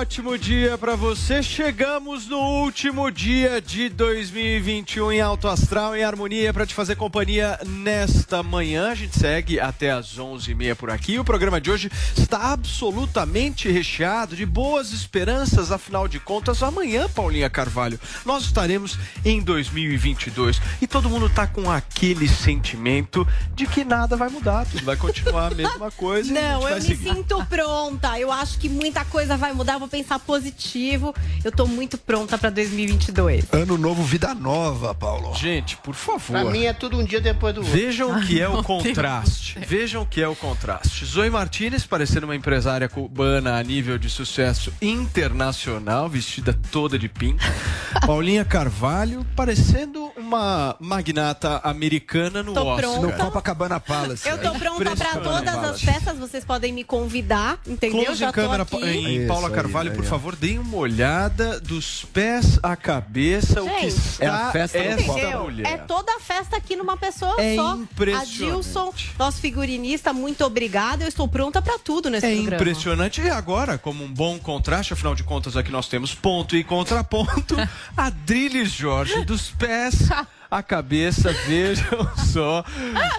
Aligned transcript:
ótimo 0.00 0.38
dia 0.38 0.78
para 0.78 0.96
você. 0.96 1.42
Chegamos 1.42 2.26
no 2.26 2.38
último 2.38 3.10
dia 3.10 3.60
de 3.60 3.90
2021 3.90 5.12
em 5.12 5.20
Alto 5.20 5.46
Astral, 5.46 5.94
em 5.94 6.02
harmonia, 6.02 6.54
para 6.54 6.64
te 6.64 6.72
fazer 6.72 6.96
companhia 6.96 7.60
nesta 7.66 8.42
manhã. 8.42 8.90
A 8.90 8.94
gente 8.94 9.18
segue 9.18 9.60
até 9.60 9.90
às 9.90 10.18
11h30 10.18 10.74
por 10.74 10.88
aqui. 10.88 11.18
O 11.18 11.24
programa 11.24 11.60
de 11.60 11.70
hoje 11.70 11.90
está 12.16 12.50
absolutamente 12.50 13.70
recheado 13.70 14.34
de 14.34 14.46
boas 14.46 14.90
esperanças, 14.90 15.70
afinal 15.70 16.08
de 16.08 16.18
contas, 16.18 16.62
amanhã, 16.62 17.06
Paulinha 17.06 17.50
Carvalho, 17.50 18.00
nós 18.24 18.44
estaremos 18.44 18.98
em 19.22 19.42
2022 19.42 20.62
e 20.80 20.86
todo 20.86 21.10
mundo 21.10 21.28
tá 21.28 21.46
com 21.46 21.70
aquele 21.70 22.26
sentimento 22.26 23.28
de 23.54 23.66
que 23.66 23.84
nada 23.84 24.16
vai 24.16 24.30
mudar, 24.30 24.64
tudo 24.64 24.82
vai 24.82 24.96
continuar 24.96 25.52
a 25.52 25.54
mesma 25.54 25.90
coisa. 25.92 26.32
Não, 26.32 26.66
eu 26.66 26.76
me 26.76 26.80
seguir. 26.80 27.12
sinto 27.12 27.44
pronta. 27.44 28.18
Eu 28.18 28.32
acho 28.32 28.58
que 28.58 28.68
muita 28.68 29.04
coisa 29.04 29.36
vai 29.36 29.52
mudar, 29.52 29.76
vou 29.76 29.89
pensar 29.90 30.18
positivo. 30.20 31.14
Eu 31.44 31.50
tô 31.50 31.66
muito 31.66 31.98
pronta 31.98 32.38
para 32.38 32.50
2022. 32.50 33.46
Ano 33.52 33.76
novo, 33.76 34.02
vida 34.02 34.34
nova, 34.34 34.94
Paulo. 34.94 35.34
Gente, 35.34 35.76
por 35.78 35.94
favor. 35.94 36.40
Pra 36.40 36.44
mim 36.44 36.64
é 36.64 36.72
tudo 36.72 36.98
um 36.98 37.04
dia 37.04 37.20
depois 37.20 37.54
do 37.54 37.60
outro. 37.60 37.72
Vejam 37.72 38.16
o 38.16 38.26
que 38.26 38.40
é 38.40 38.48
o 38.48 38.62
contraste. 38.62 39.58
Vejam 39.58 40.02
o 40.02 40.06
que 40.06 40.22
é 40.22 40.28
o 40.28 40.36
contraste. 40.36 41.04
Zoe 41.04 41.28
Martinez 41.28 41.84
parecendo 41.84 42.26
uma 42.26 42.36
empresária 42.36 42.88
cubana 42.88 43.58
a 43.58 43.62
nível 43.62 43.98
de 43.98 44.08
sucesso 44.08 44.72
internacional, 44.80 46.08
vestida 46.08 46.58
toda 46.70 46.98
de 46.98 47.08
pink. 47.08 47.44
Paulinha 48.06 48.44
Carvalho 48.44 49.26
parecendo 49.34 50.09
uma 50.30 50.76
magnata 50.78 51.60
americana 51.64 52.40
no 52.40 52.54
tô 52.54 52.64
Oscar. 52.64 52.90
Pronta. 52.90 53.06
No 53.06 53.24
Copacabana 53.24 53.80
Palace. 53.80 54.28
Eu 54.28 54.38
tô 54.38 54.52
pronta 54.52 54.96
para 54.96 55.16
todas 55.16 55.54
as 55.56 55.82
festas, 55.82 56.16
vocês 56.18 56.44
podem 56.44 56.72
me 56.72 56.84
convidar, 56.84 57.58
entendeu? 57.66 58.04
Close 58.04 58.20
Já 58.20 58.32
câmera 58.32 58.64
em 58.82 59.16
isso, 59.18 59.26
Paula 59.26 59.50
Carvalho, 59.50 59.90
aí, 59.90 59.96
por 59.96 60.04
aí, 60.04 60.08
favor, 60.08 60.36
deem 60.36 60.58
uma 60.58 60.76
olhada 60.76 61.58
dos 61.58 62.04
pés 62.04 62.60
à 62.62 62.76
cabeça, 62.76 63.60
Gente, 63.60 63.70
o 63.70 63.80
que 63.80 63.86
está 63.86 64.24
é 64.24 64.28
a 64.28 64.52
festa 64.52 64.78
essa 64.78 65.38
mulher. 65.38 65.66
É 65.66 65.76
toda 65.78 66.14
a 66.14 66.20
festa 66.20 66.56
aqui 66.56 66.76
numa 66.76 66.96
pessoa 66.96 67.34
é 67.38 67.56
só. 67.56 67.74
Impressionante. 67.74 68.44
Adilson, 68.44 68.94
nosso 69.18 69.40
figurinista, 69.40 70.12
muito 70.12 70.44
obrigada. 70.44 71.02
Eu 71.02 71.08
estou 71.08 71.26
pronta 71.26 71.60
para 71.60 71.78
tudo 71.78 72.08
nesse 72.08 72.26
é 72.26 72.34
programa. 72.34 72.56
É 72.56 72.60
impressionante. 72.60 73.20
E 73.20 73.28
agora, 73.28 73.78
como 73.78 74.04
um 74.04 74.12
bom 74.12 74.38
contraste, 74.38 74.92
afinal 74.92 75.14
de 75.14 75.24
contas, 75.24 75.56
aqui 75.56 75.72
nós 75.72 75.88
temos 75.88 76.14
ponto 76.14 76.54
e 76.54 76.62
contraponto, 76.62 77.56
Adriles 77.96 78.70
Jorge, 78.70 79.24
dos 79.24 79.50
pés 79.50 80.10
a 80.50 80.62
cabeça. 80.62 81.32
Vejam 81.46 82.10
só 82.32 82.64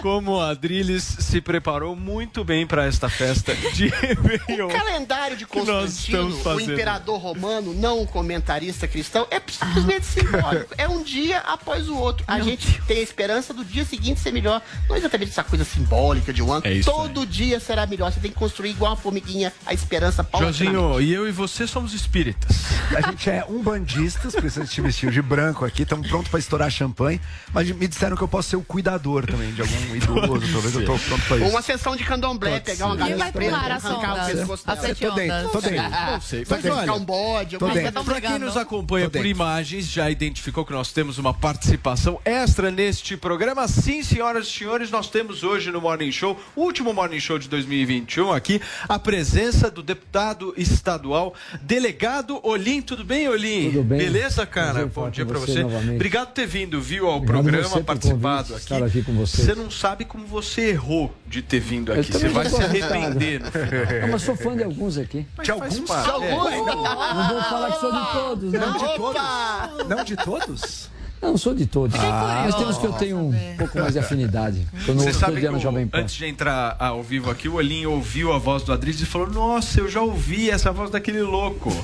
como 0.00 0.38
a 0.38 0.50
Adriles 0.50 1.02
se 1.02 1.40
preparou 1.40 1.96
muito 1.96 2.44
bem 2.44 2.66
para 2.66 2.84
esta 2.84 3.08
festa 3.08 3.54
de 3.54 3.88
Réveillon. 4.16 4.68
O 4.68 4.72
calendário 4.72 5.36
de 5.36 5.46
Constantino, 5.46 6.36
o 6.44 6.60
imperador 6.60 7.18
romano, 7.18 7.74
não 7.74 8.00
um 8.00 8.06
comentarista 8.06 8.86
cristão, 8.86 9.26
é 9.30 9.40
simplesmente 9.46 10.06
simbólico. 10.06 10.74
É 10.76 10.88
um 10.88 11.02
dia 11.02 11.38
após 11.38 11.88
o 11.88 11.96
outro. 11.96 12.24
A 12.26 12.40
gente 12.40 12.80
tem 12.82 12.98
a 12.98 13.02
esperança 13.02 13.54
do 13.54 13.64
dia 13.64 13.84
seguinte 13.84 14.20
ser 14.20 14.32
melhor. 14.32 14.60
Não 14.88 14.96
é 14.96 14.98
exatamente 14.98 15.30
essa 15.30 15.44
coisa 15.44 15.64
simbólica 15.64 16.32
de 16.32 16.42
um 16.42 16.52
ano. 16.52 16.66
É 16.66 16.80
Todo 16.80 17.20
aí. 17.20 17.26
dia 17.26 17.60
será 17.60 17.86
melhor. 17.86 18.12
Você 18.12 18.20
tem 18.20 18.30
que 18.30 18.36
construir 18.36 18.70
igual 18.70 18.92
uma 18.92 18.96
formiguinha 18.96 19.52
a 19.64 19.72
esperança 19.72 20.26
Josinho, 20.38 21.00
e 21.00 21.12
eu 21.12 21.28
e 21.28 21.32
você 21.32 21.66
somos 21.66 21.94
espíritas. 21.94 22.64
A 22.96 23.10
gente 23.10 23.30
é 23.30 23.44
um 23.48 23.62
bandistas, 23.62 24.34
precisamos 24.34 24.70
te 24.70 24.80
vestir 24.80 25.10
de 25.10 25.22
branco 25.22 25.64
aqui, 25.64 25.82
estamos 25.82 26.08
prontos 26.08 26.28
para 26.28 26.40
estourar 26.40 26.70
champanhe. 26.70 27.20
Mas 27.52 27.70
me 27.70 27.86
disseram 27.86 28.16
que 28.16 28.22
eu 28.22 28.28
posso 28.28 28.50
ser 28.50 28.56
o 28.56 28.62
cuidador 28.62 29.26
também 29.26 29.52
de 29.52 29.60
algum 29.60 29.94
idoso. 29.94 30.52
Talvez 30.52 30.74
eu 30.74 30.84
tô 30.84 30.98
pronto 30.98 31.26
pra 31.26 31.36
isso. 31.38 31.46
Uma 31.46 31.62
sessão 31.62 31.96
de 31.96 32.04
candomblé, 32.04 32.52
Pode 32.52 32.64
pegar 32.64 32.86
uma 32.86 32.96
galera 32.96 33.32
preta, 33.32 33.56
arrancar 33.56 34.24
o 34.24 34.32
pescoço 34.32 34.66
dela. 34.66 34.94
Tô 34.94 35.10
dentro, 35.10 35.48
tô 35.50 35.60
dentro. 35.60 35.90
Não 36.12 36.20
sei. 36.20 36.44
Mas 36.48 36.64
olha, 36.64 36.92
um 36.94 37.04
bode. 37.04 37.58
Tô 37.58 37.68
dentro. 37.68 38.04
Pra 38.04 38.20
quem 38.20 38.38
nos 38.38 38.56
acompanha 38.56 39.10
por 39.10 39.24
imagens, 39.24 39.86
já 39.86 40.10
identificou 40.10 40.64
que 40.64 40.72
nós 40.72 40.92
temos 40.92 41.18
uma 41.18 41.34
participação 41.34 42.20
extra 42.24 42.70
neste 42.70 43.16
programa. 43.16 43.66
Sim, 43.68 44.02
senhoras 44.02 44.46
e 44.46 44.50
senhores, 44.50 44.90
nós 44.90 45.08
temos 45.08 45.42
hoje 45.42 45.70
no 45.70 45.80
Morning 45.80 46.12
Show, 46.12 46.38
último 46.56 46.92
Morning 46.92 47.20
Show 47.20 47.38
de 47.38 47.48
2021 47.48 48.32
aqui, 48.32 48.60
a 48.88 48.98
presença 48.98 49.70
do 49.70 49.82
deputado 49.82 50.54
estadual, 50.56 51.34
delegado 51.60 52.40
Olim. 52.42 52.80
Tudo 52.82 53.04
bem, 53.04 53.28
Olim? 53.28 53.70
Tudo 53.70 53.84
bem. 53.84 53.98
Beleza, 53.98 54.46
cara? 54.46 54.86
Bom 54.86 55.10
dia 55.10 55.26
pra 55.26 55.38
você. 55.38 55.62
Obrigado 55.64 56.28
por 56.28 56.34
ter 56.34 56.46
vindo, 56.46 56.80
viu, 56.80 57.06
ao 57.12 57.20
programa 57.20 57.62
programa, 57.62 57.84
participado 57.84 58.54
aqui. 58.54 58.62
Estar 58.62 58.82
aqui 58.82 59.02
com 59.02 59.12
você. 59.14 59.42
Você 59.42 59.54
não 59.54 59.70
sabe 59.70 60.04
como 60.04 60.26
você 60.26 60.70
errou 60.70 61.14
de 61.26 61.42
ter 61.42 61.60
vindo 61.60 61.92
aqui. 61.92 62.12
Você 62.12 62.28
vai 62.28 62.48
se 62.48 62.62
arrepender 62.62 63.40
no 63.40 63.50
final. 63.50 63.62
Não, 64.02 64.08
mas 64.08 64.22
sou 64.22 64.36
fã 64.36 64.56
de 64.56 64.64
alguns 64.64 64.98
aqui. 64.98 65.26
Mas 65.36 65.44
de 65.44 65.50
alguns? 65.50 65.74
De 65.74 66.10
alguns? 66.10 66.50
Não 66.66 67.28
vou 67.28 67.42
falar 67.42 67.72
que 67.72 67.80
sou 67.80 67.92
de 67.92 68.12
todos, 68.12 68.52
né? 68.52 68.58
Não 68.58 68.72
de 68.72 68.96
todos? 68.96 69.88
Não 69.88 70.04
de 70.04 70.16
todos? 70.16 70.90
Não, 71.22 71.38
sou 71.38 71.54
de 71.54 71.66
todos. 71.66 71.96
Ah, 72.00 72.42
mas 72.44 72.56
temos 72.56 72.76
que 72.78 72.84
eu 72.84 72.92
tenho 72.94 73.16
um 73.16 73.56
pouco 73.56 73.78
mais 73.78 73.92
de 73.92 74.00
afinidade. 74.00 74.66
Eu 74.88 74.94
não 74.96 75.04
Você 75.04 75.12
sabe 75.12 75.40
que 75.40 75.48
o, 75.48 75.58
Jovem 75.60 75.86
Pan. 75.86 76.00
antes 76.00 76.16
de 76.16 76.26
entrar 76.26 76.74
ao 76.80 77.00
vivo 77.00 77.30
aqui, 77.30 77.48
o 77.48 77.54
Olinho 77.54 77.92
ouviu 77.92 78.32
a 78.32 78.38
voz 78.38 78.64
do 78.64 78.72
Adriles 78.72 79.00
e 79.00 79.06
falou: 79.06 79.30
Nossa, 79.30 79.78
eu 79.78 79.88
já 79.88 80.00
ouvi 80.00 80.50
essa 80.50 80.72
voz 80.72 80.90
daquele 80.90 81.22
louco. 81.22 81.70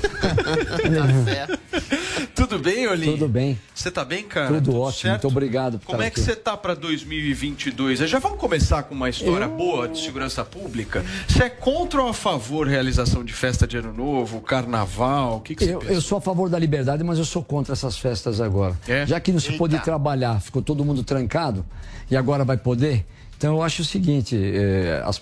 Tudo 2.35 2.59
bem, 2.59 2.87
Olinho? 2.87 3.13
Tudo 3.13 3.27
bem. 3.27 3.59
Você 3.73 3.89
tá 3.89 4.03
bem, 4.03 4.23
cara? 4.23 4.47
Tudo, 4.47 4.65
Tudo 4.65 4.79
ótimo. 4.79 5.01
Certo? 5.01 5.23
Muito 5.23 5.27
obrigado. 5.37 5.81
Como 5.85 6.01
é 6.01 6.09
que 6.09 6.19
você 6.19 6.35
tá 6.35 6.57
para 6.57 6.73
2022? 6.73 7.99
Já 7.99 8.19
vamos 8.19 8.39
começar 8.39 8.83
com 8.83 8.95
uma 8.95 9.09
história 9.09 9.45
eu... 9.45 9.49
boa 9.49 9.87
de 9.87 9.99
segurança 9.99 10.43
pública. 10.43 11.03
Você 11.27 11.43
é 11.43 11.49
contra 11.49 12.01
ou 12.01 12.09
a 12.09 12.13
favor 12.13 12.65
da 12.65 12.71
realização 12.71 13.23
de 13.23 13.33
festa 13.33 13.67
de 13.67 13.77
Ano 13.77 13.93
Novo, 13.93 14.41
Carnaval? 14.41 15.37
O 15.37 15.41
que, 15.41 15.55
que 15.55 15.65
você 15.65 15.73
eu, 15.73 15.81
eu 15.83 16.01
sou 16.01 16.17
a 16.17 16.21
favor 16.21 16.49
da 16.49 16.59
liberdade, 16.59 17.03
mas 17.03 17.17
eu 17.17 17.25
sou 17.25 17.43
contra 17.43 17.73
essas 17.73 17.97
festas 17.97 18.41
agora. 18.41 18.75
É? 18.87 19.05
Já 19.05 19.19
que 19.19 19.28
que 19.29 19.33
não 19.33 19.39
se 19.39 19.53
pôde 19.53 19.79
trabalhar, 19.79 20.41
ficou 20.41 20.61
todo 20.61 20.83
mundo 20.83 21.03
trancado 21.03 21.63
e 22.09 22.17
agora 22.17 22.43
vai 22.43 22.57
poder. 22.57 23.05
Então 23.39 23.55
eu 23.55 23.63
acho 23.63 23.83
o 23.83 23.85
seguinte, 23.85 24.35
é, 24.35 25.01
as, 25.05 25.21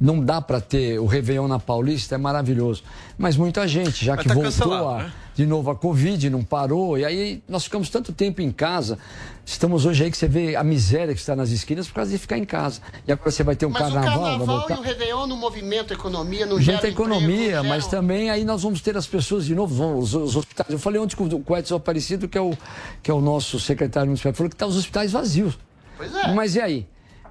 não 0.00 0.20
dá 0.20 0.40
para 0.40 0.60
ter 0.60 1.00
o 1.00 1.04
Réveillon 1.04 1.48
na 1.48 1.58
Paulista, 1.58 2.14
é 2.14 2.18
maravilhoso. 2.18 2.84
Mas 3.18 3.36
muita 3.36 3.66
gente, 3.66 4.04
já 4.04 4.14
Mas 4.14 4.22
que 4.22 4.28
tá 4.28 4.34
voltou 4.36 4.88
a, 4.88 4.98
né? 4.98 5.12
de 5.34 5.44
novo 5.46 5.68
a 5.68 5.74
Covid, 5.74 6.30
não 6.30 6.44
parou, 6.44 6.96
e 6.96 7.04
aí 7.04 7.42
nós 7.48 7.64
ficamos 7.64 7.90
tanto 7.90 8.12
tempo 8.12 8.40
em 8.40 8.52
casa. 8.52 9.00
Estamos 9.44 9.84
hoje 9.84 10.04
aí 10.04 10.12
que 10.12 10.16
você 10.16 10.28
vê 10.28 10.54
a 10.54 10.62
miséria 10.62 11.12
que 11.12 11.18
está 11.18 11.34
nas 11.34 11.50
esquinas 11.50 11.88
por 11.88 11.94
causa 11.94 12.12
de 12.12 12.18
ficar 12.18 12.38
em 12.38 12.44
casa. 12.44 12.80
E 13.04 13.10
agora 13.10 13.32
você 13.32 13.42
vai 13.42 13.56
ter 13.56 13.66
um 13.66 13.70
mas 13.70 13.82
carnaval. 13.82 14.00
O 14.00 14.12
carnaval 14.12 14.38
vai 14.38 14.46
voltar... 14.46 14.74
e 14.76 14.78
o 14.78 14.82
Réveillon 14.82 15.26
no 15.26 15.36
movimento 15.36 15.92
economia, 15.92 16.46
no 16.46 16.60
gera 16.60 16.86
economia, 16.86 17.46
emprego, 17.46 17.68
mas 17.68 17.88
também 17.88 18.30
aí 18.30 18.44
nós 18.44 18.62
vamos 18.62 18.80
ter 18.80 18.96
as 18.96 19.08
pessoas 19.08 19.44
de 19.44 19.56
novo, 19.56 19.98
os, 19.98 20.14
os 20.14 20.36
hospitais. 20.36 20.70
Eu 20.70 20.78
falei 20.78 21.00
ontem 21.00 21.16
com 21.16 21.24
o 21.24 21.56
Edson 21.56 21.74
Aparecido, 21.74 22.28
que 22.28 22.38
é 22.38 22.40
o, 22.40 22.56
que 23.02 23.10
é 23.10 23.14
o 23.14 23.20
nosso 23.20 23.58
secretário 23.58 24.06
municipal, 24.06 24.32
falou 24.34 24.50
que 24.50 24.54
está 24.54 24.68
os 24.68 24.76
hospitais 24.76 25.10
vazios. 25.10 25.58
Pois 25.96 26.14
é. 26.14 26.32
Mas 26.32 26.54
e 26.54 26.60
aí? 26.60 26.86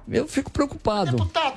Eu 0.08 0.28
fico 0.28 0.50
preocupado. 0.50 1.12
Deputado, 1.12 1.56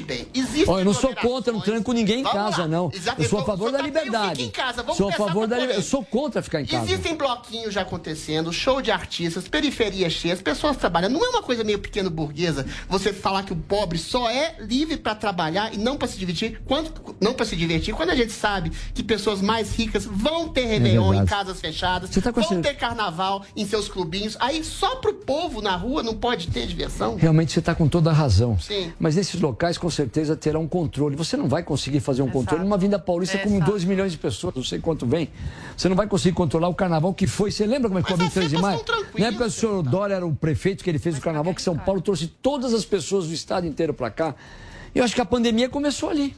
bem, 0.00 0.26
existe. 0.34 0.68
Olha, 0.68 0.82
eu 0.82 0.84
não 0.84 0.94
sou 0.94 1.14
contra, 1.14 1.52
não 1.52 1.60
tranco 1.60 1.92
ninguém 1.92 2.20
em 2.20 2.22
Vamos 2.22 2.38
casa, 2.38 2.62
lá. 2.62 2.68
não. 2.68 2.90
Exato. 2.94 3.22
Eu 3.22 3.28
sou 3.28 3.40
a 3.40 3.44
favor 3.44 3.72
da 3.72 3.80
liberdade. 3.80 4.42
Em 4.44 4.50
casa. 4.50 4.82
Vamos 4.82 4.96
sou 4.96 5.08
a 5.08 5.12
favor 5.12 5.46
da 5.46 5.56
liberdade. 5.56 5.84
Eu 5.84 5.88
sou 5.88 6.04
contra 6.04 6.42
ficar 6.42 6.60
em 6.60 6.66
casa. 6.66 6.84
Existem 6.84 7.16
bloquinhos 7.16 7.72
já 7.72 7.82
acontecendo, 7.82 8.52
show 8.52 8.82
de 8.82 8.90
artistas, 8.90 9.48
periferias 9.48 10.12
cheias, 10.12 10.42
pessoas 10.42 10.76
trabalhando. 10.76 11.12
Não 11.12 11.24
é 11.24 11.28
uma 11.30 11.42
coisa 11.42 11.64
meio 11.64 11.78
pequeno 11.78 12.10
burguesa 12.10 12.66
você 12.88 13.12
falar 13.12 13.42
que 13.42 13.52
o 13.52 13.56
pobre 13.56 13.98
só 13.98 14.28
é 14.30 14.56
livre 14.60 14.96
para 14.96 15.14
trabalhar 15.14 15.72
e 15.74 15.78
não 15.78 15.96
para 15.96 16.08
se 16.08 16.18
divertir, 16.18 16.60
quando, 16.66 16.92
não 17.20 17.32
para 17.32 17.46
se 17.46 17.56
divertir, 17.56 17.94
quando 17.94 18.10
a 18.10 18.14
gente 18.14 18.32
sabe 18.32 18.70
que 18.94 19.02
pessoas 19.02 19.40
mais 19.40 19.74
ricas 19.74 20.04
vão 20.04 20.48
ter 20.48 20.66
Réveillon 20.66 21.14
é 21.14 21.16
em 21.18 21.24
casas 21.24 21.60
fechadas, 21.60 22.10
tá 22.10 22.30
vão 22.30 22.60
ter 22.60 22.74
carnaval 22.74 23.44
em 23.56 23.66
seus 23.66 23.88
clubinhos. 23.88 24.36
Aí 24.40 24.62
só 24.62 24.96
pro 24.96 25.14
povo 25.14 25.62
na 25.62 25.76
rua 25.76 26.02
não 26.02 26.14
pode 26.14 26.48
ter 26.48 26.66
diversão. 26.66 27.16
Realmente 27.16 27.52
você 27.52 27.60
está 27.60 27.74
com 27.74 27.88
toda 27.88 28.10
a 28.10 28.12
razão. 28.12 28.58
Sim. 28.58 28.92
Mas 28.98 29.16
nesses 29.16 29.40
locais, 29.40 29.77
com 29.78 29.90
certeza, 29.90 30.36
terá 30.36 30.58
um 30.58 30.66
controle. 30.68 31.16
Você 31.16 31.36
não 31.36 31.48
vai 31.48 31.62
conseguir 31.62 32.00
fazer 32.00 32.22
um 32.22 32.26
Exato. 32.26 32.38
controle 32.38 32.64
numa 32.64 32.76
Vinda 32.76 32.98
Paulista 32.98 33.36
Exato. 33.36 33.50
com 33.50 33.58
2 33.60 33.84
milhões 33.84 34.12
de 34.12 34.18
pessoas, 34.18 34.54
não 34.54 34.62
sei 34.62 34.78
quanto 34.78 35.06
vem. 35.06 35.30
Você 35.76 35.88
não 35.88 35.96
vai 35.96 36.06
conseguir 36.06 36.34
controlar 36.34 36.68
o 36.68 36.74
carnaval 36.74 37.14
que 37.14 37.26
foi. 37.26 37.50
Você 37.50 37.66
lembra 37.66 37.88
como 37.88 37.98
é 37.98 38.02
que 38.02 38.08
foi 38.08 38.16
a 38.16 38.22
23 38.24 38.50
de 38.50 38.58
maio? 38.58 38.84
Na 39.18 39.26
época 39.26 39.46
o 39.46 39.50
senhor 39.50 39.82
Dória 39.82 40.14
era 40.14 40.26
o 40.26 40.34
prefeito 40.34 40.84
que 40.84 40.90
ele 40.90 40.98
fez 40.98 41.16
o 41.16 41.20
carnaval, 41.20 41.54
que 41.54 41.62
São 41.62 41.76
Paulo 41.76 42.00
trouxe 42.00 42.26
todas 42.26 42.74
as 42.74 42.84
pessoas 42.84 43.26
do 43.26 43.32
estado 43.32 43.66
inteiro 43.66 43.94
para 43.94 44.10
cá. 44.10 44.34
Eu 44.94 45.04
acho 45.04 45.14
que 45.14 45.20
a 45.20 45.24
pandemia 45.24 45.68
começou 45.68 46.10
ali. 46.10 46.34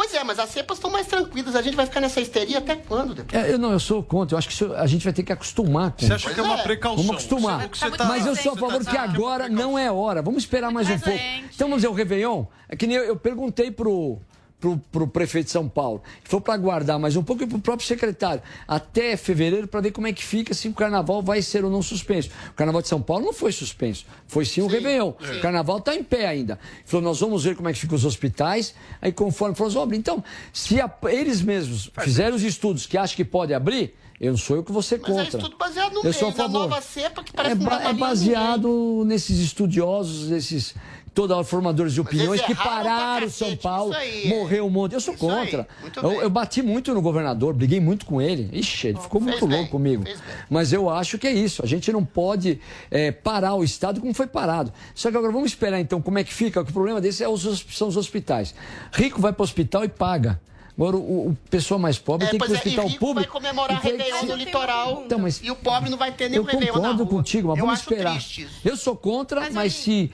Pois 0.00 0.14
é, 0.14 0.24
mas 0.24 0.38
as 0.38 0.48
cepas 0.48 0.78
estão 0.78 0.90
mais 0.90 1.06
tranquilas. 1.06 1.54
A 1.54 1.60
gente 1.60 1.76
vai 1.76 1.84
ficar 1.84 2.00
nessa 2.00 2.22
histeria 2.22 2.56
até 2.56 2.74
quando, 2.74 3.14
depois? 3.14 3.44
É, 3.44 3.52
eu 3.52 3.58
não, 3.58 3.70
eu 3.70 3.78
sou 3.78 4.02
contra. 4.02 4.34
Eu 4.34 4.38
acho 4.38 4.48
que 4.48 4.64
a 4.74 4.86
gente 4.86 5.04
vai 5.04 5.12
ter 5.12 5.22
que 5.22 5.30
acostumar 5.30 5.90
com 5.90 6.06
Você 6.06 6.14
acha 6.14 6.32
que 6.32 6.40
é 6.40 6.42
uma 6.42 6.58
é. 6.58 6.62
precaução? 6.62 7.04
Vamos 7.04 7.16
acostumar. 7.16 7.68
Você, 7.68 7.90
tá, 7.90 8.04
mas 8.06 8.24
eu 8.24 8.34
sou 8.34 8.52
a 8.52 8.56
favor 8.56 8.82
tá, 8.82 8.90
que 8.92 8.96
agora 8.96 9.46
não 9.46 9.78
é 9.78 9.92
hora. 9.92 10.22
Vamos 10.22 10.42
esperar 10.44 10.70
mais 10.70 10.88
um 10.88 10.98
pouco. 10.98 11.20
Então 11.54 11.68
vamos 11.68 11.82
dizer, 11.82 11.88
o 11.88 11.92
Réveillon, 11.92 12.46
é 12.66 12.76
que 12.76 12.86
nem 12.86 12.96
eu, 12.96 13.04
eu 13.04 13.16
perguntei 13.16 13.70
pro 13.70 14.18
para 14.60 15.02
o 15.02 15.08
prefeito 15.08 15.46
de 15.46 15.52
São 15.52 15.68
Paulo, 15.68 16.02
for 16.24 16.40
para 16.40 16.54
aguardar 16.54 16.98
mais 16.98 17.16
um 17.16 17.22
pouco 17.22 17.42
e 17.42 17.46
para 17.46 17.56
o 17.56 17.60
próprio 17.60 17.86
secretário, 17.86 18.42
até 18.68 19.16
fevereiro, 19.16 19.66
para 19.66 19.80
ver 19.80 19.90
como 19.90 20.06
é 20.06 20.12
que 20.12 20.22
fica, 20.22 20.52
se 20.52 20.68
o 20.68 20.74
carnaval 20.74 21.22
vai 21.22 21.40
ser 21.40 21.64
ou 21.64 21.70
não 21.70 21.82
suspenso. 21.82 22.30
O 22.50 22.54
carnaval 22.54 22.82
de 22.82 22.88
São 22.88 23.00
Paulo 23.00 23.24
não 23.24 23.32
foi 23.32 23.52
suspenso, 23.52 24.04
foi 24.26 24.44
sim 24.44 24.60
o 24.60 24.68
sim, 24.68 24.76
Réveillon. 24.76 25.12
Sim. 25.18 25.38
O 25.38 25.40
carnaval 25.40 25.78
está 25.78 25.94
em 25.94 26.04
pé 26.04 26.26
ainda. 26.26 26.58
Ele 26.76 26.82
falou, 26.84 27.04
nós 27.04 27.20
vamos 27.20 27.44
ver 27.44 27.56
como 27.56 27.68
é 27.68 27.72
que 27.72 27.78
ficam 27.78 27.96
os 27.96 28.04
hospitais, 28.04 28.74
aí 29.00 29.12
conforme 29.12 29.54
falou, 29.54 29.84
assim, 29.84 29.96
então, 29.96 30.22
se 30.52 30.80
a, 30.80 30.90
eles 31.08 31.40
mesmos 31.40 31.90
fizeram 32.00 32.36
os 32.36 32.42
estudos 32.42 32.86
que 32.86 32.98
acham 32.98 33.16
que 33.16 33.24
pode 33.24 33.54
abrir, 33.54 33.94
eu 34.20 34.32
não 34.32 34.38
sou 34.38 34.56
eu 34.56 34.62
que 34.62 34.70
você 34.70 34.98
contra. 34.98 35.14
Mas 35.14 35.34
é 35.34 35.38
estudo 35.38 35.56
baseado 35.56 35.94
no 35.94 36.04
eu 36.04 36.12
sou 36.12 36.28
a 36.28 36.32
favor. 36.32 36.68
nova 36.68 36.82
cepa 36.82 37.24
que 37.24 37.32
parece 37.32 37.54
é, 37.54 37.64
ba 37.64 37.82
é 37.84 37.92
baseado 37.94 39.02
nesses 39.06 39.38
estudiosos, 39.38 40.28
nesses 40.28 40.74
toda 41.14 41.42
formadores 41.44 41.92
de 41.92 42.00
opiniões 42.00 42.40
que 42.40 42.54
pararam 42.54 43.28
São 43.28 43.56
Paulo, 43.56 43.94
morreu 44.26 44.66
um 44.66 44.70
monte. 44.70 44.94
Eu 44.94 45.00
sou 45.00 45.14
contra. 45.14 45.66
Eu, 46.02 46.22
eu, 46.22 46.30
bati 46.30 46.62
muito 46.62 46.94
no 46.94 47.02
governador, 47.02 47.54
briguei 47.54 47.80
muito 47.80 48.06
com 48.06 48.20
ele. 48.20 48.48
Ixi, 48.52 48.88
ele 48.88 48.98
ficou 48.98 49.20
muito 49.20 49.46
bem, 49.46 49.58
louco 49.58 49.72
comigo. 49.72 50.04
Mas 50.48 50.72
eu 50.72 50.88
acho 50.88 51.18
que 51.18 51.26
é 51.26 51.32
isso. 51.32 51.62
A 51.62 51.66
gente 51.66 51.92
não 51.92 52.04
pode 52.04 52.60
é, 52.90 53.10
parar 53.10 53.54
o 53.54 53.64
Estado 53.64 54.00
como 54.00 54.14
foi 54.14 54.26
parado. 54.26 54.72
Só 54.94 55.10
que 55.10 55.16
agora 55.16 55.32
vamos 55.32 55.50
esperar 55.50 55.80
então 55.80 56.00
como 56.00 56.18
é 56.18 56.24
que 56.24 56.32
fica. 56.32 56.60
O 56.60 56.64
problema 56.64 57.00
desse 57.00 57.22
é 57.22 57.28
os, 57.28 57.66
são 57.70 57.88
os 57.88 57.96
hospitais. 57.96 58.54
Rico 58.92 59.20
vai 59.20 59.32
para 59.32 59.42
o 59.42 59.44
hospital 59.44 59.84
e 59.84 59.88
paga. 59.88 60.40
Agora, 60.76 60.96
o, 60.96 61.28
o 61.28 61.38
pessoa 61.50 61.78
mais 61.78 61.98
pobre 61.98 62.26
é, 62.26 62.30
tem 62.30 62.38
que 62.38 62.44
ir 62.44 62.48
para 62.48 62.54
o 62.54 62.56
hospital 62.56 62.86
é, 62.86 62.98
público. 62.98 63.32
vai 63.32 63.42
comemorar 63.42 63.82
Réveillon 63.82 64.24
no 64.24 64.34
litoral 64.34 65.02
então, 65.04 65.18
mas 65.18 65.40
e 65.42 65.50
o 65.50 65.56
pobre 65.56 65.90
não 65.90 65.98
vai 65.98 66.10
ter 66.10 66.30
nenhum 66.30 66.44
Réveillon 66.44 66.68
Eu 66.68 66.74
concordo 66.74 67.06
contigo, 67.06 67.48
mas 67.48 67.58
eu 67.58 67.66
vamos 67.66 67.80
esperar. 67.80 68.18
Eu 68.64 68.76
sou 68.78 68.96
contra, 68.96 69.42
mas, 69.42 69.54
mas 69.54 69.72
se 69.74 70.10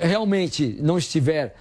realmente 0.00 0.76
não 0.80 0.98
estiver 0.98 1.54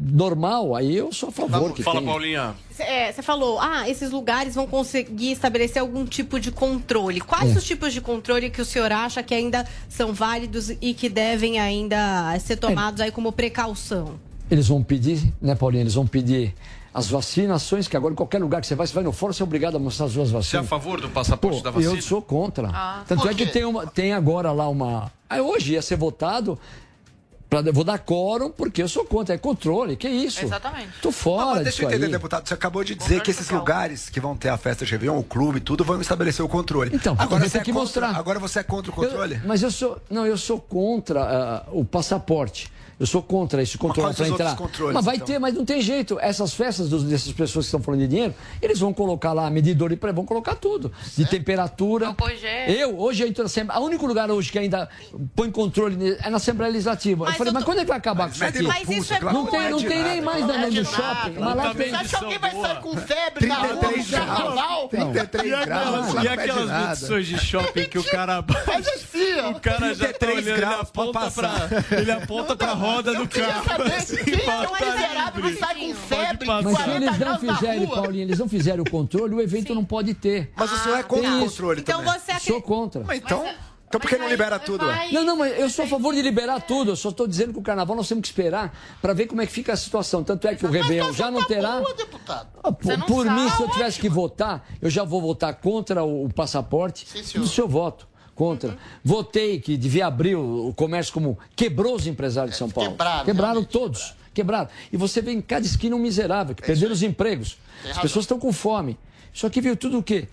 normal, 0.00 0.74
aí 0.74 0.96
eu 0.96 1.12
sou 1.12 1.28
a 1.28 1.32
favor. 1.32 1.72
que 1.74 1.82
Fala, 1.82 2.00
tenha. 2.00 2.10
Paulinha. 2.10 2.54
É, 2.78 3.12
você 3.12 3.22
falou, 3.22 3.60
ah, 3.60 3.88
esses 3.88 4.10
lugares 4.10 4.54
vão 4.54 4.66
conseguir 4.66 5.32
estabelecer 5.32 5.82
algum 5.82 6.06
tipo 6.06 6.40
de 6.40 6.50
controle. 6.50 7.20
Quais 7.20 7.54
é. 7.54 7.58
os 7.58 7.64
tipos 7.64 7.92
de 7.92 8.00
controle 8.00 8.48
que 8.48 8.62
o 8.62 8.64
senhor 8.64 8.90
acha 8.90 9.22
que 9.22 9.34
ainda 9.34 9.66
são 9.88 10.14
válidos 10.14 10.70
e 10.80 10.94
que 10.94 11.08
devem 11.08 11.60
ainda 11.60 12.38
ser 12.38 12.56
tomados 12.56 13.00
é. 13.00 13.04
aí 13.04 13.10
como 13.10 13.30
precaução? 13.30 14.18
Eles 14.50 14.68
vão 14.68 14.82
pedir, 14.82 15.32
né, 15.40 15.54
Paulinha? 15.54 15.82
Eles 15.82 15.94
vão 15.94 16.06
pedir 16.06 16.54
as 16.92 17.08
vacinações, 17.08 17.86
que 17.86 17.96
agora 17.96 18.12
em 18.12 18.16
qualquer 18.16 18.40
lugar 18.40 18.60
que 18.60 18.66
você 18.66 18.74
vai, 18.74 18.86
você 18.86 18.94
vai 18.94 19.04
no 19.04 19.12
fórum, 19.12 19.32
você 19.32 19.42
é 19.42 19.44
obrigado 19.44 19.76
a 19.76 19.78
mostrar 19.78 20.06
as 20.06 20.12
suas 20.12 20.30
vacinas. 20.30 20.46
Você 20.46 20.56
é 20.56 20.60
a 20.60 20.64
favor 20.64 21.00
do 21.00 21.08
passaporte 21.08 21.58
Pô, 21.58 21.62
da 21.62 21.70
vacina? 21.70 21.94
Eu 21.94 22.02
sou 22.02 22.20
contra. 22.20 22.68
Ah, 22.72 23.04
Tanto 23.06 23.28
é 23.28 23.34
que 23.34 23.46
tem, 23.46 23.64
uma, 23.64 23.86
tem 23.86 24.12
agora 24.12 24.50
lá 24.50 24.68
uma. 24.68 25.12
Aí 25.28 25.40
hoje 25.40 25.74
ia 25.74 25.82
ser 25.82 25.96
votado 25.96 26.58
Pra, 27.50 27.62
vou 27.72 27.82
dar 27.82 27.98
quórum 27.98 28.48
porque 28.48 28.80
eu 28.80 28.88
sou 28.88 29.04
contra. 29.04 29.34
É 29.34 29.38
controle. 29.38 29.96
Que 29.96 30.08
isso? 30.08 30.44
Exatamente. 30.44 30.90
Tô 31.02 31.10
fora 31.10 31.56
não, 31.56 31.62
deixa 31.64 31.82
eu 31.82 31.88
entender, 31.88 32.06
aí. 32.06 32.12
deputado. 32.12 32.46
Você 32.46 32.54
acabou 32.54 32.84
de 32.84 32.94
dizer 32.94 33.20
que 33.22 33.30
esses 33.32 33.50
lugares 33.50 34.08
que 34.08 34.20
vão 34.20 34.36
ter 34.36 34.50
a 34.50 34.56
festa 34.56 34.84
de 34.84 34.92
Réveillon, 34.92 35.18
o 35.18 35.24
clube 35.24 35.58
e 35.58 35.60
tudo, 35.60 35.84
vão 35.84 36.00
estabelecer 36.00 36.44
o 36.44 36.48
controle. 36.48 36.92
Então, 36.94 37.16
agora 37.18 37.48
você, 37.48 37.58
é 37.58 37.60
que 37.60 37.72
contra, 37.72 37.82
mostrar. 37.82 38.16
agora 38.16 38.38
você 38.38 38.60
é 38.60 38.62
contra 38.62 38.92
o 38.92 38.94
controle? 38.94 39.34
Eu, 39.34 39.40
mas 39.44 39.62
eu 39.64 39.70
sou. 39.72 40.00
Não, 40.08 40.24
eu 40.24 40.38
sou 40.38 40.60
contra 40.60 41.66
uh, 41.68 41.80
o 41.80 41.84
passaporte. 41.84 42.70
Eu 43.00 43.06
sou 43.06 43.22
contra 43.22 43.62
esse 43.62 43.78
controle 43.78 44.14
para 44.14 44.28
entrar. 44.28 44.58
Mas 44.92 45.04
vai 45.06 45.16
então? 45.16 45.26
ter, 45.26 45.38
mas 45.38 45.54
não 45.54 45.64
tem 45.64 45.80
jeito. 45.80 46.18
Essas 46.20 46.52
festas 46.52 46.90
dos, 46.90 47.02
dessas 47.02 47.32
pessoas 47.32 47.64
que 47.64 47.68
estão 47.68 47.80
falando 47.80 48.00
de 48.00 48.08
dinheiro, 48.08 48.34
eles 48.60 48.78
vão 48.78 48.92
colocar 48.92 49.32
lá 49.32 49.48
medidor 49.48 49.90
e 49.90 49.96
pré, 49.96 50.12
vão 50.12 50.26
colocar 50.26 50.54
tudo. 50.54 50.92
De 51.16 51.24
temperatura. 51.24 52.14
Eu, 52.68 53.00
hoje 53.00 53.22
eu 53.22 53.28
entro 53.28 53.42
na 53.42 53.46
Assembleia. 53.46 53.80
O 53.80 53.84
único 53.86 54.06
lugar 54.06 54.30
hoje 54.30 54.52
que 54.52 54.58
ainda 54.58 54.86
põe 55.34 55.50
controle 55.50 56.18
é 56.22 56.28
na 56.28 56.36
Assembleia 56.36 56.70
Legislativa. 56.70 57.24
Mas 57.24 57.32
eu 57.32 57.38
falei, 57.38 57.48
eu 57.48 57.54
tô... 57.54 57.58
mas 57.58 57.64
quando 57.64 57.78
é 57.78 57.80
que 57.80 57.88
vai 57.88 57.96
acabar 57.96 58.28
mas 58.28 58.38
com 58.38 58.44
isso 58.44 58.54
aqui? 58.58 58.66
Mas 58.66 58.88
isso 58.90 59.14
é 59.14 59.20
não 59.20 59.46
tem, 59.46 59.70
não 59.70 59.78
tem 59.78 60.02
nem 60.02 60.20
mais 60.20 60.46
no 60.46 60.70
do 60.70 60.84
shopping. 60.84 61.38
Mas 61.38 61.56
lá 61.56 61.74
tem. 61.74 61.88
Você 61.88 61.96
acha 61.96 62.08
que 62.08 62.24
alguém 62.24 62.38
vai 62.38 62.50
sair 62.50 62.80
com 62.80 62.96
febre 62.98 63.46
na 63.46 63.54
rua 63.54 63.72
no 63.72 64.04
carnaval? 64.10 64.88
33 64.88 65.64
graus. 65.64 66.14
E 66.22 66.28
aquelas 66.28 66.70
medições 66.70 67.26
de 67.26 67.38
shopping 67.38 67.84
que 67.84 67.98
o 67.98 68.04
cara. 68.04 68.44
Faz 68.66 68.86
assim, 68.86 69.40
ó. 69.42 69.50
O 69.52 69.60
cara 69.60 69.94
já 69.94 70.12
tá 70.12 70.26
olhando, 70.26 70.48
ele 70.48 70.64
aponta 70.66 71.30
pra, 71.30 71.98
ele 71.98 72.12
aponta 72.12 72.56
pra 72.56 72.72
roda 72.72 72.89
do 73.02 73.28
carro 73.28 73.64
saber 73.64 74.24
quem 74.24 74.46
é 74.46 74.68
o 74.68 74.72
miserável 74.72 75.42
que 75.42 75.56
sai 75.56 75.74
com 75.74 75.94
febre, 75.94 76.46
Mas 76.46 76.66
se 76.66 76.90
eles 76.90 77.18
não 77.18 77.38
fizerem, 77.38 77.86
Paulinho, 77.88 78.22
eles 78.22 78.38
não 78.38 78.48
fizerem 78.48 78.80
o 78.80 78.90
controle, 78.90 79.34
o 79.34 79.40
evento 79.40 79.68
Sim. 79.68 79.74
não 79.74 79.84
pode 79.84 80.14
ter. 80.14 80.52
Mas 80.56 80.72
o 80.72 80.78
senhor 80.78 80.98
é 80.98 81.02
contra 81.02 81.36
o 81.36 81.40
controle 81.40 81.80
então 81.80 82.04
também. 82.04 82.20
Você 82.20 82.40
Sou 82.40 82.62
contra. 82.62 83.02
Mas 83.04 83.18
então... 83.18 83.44
Então 83.90 84.00
por 84.00 84.08
que 84.08 84.16
não 84.16 84.28
libera 84.28 84.56
tudo? 84.56 84.86
Não, 85.10 85.24
não, 85.24 85.36
mas 85.36 85.58
eu 85.58 85.68
sou 85.68 85.84
a 85.84 85.88
favor 85.88 86.14
de 86.14 86.22
liberar 86.22 86.60
tudo. 86.60 86.92
Eu 86.92 86.96
só 86.96 87.08
estou 87.08 87.26
dizendo 87.26 87.52
que 87.52 87.58
o 87.58 87.62
carnaval 87.62 87.96
nós 87.96 88.06
temos 88.06 88.22
que 88.22 88.28
esperar 88.28 88.72
para 89.02 89.12
ver 89.12 89.26
como 89.26 89.42
é 89.42 89.46
que 89.46 89.52
fica 89.52 89.72
a 89.72 89.76
situação. 89.76 90.22
Tanto 90.22 90.46
é 90.46 90.54
que 90.54 90.64
o 90.64 90.70
Réveillon 90.70 91.12
já 91.12 91.28
não 91.28 91.44
terá. 91.44 91.82
Ah, 92.62 92.70
por, 92.70 93.04
por 93.04 93.24
mim, 93.24 93.50
se 93.50 93.60
eu 93.60 93.68
tivesse 93.68 93.98
que 93.98 94.08
votar, 94.08 94.64
eu 94.80 94.88
já 94.88 95.02
vou 95.02 95.20
votar 95.20 95.56
contra 95.56 96.04
o, 96.04 96.26
o 96.26 96.32
passaporte 96.32 97.04
Sim, 97.04 97.40
do 97.40 97.48
seu 97.48 97.66
voto 97.66 98.06
contra. 98.40 98.78
Votei 99.04 99.60
que 99.60 99.76
devia 99.76 100.06
abrir 100.06 100.34
o, 100.34 100.72
comércio 100.74 101.12
como 101.12 101.38
quebrou 101.54 101.94
os 101.94 102.06
empresários 102.06 102.52
de 102.52 102.58
São 102.58 102.70
Paulo. 102.70 102.92
Quebraram, 102.92 103.24
Quebraram 103.26 103.64
todos 103.64 104.14
quebrado. 104.32 104.70
E 104.90 104.96
você 104.96 105.20
vê 105.20 105.32
em 105.32 105.42
cada 105.42 105.66
esquina 105.66 105.94
um 105.94 105.98
miserável, 105.98 106.54
que 106.54 106.62
é 106.62 106.66
perderam 106.66 106.94
os 106.94 107.02
empregos. 107.02 107.58
As 107.90 107.98
pessoas 107.98 108.24
estão 108.24 108.38
com 108.38 108.50
fome. 108.50 108.96
Isso 109.34 109.46
aqui 109.46 109.60
veio 109.60 109.76
tudo 109.76 109.98
o 109.98 110.02
quê? 110.02 110.26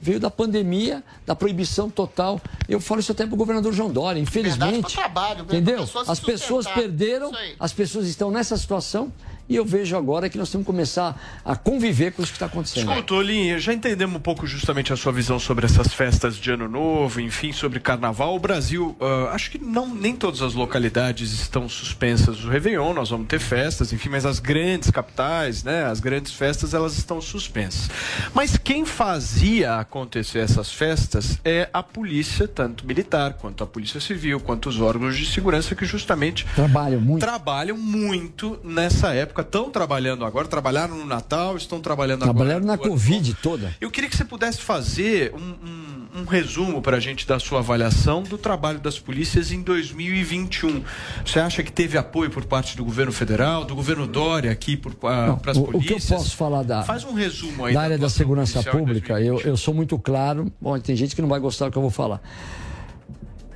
Veio 0.00 0.18
da 0.18 0.30
pandemia, 0.30 1.04
da 1.26 1.34
proibição 1.36 1.90
total. 1.90 2.40
Eu 2.66 2.80
falo 2.80 3.00
isso 3.00 3.12
até 3.12 3.26
para 3.26 3.34
o 3.34 3.36
governador 3.36 3.74
João 3.74 3.90
Dória, 3.90 4.18
infelizmente. 4.18 4.94
Trabalho, 4.94 5.40
né? 5.40 5.44
entendeu? 5.44 5.86
As 6.06 6.20
pessoas 6.20 6.66
perderam, 6.66 7.30
as 7.58 7.72
pessoas 7.74 8.06
estão 8.06 8.30
nessa 8.30 8.56
situação 8.56 9.12
e 9.50 9.56
eu 9.56 9.64
vejo 9.64 9.96
agora 9.96 10.28
que 10.30 10.38
nós 10.38 10.48
temos 10.48 10.64
que 10.64 10.70
começar 10.72 11.40
a 11.44 11.56
conviver 11.56 12.12
com 12.12 12.22
isso 12.22 12.30
que 12.30 12.36
está 12.36 12.46
acontecendo. 12.46 12.88
Escuta, 12.88 13.14
Olinha, 13.14 13.58
já 13.58 13.74
entendemos 13.74 14.14
um 14.14 14.20
pouco 14.20 14.46
justamente 14.46 14.92
a 14.92 14.96
sua 14.96 15.10
visão 15.10 15.40
sobre 15.40 15.66
essas 15.66 15.92
festas 15.92 16.36
de 16.36 16.52
Ano 16.52 16.68
Novo, 16.68 17.20
enfim, 17.20 17.50
sobre 17.50 17.80
Carnaval. 17.80 18.36
O 18.36 18.38
Brasil, 18.38 18.96
uh, 19.00 19.26
acho 19.32 19.50
que 19.50 19.58
não, 19.58 19.92
nem 19.92 20.14
todas 20.14 20.40
as 20.40 20.54
localidades 20.54 21.32
estão 21.32 21.68
suspensas. 21.68 22.44
O 22.44 22.48
Réveillon, 22.48 22.94
nós 22.94 23.10
vamos 23.10 23.26
ter 23.26 23.40
festas, 23.40 23.92
enfim, 23.92 24.08
mas 24.08 24.24
as 24.24 24.38
grandes 24.38 24.88
capitais, 24.88 25.64
né, 25.64 25.84
as 25.84 25.98
grandes 25.98 26.32
festas, 26.32 26.72
elas 26.72 26.96
estão 26.96 27.20
suspensas. 27.20 27.90
Mas 28.32 28.56
quem 28.56 28.86
fazia 28.86 29.80
acontecer 29.80 30.38
essas 30.38 30.70
festas 30.70 31.40
é 31.44 31.68
a 31.72 31.82
polícia, 31.82 32.46
tanto 32.46 32.86
militar 32.86 33.32
quanto 33.32 33.64
a 33.64 33.66
polícia 33.66 34.00
civil, 34.00 34.38
quanto 34.38 34.68
os 34.68 34.80
órgãos 34.80 35.16
de 35.16 35.26
segurança 35.26 35.74
que 35.74 35.84
justamente 35.84 36.46
trabalham 36.54 37.00
muito, 37.00 37.20
trabalham 37.20 37.76
muito 37.76 38.60
nessa 38.62 39.12
época 39.12 39.39
época 39.40 39.42
estão 39.42 39.70
trabalhando 39.70 40.24
agora, 40.24 40.46
trabalharam 40.46 40.96
no 40.96 41.06
Natal, 41.06 41.56
estão 41.56 41.80
trabalhando 41.80 42.20
trabalharam 42.20 42.58
agora. 42.58 42.76
Trabalharam 42.76 42.92
na 42.92 42.96
Covid 42.96 43.34
toda. 43.42 43.74
Eu 43.80 43.90
queria 43.90 44.08
que 44.08 44.16
você 44.16 44.24
pudesse 44.24 44.60
fazer 44.60 45.34
um, 45.34 46.18
um, 46.18 46.20
um 46.20 46.24
resumo 46.24 46.80
para 46.80 46.98
a 46.98 47.00
gente 47.00 47.26
da 47.26 47.38
sua 47.38 47.60
avaliação 47.60 48.22
do 48.22 48.38
trabalho 48.38 48.78
das 48.78 48.98
polícias 48.98 49.50
em 49.50 49.62
2021. 49.62 50.82
Você 51.24 51.40
acha 51.40 51.62
que 51.62 51.72
teve 51.72 51.98
apoio 51.98 52.30
por 52.30 52.44
parte 52.44 52.76
do 52.76 52.84
governo 52.84 53.12
federal, 53.12 53.64
do 53.64 53.74
governo 53.74 54.06
Dória 54.06 54.50
aqui 54.50 54.76
para 54.76 55.38
as 55.46 55.58
polícias? 55.58 56.04
O 56.04 56.06
que 56.06 56.12
eu 56.12 56.18
posso 56.18 56.36
falar 56.36 56.62
da, 56.62 56.82
Faz 56.82 57.04
um 57.04 57.14
resumo 57.14 57.64
aí 57.64 57.74
da 57.74 57.80
área 57.80 57.98
da, 57.98 58.06
da 58.06 58.10
segurança 58.10 58.62
pública, 58.62 59.20
eu, 59.20 59.40
eu 59.40 59.56
sou 59.56 59.74
muito 59.74 59.98
claro. 59.98 60.52
Bom, 60.60 60.78
tem 60.78 60.96
gente 60.96 61.14
que 61.14 61.22
não 61.22 61.28
vai 61.28 61.40
gostar 61.40 61.66
do 61.66 61.72
que 61.72 61.78
eu 61.78 61.82
vou 61.82 61.90
falar. 61.90 62.20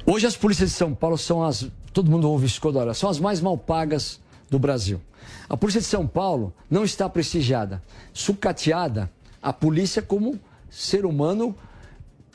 Hoje 0.07 0.27
as 0.27 0.37
polícias 0.37 0.71
de 0.71 0.77
São 0.77 0.95
Paulo 0.95 1.17
são 1.17 1.43
as. 1.43 1.67
Todo 1.93 2.11
mundo 2.11 2.29
ouve 2.29 2.47
isso 2.47 2.61
toda 2.61 2.81
hora, 2.81 2.93
são 2.93 3.09
as 3.09 3.21
mais 3.21 3.41
mal 3.41 3.57
pagas 3.57 4.21
do 4.51 4.59
Brasil. 4.59 5.01
A 5.49 5.57
polícia 5.57 5.81
de 5.81 5.87
São 5.87 6.07
Paulo 6.07 6.53
não 6.71 6.85
está 6.85 7.09
prestigiada, 7.09 7.83
sucateada 8.13 9.11
a 9.43 9.53
polícia 9.53 10.01
como 10.01 10.41
ser 10.71 11.05
humano, 11.05 11.55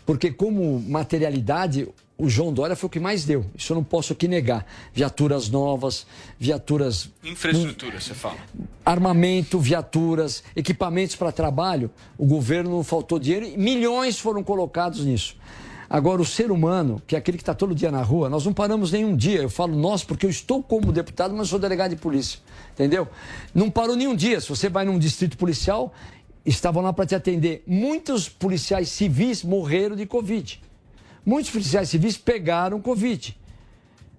porque 0.05 0.31
como 0.31 0.79
materialidade 0.79 1.87
o 2.19 2.29
João 2.29 2.53
Dória 2.53 2.75
foi 2.75 2.87
o 2.87 2.89
que 2.89 2.99
mais 2.99 3.23
deu. 3.23 3.45
Isso 3.55 3.71
eu 3.71 3.75
não 3.75 3.83
posso 3.83 4.11
aqui 4.11 4.27
negar. 4.27 4.65
Viaturas 4.93 5.49
novas, 5.49 6.05
viaturas. 6.37 7.09
Infraestrutura, 7.23 7.99
você 7.99 8.13
fala. 8.13 8.37
Armamento, 8.85 9.57
viaturas, 9.57 10.43
equipamentos 10.53 11.15
para 11.15 11.31
trabalho. 11.31 11.89
O 12.17 12.25
governo 12.25 12.71
não 12.71 12.83
faltou 12.83 13.17
dinheiro 13.17 13.45
e 13.45 13.57
milhões 13.57 14.19
foram 14.19 14.43
colocados 14.43 15.05
nisso. 15.05 15.37
Agora, 15.89 16.21
o 16.21 16.25
ser 16.25 16.51
humano, 16.51 17.01
que 17.07 17.15
é 17.15 17.17
aquele 17.17 17.37
que 17.37 17.41
está 17.41 17.55
todo 17.55 17.73
dia 17.73 17.91
na 17.91 18.03
rua, 18.03 18.29
nós 18.29 18.45
não 18.45 18.53
paramos 18.53 18.91
nenhum 18.91 19.15
dia. 19.15 19.41
Eu 19.41 19.49
falo 19.49 19.75
nós 19.75 20.03
porque 20.03 20.25
eu 20.25 20.29
estou 20.29 20.61
como 20.61 20.91
deputado, 20.91 21.33
mas 21.33 21.49
sou 21.49 21.57
delegado 21.57 21.89
de 21.89 21.95
polícia. 21.95 22.39
Entendeu? 22.73 23.07
Não 23.55 23.71
parou 23.71 23.95
nenhum 23.95 24.15
dia. 24.15 24.39
Se 24.39 24.49
você 24.49 24.69
vai 24.69 24.85
num 24.85 24.99
distrito 24.99 25.35
policial, 25.35 25.91
estavam 26.45 26.83
lá 26.83 26.93
para 26.93 27.07
te 27.07 27.15
atender. 27.15 27.63
Muitos 27.65 28.29
policiais 28.29 28.89
civis 28.89 29.43
morreram 29.43 29.95
de 29.95 30.05
Covid. 30.05 30.61
Muitos 31.25 31.51
policiais 31.51 31.89
civis 31.89 32.17
pegaram 32.17 32.79
Covid. 32.79 33.35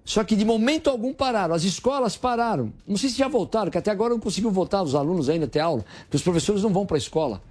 Só 0.03 0.25
que 0.25 0.35
de 0.35 0.43
momento 0.43 0.89
algum 0.89 1.13
pararam. 1.13 1.55
As 1.55 1.63
escolas 1.63 2.17
pararam. 2.17 2.73
Não 2.85 2.97
sei 2.97 3.09
se 3.09 3.17
já 3.17 3.29
voltaram, 3.29 3.71
que 3.71 3.77
até 3.77 3.91
agora 3.91 4.13
não 4.13 4.19
conseguiu 4.19 4.51
voltar 4.51 4.83
os 4.83 4.93
alunos 4.93 5.29
ainda 5.29 5.45
até 5.45 5.61
aula, 5.61 5.85
porque 6.01 6.17
os 6.17 6.23
professores 6.23 6.63
não 6.63 6.73
vão 6.73 6.85
para 6.85 6.97
a 6.97 6.99
escola. 6.99 7.41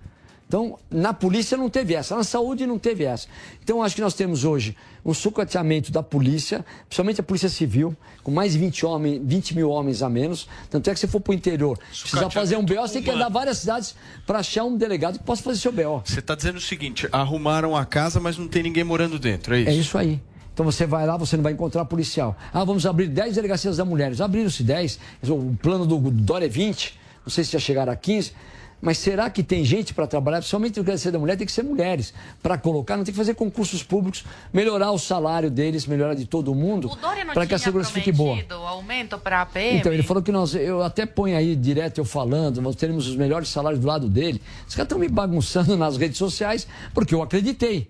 Então, 0.51 0.77
na 0.91 1.15
polícia 1.15 1.57
não 1.57 1.71
teve 1.71 1.95
essa, 1.95 2.17
na 2.17 2.25
saúde 2.25 2.67
não 2.67 2.77
teve 2.77 3.05
essa. 3.05 3.29
Então, 3.63 3.85
acho 3.85 3.95
que 3.95 4.01
nós 4.01 4.15
temos 4.15 4.45
hoje 4.45 4.77
um 5.05 5.15
sucateamento 5.15 5.93
da 5.93 6.03
polícia, 6.03 6.65
principalmente 6.89 7.21
a 7.21 7.23
polícia 7.23 7.49
civil, 7.49 7.97
com 8.25 8.33
mais 8.33 8.55
de 8.55 8.59
20, 8.59 8.85
homens, 8.85 9.21
20 9.23 9.55
mil 9.55 9.71
homens 9.71 10.03
a 10.03 10.09
menos. 10.09 10.49
Tanto 10.69 10.91
é 10.91 10.93
que 10.93 10.99
se 10.99 11.07
for 11.07 11.21
para 11.21 11.31
o 11.31 11.35
interior, 11.35 11.79
precisar 11.89 12.29
fazer 12.31 12.57
um 12.57 12.65
BO, 12.65 12.75
você 12.75 12.95
tem 12.95 13.03
que 13.05 13.11
andar 13.11 13.29
várias 13.29 13.59
cidades 13.59 13.95
para 14.27 14.41
achar 14.41 14.65
um 14.65 14.77
delegado 14.77 15.21
que 15.21 15.25
possa 15.25 15.41
fazer 15.41 15.61
seu 15.61 15.71
BO. 15.71 16.03
Você 16.05 16.19
está 16.19 16.35
dizendo 16.35 16.57
o 16.57 16.61
seguinte: 16.61 17.09
arrumaram 17.13 17.77
a 17.77 17.85
casa, 17.85 18.19
mas 18.19 18.37
não 18.37 18.49
tem 18.49 18.65
ninguém 18.65 18.83
morando 18.83 19.21
dentro, 19.21 19.55
é 19.55 19.61
isso? 19.61 19.71
É 19.71 19.75
isso 19.75 19.99
aí. 19.99 20.21
Então 20.53 20.67
você 20.67 20.85
vai 20.85 21.07
lá, 21.07 21.17
você 21.17 21.37
não 21.37 21.45
vai 21.45 21.53
encontrar 21.53 21.85
policial. 21.85 22.37
Ah, 22.53 22.65
vamos 22.65 22.85
abrir 22.85 23.07
10 23.07 23.37
delegacias 23.37 23.77
da 23.77 23.85
mulheres. 23.85 24.21
Abriram-se 24.21 24.65
10. 24.65 24.99
O 25.29 25.57
plano 25.63 25.87
do 25.87 26.11
Dória 26.11 26.47
é 26.47 26.49
20. 26.49 26.99
Não 27.25 27.31
sei 27.31 27.45
se 27.45 27.53
já 27.53 27.61
chegaram 27.61 27.93
a 27.93 27.97
15. 27.97 28.33
Mas 28.81 28.99
será 28.99 29.29
que 29.29 29.43
tem 29.43 29.65
gente 29.65 29.93
para 29.93 30.07
trabalhar? 30.07 30.39
Principalmente 30.39 30.79
no 30.79 30.85
Crescer 30.85 31.11
da 31.11 31.19
Mulher, 31.19 31.37
tem 31.37 31.47
que 31.47 31.53
ser 31.53 31.63
mulheres. 31.63 32.15
Para 32.43 32.57
colocar, 32.57 32.97
não 32.97 33.05
tem 33.05 33.13
que 33.13 33.19
fazer 33.19 33.35
concursos 33.35 33.83
públicos, 33.83 34.25
melhorar 34.53 34.91
o 34.91 34.99
salário 34.99 35.51
deles, 35.51 35.87
melhorar 35.87 36.15
de 36.15 36.25
todo 36.25 36.55
mundo, 36.55 36.91
para 37.35 37.47
que 37.47 37.55
a 37.55 37.59
segurança 37.59 37.91
fique 37.91 38.11
boa. 38.11 38.39
aumento 38.67 39.19
para 39.19 39.43
a 39.43 39.47
PM? 39.47 39.79
Então, 39.79 39.93
ele 39.93 40.03
falou 40.03 40.23
que 40.23 40.33
nós, 40.33 40.55
eu 40.55 40.83
até 40.83 41.05
ponho 41.05 41.37
aí 41.37 41.55
direto 41.55 41.99
eu 41.99 42.05
falando, 42.05 42.63
nós 42.63 42.75
teremos 42.75 43.07
os 43.07 43.17
melhores 43.17 43.49
salários 43.49 43.81
do 43.81 43.87
lado 43.87 44.09
dele. 44.09 44.41
Os 44.67 44.75
caras 44.75 44.87
estão 44.87 44.99
me 44.99 45.09
bagunçando 45.09 45.77
nas 45.79 45.97
redes 45.97 46.17
sociais, 46.17 46.67
porque 46.95 47.15
eu 47.15 47.23
acreditei. 47.23 47.89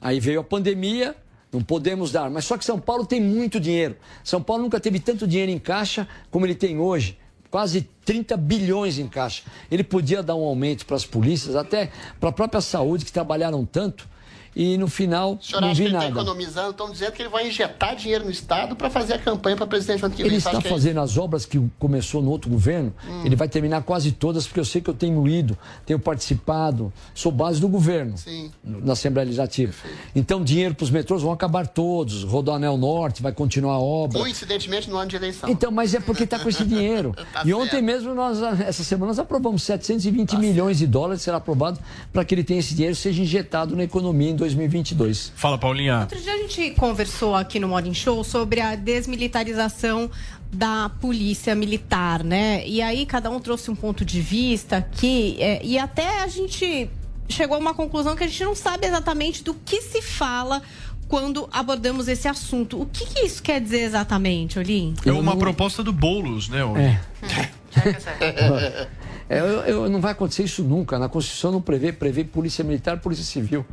Aí 0.00 0.18
veio 0.18 0.40
a 0.40 0.44
pandemia, 0.44 1.14
não 1.52 1.62
podemos 1.62 2.10
dar. 2.10 2.28
Mas 2.28 2.44
só 2.44 2.58
que 2.58 2.64
São 2.64 2.80
Paulo 2.80 3.06
tem 3.06 3.20
muito 3.20 3.60
dinheiro. 3.60 3.96
São 4.24 4.42
Paulo 4.42 4.64
nunca 4.64 4.80
teve 4.80 4.98
tanto 4.98 5.26
dinheiro 5.28 5.52
em 5.52 5.58
caixa 5.58 6.08
como 6.30 6.44
ele 6.44 6.56
tem 6.56 6.78
hoje 6.78 7.16
quase 7.52 7.82
30 8.06 8.34
bilhões 8.38 8.98
em 8.98 9.06
caixa. 9.06 9.42
Ele 9.70 9.84
podia 9.84 10.22
dar 10.22 10.34
um 10.34 10.42
aumento 10.42 10.86
para 10.86 10.96
as 10.96 11.04
polícias, 11.04 11.54
até 11.54 11.92
para 12.18 12.30
a 12.30 12.32
própria 12.32 12.62
saúde, 12.62 13.04
que 13.04 13.12
trabalharam 13.12 13.66
tanto 13.66 14.08
e 14.54 14.76
no 14.76 14.88
final 14.88 15.34
o 15.34 15.42
senhor 15.42 15.60
não 15.60 15.74
vi 15.74 15.86
que 15.86 15.92
nada. 15.92 16.04
Ele 16.04 16.10
está 16.10 16.20
economizando, 16.20 16.70
estão 16.70 16.90
dizendo 16.90 17.12
que 17.12 17.22
ele 17.22 17.28
vai 17.28 17.48
injetar 17.48 17.96
dinheiro 17.96 18.24
no 18.24 18.30
Estado 18.30 18.76
para 18.76 18.90
fazer 18.90 19.14
a 19.14 19.18
campanha 19.18 19.56
para 19.56 19.66
presidente 19.66 20.04
ano 20.04 20.14
que 20.14 20.22
Ele 20.22 20.36
está 20.36 20.58
é 20.58 20.60
fazendo 20.60 21.00
é 21.00 21.02
as 21.02 21.16
obras 21.16 21.46
que 21.46 21.60
começou 21.78 22.22
no 22.22 22.30
outro 22.30 22.50
governo, 22.50 22.92
hum. 23.06 23.22
ele 23.24 23.36
vai 23.36 23.48
terminar 23.48 23.82
quase 23.82 24.12
todas, 24.12 24.46
porque 24.46 24.60
eu 24.60 24.64
sei 24.64 24.80
que 24.80 24.90
eu 24.90 24.94
tenho 24.94 25.26
ido, 25.26 25.56
tenho 25.86 25.98
participado, 25.98 26.92
sou 27.14 27.32
base 27.32 27.60
do 27.60 27.68
governo 27.68 28.16
Sim. 28.16 28.50
na 28.62 28.92
Assembleia 28.92 29.24
Legislativa. 29.24 29.72
Perfeito. 29.72 29.98
Então, 30.14 30.42
dinheiro 30.42 30.74
para 30.74 30.84
os 30.84 30.90
metrôs 30.90 31.22
vão 31.22 31.32
acabar 31.32 31.66
todos, 31.66 32.24
Rodoanel 32.24 32.76
Norte 32.76 33.22
vai 33.22 33.32
continuar 33.32 33.74
a 33.74 33.80
obra. 33.80 34.18
Coincidentemente 34.18 34.90
no 34.90 34.96
ano 34.96 35.08
de 35.08 35.16
eleição. 35.16 35.48
Então, 35.48 35.70
mas 35.70 35.94
é 35.94 36.00
porque 36.00 36.24
está 36.24 36.38
com 36.38 36.48
esse 36.48 36.64
dinheiro. 36.64 37.14
tá 37.32 37.42
e 37.44 37.54
ontem 37.54 37.70
certo. 37.70 37.84
mesmo, 37.84 38.14
nós, 38.14 38.42
essa 38.60 38.84
semana, 38.84 39.08
nós 39.08 39.18
aprovamos 39.18 39.62
720 39.62 40.30
tá 40.30 40.38
milhões 40.38 40.78
certo. 40.78 40.86
de 40.88 40.92
dólares, 40.92 41.22
será 41.22 41.38
aprovado 41.38 41.78
para 42.12 42.24
que 42.24 42.34
ele 42.34 42.44
tenha 42.44 42.60
esse 42.60 42.74
dinheiro 42.74 42.94
seja 42.94 43.22
injetado 43.22 43.74
na 43.76 43.84
economia 43.84 44.30
2022. 44.42 45.32
Fala, 45.36 45.56
Paulinha. 45.56 46.00
Outro 46.00 46.20
dia 46.20 46.34
a 46.34 46.36
gente 46.38 46.72
conversou 46.72 47.36
aqui 47.36 47.60
no 47.60 47.68
Morning 47.68 47.94
Show 47.94 48.24
sobre 48.24 48.60
a 48.60 48.74
desmilitarização 48.74 50.10
da 50.52 50.90
polícia 51.00 51.54
militar, 51.54 52.24
né? 52.24 52.66
E 52.66 52.82
aí 52.82 53.06
cada 53.06 53.30
um 53.30 53.38
trouxe 53.38 53.70
um 53.70 53.76
ponto 53.76 54.04
de 54.04 54.20
vista 54.20 54.78
aqui 54.78 55.36
é, 55.38 55.64
e 55.64 55.78
até 55.78 56.22
a 56.22 56.26
gente 56.26 56.90
chegou 57.28 57.56
a 57.56 57.60
uma 57.60 57.72
conclusão 57.72 58.16
que 58.16 58.24
a 58.24 58.26
gente 58.26 58.42
não 58.42 58.54
sabe 58.54 58.86
exatamente 58.86 59.44
do 59.44 59.54
que 59.54 59.80
se 59.80 60.02
fala 60.02 60.60
quando 61.06 61.48
abordamos 61.52 62.08
esse 62.08 62.26
assunto. 62.26 62.82
O 62.82 62.86
que, 62.86 63.06
que 63.06 63.24
isso 63.24 63.40
quer 63.42 63.60
dizer 63.60 63.82
exatamente, 63.82 64.58
Olim? 64.58 64.94
É 65.06 65.12
uma 65.12 65.36
proposta 65.36 65.84
do 65.84 65.92
Boulos, 65.92 66.48
né, 66.48 66.64
Olim? 66.64 66.82
É. 66.82 67.00
é. 69.28 69.36
É, 69.36 69.40
eu, 69.40 69.84
eu, 69.84 69.90
não 69.90 70.00
vai 70.00 70.12
acontecer 70.12 70.44
isso 70.44 70.62
nunca. 70.62 70.98
Na 70.98 71.08
Constituição 71.08 71.52
não 71.52 71.60
prevê, 71.60 71.92
prevê 71.92 72.24
polícia 72.24 72.64
militar, 72.64 73.00
polícia 73.00 73.24
civil. 73.24 73.64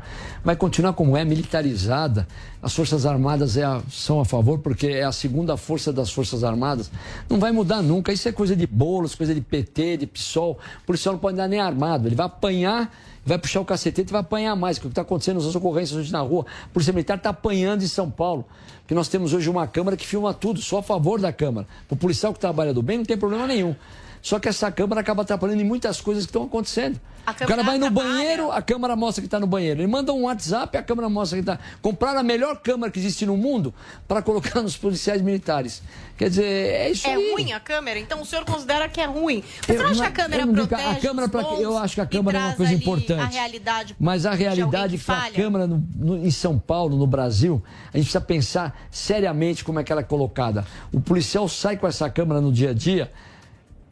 Vai 0.44 0.56
continuar 0.56 0.94
como 0.94 1.16
é, 1.16 1.24
militarizada. 1.24 2.28
As 2.62 2.74
Forças 2.74 3.06
Armadas 3.06 3.58
é 3.58 3.64
a, 3.64 3.82
são 3.90 4.20
a 4.20 4.26
favor, 4.26 4.60
porque 4.60 4.88
é 4.88 5.04
a 5.04 5.12
segunda 5.12 5.56
força 5.58 5.94
das 5.94 6.12
Forças 6.12 6.44
Armadas. 6.44 6.92
Não 7.30 7.40
vai 7.40 7.52
mudar 7.52 7.82
nunca. 7.82 8.12
Isso 8.12 8.28
é 8.28 8.32
coisa 8.32 8.56
de 8.56 8.68
bolos, 8.68 9.16
coisa 9.16 9.34
de 9.34 9.42
PT, 9.42 9.98
de 9.98 10.08
PSOL. 10.08 10.58
O 10.84 10.86
policial 10.86 11.14
não 11.14 11.20
pode 11.20 11.36
andar 11.36 11.48
nem 11.48 11.60
armado. 11.60 12.08
Ele 12.08 12.16
vai 12.16 12.26
apanhar 12.26 12.92
vai 13.26 13.38
puxar 13.38 13.62
o 13.62 13.66
cacetete 13.66 14.10
e 14.10 14.12
vai 14.12 14.22
apanhar 14.22 14.56
mais. 14.56 14.78
O 14.78 14.82
que 14.82 14.88
está 14.88 15.02
acontecendo 15.02 15.44
nas 15.44 15.56
ocorrências 15.56 16.00
hoje 16.00 16.12
na 16.12 16.22
rua? 16.22 16.46
A 16.66 16.68
Polícia 16.70 16.92
Militar 16.92 17.18
está 17.18 17.30
apanhando 17.30 17.84
em 17.84 17.88
São 17.88 18.10
Paulo. 18.10 18.46
Porque 18.80 18.96
nós 18.96 19.08
temos 19.08 19.34
hoje 19.34 19.48
uma 19.50 19.68
Câmara 19.68 19.96
que 19.96 20.08
filma 20.08 20.34
tudo, 20.34 20.60
só 20.62 20.80
a 20.80 20.84
favor 20.84 21.22
da 21.22 21.32
Câmara. 21.32 21.68
O 21.90 21.96
policial 21.96 22.34
que 22.34 22.40
trabalha 22.40 22.74
do 22.74 22.82
bem 22.82 22.98
não 22.98 23.06
tem 23.06 23.18
problema 23.18 23.46
nenhum. 23.46 23.76
Só 24.22 24.40
que 24.40 24.50
essa 24.50 24.72
câmera 24.72 25.02
acaba 25.02 25.22
atrapalhando 25.22 25.62
em 25.62 25.66
muitas 25.66 26.02
coisas 26.02 26.26
que 26.26 26.30
estão 26.30 26.44
acontecendo. 26.44 27.00
O 27.30 27.48
cara 27.48 27.62
vai 27.62 27.78
no 27.78 27.92
banheiro, 27.92 28.52
a 28.52 28.62
câmera 28.62 28.96
mostra 28.96 29.22
que 29.22 29.28
está 29.28 29.40
no 29.40 29.46
banheiro. 29.46 29.82
Ele 29.82 29.88
manda 29.88 30.12
um 30.12 30.24
WhatsApp, 30.24 30.76
a 30.78 30.82
câmera 30.82 31.10
mostra 31.10 31.38
que 31.38 31.42
está. 31.42 31.60
Compraram 31.82 32.20
a 32.20 32.24
melhor 32.24 32.60
câmera 32.60 32.92
que 32.92 32.98
existe 32.98 33.26
no 33.26 33.38
mundo 33.38 33.74
para 34.08 34.22
colocar 34.22 34.62
nos 34.64 34.76
policiais 34.76 35.22
militares. 35.22 35.84
Quer 36.18 36.30
dizer, 36.30 36.46
é 36.46 36.90
isso 36.90 37.08
é 37.08 37.14
aí. 37.14 37.30
É 37.30 37.32
ruim 37.32 37.54
a 37.54 37.60
câmera? 37.60 38.00
Então 38.00 38.22
o 38.22 38.26
senhor 38.26 38.44
considera 38.46 38.90
que 38.90 39.00
é 39.00 39.06
ruim? 39.06 39.44
Você 39.66 39.78
não 39.78 39.86
acha 39.86 40.02
que 40.02 40.08
a 40.08 40.12
câmera 40.12 40.48
protege 40.48 40.84
a 40.84 40.96
câmera 40.96 41.30
pra, 41.30 41.42
Eu 41.60 41.78
acho 41.78 41.96
que 41.96 42.02
a 42.02 42.06
câmera 42.06 42.38
é 42.38 42.42
uma 42.42 42.56
coisa 42.56 42.74
importante. 42.74 43.22
A 43.22 43.26
realidade 43.26 43.96
mas 44.00 44.26
a 44.26 44.34
realidade 44.34 44.98
que 44.98 45.12
a 45.12 45.32
câmera 45.32 45.68
no, 45.68 45.88
no, 45.96 46.18
em 46.18 46.32
São 46.32 46.58
Paulo, 46.58 46.98
no 46.98 47.08
Brasil, 47.08 47.64
a 47.94 47.98
gente 47.98 48.06
precisa 48.06 48.22
pensar 48.22 48.80
seriamente 48.90 49.64
como 49.64 49.80
é 49.80 49.84
que 49.84 49.92
ela 49.92 50.02
é 50.02 50.04
colocada. 50.04 50.66
O 50.92 51.00
policial 51.00 51.48
sai 51.48 51.78
com 51.78 51.88
essa 51.88 52.10
câmera 52.10 52.42
no 52.42 52.52
dia 52.52 52.72
a 52.72 52.74
dia 52.74 53.12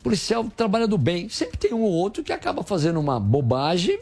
policial 0.04 0.46
trabalha 0.56 0.88
do 0.88 0.98
bem. 0.98 1.30
Sempre 1.30 1.58
tem 1.58 1.74
um 1.74 1.82
ou 1.82 1.92
outro 1.92 2.24
que 2.24 2.34
acaba 2.34 2.64
fazendo 2.64 3.00
uma 3.00 3.20
bobagem 3.20 4.00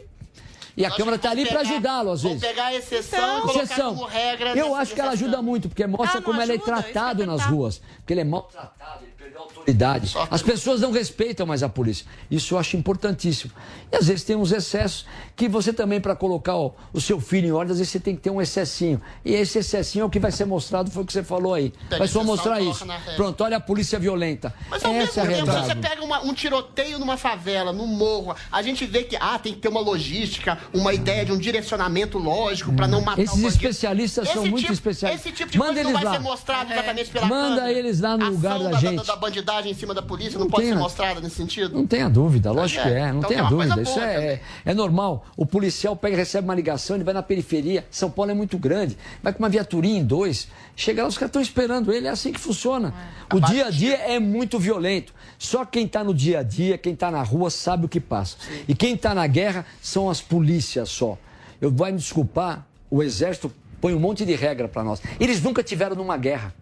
e 0.76 0.84
a 0.84 0.90
Câmara 0.90 1.16
está 1.16 1.30
ali 1.30 1.46
para 1.46 1.60
ajudá-lo, 1.60 2.10
às 2.10 2.22
vezes. 2.22 2.38
pegar 2.40 2.66
a 2.66 2.74
exceção 2.74 3.18
então, 3.18 3.40
colocar 3.40 3.62
exceção. 3.62 3.94
como 3.94 4.06
regra. 4.06 4.54
Eu 4.54 4.74
acho 4.74 4.94
que 4.94 5.00
ela 5.00 5.12
ajuda 5.12 5.40
muito, 5.40 5.70
porque 5.70 5.86
mostra 5.86 6.18
ah, 6.18 6.22
como 6.22 6.38
ajuda, 6.38 6.52
ele 6.54 6.62
é 6.62 6.64
tratado 6.64 7.24
nas 7.24 7.42
ruas. 7.46 7.80
Porque 7.96 8.12
ele 8.12 8.20
é 8.20 8.24
maltratado, 8.24 9.04
ele 9.04 9.12
autoridade. 9.34 10.14
As 10.30 10.42
pessoas 10.42 10.80
não 10.80 10.90
respeitam 10.90 11.46
mais 11.46 11.62
a 11.62 11.68
polícia. 11.68 12.06
Isso 12.30 12.54
eu 12.54 12.58
acho 12.58 12.76
importantíssimo. 12.76 13.52
E 13.90 13.96
às 13.96 14.06
vezes 14.06 14.24
tem 14.24 14.36
uns 14.36 14.52
excessos 14.52 15.06
que 15.34 15.48
você 15.48 15.72
também, 15.72 16.00
para 16.00 16.14
colocar 16.14 16.56
o, 16.56 16.74
o, 16.92 17.00
seu 17.00 17.20
filho 17.20 17.48
em 17.48 17.52
ordem, 17.52 17.72
às 17.72 17.78
vezes 17.78 17.92
você 17.92 18.00
tem 18.00 18.14
que 18.14 18.22
ter 18.22 18.30
um 18.30 18.40
excessinho. 18.40 19.00
E 19.24 19.34
esse 19.34 19.58
excessinho 19.58 20.02
é 20.02 20.06
o 20.06 20.10
que 20.10 20.18
vai 20.18 20.32
ser 20.32 20.44
mostrado, 20.44 20.90
foi 20.90 21.02
o 21.02 21.06
que 21.06 21.12
você 21.12 21.22
falou 21.22 21.54
aí. 21.54 21.72
Vai 21.90 22.08
só 22.08 22.22
mostrar 22.24 22.60
isso. 22.60 22.86
Pronto, 23.16 23.42
olha 23.42 23.56
a 23.56 23.60
polícia 23.60 23.98
violenta. 23.98 24.54
Mas 24.70 24.84
ao 24.84 24.92
Essa 24.92 25.24
mesmo 25.24 25.50
é 25.50 25.52
tempo, 25.52 25.66
você 25.66 25.74
pega 25.74 26.04
uma, 26.04 26.22
um 26.22 26.32
tiroteio 26.32 26.98
numa 26.98 27.16
favela, 27.16 27.72
num 27.72 27.86
morro, 27.86 28.34
a 28.50 28.62
gente 28.62 28.86
vê 28.86 29.04
que 29.04 29.16
ah, 29.16 29.38
tem 29.38 29.54
que 29.54 29.60
ter 29.60 29.68
uma 29.68 29.80
logística, 29.80 30.58
uma 30.72 30.92
ideia 30.92 31.24
de 31.24 31.32
um 31.32 31.38
direcionamento 31.38 32.18
lógico 32.18 32.72
para 32.72 32.86
não 32.86 33.00
matar 33.00 33.22
Esses 33.22 33.42
especialistas 33.42 34.28
são 34.28 34.46
muito 34.46 34.60
tipo, 34.60 34.72
especialistas. 34.72 35.26
Esse 35.26 35.36
tipo 35.36 35.50
de 35.50 35.58
Manda 35.58 35.74
coisa 35.74 35.84
não 35.84 35.92
vai 35.92 36.04
lá. 36.04 36.12
ser 36.12 36.18
mostrado 36.18 36.72
exatamente 36.72 37.10
pela 37.10 37.26
Manda 37.26 37.56
câmera. 37.56 37.78
eles 37.78 38.00
lá 38.00 38.16
no 38.16 38.30
lugar 38.30 38.58
da, 38.58 38.70
da 38.70 38.78
gente. 38.78 38.96
Da, 38.96 39.02
da 39.02 39.15
bandidagem 39.16 39.72
em 39.72 39.74
cima 39.74 39.92
da 39.92 40.02
polícia 40.02 40.38
não, 40.38 40.44
não 40.44 40.50
pode 40.50 40.66
ser 40.66 40.74
mostrada 40.74 41.20
nesse 41.20 41.36
sentido? 41.36 41.74
Não 41.74 41.86
tenha 41.86 42.08
dúvida, 42.08 42.52
lógico 42.52 42.80
é. 42.80 42.84
que 42.84 42.88
é, 42.90 43.12
não 43.12 43.18
então 43.18 43.30
tenha 43.30 43.42
dúvida. 43.44 43.82
Isso 43.82 43.98
é, 43.98 44.14
é, 44.14 44.42
é, 44.64 44.74
normal. 44.74 45.26
O 45.36 45.44
policial 45.44 45.96
pega 45.96 46.16
recebe 46.16 46.46
uma 46.46 46.54
ligação, 46.54 46.96
ele 46.96 47.04
vai 47.04 47.14
na 47.14 47.22
periferia. 47.22 47.84
São 47.90 48.10
Paulo 48.10 48.30
é 48.30 48.34
muito 48.34 48.58
grande, 48.58 48.96
vai 49.22 49.32
com 49.32 49.38
uma 49.38 49.48
viaturinha 49.48 49.98
em 49.98 50.04
dois. 50.04 50.48
Chega 50.74 51.02
lá, 51.02 51.08
os 51.08 51.16
caras 51.16 51.30
estão 51.30 51.42
esperando 51.42 51.92
ele, 51.92 52.06
é 52.06 52.10
assim 52.10 52.32
que 52.32 52.40
funciona. 52.40 52.94
É. 53.30 53.34
O 53.34 53.40
dia 53.40 53.66
a 53.66 53.70
dia 53.70 53.96
é 53.96 54.18
muito 54.18 54.58
violento. 54.58 55.12
Só 55.38 55.64
quem 55.64 55.86
está 55.86 56.04
no 56.04 56.14
dia 56.14 56.40
a 56.40 56.42
dia, 56.42 56.78
quem 56.78 56.92
está 56.92 57.10
na 57.10 57.22
rua, 57.22 57.50
sabe 57.50 57.86
o 57.86 57.88
que 57.88 58.00
passa. 58.00 58.36
Sim. 58.40 58.64
E 58.68 58.74
quem 58.74 58.94
está 58.94 59.14
na 59.14 59.26
guerra 59.26 59.66
são 59.80 60.08
as 60.10 60.20
polícias 60.20 60.88
só. 60.88 61.18
Eu 61.60 61.70
vai 61.70 61.92
me 61.92 61.98
desculpar, 61.98 62.66
o 62.90 63.02
exército 63.02 63.52
põe 63.80 63.94
um 63.94 64.00
monte 64.00 64.24
de 64.24 64.34
regra 64.34 64.68
para 64.68 64.82
nós. 64.82 65.00
Eles 65.18 65.42
nunca 65.42 65.62
tiveram 65.62 65.96
numa 65.96 66.16
guerra. 66.16 66.54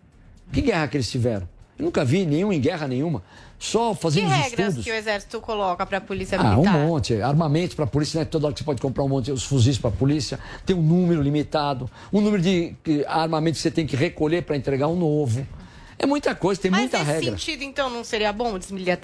Que 0.52 0.60
guerra 0.60 0.86
que 0.88 0.96
eles 0.96 1.10
tiveram? 1.10 1.48
Eu 1.78 1.84
nunca 1.86 2.04
vi 2.04 2.24
nenhum 2.24 2.52
em 2.52 2.60
guerra 2.60 2.86
nenhuma. 2.86 3.22
Só 3.58 3.94
fazendo 3.94 4.28
que 4.28 4.34
regras 4.34 4.68
estudos. 4.68 4.84
que 4.84 4.90
o 4.90 4.94
exército 4.94 5.40
coloca 5.40 5.86
para 5.86 5.98
a 5.98 6.00
polícia 6.00 6.38
militar? 6.38 6.74
Ah, 6.74 6.78
um 6.78 6.86
monte. 6.86 7.20
Armamento 7.20 7.74
para 7.74 7.84
a 7.84 7.88
polícia, 7.88 8.20
né? 8.20 8.24
Toda 8.24 8.46
hora 8.46 8.54
que 8.54 8.60
você 8.60 8.64
pode 8.64 8.80
comprar 8.80 9.02
um 9.02 9.08
monte, 9.08 9.32
os 9.32 9.44
fuzis 9.44 9.78
para 9.78 9.90
a 9.90 9.92
polícia. 9.92 10.38
Tem 10.66 10.76
um 10.76 10.82
número 10.82 11.22
limitado. 11.22 11.90
Um 12.12 12.20
número 12.20 12.42
de 12.42 12.76
armamento 13.06 13.56
que 13.56 13.62
você 13.62 13.70
tem 13.70 13.86
que 13.86 13.96
recolher 13.96 14.42
para 14.42 14.56
entregar 14.56 14.88
um 14.88 14.96
novo. 14.96 15.46
É 15.98 16.06
muita 16.06 16.34
coisa, 16.34 16.60
tem 16.60 16.70
Mas 16.70 16.80
muita 16.80 16.98
regra. 16.98 17.14
Mas 17.14 17.24
nesse 17.24 17.44
sentido, 17.44 17.62
então, 17.62 17.88
não 17.88 18.04
seria 18.04 18.32
bom 18.32 18.58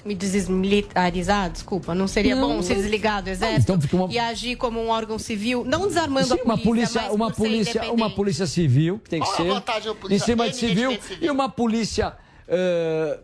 me 0.05 0.15
desmilitarizar? 0.15 1.51
Desculpa, 1.51 1.95
não 1.95 2.07
seria 2.07 2.35
não, 2.35 2.57
bom 2.57 2.63
ser 2.63 2.75
desligado 2.75 3.25
do 3.25 3.31
exército 3.31 3.73
então, 3.73 4.05
uma... 4.05 4.13
e 4.13 4.19
agir 4.19 4.57
como 4.57 4.81
um 4.81 4.89
órgão 4.89 5.19
civil, 5.19 5.65
não 5.65 5.87
desarmando 5.87 6.27
Sim, 6.27 6.35
a 6.35 6.59
polícia, 6.59 6.59
uma 6.59 6.59
polícia, 6.59 7.01
uma 7.13 7.31
polícia, 7.31 7.93
uma 7.93 8.11
polícia 8.11 8.47
civil 8.47 9.01
que 9.03 9.09
tem 9.09 9.21
que 9.21 9.27
Qual 9.27 9.37
ser 9.37 10.13
em 10.15 10.19
cima 10.19 10.51
de 10.51 10.57
civil, 10.57 10.91
civil, 11.01 11.19
e 11.23 11.31
uma 11.31 11.49
polícia 11.49 12.15
uh, 12.51 13.21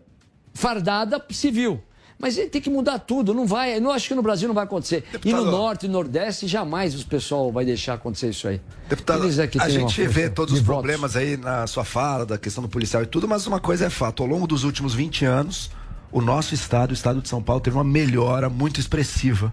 fardada 0.54 1.22
civil. 1.30 1.82
Mas 2.18 2.38
ele 2.38 2.48
tem 2.48 2.62
que 2.62 2.70
mudar 2.70 2.98
tudo, 2.98 3.34
não 3.34 3.46
vai. 3.46 3.78
Não 3.78 3.90
acho 3.90 4.08
que 4.08 4.14
no 4.14 4.22
Brasil 4.22 4.48
não 4.48 4.54
vai 4.54 4.64
acontecer. 4.64 5.04
Deputado, 5.12 5.26
e 5.26 5.32
no 5.34 5.50
norte 5.50 5.84
e 5.84 5.88
nordeste 5.88 6.46
jamais 6.46 6.98
o 6.98 7.06
pessoal 7.06 7.52
vai 7.52 7.64
deixar 7.64 7.94
acontecer 7.94 8.30
isso 8.30 8.48
aí. 8.48 8.58
Deputado, 8.88 9.26
é 9.26 9.62
a 9.62 9.68
gente 9.68 10.06
vê 10.06 10.30
todos 10.30 10.54
os 10.54 10.62
problemas 10.62 11.14
aí 11.14 11.36
na 11.36 11.66
sua 11.66 11.84
fala, 11.84 12.24
da 12.24 12.38
questão 12.38 12.62
do 12.62 12.70
policial 12.70 13.02
e 13.02 13.06
tudo, 13.06 13.28
mas 13.28 13.46
uma 13.46 13.60
coisa 13.60 13.84
é 13.84 13.90
fato, 13.90 14.22
ao 14.22 14.28
longo 14.28 14.46
dos 14.46 14.64
últimos 14.64 14.94
20 14.94 15.26
anos, 15.26 15.70
o 16.10 16.22
nosso 16.22 16.54
estado, 16.54 16.92
o 16.92 16.94
estado 16.94 17.20
de 17.20 17.28
São 17.28 17.42
Paulo, 17.42 17.60
teve 17.60 17.76
uma 17.76 17.84
melhora 17.84 18.48
muito 18.48 18.80
expressiva 18.80 19.52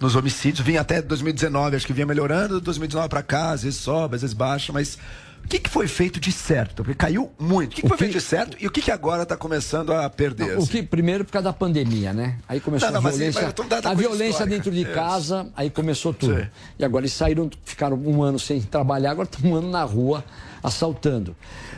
nos 0.00 0.16
homicídios. 0.16 0.64
Vinha 0.64 0.80
até 0.80 1.02
2019, 1.02 1.76
acho 1.76 1.86
que 1.86 1.92
vinha 1.92 2.06
melhorando, 2.06 2.58
2019 2.58 3.08
para 3.10 3.22
cá, 3.22 3.50
às 3.50 3.64
vezes 3.64 3.80
sobe, 3.80 4.14
às 4.14 4.22
vezes 4.22 4.34
baixa, 4.34 4.72
mas 4.72 4.96
o 5.44 5.48
que, 5.48 5.58
que 5.58 5.70
foi 5.70 5.88
feito 5.88 6.20
de 6.20 6.30
certo? 6.30 6.84
Porque 6.84 6.94
caiu 6.94 7.30
muito. 7.38 7.72
O 7.72 7.74
que, 7.76 7.82
que 7.82 7.88
foi 7.88 7.96
que... 7.96 8.04
feito 8.04 8.18
de 8.18 8.20
certo 8.20 8.56
e 8.60 8.66
o 8.66 8.70
que, 8.70 8.82
que 8.82 8.90
agora 8.90 9.22
está 9.22 9.36
começando 9.36 9.92
a 9.92 10.08
perder? 10.10 10.48
Não, 10.48 10.58
assim? 10.58 10.64
O 10.64 10.68
que 10.68 10.82
primeiro 10.82 11.24
por 11.24 11.32
causa 11.32 11.44
da 11.44 11.52
pandemia, 11.52 12.12
né? 12.12 12.38
Aí 12.48 12.60
começou 12.60 12.90
não, 12.90 13.00
não, 13.00 13.08
a 13.08 13.10
violência, 13.10 13.42
mas, 13.42 13.86
a 13.86 13.94
violência 13.94 14.46
dentro 14.46 14.70
de 14.70 14.84
casa, 14.84 15.48
aí 15.56 15.70
começou 15.70 16.12
tudo. 16.12 16.38
Sim. 16.38 16.48
E 16.78 16.84
agora 16.84 17.04
eles 17.04 17.12
saíram, 17.12 17.48
ficaram 17.64 17.96
um 17.96 18.22
ano 18.22 18.38
sem 18.38 18.60
trabalhar, 18.60 19.12
agora 19.12 19.28
estão 19.30 19.50
um 19.50 19.54
ano 19.54 19.70
na 19.70 19.82
rua 19.84 20.24
assaltando. 20.62 21.36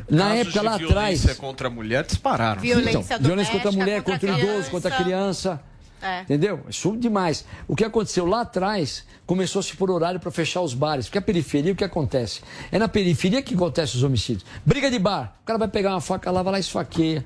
Na 0.08 0.30
Casos 0.30 0.40
época 0.40 0.62
lá 0.62 0.74
atrás. 0.74 0.90
Violência 0.90 1.34
contra 1.36 1.68
a 1.68 1.70
mulher 1.70 2.04
dispararam. 2.04 2.60
Violência, 2.60 2.98
então, 2.98 3.18
violência 3.20 3.52
contra 3.52 3.68
a 3.68 3.72
mulher, 3.72 4.02
contra, 4.02 4.28
contra 4.28 4.46
o 4.46 4.50
idoso, 4.50 4.70
contra 4.70 4.94
a 4.94 4.96
criança. 5.02 5.60
É. 6.02 6.22
Entendeu? 6.22 6.60
Isso 6.68 6.96
demais. 6.96 7.44
O 7.68 7.76
que 7.76 7.84
aconteceu 7.84 8.26
lá 8.26 8.42
atrás 8.42 9.04
começou-se 9.26 9.76
por 9.76 9.90
horário 9.90 10.18
para 10.18 10.30
fechar 10.30 10.60
os 10.62 10.74
bares. 10.74 11.06
Porque 11.06 11.18
a 11.18 11.22
periferia, 11.22 11.72
o 11.72 11.76
que 11.76 11.84
acontece? 11.84 12.40
É 12.72 12.78
na 12.78 12.88
periferia 12.88 13.42
que 13.42 13.54
acontecem 13.54 13.96
os 13.96 14.02
homicídios. 14.02 14.44
Briga 14.64 14.90
de 14.90 14.98
bar. 14.98 15.36
O 15.42 15.46
cara 15.46 15.58
vai 15.58 15.68
pegar 15.68 15.90
uma 15.90 16.00
faca 16.00 16.30
lá, 16.30 16.42
vai 16.42 16.52
lá 16.52 16.58
e 16.58 16.62
esfaqueia 16.62 17.24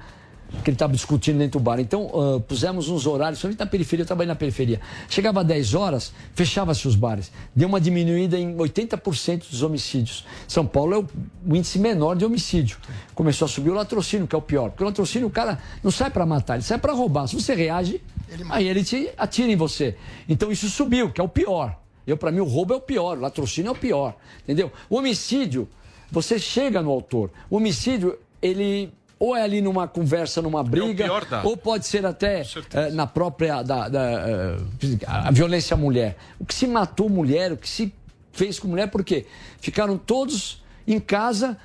que 0.62 0.70
ele 0.70 0.74
estava 0.74 0.92
discutindo 0.92 1.38
dentro 1.38 1.58
do 1.58 1.62
bar. 1.62 1.80
Então, 1.80 2.06
uh, 2.06 2.40
pusemos 2.40 2.88
uns 2.88 3.06
horários, 3.06 3.38
principalmente 3.38 3.60
na 3.60 3.66
periferia, 3.66 4.02
eu 4.02 4.06
trabalhei 4.06 4.28
na 4.28 4.36
periferia. 4.36 4.80
Chegava 5.08 5.40
a 5.40 5.42
10 5.42 5.74
horas, 5.74 6.12
fechava-se 6.34 6.86
os 6.86 6.94
bares. 6.94 7.30
Deu 7.54 7.68
uma 7.68 7.80
diminuída 7.80 8.38
em 8.38 8.54
80% 8.56 9.50
dos 9.50 9.62
homicídios. 9.62 10.24
São 10.46 10.66
Paulo 10.66 10.94
é 10.94 10.98
o, 10.98 11.08
o, 11.46 11.56
índice 11.56 11.78
menor 11.78 12.16
de 12.16 12.24
homicídio. 12.24 12.78
Começou 13.14 13.47
a 13.47 13.49
subir 13.49 13.71
o 13.71 13.75
latrocínio, 13.75 14.26
que 14.26 14.34
é 14.34 14.38
o 14.38 14.42
pior. 14.42 14.71
Porque 14.71 14.84
o 14.84 14.86
latrocínio, 14.86 15.28
o 15.28 15.30
cara 15.30 15.58
não 15.82 15.90
sai 15.90 16.10
para 16.10 16.25
matar, 16.25 16.54
ele 16.54 16.62
sai 16.62 16.78
para 16.78 16.92
roubar. 16.92 17.26
Se 17.26 17.34
você 17.34 17.54
reage, 17.54 18.00
ele 18.28 18.45
aí 18.49 18.69
ele 18.69 18.84
te 18.84 19.10
atira 19.16 19.50
em 19.50 19.56
você. 19.56 19.97
Então, 20.28 20.50
isso 20.50 20.69
subiu, 20.69 21.10
que 21.10 21.21
é 21.21 21.25
o 21.25 21.28
pior. 21.28 21.78
Eu, 22.06 22.16
para 22.16 22.30
mim, 22.30 22.40
o 22.40 22.45
roubo 22.45 22.75
é 22.75 22.76
o 22.76 22.80
pior, 22.80 23.16
o 23.16 23.21
latrocínio 23.21 23.71
é 23.71 23.73
o 23.73 23.75
pior. 23.75 24.14
Entendeu? 24.42 24.71
O 24.90 24.97
homicídio, 24.97 25.69
você 26.10 26.38
chega 26.38 26.82
no 26.82 26.90
autor. 26.90 27.30
O 27.49 27.56
homicídio, 27.56 28.19
ele 28.42 28.92
ou 29.18 29.36
é 29.36 29.42
ali 29.42 29.60
numa 29.60 29.86
conversa, 29.86 30.42
numa 30.42 30.60
é 30.60 30.64
briga, 30.64 31.06
é 31.06 31.46
ou 31.46 31.56
pode 31.56 31.86
ser 31.86 32.04
até 32.04 32.42
é, 32.72 32.90
na 32.90 33.06
própria 33.06 33.62
da, 33.62 33.88
da 33.88 34.00
uh, 34.00 34.98
a 35.06 35.30
violência 35.30 35.74
à 35.74 35.76
mulher. 35.76 36.16
O 36.38 36.44
que 36.44 36.54
se 36.54 36.66
matou 36.66 37.08
mulher, 37.08 37.52
o 37.52 37.56
que 37.56 37.68
se 37.68 37.92
fez 38.32 38.58
com 38.58 38.68
mulher, 38.68 38.88
porque 38.88 39.26
ficaram 39.60 39.96
todos 39.96 40.62
em 40.86 40.98
casa 40.98 41.56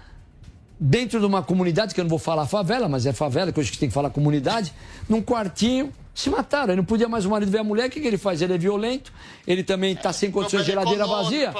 dentro 0.79 1.19
de 1.19 1.25
uma 1.25 1.43
comunidade, 1.43 1.93
que 1.93 1.99
eu 1.99 2.05
não 2.05 2.09
vou 2.09 2.19
falar 2.19 2.45
favela, 2.45 2.87
mas 2.87 3.05
é 3.05 3.11
favela, 3.11 3.51
que 3.51 3.59
hoje 3.59 3.77
tem 3.77 3.89
que 3.89 3.93
falar 3.93 4.09
comunidade, 4.11 4.73
num 5.09 5.21
quartinho, 5.21 5.91
se 6.13 6.29
mataram. 6.29 6.71
Aí 6.71 6.77
não 6.77 6.85
podia 6.85 7.09
mais 7.09 7.25
o 7.25 7.29
marido 7.29 7.51
ver 7.51 7.59
a 7.59 7.63
mulher, 7.63 7.87
o 7.87 7.89
que, 7.89 7.99
que 7.99 8.07
ele 8.07 8.17
faz? 8.17 8.41
Ele 8.41 8.53
é 8.53 8.57
violento, 8.57 9.11
ele 9.45 9.63
também 9.63 9.93
está 9.93 10.13
sem 10.13 10.31
condições 10.31 10.61
de 10.61 10.71
geladeira 10.71 11.05
vazia. 11.05 11.51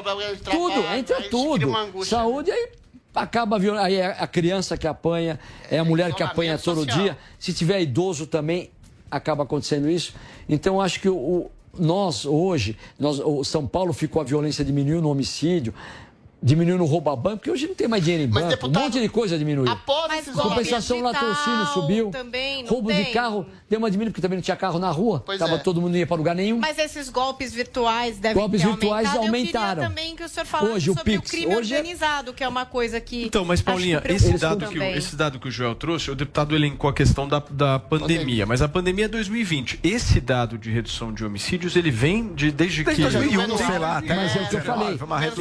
Tudo, 0.50 0.96
entra 0.96 1.22
tudo. 1.30 1.74
Saúde, 2.06 2.52
aí 2.52 2.70
acaba 3.14 3.58
a 3.58 3.84
Aí 3.84 3.96
é 3.96 4.06
a 4.06 4.28
criança 4.28 4.78
que 4.78 4.88
apanha, 4.88 5.40
é 5.70 5.80
a 5.80 5.84
mulher 5.84 6.14
que 6.14 6.24
apanha 6.24 6.58
todo 6.58 6.82
social. 6.82 6.98
dia. 6.98 7.18
Se 7.38 7.54
tiver 7.54 7.82
idoso 7.82 8.28
também, 8.28 8.70
acaba 9.10 9.44
acontecendo 9.44 9.90
isso. 9.90 10.14
Então, 10.48 10.80
acho 10.80 11.00
que 11.00 11.10
o, 11.10 11.50
nós, 11.78 12.26
hoje, 12.26 12.78
nós, 13.00 13.20
o 13.20 13.44
São 13.44 13.68
Paulo 13.68 13.94
ficou, 13.94 14.22
a 14.22 14.26
violência 14.26 14.64
diminuiu 14.64 15.02
no 15.02 15.10
homicídio 15.10 15.74
diminuiu 16.42 16.78
no 16.78 16.86
roubo 16.86 17.10
a 17.10 17.16
banco, 17.16 17.38
porque 17.38 17.52
hoje 17.52 17.68
não 17.68 17.76
tem 17.76 17.88
mais 17.88 18.04
dinheiro 18.04 18.24
em 18.24 18.28
banco. 18.28 18.48
Deputado, 18.48 18.82
um 18.82 18.86
monte 18.86 19.00
de 19.00 19.10
coisa 19.10 19.38
diminuiu. 19.38 19.72
Após 19.72 20.20
esses 20.20 20.34
Compensação, 20.34 21.02
latrocínio 21.02 21.66
subiu. 21.74 22.10
Também 22.10 22.66
roubo 22.66 22.90
tem. 22.90 23.04
de 23.04 23.12
carro 23.12 23.46
deu 23.70 23.78
uma 23.78 23.92
diminuída, 23.92 24.12
porque 24.12 24.22
também 24.22 24.38
não 24.38 24.44
tinha 24.44 24.56
carro 24.56 24.80
na 24.80 24.90
rua. 24.90 25.22
Pois 25.26 25.38
Tava 25.38 25.56
é. 25.56 25.58
todo 25.58 25.82
mundo 25.82 25.92
não 25.92 26.00
ia 26.00 26.08
para 26.08 26.18
lugar 26.18 26.36
nenhum. 26.36 26.60
Mas 26.60 26.78
esses 26.78 27.10
golpes 27.10 27.54
virtuais 27.54 28.18
devem 28.18 28.38
golpes 28.38 28.62
ter 28.62 28.68
virtuais 28.68 29.16
aumentaram. 29.16 29.84
Eu 29.84 29.90
também 29.90 30.16
que 30.16 30.24
o 30.24 30.30
senhor 30.30 30.46
falasse 30.46 30.74
hoje, 30.74 30.86
sobre 30.86 31.02
o, 31.02 31.22
Pix, 31.22 31.30
o 31.30 31.32
crime 31.32 31.56
hoje 31.56 31.74
é- 31.74 31.78
organizado, 31.78 32.34
que 32.34 32.44
é 32.44 32.48
uma 32.48 32.66
coisa 32.66 33.00
que 33.00 33.26
Então, 33.26 33.44
mas 33.46 33.62
Paulinha, 33.62 34.02
esse 34.06 34.38
dado, 34.38 34.68
que 34.68 34.80
o, 34.80 34.84
esse 34.84 35.16
dado 35.16 35.40
que 35.40 35.48
o 35.48 35.52
Joel 35.52 35.76
trouxe, 35.76 36.10
o 36.10 36.16
deputado 36.16 36.56
elencou 36.56 36.90
a 36.90 36.94
questão 36.94 37.28
da, 37.28 37.40
da 37.50 37.80
pandemia, 37.80 38.20
pandemia, 38.20 38.46
mas 38.46 38.62
a 38.62 38.68
pandemia 38.68 39.06
é 39.06 39.08
2020. 39.08 39.80
Esse 39.84 40.20
dado 40.20 40.58
de 40.58 40.72
redução 40.72 41.14
de 41.14 41.24
homicídios, 41.24 41.76
ele 41.76 41.92
vem 41.92 42.34
de, 42.34 42.52
desde, 42.52 42.84
desde 42.84 43.04
que... 43.04 43.18
2001, 43.18 43.58
sei 43.58 43.80
lá. 43.80 44.02
Mas 44.06 44.36
é 44.36 44.42
o 44.42 44.48
que 44.48 44.56
eu 44.56 44.62
falei. 44.62 44.98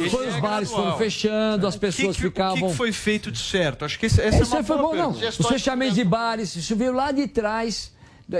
Foi 0.09 0.27
os 0.27 0.35
bares 0.39 0.69
foram 0.69 0.88
fechando, 0.97 1.67
as 1.67 1.75
pessoas 1.75 2.15
que, 2.15 2.21
ficavam. 2.23 2.67
O 2.67 2.71
que, 2.71 2.77
foi 2.77 2.91
feito 2.91 3.31
de 3.31 3.39
certo? 3.39 3.85
Acho 3.85 3.99
que 3.99 4.05
esse, 4.05 4.21
essa 4.21 4.43
Esse 4.43 4.53
é 4.53 4.57
uma 4.57 4.63
foi 4.63 4.77
bom, 4.77 4.95
não. 4.95 5.11
Os 5.11 5.47
fechamentos 5.47 5.95
de 5.95 6.03
bares, 6.03 6.55
isso 6.55 6.75
veio 6.75 6.93
lá 6.93 7.11
de 7.11 7.27
trás 7.27 7.91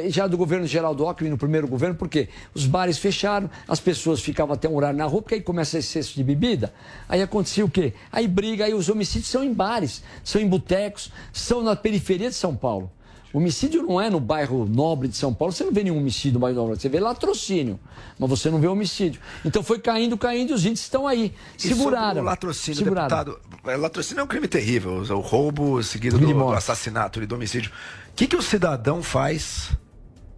já 0.08 0.28
do 0.28 0.38
governo 0.38 0.68
Geraldo 0.68 1.06
Alckmin, 1.06 1.30
no 1.30 1.38
primeiro 1.38 1.68
governo, 1.68 1.96
porque 1.96 2.30
os 2.54 2.66
bares 2.66 2.98
fecharam, 3.00 3.50
as 3.68 3.80
pessoas 3.80 4.22
ficavam 4.22 4.54
até 4.54 4.70
um 4.70 4.76
horário 4.76 4.98
na 4.98 5.06
rua, 5.06 5.22
porque 5.22 5.36
aí 5.36 5.42
começa 5.42 5.80
excesso 5.80 6.14
de 6.16 6.24
bebida. 6.24 6.72
Aí 7.08 7.22
acontecia 7.22 7.66
o 7.66 7.70
quê? 7.70 7.94
Aí 8.12 8.28
briga, 8.28 8.66
aí 8.66 8.74
os 8.74 8.88
homicídios 8.88 9.32
são 9.32 9.44
em 9.44 9.52
bares, 9.52 10.04
são 10.24 10.40
em 10.40 10.48
botecos, 10.48 11.12
são 11.34 11.64
na 11.64 11.76
periferia 11.76 12.30
de 12.30 12.36
São 12.36 12.56
Paulo. 12.56 12.92
Homicídio 13.32 13.84
não 13.84 14.02
é 14.02 14.10
no 14.10 14.20
bairro 14.20 14.66
nobre 14.66 15.08
de 15.08 15.16
São 15.16 15.34
Paulo, 15.34 15.54
você 15.54 15.64
não 15.64 15.72
vê 15.72 15.84
nenhum 15.84 15.98
homicídio 15.98 16.34
no 16.34 16.40
bairro 16.40 16.58
nobre, 16.58 16.80
você 16.80 16.90
vê 16.90 17.00
latrocínio, 17.00 17.80
mas 18.18 18.30
você 18.30 18.50
não 18.50 18.60
vê 18.60 18.68
homicídio. 18.68 19.22
Então 19.46 19.62
foi 19.62 19.80
caindo, 19.80 20.18
caindo, 20.18 20.54
os 20.54 20.66
índices 20.66 20.86
estão 20.86 21.08
aí. 21.08 21.34
Seguraram. 21.56 22.22
o 22.22 22.26
latrocínio, 22.26 22.80
seguraram. 22.80 23.08
deputado, 23.08 23.40
é, 23.66 23.78
latrocínio 23.78 24.22
é 24.22 24.24
um 24.24 24.28
crime 24.28 24.48
terrível, 24.48 24.94
o 24.94 25.20
roubo 25.20 25.82
seguido 25.84 26.18
do, 26.18 26.34
do 26.34 26.52
assassinato 26.52 27.22
e 27.22 27.28
do 27.28 27.36
homicídio. 27.36 27.72
O 28.12 28.16
que, 28.16 28.26
que 28.26 28.36
o 28.36 28.42
cidadão 28.42 29.04
faz 29.04 29.72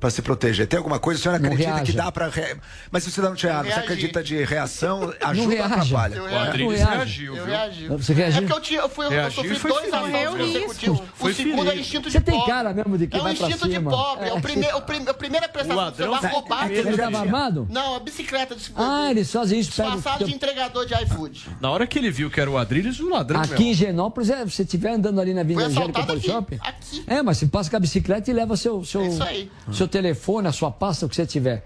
para 0.02 0.10
se 0.10 0.22
proteger? 0.24 0.66
Tem 0.66 0.78
alguma 0.78 1.00
coisa? 1.00 1.20
A 1.20 1.24
senhora 1.24 1.38
acredita 1.38 1.82
que 1.84 1.94
dá 1.94 2.12
para. 2.12 2.28
Re... 2.28 2.58
Mas 2.92 3.04
se 3.04 3.10
o 3.10 3.12
cidadão 3.12 3.36
tiver 3.36 3.54
você 3.64 3.80
acredita 3.80 4.24
de 4.24 4.44
reação, 4.44 5.14
ajuda 5.22 5.56
ou 5.56 5.64
atrapalha? 5.64 6.16
Eu 6.16 6.26
reagi. 6.26 6.64
O 6.64 6.70
reagiu, 6.70 7.36
eu 7.36 7.46
reagi. 7.46 7.88
Você 7.88 8.14
reagiu? 8.14 8.38
É 8.38 8.42
porque 8.42 8.58
eu, 8.58 8.62
tinha, 8.62 8.80
eu, 8.82 8.90
fui, 8.90 9.06
eu 9.06 9.32
sofri 9.32 9.60
dois 9.60 9.94
assaltos 9.94 10.38
consecutivos. 10.38 11.02
O 11.20 11.34
segundo 11.34 11.70
é 11.70 11.76
instinto 11.76 12.10
de 12.10 12.18
Você 12.18 12.22
tem 12.22 12.46
cara 12.46 12.74
mesmo 12.74 12.98
de 12.98 13.08
que 13.08 13.16
é. 13.16 13.20
É 13.20 13.24
um 13.24 13.30
instinto 13.30 13.70
de 13.70 13.80
pobre. 13.80 14.28
É 14.28 14.34
o 14.34 14.42
primeiro, 14.42 14.78
a 14.78 15.14
primeira 15.14 15.48
prestação 15.48 15.92
do 15.92 15.96
celular 15.96 16.26
roubada. 16.26 16.74
Ele 16.74 16.90
estava 16.90 17.20
armado? 17.20 17.68
Não, 17.70 17.96
a 17.96 18.00
bicicleta 18.00 18.56
de 18.56 18.72
Ah, 18.76 19.12
eles 19.12 19.32
fazem 19.32 19.60
isso. 19.60 19.70
Disfarçado 19.70 20.26
de 20.26 20.34
entregador 20.34 20.86
de 20.86 20.96
iFood. 21.04 21.48
Na 21.60 21.70
hora 21.70 21.86
que 21.86 22.00
ele 22.00 22.10
viu 22.10 22.32
que 22.32 22.42
era 22.42 22.50
o 22.50 22.58
Adriles, 22.58 23.00
o 23.00 23.08
ladrão 23.08 23.40
Aqui 23.40 23.70
em 23.70 23.74
Genópolis, 23.74 24.32
é, 24.32 24.44
você 24.44 24.64
estiver 24.64 24.94
andando 24.94 25.22
ali 25.22 25.34
na 25.34 25.42
Avenida 25.42 25.68
Angélica 25.68 26.04
Polishop... 26.04 26.60
Aqui. 26.62 27.04
É, 27.06 27.22
mas 27.22 27.38
você 27.38 27.46
passa 27.46 27.70
com 27.70 27.76
a 27.76 27.80
bicicleta 27.80 28.32
e 28.32 28.34
leva 28.34 28.58
seu, 28.58 28.84
seu, 28.84 29.04
seu 29.72 29.88
telefone, 29.91 30.47
a 30.47 30.51
sua 30.51 30.71
pasta, 30.71 31.06
o 31.06 31.10
que 31.10 31.15
você 31.15 31.25
tiver. 31.25 31.63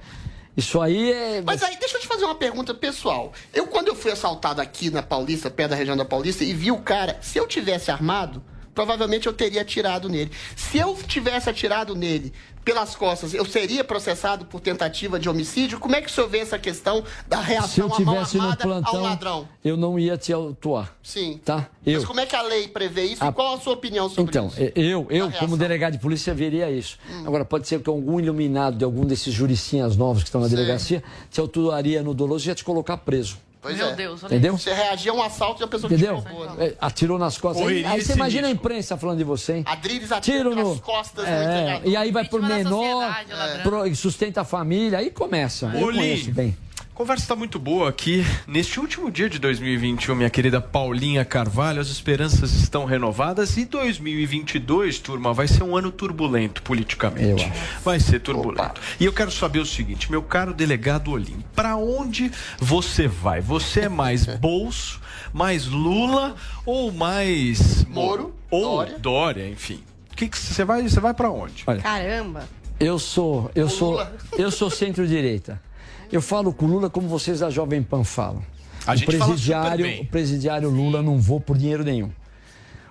Isso 0.57 0.81
aí 0.81 1.11
é. 1.11 1.41
Mas 1.41 1.61
aí, 1.63 1.77
deixa 1.77 1.97
eu 1.97 2.01
te 2.01 2.07
fazer 2.07 2.25
uma 2.25 2.35
pergunta 2.35 2.73
pessoal. 2.73 3.33
Eu, 3.53 3.67
quando 3.67 3.89
eu 3.89 3.95
fui 3.95 4.11
assaltado 4.11 4.61
aqui 4.61 4.89
na 4.89 5.03
Paulista, 5.03 5.49
perto 5.49 5.71
da 5.71 5.75
região 5.75 5.97
da 5.97 6.05
Paulista, 6.05 6.43
e 6.43 6.53
vi 6.53 6.71
o 6.71 6.77
cara, 6.77 7.17
se 7.21 7.37
eu 7.37 7.47
tivesse 7.47 7.91
armado, 7.91 8.41
provavelmente 8.75 9.25
eu 9.25 9.33
teria 9.33 9.61
atirado 9.61 10.09
nele. 10.09 10.29
Se 10.55 10.77
eu 10.77 10.95
tivesse 11.07 11.49
atirado 11.49 11.95
nele 11.95 12.33
pelas 12.65 12.95
costas, 12.95 13.33
eu 13.33 13.45
seria 13.45 13.83
processado 13.83 14.43
por 14.45 14.59
tentativa 14.59 15.19
de 15.19 15.29
homicídio? 15.29 15.79
Como 15.79 15.95
é 15.95 16.01
que 16.01 16.07
o 16.07 16.11
senhor 16.11 16.27
vê 16.27 16.39
essa 16.39 16.57
questão 16.57 17.03
da 17.27 17.39
reação 17.39 17.69
Se 17.69 17.79
eu 17.79 17.89
tivesse 17.91 18.37
no 18.37 18.57
plantão, 18.57 18.95
ao 18.95 19.01
ladrão? 19.01 19.47
Eu 19.63 19.77
não 19.77 19.99
ia 19.99 20.17
te 20.17 20.33
autuar. 20.33 20.93
Sim. 21.01 21.39
Tá? 21.45 21.67
Eu. 21.85 21.99
Mas 21.99 22.05
como 22.05 22.19
é 22.19 22.25
que 22.25 22.35
a 22.35 22.41
lei 22.41 22.67
prevê 22.67 23.03
isso 23.03 23.23
a... 23.23 23.31
qual 23.31 23.55
a 23.55 23.59
sua 23.59 23.73
opinião 23.73 24.09
sobre 24.09 24.31
então, 24.31 24.47
isso? 24.47 24.61
Então, 24.61 24.83
eu, 24.83 25.07
eu 25.11 25.31
como 25.31 25.55
delegado 25.55 25.93
de 25.93 25.99
polícia, 25.99 26.33
veria 26.33 26.69
isso. 26.71 26.97
Hum. 27.07 27.23
Agora, 27.27 27.45
pode 27.45 27.67
ser 27.67 27.79
que 27.79 27.89
algum 27.89 28.19
iluminado 28.19 28.77
de 28.77 28.83
algum 28.83 29.05
desses 29.05 29.31
juricinhas 29.31 29.95
novos 29.95 30.23
que 30.23 30.29
estão 30.29 30.41
na 30.41 30.49
Sim. 30.49 30.55
delegacia 30.55 31.03
te 31.29 31.39
autuaria 31.39 32.01
no 32.01 32.15
doloso 32.15 32.47
e 32.47 32.49
ia 32.49 32.55
te 32.55 32.63
colocar 32.63 32.97
preso. 32.97 33.37
Pois 33.65 33.77
Meu 33.77 33.87
é. 33.87 33.95
Deus, 33.95 34.21
Entendeu? 34.21 34.55
Você 34.55 34.71
reagia 34.71 35.11
a 35.11 35.15
um 35.15 35.23
assalto 35.23 35.63
e 35.63 35.65
a 35.65 35.67
pessoa 35.67 35.91
Entendeu? 35.91 36.21
te 36.21 36.27
roubou, 36.27 36.55
né? 36.55 36.73
Atirou 36.79 37.17
nas 37.17 37.35
costas. 37.39 37.65
Aí, 37.65 37.83
aí, 37.83 37.99
você 37.99 38.13
imagina 38.13 38.47
a 38.47 38.51
imprensa 38.51 38.95
falando 38.95 39.17
de 39.17 39.23
você, 39.23 39.53
hein? 39.53 39.63
Adriles 39.65 40.11
atira 40.11 40.43
no... 40.43 40.69
nas 40.69 40.79
costas 40.79 41.25
é, 41.27 41.81
E 41.83 41.97
aí 41.97 42.11
vai 42.11 42.25
por 42.25 42.43
menor, 42.43 43.25
pro, 43.63 43.95
sustenta 43.95 44.41
a 44.41 44.43
família, 44.43 44.99
aí 44.99 45.09
começa. 45.09 45.71
Eu 45.73 45.87
conheço 45.87 46.31
bem. 46.31 46.55
Conversa 46.95 47.25
está 47.25 47.35
muito 47.35 47.59
boa 47.59 47.89
aqui. 47.89 48.25
Neste 48.47 48.79
último 48.79 49.11
dia 49.11 49.29
de 49.29 49.37
2021, 49.37 50.15
minha 50.15 50.29
querida 50.29 50.61
Paulinha 50.61 51.25
Carvalho, 51.25 51.81
as 51.81 51.89
esperanças 51.89 52.53
estão 52.53 52.85
renovadas 52.85 53.57
e 53.57 53.65
2022, 53.65 54.99
turma, 54.99 55.33
vai 55.33 55.45
ser 55.45 55.61
um 55.61 55.75
ano 55.75 55.91
turbulento 55.91 56.61
politicamente. 56.61 57.51
Vai 57.83 57.99
ser 57.99 58.21
turbulento. 58.21 58.61
Opa. 58.61 58.73
E 58.97 59.03
eu 59.03 59.11
quero 59.11 59.29
saber 59.29 59.59
o 59.59 59.65
seguinte, 59.65 60.09
meu 60.09 60.23
caro 60.23 60.53
delegado 60.53 61.11
Olim, 61.11 61.43
para 61.53 61.75
onde 61.75 62.31
você 62.59 63.09
vai? 63.09 63.41
Você 63.41 63.81
é 63.81 63.89
mais 63.89 64.25
bolso, 64.39 65.01
mais 65.33 65.65
Lula 65.65 66.33
ou 66.65 66.93
mais 66.93 67.83
Moro 67.89 68.33
ou 68.49 68.77
Dória, 68.77 68.99
Dória 68.99 69.49
enfim? 69.49 69.83
Que 70.15 70.29
que 70.29 70.37
você 70.39 70.63
vai? 70.63 70.83
Você 70.83 71.01
vai 71.01 71.13
para 71.13 71.29
onde? 71.29 71.61
Olha, 71.67 71.81
Caramba. 71.81 72.47
Eu 72.79 72.97
sou, 72.97 73.51
eu 73.53 73.67
sou, 73.67 74.01
eu 74.37 74.49
sou 74.49 74.69
centro-direita. 74.69 75.61
Eu 76.11 76.21
falo 76.21 76.53
com 76.53 76.65
o 76.65 76.69
Lula 76.69 76.89
como 76.89 77.07
vocês 77.07 77.39
da 77.39 77.49
Jovem 77.49 77.81
Pan 77.83 78.03
falam. 78.03 78.43
A 78.85 78.93
o 78.93 79.05
presidiário, 79.05 80.01
o 80.01 80.05
presidiário 80.05 80.69
Lula 80.69 81.01
não 81.01 81.19
vou 81.19 81.41
por 81.41 81.57
dinheiro 81.57 81.83
nenhum. 81.83 82.11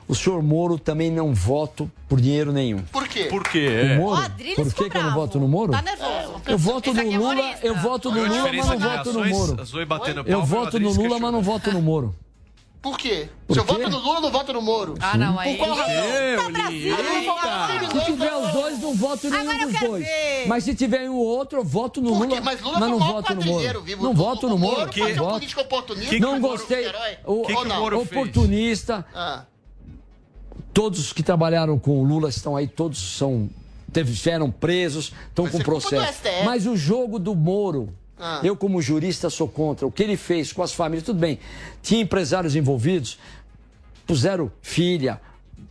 O 0.06 0.14
senhor 0.14 0.42
Moro 0.42 0.78
também 0.78 1.10
não 1.10 1.32
voto 1.32 1.90
por 2.08 2.20
dinheiro 2.20 2.52
nenhum. 2.52 2.82
Por 2.92 3.08
quê? 3.08 3.24
Por 3.24 3.42
quê? 3.44 3.96
O 3.96 4.02
Moro, 4.02 4.22
por 4.56 4.74
que, 4.74 4.90
que 4.90 4.96
eu 4.96 5.02
não 5.02 5.14
voto 5.14 5.40
no 5.40 5.48
Moro? 5.48 5.72
Tá 5.72 5.80
nervoso. 5.80 6.42
Eu 6.46 6.58
voto 6.58 6.92
no 6.92 7.00
é 7.00 7.04
Lula, 7.16 7.54
eu 7.62 7.74
voto 7.76 8.10
no 8.10 8.22
Lula, 8.22 8.52
mas 8.52 8.68
não 8.68 8.78
voto 8.78 9.12
no 9.12 9.24
Moro. 9.24 9.56
Eu 10.26 10.44
voto 10.44 10.78
no 10.80 10.92
Lula, 10.92 11.18
mas 11.18 11.32
não 11.32 11.42
voto 11.42 11.72
no 11.72 11.80
Moro. 11.80 12.14
Por 12.82 12.98
quê? 12.98 13.30
Por 13.46 13.54
Se 13.54 13.60
eu 13.60 13.64
voto 13.64 13.88
no 13.88 13.98
Lula, 13.98 14.20
não 14.20 14.30
voto 14.30 14.52
no 14.52 14.60
Moro. 14.60 14.94
Ah, 15.00 15.16
não, 15.16 15.38
aí. 15.38 15.56
Por 15.56 15.66
qual 15.66 15.74
razão? 15.78 16.04
Se 17.98 18.04
tiver 18.04 18.33
dois, 18.78 18.82
não 18.82 18.94
voto 18.94 19.30
nenhum 19.30 19.70
dos 19.70 19.80
dois. 19.80 20.04
Ver. 20.04 20.46
Mas 20.46 20.64
se 20.64 20.74
tiver 20.74 21.08
um 21.08 21.16
ou 21.16 21.26
outro, 21.26 21.60
eu 21.60 21.64
voto 21.64 22.00
no 22.00 22.14
Lula. 22.14 22.40
Mas, 22.40 22.60
Lula 22.60 22.80
mas 22.80 22.90
não 22.90 22.98
voto 22.98 23.34
no 23.34 23.44
Moro. 23.44 23.82
Vivo. 23.82 24.02
Não 24.02 24.14
voto 24.14 24.48
no 24.48 24.58
Moro. 24.58 24.90
Que 24.90 25.02
é 25.02 25.14
político 25.14 25.60
oportunista. 25.60 26.18
Não 26.18 26.40
gostei. 26.40 26.86
O, 27.24 27.42
que 27.42 27.54
que 27.54 27.58
o 27.58 27.68
Moro 27.68 28.00
oportunista. 28.00 29.04
Ah. 29.14 29.44
Todos 30.72 31.12
que 31.12 31.22
trabalharam 31.22 31.78
com 31.78 32.00
o 32.00 32.04
Lula 32.04 32.28
estão 32.28 32.56
aí, 32.56 32.66
todos 32.66 32.98
são 32.98 33.48
tiveram 33.92 34.50
presos, 34.50 35.12
estão 35.28 35.46
com 35.48 35.58
processo. 35.60 36.20
Mas 36.44 36.66
o 36.66 36.76
jogo 36.76 37.16
do 37.18 37.32
Moro 37.32 37.94
ah. 38.18 38.40
Eu, 38.42 38.56
como 38.56 38.80
jurista, 38.80 39.28
sou 39.28 39.48
contra. 39.48 39.86
O 39.86 39.92
que 39.92 40.02
ele 40.02 40.16
fez 40.16 40.52
com 40.52 40.62
as 40.62 40.72
famílias, 40.72 41.04
tudo 41.04 41.18
bem. 41.18 41.38
Tinha 41.82 42.00
empresários 42.00 42.54
envolvidos, 42.54 43.18
puseram 44.06 44.50
filha, 44.62 45.20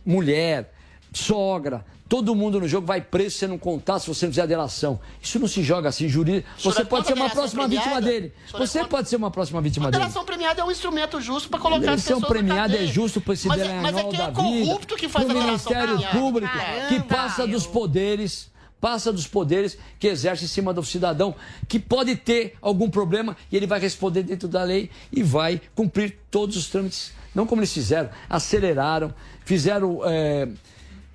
mulher, 0.04 0.72
sogra, 1.12 1.84
todo 2.08 2.34
mundo 2.34 2.60
no 2.60 2.68
jogo 2.68 2.86
vai 2.86 3.00
preso 3.00 3.30
se 3.30 3.38
você 3.38 3.46
não 3.46 3.58
contar, 3.58 3.98
se 3.98 4.06
você 4.06 4.26
não 4.26 4.32
fizer 4.32 4.42
a 4.42 4.46
delação. 4.46 5.00
Isso 5.22 5.38
não 5.38 5.48
se 5.48 5.62
joga 5.62 5.88
assim, 5.88 6.08
jurista. 6.08 6.48
Você 6.58 6.84
pode 6.84 7.06
ser 7.06 7.14
uma 7.14 7.30
próxima 7.30 7.62
premiada? 7.64 7.90
vítima 7.90 8.02
dele. 8.02 8.32
Você 8.52 8.84
pode 8.84 9.08
ser 9.08 9.16
uma 9.16 9.30
próxima 9.30 9.60
vítima 9.60 9.90
dele. 9.90 9.96
A 10.02 10.06
delação 10.06 10.24
premiada 10.24 10.60
é 10.60 10.64
um 10.64 10.70
instrumento 10.70 11.20
justo 11.20 11.48
para 11.48 11.58
colocar 11.58 11.92
as 11.92 12.02
pessoas 12.02 12.24
premiada 12.24 12.76
é 12.76 12.86
justo 12.86 13.20
para 13.20 13.34
esse 13.34 13.48
delação 13.48 13.82
mas 13.82 13.86
é, 13.86 13.92
mas 13.92 14.06
é 14.06 14.10
quem 14.10 14.20
é 14.20 14.30
corrupto 14.30 14.96
que 14.96 15.08
faz 15.08 15.28
a 15.28 15.34
Ministério 15.34 15.98
Público, 16.10 16.52
Caramba, 16.52 16.88
que 16.88 17.00
passa 17.02 17.46
dos 17.46 17.66
poderes 17.66 18.52
passa 18.80 19.10
dos 19.10 19.26
poderes 19.26 19.78
que 19.98 20.06
exerce 20.08 20.44
em 20.44 20.48
cima 20.48 20.74
do 20.74 20.82
cidadão, 20.84 21.34
que 21.66 21.78
pode 21.78 22.16
ter 22.16 22.54
algum 22.60 22.90
problema 22.90 23.34
e 23.50 23.56
ele 23.56 23.66
vai 23.66 23.80
responder 23.80 24.22
dentro 24.22 24.46
da 24.46 24.62
lei 24.62 24.90
e 25.10 25.22
vai 25.22 25.58
cumprir 25.74 26.18
todos 26.30 26.54
os 26.54 26.68
trâmites. 26.68 27.10
Não 27.34 27.46
como 27.46 27.62
eles 27.62 27.72
fizeram, 27.72 28.10
aceleraram, 28.28 29.14
fizeram. 29.42 30.02
É, 30.04 30.48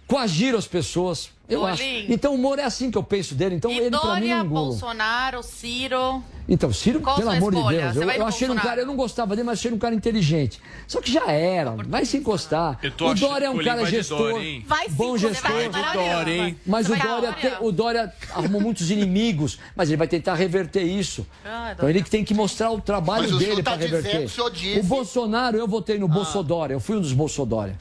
coagiram 0.10 0.58
as 0.58 0.68
pessoas. 0.68 1.30
Eu 1.48 1.66
acho. 1.66 1.84
Então 1.84 2.34
o 2.34 2.38
Moro 2.38 2.60
é 2.60 2.64
assim 2.64 2.92
que 2.92 2.98
eu 2.98 3.04
penso 3.04 3.34
dele. 3.34 3.56
Então 3.56 3.72
e 3.72 3.78
ele 3.78 3.92
para 3.92 4.20
mim 4.20 4.30
não 4.30 4.48
Bolsonaro, 4.48 5.42
Ciro. 5.42 6.24
Então, 6.48 6.74
Ciro, 6.74 7.00
Qual 7.00 7.16
pelo 7.16 7.30
amor 7.30 7.54
escolha? 7.54 7.78
de 7.78 7.94
Deus, 7.94 7.96
eu, 7.96 8.12
eu 8.12 8.26
achei 8.26 8.50
um 8.50 8.56
cara, 8.56 8.82
eu 8.82 8.86
não 8.88 8.96
gostava 8.96 9.36
dele, 9.36 9.46
mas 9.46 9.60
achei 9.60 9.72
um 9.72 9.78
cara 9.78 9.94
inteligente. 9.94 10.60
Só 10.88 11.00
que 11.00 11.12
já 11.12 11.32
era, 11.32 11.76
vai 11.88 12.06
se 12.06 12.18
encostar. 12.18 12.80
O 13.02 13.14
Dória 13.14 13.46
é 13.46 13.50
um 13.52 13.64
cara 13.64 13.86
gestor, 13.86 14.32
Dória, 14.32 14.64
bom 14.90 15.16
gestor. 15.16 15.52
Dória, 15.94 16.56
mas 16.66 16.90
o 16.90 16.96
Dória, 16.96 17.34
tem, 17.34 17.52
o 17.62 17.72
Dória 17.72 18.12
arrumou 18.34 18.60
muitos 18.62 18.90
inimigos, 18.90 19.60
mas 19.76 19.90
ele 19.90 19.98
vai 19.98 20.08
tentar 20.08 20.34
reverter 20.34 20.82
isso. 20.82 21.26
Ah, 21.46 21.74
então 21.76 21.88
ele 21.88 22.02
tem 22.02 22.26
que 22.26 22.34
mostrar 22.34 22.72
o 22.72 22.82
trabalho 22.82 23.38
dele 23.38 23.62
para 23.62 23.74
tá 23.74 23.80
reverter. 23.80 24.28
O, 24.76 24.80
o, 24.80 24.84
Bolsonaro, 24.84 25.56
eu 25.56 25.68
votei 25.68 26.00
no 26.00 26.08
ah. 26.08 26.10
Bolsodória, 26.10 26.74
eu 26.74 26.80
fui 26.80 26.98
um 26.98 27.02
dos 27.02 27.14
Bolsodória. 27.14 27.78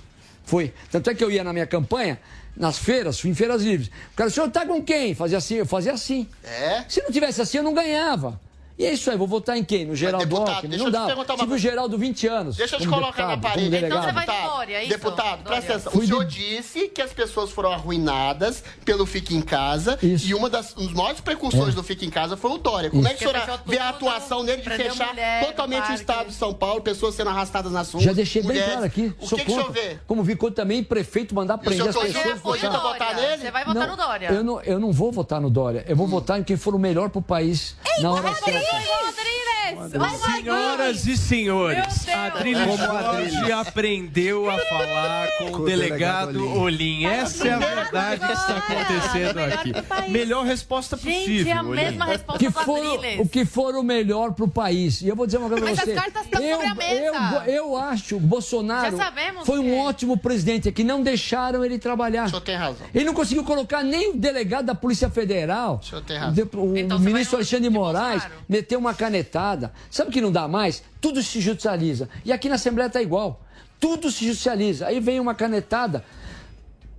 Fui. 0.49 0.73
Tanto 0.91 1.11
é 1.11 1.15
que 1.15 1.23
eu 1.23 1.31
ia 1.31 1.45
na 1.45 1.53
minha 1.53 1.67
campanha, 1.67 2.19
nas 2.57 2.79
feiras, 2.79 3.21
fui 3.21 3.29
em 3.29 3.35
feiras 3.35 3.61
livres. 3.61 3.89
O 3.89 4.17
cara, 4.17 4.31
o 4.31 4.33
senhor 4.33 4.51
tá 4.51 4.65
com 4.65 4.83
quem? 4.83 5.15
Fazia 5.15 5.37
assim, 5.37 5.57
eu 5.57 5.67
fazia 5.67 5.93
assim. 5.93 6.27
É? 6.43 6.85
Se 6.89 7.03
não 7.03 7.11
tivesse 7.13 7.43
assim, 7.43 7.59
eu 7.59 7.63
não 7.63 7.75
ganhava. 7.75 8.41
E 8.79 8.87
é 8.87 8.93
isso 8.93 9.11
aí, 9.11 9.17
vou 9.17 9.27
votar 9.27 9.59
em 9.59 9.65
quem? 9.65 9.85
No 9.85 9.97
Geraldo 9.97 10.37
Alckmin? 10.37 10.77
Não 10.77 10.89
dá. 10.89 11.09
Tive 11.37 11.55
o 11.55 11.59
Geraldo 11.59 11.99
20 11.99 12.27
anos. 12.29 12.57
Deixa 12.57 12.77
eu 12.77 12.81
te 12.81 12.87
colocar 12.87 13.27
deputado, 13.27 13.43
na 13.43 13.49
parede. 13.49 13.77
Então 13.77 14.03
você 14.03 14.13
vai 14.13 14.27
de 14.27 14.49
Dória, 14.49 14.77
é 14.77 14.81
isso? 14.83 14.91
Deputado, 14.91 15.43
presta 15.43 15.73
atenção. 15.73 15.93
O 15.95 16.07
senhor 16.07 16.25
de... 16.25 16.57
disse 16.57 16.89
que 16.89 17.03
as 17.03 17.13
pessoas 17.13 17.51
foram 17.51 17.73
arruinadas 17.73 18.63
pelo 18.85 19.05
Fique 19.05 19.35
em 19.35 19.41
Casa. 19.41 19.99
Isso. 20.01 20.29
E 20.29 20.35
uma 20.35 20.49
das 20.49 20.77
um 20.77 20.87
dos 20.87 20.93
maiores 20.93 21.21
precursores 21.21 21.75
é. 21.75 21.77
do 21.77 21.83
Fique 21.83 22.07
em 22.07 22.11
Casa 22.11 22.37
foi 22.37 22.53
o 22.53 22.59
Dória. 22.59 22.89
Como 22.89 23.03
isso. 23.03 23.11
é 23.11 23.15
que 23.15 23.27
o 23.27 23.31
senhor 23.31 23.61
vê 23.67 23.79
a 23.79 23.89
atuação 23.89 24.45
dele 24.45 24.63
de 24.63 24.71
fechar 24.71 25.15
totalmente 25.45 25.91
o 25.91 25.95
estado 25.95 26.29
de 26.29 26.35
São 26.35 26.55
Paulo, 26.55 26.81
pessoas 26.81 27.17
sendo 27.17 27.31
arrastadas 27.31 27.73
nas 27.73 27.91
ruas? 27.91 28.05
Já 28.05 28.13
deixei 28.13 28.43
bem 28.43 28.63
claro 28.63 28.85
aqui. 28.85 29.13
O 29.21 29.29
que, 29.29 29.45
que 29.45 29.51
o 29.51 29.55
senhor 29.55 29.73
vê? 29.73 29.99
Como 30.07 30.23
vi 30.23 30.39
também 30.55 30.85
prefeito 30.85 31.35
mandar 31.35 31.59
prender 31.59 31.89
as 31.89 31.97
pessoas. 31.97 32.41
Você 32.41 32.69
votar 32.69 33.15
nele? 33.17 33.39
Você 33.39 33.51
vai 33.51 33.65
votar 33.65 33.89
no 33.89 33.97
Dória. 33.97 34.29
Eu 34.31 34.45
não, 34.45 34.63
eu 34.63 34.79
não 34.79 34.93
vou 34.93 35.11
votar 35.11 35.41
no 35.41 35.51
Dória. 35.51 35.85
Eu 35.89 35.97
vou 35.97 36.07
votar 36.07 36.39
em 36.39 36.45
quem 36.45 36.57
for 36.57 36.77
o 36.77 36.79
melhor 36.79 37.11
pro 37.11 37.21
país 37.21 37.77
na 38.01 38.13
hora 38.13 38.33
certa. 38.35 38.68
Oh 38.71 40.39
Senhoras 40.39 41.07
e 41.07 41.17
senhores, 41.17 42.09
Adrilho 42.09 42.77
Jorge 42.77 43.53
aprendeu 43.53 44.51
a 44.51 44.59
falar 44.59 45.29
com 45.39 45.53
o 45.53 45.65
delegado 45.65 46.59
Olim. 46.59 47.05
Essa 47.05 47.49
é 47.49 47.53
a 47.53 47.59
verdade 47.59 48.27
que 48.27 48.33
está 48.33 48.57
acontecendo 48.57 49.39
aqui. 49.39 50.11
Melhor 50.11 50.45
resposta 50.45 50.97
possível. 50.97 51.27
Gente, 51.27 51.49
é 51.49 51.53
a 51.53 51.63
mesma 51.63 52.07
resposta 52.07 52.39
que 52.39 52.51
for, 52.51 53.01
O 53.19 53.29
que 53.29 53.45
for 53.45 53.75
o 53.75 53.83
melhor 53.83 54.33
para 54.33 54.45
o 54.45 54.49
país. 54.49 55.03
E 55.03 55.09
eu 55.09 55.17
vou 55.17 55.27
dizer 55.27 55.39
uma 55.39 55.49
coisa 55.49 55.65
para 55.65 55.75
você. 55.75 55.95
Mas 55.95 55.99
as 55.99 56.05
cartas 56.05 56.25
estão 56.25 56.43
eu, 56.43 56.57
sobre 56.57 56.67
a 56.67 56.75
mesa. 56.75 57.45
Eu, 57.47 57.53
eu 57.53 57.77
acho 57.77 58.05
que 58.05 58.15
o 58.15 58.21
Bolsonaro 58.21 58.97
foi 59.45 59.59
um 59.59 59.79
ótimo 59.79 60.17
presidente, 60.17 60.69
é 60.69 60.73
que 60.73 60.85
não 60.85 61.03
deixaram 61.03 61.65
ele 61.65 61.79
trabalhar. 61.79 62.27
O 62.27 62.29
senhor 62.29 62.41
tem 62.41 62.57
razão. 62.57 62.87
Ele 62.95 63.05
não 63.05 63.15
conseguiu 63.15 63.45
colocar 63.45 63.83
nem 63.83 64.13
o 64.13 64.17
delegado 64.17 64.67
da 64.67 64.75
Polícia 64.75 65.11
Federal. 65.11 65.81
O 65.83 65.87
senhor 65.87 66.03
tem 66.03 66.17
razão. 66.17 66.49
O, 66.55 66.77
então, 66.77 66.99
ministro 66.99 67.37
Alexandre 67.37 67.69
de 67.69 67.71
Moraes 67.71 68.23
meteu 68.59 68.79
uma 68.79 68.95
canetada. 68.95 69.73
Sabe 69.91 70.11
o 70.11 70.13
que 70.13 70.21
não 70.21 70.33
dá 70.33 70.49
mais? 70.49 70.83
Tudo 71.01 71.23
se 71.23 71.41
judicializa. 71.41 72.09
E 72.25 72.33
aqui 72.33 72.49
na 72.49 72.57
Assembleia 72.57 72.89
está 72.89 73.01
igual. 73.01 73.41
Tudo 73.81 74.11
se 74.11 74.27
judicializa. 74.27 74.87
Aí 74.87 75.01
vem 75.01 75.21
uma 75.21 75.35
canetada 75.35 76.05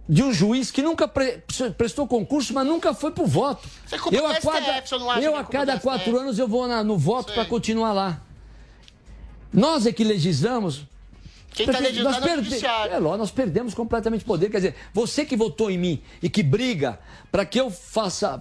de 0.07 0.23
um 0.23 0.33
juiz 0.33 0.71
que 0.71 0.81
nunca 0.81 1.07
pre 1.07 1.43
prestou 1.77 2.07
concurso, 2.07 2.53
mas 2.53 2.65
nunca 2.65 2.93
foi 2.93 3.11
pro 3.11 3.25
voto. 3.25 3.67
eu 4.11 4.25
a, 4.25 4.35
cada, 4.35 5.21
eu 5.21 5.35
a 5.35 5.43
cada 5.43 5.79
quatro 5.79 6.17
anos 6.17 6.39
eu 6.39 6.47
vou 6.47 6.67
na, 6.67 6.83
no 6.83 6.97
voto 6.97 7.33
para 7.33 7.45
continuar 7.45 7.93
lá. 7.93 8.21
Nós 9.53 9.85
é 9.85 9.91
que 9.91 10.03
legislamos. 10.03 10.83
Quem 11.51 11.65
está 11.65 11.79
legislando 11.79 12.19
nós 12.19 12.23
perde... 12.23 12.65
é, 12.65 12.95
é 12.95 12.99
nós 12.99 13.31
perdemos 13.31 13.73
completamente 13.73 14.23
poder. 14.23 14.49
Quer 14.49 14.57
dizer, 14.57 14.75
você 14.93 15.25
que 15.25 15.35
votou 15.35 15.69
em 15.69 15.77
mim 15.77 16.01
e 16.23 16.29
que 16.29 16.41
briga 16.41 16.99
para 17.31 17.45
que 17.45 17.59
eu 17.59 17.69
faça, 17.69 18.39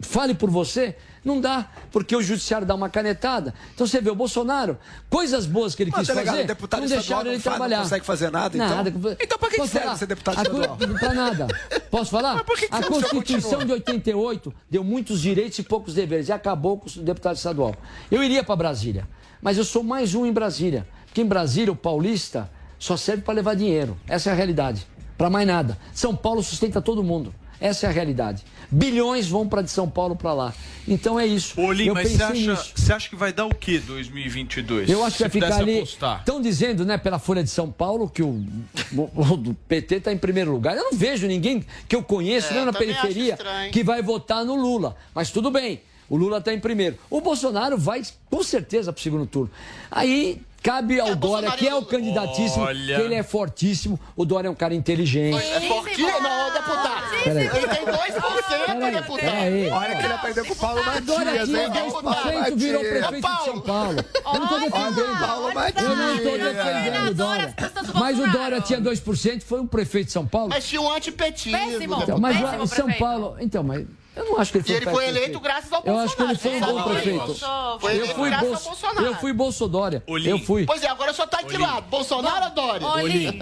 fale 0.00 0.34
por 0.34 0.50
você, 0.50 0.96
não 1.24 1.40
dá, 1.40 1.68
porque 1.90 2.14
o 2.14 2.22
judiciário 2.22 2.66
dá 2.66 2.74
uma 2.74 2.88
canetada. 2.88 3.54
Então 3.74 3.86
você 3.86 4.00
vê 4.00 4.10
o 4.10 4.14
Bolsonaro, 4.14 4.78
coisas 5.08 5.46
boas 5.46 5.74
que 5.74 5.82
ele 5.82 5.92
quis 5.92 6.06
delegado, 6.06 6.34
fazer, 6.34 6.46
deputado 6.46 6.80
não 6.80 6.88
deixaram 6.88 7.30
ele 7.30 7.42
trabalhar. 7.42 7.76
Não 7.78 7.84
consegue 7.84 8.04
fazer 8.04 8.30
nada, 8.30 8.56
então? 8.56 8.68
Nada. 8.68 9.16
Então 9.20 9.38
para 9.38 9.50
que, 9.50 9.60
que 9.60 9.68
serve 9.68 9.96
ser 9.96 10.06
deputado 10.06 10.36
estadual? 10.38 10.76
Para 10.98 11.14
nada. 11.14 11.46
Posso 11.90 12.10
falar? 12.10 12.44
Que 12.44 12.68
a 12.70 12.82
Constituição 12.82 13.64
de 13.64 13.72
88 13.72 14.54
deu 14.70 14.82
muitos 14.84 15.20
direitos 15.20 15.58
e 15.58 15.62
poucos 15.62 15.94
deveres 15.94 16.28
e 16.28 16.32
acabou 16.32 16.78
com 16.78 16.88
o 16.88 17.02
deputado 17.02 17.36
estadual. 17.36 17.74
Eu 18.10 18.22
iria 18.22 18.42
para 18.42 18.56
Brasília, 18.56 19.08
mas 19.40 19.58
eu 19.58 19.64
sou 19.64 19.82
mais 19.82 20.14
um 20.14 20.26
em 20.26 20.32
Brasília. 20.32 20.86
Porque 21.06 21.22
em 21.22 21.26
Brasília, 21.26 21.72
o 21.72 21.76
paulista 21.76 22.50
só 22.78 22.96
serve 22.96 23.22
para 23.22 23.34
levar 23.34 23.54
dinheiro. 23.54 23.98
Essa 24.06 24.30
é 24.30 24.32
a 24.32 24.36
realidade. 24.36 24.86
Para 25.16 25.28
mais 25.28 25.46
nada. 25.46 25.76
São 25.92 26.14
Paulo 26.14 26.42
sustenta 26.42 26.80
todo 26.80 27.02
mundo. 27.02 27.34
Essa 27.60 27.86
é 27.86 27.88
a 27.88 27.92
realidade. 27.92 28.44
Bilhões 28.70 29.26
vão 29.28 29.48
para 29.48 29.62
de 29.62 29.70
São 29.70 29.88
Paulo 29.88 30.14
para 30.14 30.32
lá. 30.32 30.54
Então 30.86 31.18
é 31.18 31.26
isso. 31.26 31.60
Ô, 31.60 31.68
mas 31.92 32.12
você 32.12 32.22
acha, 32.22 32.54
você 32.74 32.92
acha 32.92 33.08
que 33.08 33.16
vai 33.16 33.32
dar 33.32 33.46
o 33.46 33.54
que 33.54 33.78
2022? 33.78 34.88
Eu 34.88 35.04
acho 35.04 35.16
que 35.16 35.22
vai 35.22 35.30
ficar 35.30 35.58
ali. 35.58 35.82
Estão 35.82 36.40
dizendo, 36.40 36.84
né, 36.84 36.96
pela 36.96 37.18
Folha 37.18 37.42
de 37.42 37.50
São 37.50 37.70
Paulo, 37.70 38.08
que 38.08 38.22
o, 38.22 38.44
o, 38.92 39.02
o 39.22 39.54
PT 39.66 39.96
está 39.96 40.12
em 40.12 40.18
primeiro 40.18 40.52
lugar. 40.52 40.76
Eu 40.76 40.84
não 40.84 40.92
vejo 40.92 41.26
ninguém 41.26 41.64
que 41.88 41.96
eu 41.96 42.02
conheço, 42.02 42.52
é, 42.52 42.56
nem 42.56 42.64
na 42.64 42.72
periferia, 42.72 43.38
que 43.72 43.82
vai 43.82 44.02
votar 44.02 44.44
no 44.44 44.54
Lula. 44.54 44.96
Mas 45.14 45.30
tudo 45.30 45.50
bem. 45.50 45.80
O 46.08 46.16
Lula 46.16 46.38
está 46.38 46.54
em 46.54 46.60
primeiro. 46.60 46.96
O 47.10 47.20
Bolsonaro 47.20 47.76
vai 47.76 48.02
com 48.30 48.42
certeza 48.42 48.92
para 48.92 49.00
o 49.00 49.02
segundo 49.02 49.26
turno. 49.26 49.50
Aí 49.90 50.40
Cabe 50.62 50.98
ao 50.98 51.08
é, 51.08 51.14
Dória, 51.14 51.50
que 51.52 51.68
é 51.68 51.74
o 51.74 51.84
candidatíssimo, 51.84 52.64
Olha. 52.64 52.96
que 52.96 53.02
ele 53.02 53.14
é 53.14 53.22
fortíssimo. 53.22 53.98
O 54.16 54.24
Dória 54.24 54.48
é 54.48 54.50
um 54.50 54.54
cara 54.54 54.74
inteligente. 54.74 55.36
É 55.36 55.60
fortíssimo, 55.60 56.20
não, 56.20 56.52
deputado. 56.52 57.14
Ele 57.26 57.48
tem 57.48 57.84
2%, 57.84 58.92
deputado. 58.92 59.20
Peraí. 59.20 59.68
Olha 59.68 59.96
que 59.96 60.04
ele 60.04 60.12
aprendeu 60.12 60.44
com 60.44 60.52
o 60.52 60.56
Paulo 60.56 60.84
Matias. 60.84 61.04
Dória 61.04 61.44
tinha 61.44 61.70
10%, 61.70 62.56
virou 62.56 62.80
prefeito 62.80 63.28
de 63.28 63.44
São 63.44 63.60
Paulo. 63.60 64.04
Eu 64.24 64.34
não 64.34 64.44
estou 64.44 64.60
defendendo. 64.60 65.18
Paulo 65.20 65.54
Matias. 65.54 65.84
Eu 65.84 65.96
não 65.96 66.14
estou 66.16 66.38
defendendo 66.38 67.10
o 67.10 67.14
Dória. 67.14 67.54
Mas 67.94 68.18
o 68.18 68.26
Dória 68.30 68.60
tinha 68.60 68.80
2%, 68.80 69.42
foi 69.42 69.60
um 69.60 69.66
prefeito 69.66 70.06
de 70.06 70.12
São 70.12 70.26
Paulo. 70.26 70.48
Mas 70.48 70.66
tinha 70.66 70.80
um 70.80 70.90
antipetismo. 70.90 72.02
Então, 72.02 72.18
mas 72.18 72.36
em 72.36 72.66
São 72.66 72.92
Paulo... 72.92 73.36
Então, 73.40 73.62
mas... 73.62 73.86
Eu 74.18 74.24
não 74.24 74.38
acho 74.38 74.52
que 74.52 74.58
ele 74.58 74.64
foi. 74.64 74.74
E 74.74 74.76
ele 74.76 74.86
foi 74.90 75.08
eleito 75.08 75.40
graças 75.40 75.72
ao 75.72 75.82
Bolsonaro. 75.82 76.00
Eu 76.00 76.04
acho 76.04 76.16
que 76.16 76.22
ele 76.22 76.34
foi 76.34 76.56
um 76.56 76.60
bom 76.60 76.82
prefeito. 76.82 77.34
Foi 77.80 77.92
eleito 77.92 78.10
eu 78.10 78.16
fui 78.16 78.28
graças 78.30 78.48
Bolso... 78.48 78.68
ao 78.68 78.74
Bolsonaro. 78.74 79.06
Eu 79.06 79.14
fui 79.14 79.32
Bolsodória. 79.32 80.02
Eu 80.06 80.38
fui. 80.40 80.66
Pois 80.66 80.82
é, 80.82 80.88
agora 80.88 81.12
só 81.12 81.26
tá 81.26 81.38
aqui 81.38 81.56
lado. 81.56 81.86
Bolsonaro 81.88 82.46
ou 82.46 82.50
Dória? 82.50 82.86
Olim, 82.86 83.38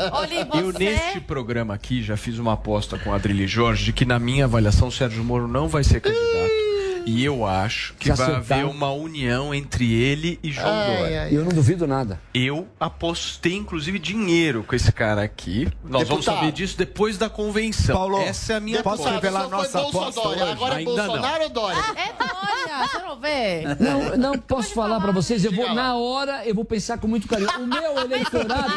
você... 0.47 0.61
Eu, 0.61 0.73
neste 0.73 1.21
programa 1.21 1.75
aqui, 1.75 2.03
já 2.03 2.17
fiz 2.17 2.39
uma 2.39 2.53
aposta 2.53 2.99
com 2.99 3.12
a 3.12 3.17
Adrilho 3.17 3.49
Jorge 3.49 3.85
de 3.85 3.93
que, 3.93 4.05
na 4.05 4.19
minha 4.19 4.45
avaliação, 4.45 4.89
o 4.89 4.93
Sérgio 4.93 5.25
Moro 5.25 5.49
não 5.49 5.69
vai 5.69 5.83
ser 5.83 6.01
candidato. 6.01 6.65
E 7.07 7.25
eu 7.25 7.47
acho 7.47 7.95
que 7.95 8.12
vai 8.12 8.35
haver 8.35 8.64
uma 8.66 8.90
união 8.90 9.55
entre 9.55 9.95
ele 9.95 10.40
e 10.42 10.51
João 10.51 10.66
ai, 10.66 10.97
Dória. 10.97 11.23
Ai, 11.23 11.37
eu 11.37 11.45
não 11.45 11.51
duvido 11.51 11.87
nada. 11.87 12.21
Eu 12.35 12.66
apostei, 12.81 13.55
inclusive, 13.55 13.97
dinheiro 14.01 14.64
com 14.64 14.75
esse 14.75 14.90
cara 14.90 15.23
aqui. 15.23 15.69
Nós 15.85 16.03
Deputado. 16.03 16.09
vamos 16.09 16.25
saber 16.25 16.51
disso 16.51 16.77
depois 16.77 17.16
da 17.16 17.31
convenção. 17.31 17.97
Paulo, 17.97 18.21
essa 18.21 18.55
é 18.55 18.57
a 18.57 18.61
minha 18.61 18.83
Posso 18.83 19.09
revelar 19.09 19.49
nossa 19.49 19.81
aposta 19.81 20.21
hoje? 20.21 20.42
Agora 20.42 20.75
é 20.75 20.79
Ainda 20.79 20.90
Bolsonaro 20.90 21.38
não. 21.38 21.42
ou 21.45 21.51
Dória? 21.51 21.79
Ah, 21.81 21.95
é 21.97 22.12
Dória, 22.12 22.88
você 22.88 22.99
não 22.99 23.21
vê. 23.21 23.62
Não, 23.79 24.16
não 24.16 24.38
posso 24.38 24.75
falar 24.75 25.01
para 25.01 25.12
vocês. 25.12 25.45
Eu 25.45 25.53
vou, 25.53 25.73
na 25.73 25.95
hora, 25.95 26.45
eu 26.45 26.57
vou 26.57 26.64
pensar 26.64 26.99
com 26.99 27.07
muito 27.07 27.29
carinho. 27.29 27.49
O 27.57 27.66
meu 27.69 27.99
eleitorado, 28.03 28.75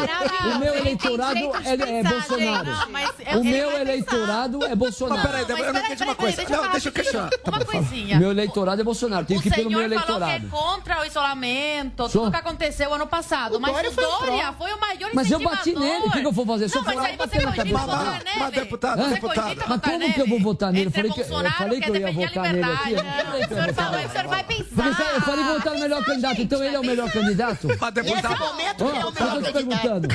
o 0.55 0.59
meu 0.59 0.75
eleitorado 0.75 1.39
é, 1.65 1.99
é 1.99 2.03
Bolsonaro. 2.03 3.39
O 3.39 3.43
meu 3.43 3.71
eleitorado 3.71 4.65
é 4.65 4.75
Bolsonaro. 4.75 5.21
Mas 5.23 5.45
peraí, 5.47 5.67
eu 5.67 5.73
não 5.73 5.79
entendi 5.81 6.03
uma 6.03 6.15
coisa. 6.15 6.43
Não, 6.47 6.71
deixa 6.71 6.89
eu 6.89 6.93
questionar. 6.93 7.29
Uma 7.43 7.65
coisinha. 7.65 8.18
Meu 8.19 8.31
eleitorado 8.31 8.81
é 8.81 8.83
Bolsonaro. 8.83 9.25
Tenho 9.25 9.41
que 9.41 9.47
ir 9.47 9.53
pelo 9.53 9.69
meu 9.69 9.81
eleitorado. 9.81 10.19
falou 10.19 10.39
que 10.39 10.45
é 10.45 10.49
contra 10.49 11.01
o 11.01 11.05
isolamento, 11.05 12.09
tudo 12.09 12.31
que 12.31 12.37
aconteceu 12.37 12.93
ano 12.93 13.07
passado. 13.07 13.59
Mas 13.59 13.71
o 13.71 13.95
Dória 13.95 14.53
foi 14.53 14.73
o 14.73 14.79
maior 14.79 15.11
Mas 15.13 15.31
eu 15.31 15.39
bati 15.39 15.73
nele. 15.73 16.07
O 16.07 16.11
que 16.11 16.25
eu 16.25 16.31
vou 16.31 16.45
fazer? 16.45 16.69
Não, 16.73 16.83
mas 16.83 16.97
aí 16.99 17.17
você 17.17 17.41
cogita 17.41 17.65
votar 17.65 18.23
nele. 18.23 18.39
Mas, 18.39 18.53
deputado, 18.53 19.09
deputado. 19.09 19.63
Mas 19.67 19.81
como 19.81 20.13
que 20.13 20.21
eu 20.21 20.27
vou 20.27 20.39
votar 20.39 20.71
nele? 20.71 20.87
Eu 20.87 20.91
falei 20.91 21.11
que 21.11 21.21
eu, 21.21 21.25
falei 21.25 21.81
que 21.81 21.89
eu 21.89 21.95
ia 21.95 22.11
votar 22.11 22.53
nele 22.53 22.63
aqui. 22.63 22.93
O 22.93 23.47
senhor 23.47 23.73
falou, 23.73 24.05
o 24.05 24.09
senhor 24.09 24.27
vai 24.27 24.43
pensar. 24.43 25.13
Eu 25.15 25.21
falei 25.21 25.43
votar 25.45 25.73
no 25.73 25.79
melhor 25.79 26.03
candidato. 26.05 26.41
Então 26.41 26.63
ele 26.63 26.75
é 26.75 26.79
o 26.79 26.83
melhor 26.83 27.11
candidato? 27.11 27.67
Mas 27.79 27.93
deputado. 27.93 28.29
Nesse 28.29 28.43
momento, 28.43 28.83
ele 28.85 28.97
é 28.97 29.05
o 29.05 29.11
melhor 29.11 29.53
candidato. 29.53 30.07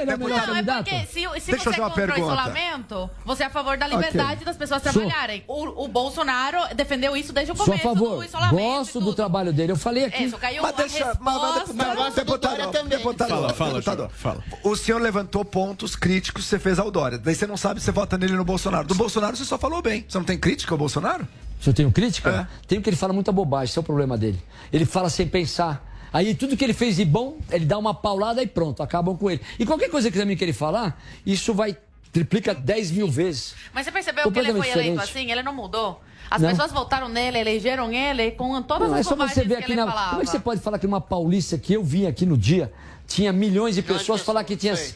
Ele 0.00 0.10
é 0.10 0.14
o 0.14 0.18
melhor 0.18 0.46
candidato? 0.46 0.84
Porque 0.84 1.06
se 1.06 1.26
você 1.26 1.52
é 1.52 1.74
contra 1.74 2.14
o 2.14 2.18
isolamento, 2.18 3.10
você 3.24 3.42
é 3.42 3.46
a 3.46 3.50
favor 3.50 3.76
da 3.76 3.86
liberdade 3.86 4.44
das 4.44 4.56
pessoas 4.56 4.82
trabalharem. 4.82 5.44
O 5.46 5.88
Bolsonaro 5.88 6.58
defendeu 6.74 7.16
isso 7.16 7.32
desde 7.34 7.52
o 7.52 7.54
começo 7.54 7.82
Sou 7.82 7.90
a 7.90 7.94
favor. 7.94 8.26
Gosto 8.50 9.00
do 9.00 9.12
trabalho 9.12 9.52
dele. 9.52 9.72
Eu 9.72 9.76
falei 9.76 10.04
aqui. 10.04 10.24
Isso, 10.24 10.38
caiu 10.38 10.62
mas 10.62 10.76
deixa, 10.76 11.18
mas, 11.20 11.72
mas, 11.74 12.14
deputado, 12.14 12.88
deputado, 12.88 13.28
fala, 13.28 13.52
fala, 13.52 13.72
deputado, 13.74 14.08
fala. 14.10 14.44
O 14.62 14.76
senhor 14.76 15.00
levantou 15.00 15.44
pontos 15.44 15.96
críticos 15.96 16.44
que 16.44 16.48
você 16.48 16.58
fez 16.58 16.78
ao 16.78 16.90
Dória. 16.90 17.18
Daí 17.18 17.34
você 17.34 17.46
não 17.46 17.56
sabe 17.56 17.80
se 17.80 17.86
você 17.86 17.92
vota 17.92 18.16
nele 18.16 18.34
no 18.34 18.44
Bolsonaro. 18.44 18.86
Do 18.86 18.94
Bolsonaro 18.94 19.36
você 19.36 19.44
só 19.44 19.58
falou 19.58 19.82
bem. 19.82 20.04
Você 20.08 20.16
não 20.16 20.24
tem 20.24 20.38
crítica 20.38 20.72
ao 20.72 20.78
Bolsonaro? 20.78 21.26
Se 21.60 21.68
eu 21.68 21.74
tenho 21.74 21.90
crítica? 21.90 22.48
É. 22.50 22.66
Tenho 22.66 22.80
que 22.82 22.88
ele 22.88 22.96
fala 22.96 23.12
muita 23.12 23.32
bobagem, 23.32 23.70
esse 23.70 23.78
é 23.78 23.80
o 23.80 23.84
problema 23.84 24.16
dele. 24.16 24.40
Ele 24.72 24.84
fala 24.84 25.10
sem 25.10 25.26
pensar. 25.26 25.84
Aí 26.12 26.34
tudo 26.34 26.56
que 26.56 26.62
ele 26.62 26.74
fez 26.74 26.96
de 26.96 27.04
bom, 27.04 27.38
ele 27.50 27.64
dá 27.64 27.76
uma 27.76 27.92
paulada 27.92 28.40
e 28.42 28.46
pronto, 28.46 28.82
acabam 28.82 29.16
com 29.16 29.30
ele. 29.30 29.40
E 29.58 29.66
qualquer 29.66 29.90
coisa 29.90 30.10
que 30.10 30.18
também 30.18 30.36
que 30.36 30.44
ele 30.44 30.52
falar, 30.52 31.02
isso 31.26 31.52
vai 31.52 31.76
triplica 32.14 32.54
10 32.54 32.92
mil 32.92 33.08
vezes. 33.08 33.56
Mas 33.72 33.84
você 33.84 33.90
percebeu 33.90 34.30
que 34.30 34.38
ele 34.38 34.52
foi 34.52 34.60
diferente. 34.60 34.86
eleito 34.86 35.02
assim? 35.02 35.32
Ele 35.32 35.42
não 35.42 35.52
mudou? 35.52 36.00
As 36.30 36.40
não. 36.40 36.50
pessoas 36.50 36.72
votaram 36.72 37.08
nele, 37.08 37.38
elegeram 37.38 37.92
ele 37.92 38.30
com 38.32 38.60
todas 38.62 38.88
não, 38.88 38.94
as 38.94 39.06
é 39.06 39.08
só 39.08 39.16
você 39.16 39.44
ver 39.44 39.56
aqui 39.56 39.74
na... 39.74 39.86
Falava. 39.86 40.10
Como 40.10 40.22
é 40.22 40.24
que 40.24 40.30
você 40.30 40.38
pode 40.40 40.60
falar 40.60 40.78
que 40.78 40.86
uma 40.86 41.00
paulista 41.00 41.58
que 41.58 41.74
eu 41.74 41.84
vi 41.84 42.06
aqui 42.06 42.26
no 42.26 42.36
dia 42.36 42.72
tinha 43.06 43.32
milhões 43.32 43.74
de 43.74 43.82
milhões 43.82 44.00
pessoas, 44.00 44.20
de 44.20 44.26
falar 44.26 44.44
que 44.44 44.56
tinha... 44.56 44.76
Sei 44.76 44.94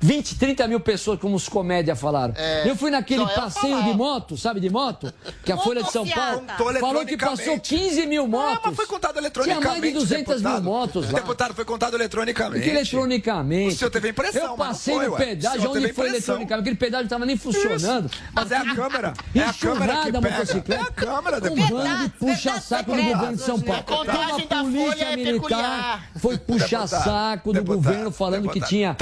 20, 0.00 0.38
30 0.38 0.68
mil 0.68 0.80
pessoas, 0.80 1.18
como 1.18 1.36
os 1.36 1.48
comédia 1.48 1.96
falaram. 1.96 2.34
É, 2.36 2.68
eu 2.68 2.76
fui 2.76 2.90
naquele 2.90 3.26
passeio 3.26 3.82
de 3.82 3.94
moto, 3.94 4.36
sabe, 4.36 4.60
de 4.60 4.68
moto? 4.70 5.12
Que 5.44 5.52
a 5.52 5.56
Folha 5.56 5.82
de 5.82 5.90
São 5.90 6.06
Paulo 6.06 6.44
falou 6.80 7.04
que 7.04 7.16
passou 7.16 7.58
15 7.58 8.06
mil 8.06 8.26
motos. 8.28 8.54
Não, 8.56 8.60
mas 8.64 8.76
foi 8.76 8.86
contado 8.86 9.18
eletronicamente. 9.18 9.62
Tinha 9.62 9.80
mais 9.80 9.82
de 9.82 9.92
200 9.92 10.42
deputado. 10.42 10.62
mil 10.62 10.72
motos 10.72 11.10
lá. 11.10 11.20
Deputado, 11.20 11.54
foi 11.54 11.64
contado 11.64 11.94
eletronicamente. 11.94 12.64
Que 12.64 12.70
eletronicamente? 12.70 13.74
O 13.74 13.78
senhor 13.78 13.90
teve 13.90 14.10
impressão, 14.10 14.50
Eu 14.52 14.56
passei 14.56 14.98
no 14.98 15.16
pedágio, 15.16 15.70
onde 15.70 15.92
foi 15.92 16.08
eletronicamente? 16.08 16.60
Aquele 16.60 16.76
pedágio 16.76 17.02
não 17.04 17.06
estava 17.06 17.26
nem 17.26 17.36
funcionando. 17.36 18.06
Isso. 18.06 18.22
Mas 18.32 18.50
é 18.52 18.56
a 18.56 18.74
câmera. 18.74 19.12
É 19.34 19.40
a 19.40 19.52
câmera 19.52 19.96
que 20.46 20.60
pega. 20.60 20.74
É 20.74 20.80
a 20.80 20.90
câmera, 20.92 21.40
deputado. 21.40 21.74
Um 21.74 21.82
bando 21.82 22.04
de 22.04 22.08
puxa-saco 22.10 22.92
do 22.92 23.02
governo 23.02 23.36
de 23.36 23.42
São 23.42 23.60
Paulo. 23.60 23.80
A 23.80 24.62
polícia 24.62 25.04
é 25.04 25.16
militar 25.16 26.10
foi 26.18 26.38
puxa-saco 26.38 27.52
do 27.52 27.64
governo 27.64 28.10
falando 28.10 28.48
que 28.50 28.60
tinha 28.60 28.96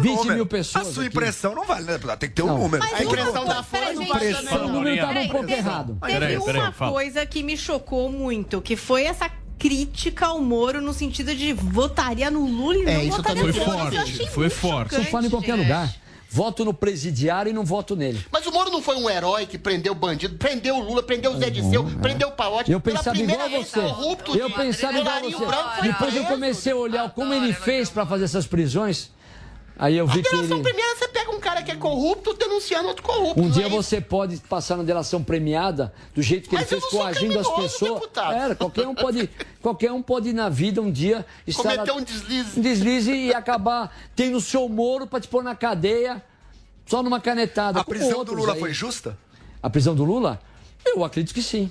20 0.00 0.28
mil 0.30 0.37
pessoas 0.46 0.96
impressão 0.98 1.54
não 1.54 1.64
vale, 1.64 1.84
né, 1.84 1.92
deputado? 1.92 2.18
Tem 2.18 2.28
que 2.28 2.34
ter 2.34 2.42
um 2.42 2.58
número. 2.58 2.82
a 2.82 3.02
impressão 3.02 3.44
da 3.44 3.62
Folha 3.62 3.92
não 3.92 4.06
vale. 4.06 4.34
O 4.34 4.68
número 4.68 4.94
estava 4.94 5.18
um 5.20 5.28
pouco 5.28 5.50
errado. 5.50 5.98
Teve 6.06 6.36
uma 6.36 6.72
coisa 6.72 7.26
que 7.26 7.42
me 7.42 7.56
chocou 7.56 8.10
muito, 8.10 8.60
que 8.60 8.76
foi 8.76 9.04
essa 9.04 9.30
crítica 9.58 10.26
ao 10.26 10.40
Moro 10.40 10.80
no 10.80 10.92
sentido 10.92 11.34
de 11.34 11.52
votaria 11.52 12.30
no 12.30 12.46
Lula 12.46 12.76
e 12.76 12.82
é, 12.84 13.04
não 13.04 13.16
votaria 13.16 13.42
no 13.42 13.52
Foi 13.52 13.64
forte, 13.64 14.26
foi 14.28 14.50
forte. 14.50 14.94
Você 14.94 15.04
fala 15.04 15.26
em 15.26 15.30
qualquer 15.30 15.56
lugar. 15.56 15.92
Voto 16.30 16.62
no 16.62 16.74
presidiário 16.74 17.48
e 17.48 17.52
não 17.54 17.64
voto 17.64 17.96
nele. 17.96 18.22
Mas 18.30 18.46
o 18.46 18.52
Moro 18.52 18.70
não 18.70 18.82
foi 18.82 18.96
um 18.96 19.08
herói 19.08 19.46
que 19.46 19.56
prendeu 19.56 19.94
bandido, 19.94 20.36
prendeu 20.36 20.76
o 20.76 20.82
Lula, 20.82 21.02
prendeu 21.02 21.32
o 21.32 21.38
Zé 21.38 21.48
Disseu, 21.48 21.88
é. 21.88 22.02
prendeu 22.02 22.28
o 22.28 22.32
Paote. 22.32 22.70
Eu 22.70 22.80
pensava 22.80 23.16
igual 23.16 23.40
a 23.40 23.48
você. 23.48 23.80
Eu 24.38 24.50
pensava 24.50 24.98
igual 24.98 25.16
a 25.16 25.20
você. 25.20 25.82
Depois 25.82 26.14
eu 26.14 26.24
comecei 26.24 26.72
a 26.72 26.76
olhar 26.76 27.10
como 27.12 27.32
ele 27.32 27.54
fez 27.54 27.88
para 27.88 28.04
fazer 28.04 28.24
essas 28.24 28.46
prisões. 28.46 29.10
Aí 29.78 29.96
eu 29.96 30.08
vi 30.08 30.18
a 30.18 30.22
que 30.24 30.34
ele... 30.34 30.48
primeira 30.48 30.96
você 30.96 31.06
pega 31.06 31.30
um 31.30 31.38
cara 31.38 31.62
que 31.62 31.70
é 31.70 31.76
corrupto 31.76 32.34
denunciando 32.34 32.88
outro 32.88 33.02
corrupto. 33.02 33.40
Um 33.40 33.48
dia 33.48 33.66
é 33.66 33.68
você 33.68 34.00
pode 34.00 34.38
passar 34.38 34.76
na 34.76 34.82
delação 34.82 35.22
premiada 35.22 35.94
do 36.12 36.20
jeito 36.20 36.48
que 36.48 36.56
Mas 36.56 36.70
ele 36.70 36.80
fez 36.80 36.90
coagindo 36.90 37.38
as 37.38 37.48
pessoas. 37.48 38.02
Era, 38.34 38.56
qualquer 38.56 38.88
um 38.88 38.94
pode, 38.94 39.30
qualquer 39.62 39.92
um 39.92 40.02
pode 40.02 40.30
ir 40.30 40.32
na 40.32 40.48
vida 40.48 40.82
um 40.82 40.90
dia 40.90 41.24
estar 41.46 41.62
cometer 41.62 41.92
um 41.92 42.02
deslize, 42.02 42.58
um 42.58 42.62
deslize 42.62 43.12
e 43.12 43.32
acabar 43.32 43.96
tendo 44.16 44.38
o 44.38 44.40
seu 44.40 44.68
Moro 44.68 45.06
para 45.06 45.20
te 45.20 45.28
pôr 45.28 45.44
na 45.44 45.54
cadeia 45.54 46.20
só 46.84 47.00
numa 47.00 47.20
canetada. 47.20 47.78
A 47.78 47.84
prisão 47.84 48.24
do 48.24 48.34
Lula 48.34 48.54
aí. 48.54 48.60
foi 48.60 48.72
justa? 48.72 49.16
A 49.62 49.70
prisão 49.70 49.94
do 49.94 50.04
Lula? 50.04 50.40
Eu 50.84 51.04
acredito 51.04 51.32
que 51.32 51.42
sim. 51.42 51.70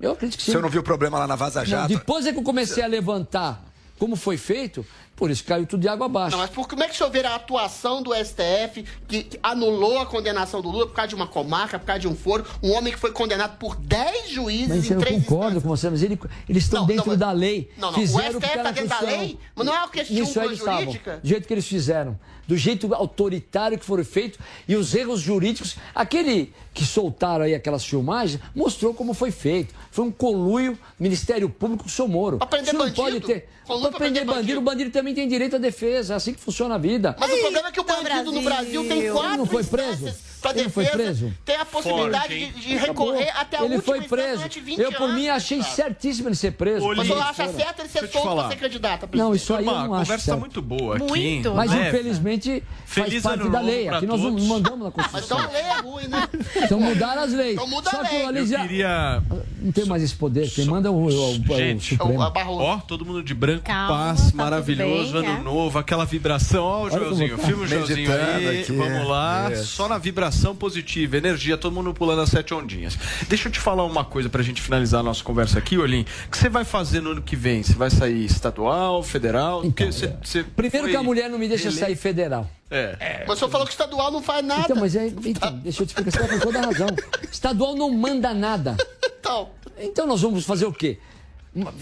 Eu 0.00 0.12
acredito 0.12 0.38
que 0.38 0.44
sim. 0.44 0.52
Você 0.52 0.58
não 0.58 0.68
viu 0.68 0.82
problema 0.82 1.18
lá 1.18 1.26
na 1.26 1.34
Vaza 1.34 1.64
Jato? 1.64 1.90
Não, 1.90 1.98
depois 1.98 2.24
é 2.24 2.32
que 2.32 2.38
eu 2.38 2.42
comecei 2.44 2.84
a 2.84 2.86
levantar 2.86 3.64
como 4.02 4.16
foi 4.16 4.36
feito, 4.36 4.84
por 5.22 5.30
isso 5.30 5.44
caiu 5.44 5.64
tudo 5.64 5.82
de 5.82 5.86
água 5.86 6.06
abaixo. 6.06 6.32
Não, 6.32 6.42
mas 6.42 6.50
por, 6.50 6.66
como 6.66 6.82
é 6.82 6.88
que 6.88 6.94
o 6.94 6.96
senhor 6.96 7.08
vê 7.08 7.24
a 7.24 7.36
atuação 7.36 8.02
do 8.02 8.12
STF 8.12 8.84
que, 9.06 9.22
que, 9.22 9.38
anulou 9.40 10.00
a 10.00 10.04
condenação 10.04 10.60
do 10.60 10.68
Lula 10.68 10.88
por 10.88 10.94
causa 10.94 11.10
de 11.10 11.14
uma 11.14 11.28
comarca, 11.28 11.78
por 11.78 11.86
causa 11.86 12.00
de 12.00 12.08
um 12.08 12.16
foro, 12.16 12.44
um 12.60 12.72
homem 12.72 12.92
que 12.92 12.98
foi 12.98 13.12
condenado 13.12 13.56
por 13.56 13.76
10 13.76 14.30
juízes 14.30 14.68
mas 14.68 14.90
em 14.90 14.98
três 14.98 15.14
Eu 15.14 15.22
concordo 15.22 15.60
com 15.60 15.68
você, 15.68 15.88
mas 15.88 16.02
ele, 16.02 16.18
eles 16.48 16.64
estão 16.64 16.80
não, 16.80 16.86
dentro 16.88 17.10
não, 17.12 17.16
da 17.16 17.30
lei. 17.30 17.70
Não, 17.76 17.92
não, 17.92 18.00
fizeram 18.00 18.30
o 18.36 18.42
STF 18.42 18.56
está 18.58 18.70
dentro 18.72 18.88
da 18.88 19.00
lei, 19.00 19.38
mas 19.54 19.64
não 19.64 19.72
é 19.72 19.78
uma 19.78 19.88
questão 19.90 20.16
Isso 20.16 20.56
jurídica. 20.56 21.20
do 21.22 21.28
jeito 21.28 21.46
que 21.46 21.54
eles 21.54 21.68
fizeram, 21.68 22.18
do 22.46 22.56
jeito 22.56 22.92
autoritário 22.94 23.78
que 23.78 23.84
foram 23.84 24.04
feitos 24.04 24.38
e 24.66 24.76
os 24.76 24.94
erros 24.94 25.20
jurídicos. 25.20 25.76
Aquele 25.94 26.52
que 26.74 26.84
soltaram 26.84 27.44
aí 27.44 27.54
aquelas 27.54 27.84
filmagens 27.84 28.40
mostrou 28.54 28.94
como 28.94 29.14
foi 29.14 29.30
feito. 29.30 29.74
Foi 29.90 30.04
um 30.04 30.10
coluio 30.10 30.78
Ministério 30.98 31.48
Público 31.48 31.84
com 31.84 31.88
o 31.88 31.92
seu 31.92 32.08
Moro. 32.08 32.38
Pra 32.38 32.46
prender 32.46 32.74
bandido. 32.74 32.96
Pode 32.96 33.20
ter... 33.20 33.48
Pra 33.66 33.92
prender 33.92 34.24
bandido, 34.24 34.58
o 34.58 34.62
bandido 34.62 34.90
também 34.90 35.14
tem 35.14 35.28
direito 35.28 35.56
à 35.56 35.58
defesa. 35.58 36.14
É 36.14 36.16
assim 36.16 36.34
que 36.34 36.40
funciona 36.40 36.74
a 36.74 36.78
vida. 36.78 37.16
Mas 37.18 37.30
Eita, 37.30 37.40
o 37.40 37.42
problema 37.42 37.68
é 37.68 37.72
que 37.72 37.80
o 37.80 37.84
bandido 37.84 38.04
Brasil. 38.04 38.32
no 38.32 38.42
Brasil 38.42 38.88
tem 38.88 39.12
quatro 39.12 39.36
não 39.38 39.46
foi 39.46 39.64
preso? 39.64 40.31
Para 40.42 40.52
defesa, 40.52 40.70
foi 40.70 40.86
preso? 40.86 41.32
tem 41.44 41.56
a 41.56 41.64
possibilidade 41.64 42.28
Forte, 42.28 42.52
de, 42.52 42.60
de, 42.60 42.76
recorrer 42.76 43.22
Acabou. 43.22 43.40
até 43.40 43.56
a 43.58 43.64
ele 43.64 43.76
última 43.76 43.96
foi 43.96 44.08
preso. 44.08 44.42
Eu, 44.76 44.92
por 44.92 45.12
mim, 45.12 45.28
achei 45.28 45.58
cara. 45.60 45.70
certíssimo 45.70 46.28
ele 46.28 46.34
ser 46.34 46.52
preso. 46.52 46.86
Mas 46.96 47.08
eu 47.08 47.22
acho 47.22 47.52
certo 47.52 47.80
ele 47.80 47.88
ser 47.88 48.08
solto 48.08 48.36
para 48.36 48.48
ser 48.48 48.56
candidato. 48.56 49.08
Não, 49.12 49.34
isso 49.34 49.54
aí 49.54 49.64
eu 49.64 49.72
não 49.72 49.78
acho 49.78 49.84
A 49.84 49.98
conversa 49.98 50.30
está 50.30 50.36
muito 50.36 50.60
boa 50.60 50.96
aqui. 50.96 51.06
Muito. 51.06 51.54
Mas, 51.54 51.72
infelizmente, 51.72 52.62
Feliz 52.84 53.22
faz 53.22 53.38
parte 53.38 53.50
da 53.50 53.60
lei. 53.60 53.88
Aqui 53.88 54.06
nós 54.06 54.20
não 54.20 54.32
mandamos 54.32 54.84
na 54.84 54.90
Constituição. 54.90 55.38
Mas 55.38 55.46
então 55.46 55.60
a 55.60 55.62
lei 55.62 55.62
é 55.62 55.80
ruim, 55.80 56.08
né? 56.08 56.28
Então 56.56 56.80
mudaram 56.80 57.22
as 57.22 57.32
leis. 57.32 57.54
Então 57.54 57.66
muda 57.68 57.90
a 57.90 58.30
lei. 58.30 58.42
Eu 58.42 58.60
queria... 58.60 59.22
Não 59.60 59.72
tem 59.72 59.84
mais 59.84 60.02
esse 60.02 60.14
poder. 60.14 60.50
Quem 60.50 60.64
manda 60.64 60.88
é 60.88 60.90
o, 60.90 61.08
Gente, 61.56 61.96
ó, 62.00 62.78
todo 62.78 63.04
mundo 63.04 63.22
de 63.22 63.34
branco, 63.34 63.64
paz, 63.64 64.30
tá 64.30 64.36
maravilhoso, 64.36 65.16
ano 65.16 65.28
é. 65.28 65.42
novo, 65.42 65.78
aquela 65.78 66.04
vibração. 66.04 66.64
Ó, 66.64 66.84
o 66.84 66.90
Joelzinho, 66.90 67.38
filma 67.38 67.62
o 67.62 67.66
Joelzinho 67.66 68.10
aí. 68.12 68.62
Vamos 68.64 69.08
lá, 69.08 69.54
só 69.54 69.88
na 69.88 69.98
vibração 69.98 70.31
positiva, 70.54 71.16
energia, 71.16 71.56
todo 71.56 71.72
mundo 71.72 71.92
pulando 71.94 72.22
as 72.22 72.28
sete 72.28 72.54
ondinhas. 72.54 72.98
Deixa 73.28 73.48
eu 73.48 73.52
te 73.52 73.60
falar 73.60 73.84
uma 73.84 74.04
coisa 74.04 74.28
pra 74.28 74.42
gente 74.42 74.60
finalizar 74.60 75.00
a 75.00 75.02
nossa 75.02 75.22
conversa 75.22 75.58
aqui, 75.58 75.78
Olim. 75.78 76.02
O 76.26 76.30
que 76.30 76.38
você 76.38 76.48
vai 76.48 76.64
fazer 76.64 77.00
no 77.00 77.12
ano 77.12 77.22
que 77.22 77.36
vem? 77.36 77.62
Você 77.62 77.74
vai 77.74 77.90
sair 77.90 78.24
estadual, 78.24 79.02
federal? 79.02 79.64
Então, 79.64 79.90
você, 79.90 80.14
você 80.22 80.42
Primeiro 80.42 80.88
que 80.88 80.96
a 80.96 81.02
mulher 81.02 81.28
não 81.28 81.38
me 81.38 81.48
deixa 81.48 81.68
ele... 81.68 81.78
sair 81.78 81.96
federal. 81.96 82.48
É. 82.70 82.96
é. 82.98 83.24
Mas 83.26 83.36
o 83.36 83.38
senhor 83.38 83.50
falou 83.50 83.66
que 83.66 83.72
estadual 83.72 84.10
não 84.10 84.22
faz 84.22 84.44
nada. 84.44 84.62
Então, 84.62 84.76
mas 84.76 84.96
é. 84.96 85.06
Então, 85.06 85.58
deixa 85.58 85.82
eu 85.82 85.86
te 85.86 85.90
explicar, 85.90 86.10
você 86.10 86.18
tá 86.18 86.28
com 86.28 86.40
toda 86.40 86.58
a 86.58 86.62
razão. 86.62 86.88
Estadual 87.30 87.76
não 87.76 87.90
manda 87.90 88.32
nada. 88.32 88.76
Então. 89.20 89.50
Então 89.78 90.06
nós 90.06 90.22
vamos 90.22 90.44
fazer 90.44 90.66
o 90.66 90.72
quê? 90.72 90.98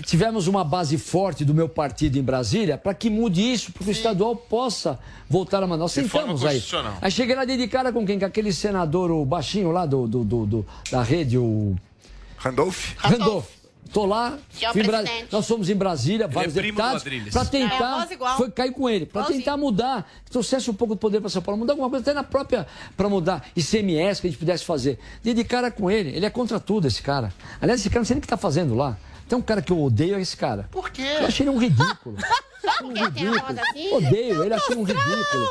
Tivemos 0.04 0.48
uma 0.48 0.64
base 0.64 0.98
forte 0.98 1.44
do 1.44 1.54
meu 1.54 1.68
partido 1.68 2.18
em 2.18 2.22
Brasília 2.22 2.76
para 2.76 2.92
que 2.92 3.08
mude 3.08 3.40
isso, 3.40 3.72
para 3.72 3.84
que 3.84 3.90
o 3.90 3.92
estadual 3.92 4.34
possa 4.34 4.98
voltar 5.28 5.62
a 5.62 5.66
mandar. 5.66 5.82
Nós 5.82 5.92
sentamos 5.92 6.44
aí. 6.44 6.62
Aí 7.00 7.10
cheguei 7.10 7.36
lá 7.36 7.44
dedicada 7.44 7.92
com 7.92 8.04
quem? 8.04 8.18
Com 8.18 8.24
aquele 8.24 8.52
senador, 8.52 9.10
o 9.10 9.24
baixinho 9.24 9.70
lá 9.70 9.86
do, 9.86 10.08
do, 10.08 10.24
do, 10.24 10.46
do 10.46 10.66
da 10.90 11.02
rede, 11.02 11.38
o. 11.38 11.76
Randolph? 12.36 12.94
Randolph. 12.96 13.60
Tô 13.92 14.06
lá, 14.06 14.38
Bra... 14.86 15.02
nós 15.32 15.48
fomos 15.48 15.68
em 15.68 15.74
Brasília, 15.74 16.28
vários 16.28 16.56
é 16.56 16.62
deputados, 16.62 17.02
para 17.32 17.44
tentar, 17.44 18.08
é, 18.08 18.36
foi 18.36 18.48
cair 18.48 18.72
com 18.72 18.88
ele, 18.88 19.04
para 19.04 19.24
tentar 19.24 19.56
mudar, 19.56 20.08
trouxesse 20.30 20.70
um 20.70 20.74
pouco 20.74 20.94
de 20.94 21.00
poder 21.00 21.20
para 21.20 21.28
São 21.28 21.42
Paulo, 21.42 21.58
mudar 21.58 21.72
alguma 21.72 21.90
coisa, 21.90 22.04
até 22.04 22.14
na 22.14 22.22
própria, 22.22 22.68
para 22.96 23.08
mudar 23.08 23.44
ICMS 23.56 24.20
que 24.20 24.28
a 24.28 24.30
gente 24.30 24.38
pudesse 24.38 24.64
fazer. 24.64 24.96
E 25.24 25.34
de 25.34 25.42
cara 25.42 25.72
com 25.72 25.90
ele, 25.90 26.10
ele 26.10 26.24
é 26.24 26.30
contra 26.30 26.60
tudo, 26.60 26.86
esse 26.86 27.02
cara. 27.02 27.34
Aliás, 27.60 27.80
esse 27.80 27.90
cara 27.90 27.98
não 28.00 28.04
sei 28.04 28.14
nem 28.14 28.18
o 28.18 28.20
que 28.20 28.26
está 28.26 28.36
fazendo 28.36 28.76
lá. 28.76 28.96
Tem 29.30 29.38
um 29.38 29.42
cara 29.42 29.62
que 29.62 29.70
eu 29.70 29.80
odeio, 29.80 30.16
é 30.16 30.20
esse 30.20 30.36
cara. 30.36 30.68
Por 30.72 30.90
quê? 30.90 31.02
Eu 31.20 31.26
achei 31.26 31.46
ele 31.46 31.54
um 31.54 31.58
ridículo. 31.58 32.16
Um 32.82 32.92
ridículo. 32.92 33.60
Assim? 33.60 33.92
Odeio, 33.92 34.42
ele 34.42 34.54
achei 34.54 34.76
um 34.76 34.82
ridículo. 34.82 35.46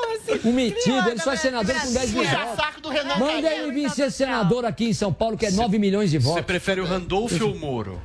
Um 0.45 0.53
metido, 0.53 1.09
ele 1.09 1.19
só 1.19 1.33
é 1.33 1.35
senador 1.35 1.75
com 1.75 1.93
10 1.93 2.11
mil 2.11 2.23
votos. 2.23 3.17
Manda 3.19 3.49
ele 3.49 3.71
vir 3.71 3.89
ser 3.89 4.11
senador 4.11 4.65
aqui 4.65 4.89
em 4.89 4.93
São 4.93 5.11
Paulo, 5.11 5.37
que 5.37 5.45
é 5.45 5.51
9 5.51 5.79
milhões 5.79 6.11
de 6.11 6.17
votos. 6.17 6.39
Você 6.39 6.43
prefere 6.43 6.81
o 6.81 6.85
Randolfo 6.85 7.45
ou 7.45 7.53
o 7.53 7.59
Moro? 7.59 7.99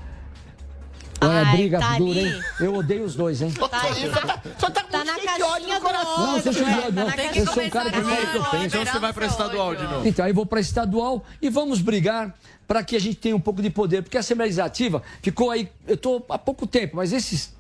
Olha, 1.21 1.47
Ai, 1.47 1.57
briga 1.57 1.79
tá 1.79 1.99
dura, 1.99 2.19
hein? 2.19 2.43
Eu 2.61 2.75
odeio 2.75 3.05
os 3.05 3.15
dois, 3.15 3.41
hein? 3.41 3.53
Tá 3.53 3.83
aí, 3.83 4.11
só 4.11 4.21
tá, 4.21 4.39
tá, 4.71 4.83
tá 4.83 5.05
na 5.05 5.15
caixinha 5.15 5.39
do 5.39 5.47
ódio. 5.47 5.69
Não, 5.69 6.43
cheio 6.43 6.55
de 6.55 6.63
ódio, 6.63 6.93
não. 6.93 7.09
Eu 7.35 7.47
sou 7.47 7.63
um 7.63 7.71
cara 7.71 7.91
que 7.91 8.01
fala 8.01 8.23
o 8.23 8.31
que 8.31 8.37
eu 8.37 8.45
penso. 8.45 8.67
Então 8.67 8.87
você 8.87 8.99
vai 8.99 9.13
para 9.13 9.27
estadual 9.27 9.75
de 9.77 9.83
novo. 9.85 10.09
Então, 10.09 10.25
aí 10.25 10.33
vou 10.33 10.47
para 10.47 10.61
estadual 10.61 11.25
e 11.41 11.49
vamos 11.49 11.81
brigar 11.81 12.35
para 12.67 12.83
que 12.83 12.97
a 12.97 13.01
gente 13.01 13.17
tenha 13.17 13.37
um 13.37 13.41
pouco 13.41 13.63
de 13.63 13.71
poder. 13.71 14.03
Porque 14.03 14.17
a 14.17 14.21
Assembleia 14.21 14.47
Legislativa 14.47 15.03
ficou 15.23 15.51
aí, 15.51 15.69
eu 15.87 15.95
estou 15.95 16.25
há 16.29 16.39
pouco 16.39 16.67
tempo, 16.67 16.97
mas 16.97 17.13
esses 17.13 17.55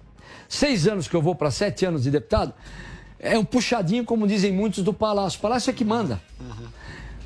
seis 0.48 0.86
anos 0.86 1.08
que 1.08 1.14
eu 1.14 1.22
vou 1.22 1.34
para 1.34 1.50
sete 1.50 1.84
anos 1.84 2.02
de 2.02 2.10
deputado, 2.10 2.52
é 3.18 3.38
um 3.38 3.44
puxadinho, 3.44 4.04
como 4.04 4.26
dizem 4.26 4.52
muitos, 4.52 4.84
do 4.84 4.92
Palácio. 4.92 5.38
O 5.38 5.42
Palácio 5.42 5.70
é 5.70 5.72
que 5.72 5.84
manda. 5.84 6.20
Uhum. 6.40 6.68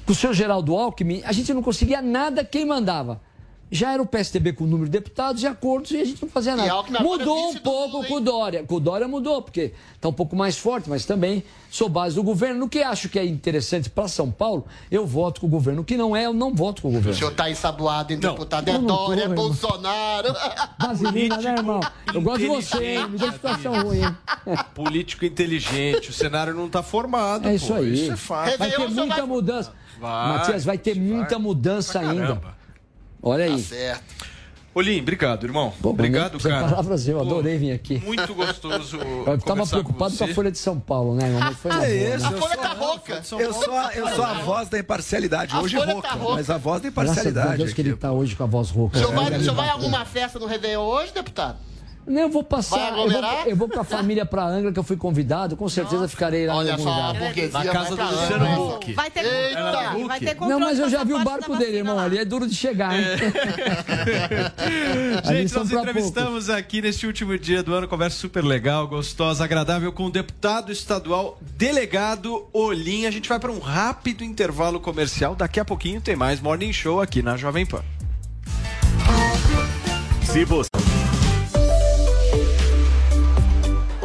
Com 0.07 0.13
o 0.13 0.15
seu 0.15 0.33
Geraldo 0.33 0.75
Alckmin, 0.77 1.23
a 1.25 1.33
gente 1.33 1.53
não 1.53 1.63
conseguia 1.63 2.01
nada 2.01 2.45
quem 2.45 2.65
mandava 2.65 3.21
já 3.71 3.93
era 3.93 4.03
o 4.03 4.07
PSDB 4.07 4.53
com 4.53 4.65
o 4.65 4.67
número 4.67 4.87
de 4.87 4.93
deputados 4.93 5.43
e 5.43 5.47
acordos 5.47 5.91
e 5.91 6.01
a 6.01 6.05
gente 6.05 6.23
não 6.23 6.31
fazia 6.31 6.57
nada. 6.57 6.83
Mudou 7.03 7.51
um 7.51 7.55
pouco 7.57 8.07
com 8.07 8.15
o 8.15 8.21
Dória. 8.21 8.65
Com 8.65 8.77
o 8.77 8.81
Dória 8.81 9.07
mudou, 9.07 9.43
porque 9.43 9.73
está 9.95 10.09
um 10.09 10.13
pouco 10.13 10.35
mais 10.35 10.57
forte, 10.57 10.89
mas 10.89 11.05
também 11.05 11.43
sou 11.71 11.89
base 11.89 12.15
do 12.15 12.23
governo. 12.23 12.61
No 12.61 12.69
que 12.69 12.83
acho 12.83 13.09
que 13.09 13.19
é 13.19 13.25
interessante 13.25 13.91
para 13.91 14.09
São 14.09 14.31
Paulo, 14.31 14.67
eu 14.91 15.07
voto 15.07 15.41
com 15.41 15.47
o 15.47 15.51
governo. 15.51 15.83
O 15.83 15.85
que 15.85 15.97
não 15.97 16.17
é, 16.17 16.27
eu 16.27 16.33
não 16.33 16.55
voto 16.55 16.83
com 16.83 16.89
o 16.89 16.93
governo. 16.93 17.13
O 17.13 17.17
senhor 17.17 17.31
está 17.31 17.51
ensaboado 17.51 18.13
em 18.13 18.19
deputado. 18.19 18.69
É 18.69 18.79
Dória, 18.79 19.25
é 19.25 19.29
Bolsonaro. 19.29 20.35
Vaselina, 20.81 21.37
né, 21.37 21.55
irmão? 21.59 21.81
Eu 22.13 22.23
gosto 22.23 22.41
de 22.41 22.47
você, 22.47 23.07
me 23.07 23.19
deu 23.19 23.33
situação 23.33 23.83
ruim. 23.83 24.01
Político 24.75 25.25
inteligente. 25.25 26.11
O 26.11 26.13
cenário 26.13 26.55
não 26.55 26.67
está 26.67 26.83
formado. 26.83 27.47
É 27.47 27.55
isso 27.55 27.69
pô. 27.69 27.75
aí. 27.75 27.93
Isso 27.93 28.13
é 28.13 28.17
fácil. 28.17 28.59
Vai 28.59 28.71
ter 28.71 28.89
muita 28.89 29.27
mudança. 29.27 29.73
Vai, 30.01 30.29
Matias, 30.29 30.65
vai 30.65 30.79
ter 30.79 30.95
muita 30.95 31.39
mudança 31.39 31.99
ainda. 31.99 32.58
Olha 33.23 33.45
aí. 33.45 33.53
Tá 33.53 33.59
certo. 33.59 34.29
Olim, 34.75 35.01
obrigado, 35.01 35.45
irmão. 35.45 35.73
Pô, 35.83 35.91
obrigado, 35.91 36.39
cara. 36.39 36.69
Palavras, 36.69 37.09
eu 37.09 37.21
adorei 37.21 37.59
vir 37.59 37.73
aqui. 37.73 37.99
Muito 37.99 38.33
gostoso. 38.33 38.99
eu 39.27 39.39
tava 39.39 39.67
preocupado 39.67 40.13
com, 40.13 40.19
com, 40.19 40.31
a 40.31 40.35
Folha 40.35 40.53
de 40.53 40.59
São 40.59 40.79
Paulo, 40.79 41.17
né, 41.17 41.27
irmão? 41.27 41.41
Mas 41.41 41.59
foi 41.59 41.71
ah, 41.75 41.91
é 41.91 42.15
isso. 42.15 42.27
A 42.27 42.31
Folha 42.31 42.57
tá 42.57 42.73
rouca. 42.75 43.23
Eu 43.41 43.53
sou, 43.53 43.75
a, 43.75 43.93
eu 43.95 44.09
sou 44.11 44.25
a 44.25 44.35
voz 44.35 44.69
da 44.69 44.79
imparcialidade. 44.79 45.57
Hoje 45.57 45.77
tá 45.77 45.85
rouca, 45.85 46.09
tá 46.09 46.15
rouca, 46.15 46.35
mas 46.35 46.51
a 46.51 46.59
voz 46.59 46.81
da 46.81 46.89
imparcialidade. 46.89 47.35
Graças 47.35 47.55
a 47.55 47.57
Deus 47.57 47.73
que 47.73 47.81
ele 47.81 47.97
tá 47.97 48.13
hoje 48.13 48.37
com 48.37 48.45
a 48.45 48.47
voz 48.47 48.71
rouca. 48.71 48.97
O 48.97 49.01
senhor 49.01 49.15
vai, 49.15 49.35
é, 49.35 49.39
vai 49.39 49.69
a 49.69 49.73
alguma 49.73 50.05
festa 50.05 50.39
no 50.39 50.47
Réveillon 50.47 50.85
hoje, 50.85 51.13
deputado? 51.13 51.59
Não, 52.09 52.23
eu 52.23 52.29
vou 52.31 52.43
passar. 52.43 52.97
Eu 52.97 53.11
vou, 53.11 53.23
eu 53.47 53.57
vou, 53.57 53.69
com 53.69 53.81
a 53.81 53.85
família 53.85 54.25
pra 54.25 54.47
Angra, 54.47 54.73
que 54.73 54.79
eu 54.79 54.83
fui 54.83 54.97
convidado. 54.97 55.57
Com 55.57 55.69
certeza 55.69 56.03
Nossa. 56.03 56.09
ficarei 56.09 56.47
lá 56.47 56.57
Olha 56.57 56.79
só, 56.79 57.13
Na 57.53 57.65
casa 57.67 57.95
do 57.95 58.03
Luciano 58.03 58.77
Huck. 58.77 58.93
Vai 58.95 59.11
ter, 59.11 59.25
Eita. 59.25 60.07
vai 60.07 60.21
ter 60.21 60.37
Não, 60.41 60.59
mas 60.59 60.79
eu 60.79 60.89
já 60.89 61.05
vi 61.05 61.13
o 61.13 61.23
barco 61.23 61.55
dele, 61.57 61.79
irmão. 61.79 61.97
Lá. 61.97 62.05
Ali 62.05 62.19
é 62.19 62.25
duro 62.25 62.47
de 62.47 62.55
chegar, 62.55 62.99
hein? 62.99 63.05
É. 65.29 65.35
Gente, 65.35 65.55
nós 65.55 65.71
entrevistamos 65.71 66.47
poucos. 66.47 66.51
aqui 66.51 66.81
neste 66.81 67.07
último 67.07 67.39
dia 67.39 67.63
do 67.63 67.75
ano. 67.75 67.89
Conversa 67.89 68.17
super 68.17 68.45
legal, 68.45 68.87
gostosa, 68.87 69.45
agradável 69.45 69.93
com 69.93 70.07
o 70.07 70.11
deputado 70.11 70.73
estadual 70.73 71.39
delegado 71.57 72.47
Olim. 72.53 73.07
A 73.07 73.11
gente 73.11 73.29
vai 73.29 73.39
para 73.39 73.53
um 73.53 73.59
rápido 73.59 74.25
intervalo 74.25 74.81
comercial. 74.81 75.35
Daqui 75.35 75.61
a 75.61 75.65
pouquinho 75.65 76.01
tem 76.01 76.17
mais 76.17 76.41
Morning 76.41 76.73
Show 76.73 77.01
aqui 77.01 77.23
na 77.23 77.37
Jovem 77.37 77.67
Pan. 77.67 77.83
Se 80.31 80.45
você 80.45 80.88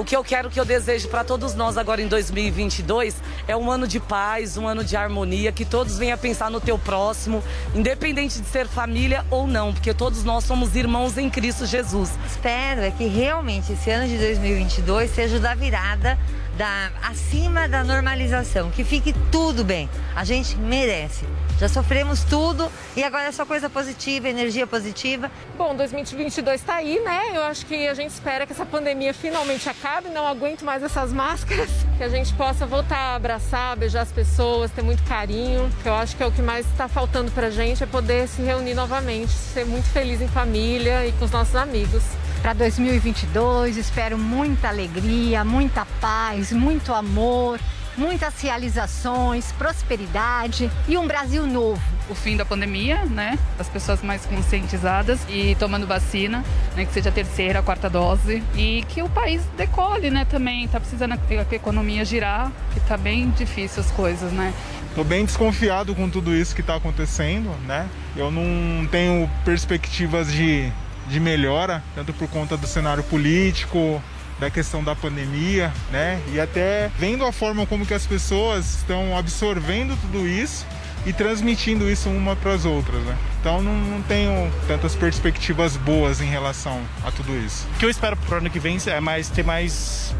O 0.04 0.06
que 0.06 0.18
eu 0.18 0.22
quero, 0.22 0.50
que 0.50 0.60
eu 0.60 0.66
desejo 0.66 1.08
para 1.08 1.24
todos 1.24 1.56
nós 1.56 1.78
agora 1.78 2.02
em 2.02 2.10
2022 2.10 3.16
é 3.48 3.56
um 3.56 3.72
ano 3.72 3.88
de 3.88 4.02
paz, 4.02 4.58
um 4.58 4.68
ano 4.68 4.84
de 4.84 4.98
harmonia, 4.98 5.50
que 5.50 5.64
todos 5.64 5.98
venham 5.98 6.18
pensar 6.18 6.52
no 6.52 6.60
teu 6.60 6.78
próximo, 6.78 7.42
independente 7.74 8.42
de 8.42 8.48
ser 8.50 8.68
família 8.68 9.26
ou 9.32 9.48
não, 9.48 9.72
porque 9.72 9.94
todos 9.94 10.26
nós 10.26 10.44
somos 10.44 10.76
irmãos 10.76 11.18
em 11.18 11.30
Cristo 11.30 11.66
Jesus. 11.66 12.12
Espero 12.30 12.82
é 12.82 12.92
que 12.92 13.06
realmente 13.06 13.72
esse 13.72 13.90
ano 13.90 14.06
de 14.06 14.18
2022 14.18 15.10
seja 15.10 15.38
o 15.38 15.40
da 15.40 15.56
virada 15.56 16.20
da, 16.58 16.92
acima 17.02 17.68
da 17.68 17.84
normalização, 17.84 18.70
que 18.70 18.84
fique 18.84 19.14
tudo 19.32 19.64
bem. 19.64 19.90
A 20.16 20.24
gente 20.24 20.56
merece. 20.58 21.26
Já 21.60 21.70
sofremos 21.70 22.24
tudo 22.24 22.70
e 22.96 23.04
agora 23.04 23.26
é 23.26 23.32
só 23.32 23.46
coisa 23.46 23.70
positiva, 23.70 24.28
energia 24.28 24.68
positiva. 24.68 25.32
Bom, 25.58 25.76
2022 25.76 26.60
está 26.60 26.76
aí, 26.76 27.00
né? 27.00 27.32
Eu 27.34 27.44
acho 27.44 27.66
que 27.66 27.88
a 27.88 27.94
gente 27.94 28.10
espera 28.10 28.46
que 28.46 28.52
essa 28.52 28.66
pandemia 28.66 29.14
finalmente 29.14 29.70
acabe, 29.70 30.10
não 30.10 30.28
aguento 30.28 30.66
mais 30.66 30.84
essas 30.84 31.14
máscaras, 31.14 31.70
que 31.98 32.04
a 32.04 32.10
gente 32.10 32.34
possa 32.34 32.66
voltar 32.66 32.98
a 32.98 33.16
abraçar, 33.16 33.78
beijar 33.78 34.02
as 34.02 34.12
pessoas, 34.12 34.72
ter 34.72 34.82
muito 34.82 35.04
carinho. 35.04 35.70
Eu 35.86 35.94
acho 35.94 36.18
que 36.18 36.24
é 36.24 36.26
o 36.26 36.32
que 36.32 36.42
mais 36.42 36.66
está 36.66 36.88
faltando 36.88 37.32
pra 37.32 37.50
gente 37.50 37.84
é 37.84 37.86
poder 37.86 38.28
se 38.28 38.42
reunir 38.42 38.74
novamente, 38.74 39.32
ser 39.32 39.66
muito 39.66 39.86
feliz 39.86 40.22
em 40.22 40.28
família 40.28 41.08
e 41.08 41.12
com 41.14 41.26
os 41.26 41.32
nossos 41.32 41.56
amigos 41.56 42.04
para 42.44 42.52
2022. 42.52 43.78
Espero 43.78 44.18
muita 44.18 44.68
alegria, 44.68 45.46
muita 45.46 45.86
paz, 46.02 46.52
muito 46.52 46.94
amor, 46.94 47.58
muitas 47.96 48.42
realizações, 48.42 49.54
prosperidade 49.54 50.70
e 50.86 50.98
um 50.98 51.08
Brasil 51.08 51.48
novo. 51.48 51.82
O 52.10 52.14
fim 52.14 52.36
da 52.36 52.44
pandemia, 52.44 53.06
né? 53.06 53.40
As 53.58 53.70
pessoas 53.70 54.04
mais 54.04 54.26
conscientizadas 54.26 55.22
e 55.30 55.56
tomando 55.56 55.88
vacina, 55.88 56.44
né? 56.76 56.84
Que 56.84 56.92
seja 56.92 57.08
a 57.08 57.14
terceira, 57.14 57.60
a 57.60 57.64
quarta 57.64 57.90
dose 57.90 58.44
e 58.58 58.84
que 58.90 59.02
o 59.02 59.08
país 59.08 59.42
decole, 59.56 60.12
né? 60.12 60.26
Também 60.26 60.68
tá 60.68 60.82
precisando 60.82 61.14
a 61.14 61.56
economia 61.56 62.04
girar, 62.04 62.52
que 62.74 62.82
tá 62.82 62.98
bem 62.98 63.30
difícil 63.30 63.82
as 63.82 63.90
coisas, 63.92 64.34
né? 64.34 64.54
Tô 64.94 65.04
bem 65.06 65.24
desconfiado 65.24 65.96
com 65.96 66.10
tudo 66.10 66.36
isso 66.36 66.54
que 66.54 66.62
está 66.62 66.76
acontecendo, 66.76 67.50
né? 67.66 67.88
Eu 68.18 68.30
não 68.30 68.86
tenho 68.88 69.32
perspectivas 69.46 70.32
de 70.32 70.70
de 71.08 71.20
melhora, 71.20 71.84
tanto 71.96 72.14
por 72.14 72.28
conta 72.28 72.56
do 72.56 72.68
cenário 72.68 73.04
político, 73.04 74.02
da 74.40 74.50
questão 74.50 74.84
da 74.84 74.96
pandemia, 74.96 75.72
né? 75.92 76.22
E 76.34 76.40
até 76.40 76.92
vendo 76.98 77.26
a 77.26 77.32
forma 77.32 77.66
como 77.66 77.86
que 77.86 77.94
as 77.94 78.06
pessoas 78.06 78.78
estão 78.78 79.18
absorvendo 79.18 80.00
tudo 80.02 80.28
isso 80.28 80.66
e 81.06 81.14
transmitindo 81.14 81.90
isso 81.90 82.10
uma 82.10 82.36
para 82.36 82.54
as 82.54 82.66
outras, 82.66 83.02
né? 83.04 83.18
Então 83.40 83.62
não, 83.62 83.74
não, 83.74 84.02
tenho 84.02 84.52
tantas 84.68 84.96
perspectivas 84.96 85.76
boas 85.76 86.22
em 86.22 86.26
relação 86.26 86.82
a 87.06 87.12
tudo 87.12 87.36
isso. 87.38 87.68
O 87.76 87.80
que 87.80 87.86
eu 87.86 87.90
espero 87.90 88.16
para 88.16 88.36
o 88.36 88.38
ano 88.40 88.50
que 88.50 88.60
vem 88.60 88.78
é 88.86 89.00
mais 89.00 89.30
ter 89.30 89.44
mais 89.44 90.16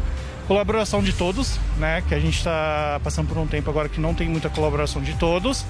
colaboração 0.46 1.02
de 1.02 1.12
todos, 1.12 1.58
né? 1.78 2.02
Que 2.06 2.14
a 2.14 2.20
gente 2.20 2.36
está 2.36 3.00
passando 3.02 3.28
por 3.28 3.38
um 3.38 3.46
tempo 3.46 3.70
agora 3.70 3.88
que 3.88 4.00
não 4.00 4.14
tem 4.14 4.28
muita 4.28 4.50
colaboração 4.50 5.02
de 5.02 5.14
todos. 5.14 5.64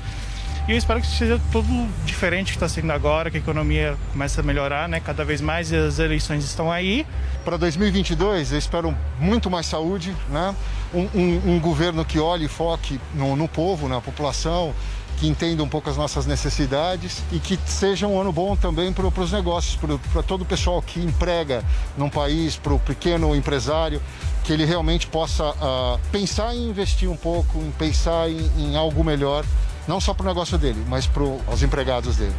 E 0.67 0.73
eu 0.73 0.79
espero 0.79 0.99
que 0.99 1.07
seja 1.07 1.39
tudo 1.53 1.69
diferente 2.07 2.47
que 2.47 2.57
está 2.57 2.67
sendo 2.67 2.91
agora, 2.91 3.31
que 3.31 3.37
a 3.37 3.41
economia 3.41 3.99
comece 4.13 4.41
a 4.41 4.43
melhorar, 4.43 4.89
né? 4.89 4.99
Cada 4.99 5.23
vez 5.23 5.43
mais 5.43 5.71
e 5.71 5.77
as 5.77 5.99
eleições 5.99 6.43
estão 6.43 6.73
aí. 6.73 7.07
Para 7.45 7.59
2022, 7.59 8.51
eu 8.51 8.59
espero 8.59 8.97
muito 9.21 9.51
mais 9.51 9.67
saúde, 9.67 10.17
né? 10.31 10.55
Um, 10.95 11.03
um, 11.15 11.55
um 11.55 11.61
governo 11.61 12.03
que 12.03 12.19
olhe 12.19 12.47
e 12.47 12.49
foque 12.49 12.99
no, 13.13 13.37
no 13.37 13.47
povo, 13.47 13.89
na 13.89 14.01
população, 14.01 14.73
que 15.19 15.29
entenda 15.29 15.63
um 15.63 15.69
pouco 15.69 15.91
as 15.91 15.99
nossas 15.99 16.25
necessidades 16.25 17.23
e 17.31 17.39
que 17.39 17.59
seja 17.67 18.07
um 18.07 18.19
ano 18.19 18.33
bom 18.33 18.57
também 18.57 18.91
para 18.91 19.07
os 19.07 19.33
negócios, 19.33 19.79
para 20.11 20.23
todo 20.23 20.43
o 20.43 20.47
pessoal 20.47 20.81
que 20.81 20.99
emprega 20.99 21.63
num 21.95 22.09
país, 22.09 22.57
para 22.57 22.73
o 22.73 22.79
pequeno 22.79 23.37
empresário, 23.37 24.01
que 24.43 24.51
ele 24.51 24.65
realmente 24.65 25.07
possa 25.09 25.45
uh, 25.51 26.01
pensar 26.11 26.55
em 26.55 26.71
investir 26.71 27.11
um 27.11 27.17
pouco, 27.19 27.59
em 27.59 27.71
pensar 27.73 28.31
em, 28.31 28.51
em 28.59 28.77
algo 28.77 29.05
melhor 29.05 29.45
não 29.87 30.01
só 30.01 30.15
para 30.15 30.25
o 30.25 30.27
negócio 30.27 30.59
dele, 30.59 30.85
mas 30.89 31.07
para 31.07 31.23
os 31.23 31.63
empregados 31.63 32.17
dele. 32.17 32.35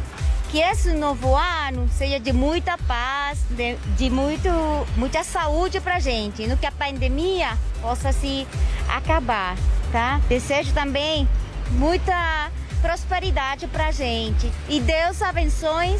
Que 0.50 0.58
esse 0.58 0.92
novo 0.92 1.34
ano 1.34 1.88
seja 1.88 2.20
de 2.20 2.32
muita 2.32 2.78
paz, 2.78 3.38
de, 3.50 3.76
de 3.96 4.08
muito, 4.08 4.48
muita 4.96 5.24
saúde 5.24 5.80
para 5.80 5.96
a 5.96 6.00
gente, 6.00 6.46
no 6.46 6.56
que 6.56 6.66
a 6.66 6.72
pandemia 6.72 7.58
possa 7.82 8.12
se 8.12 8.46
acabar, 8.88 9.56
tá? 9.90 10.20
Desejo 10.28 10.72
também 10.72 11.28
muita 11.72 12.50
prosperidade 12.80 13.66
para 13.66 13.88
a 13.88 13.90
gente 13.90 14.50
e 14.68 14.80
Deus 14.80 15.20
abençoe 15.20 15.98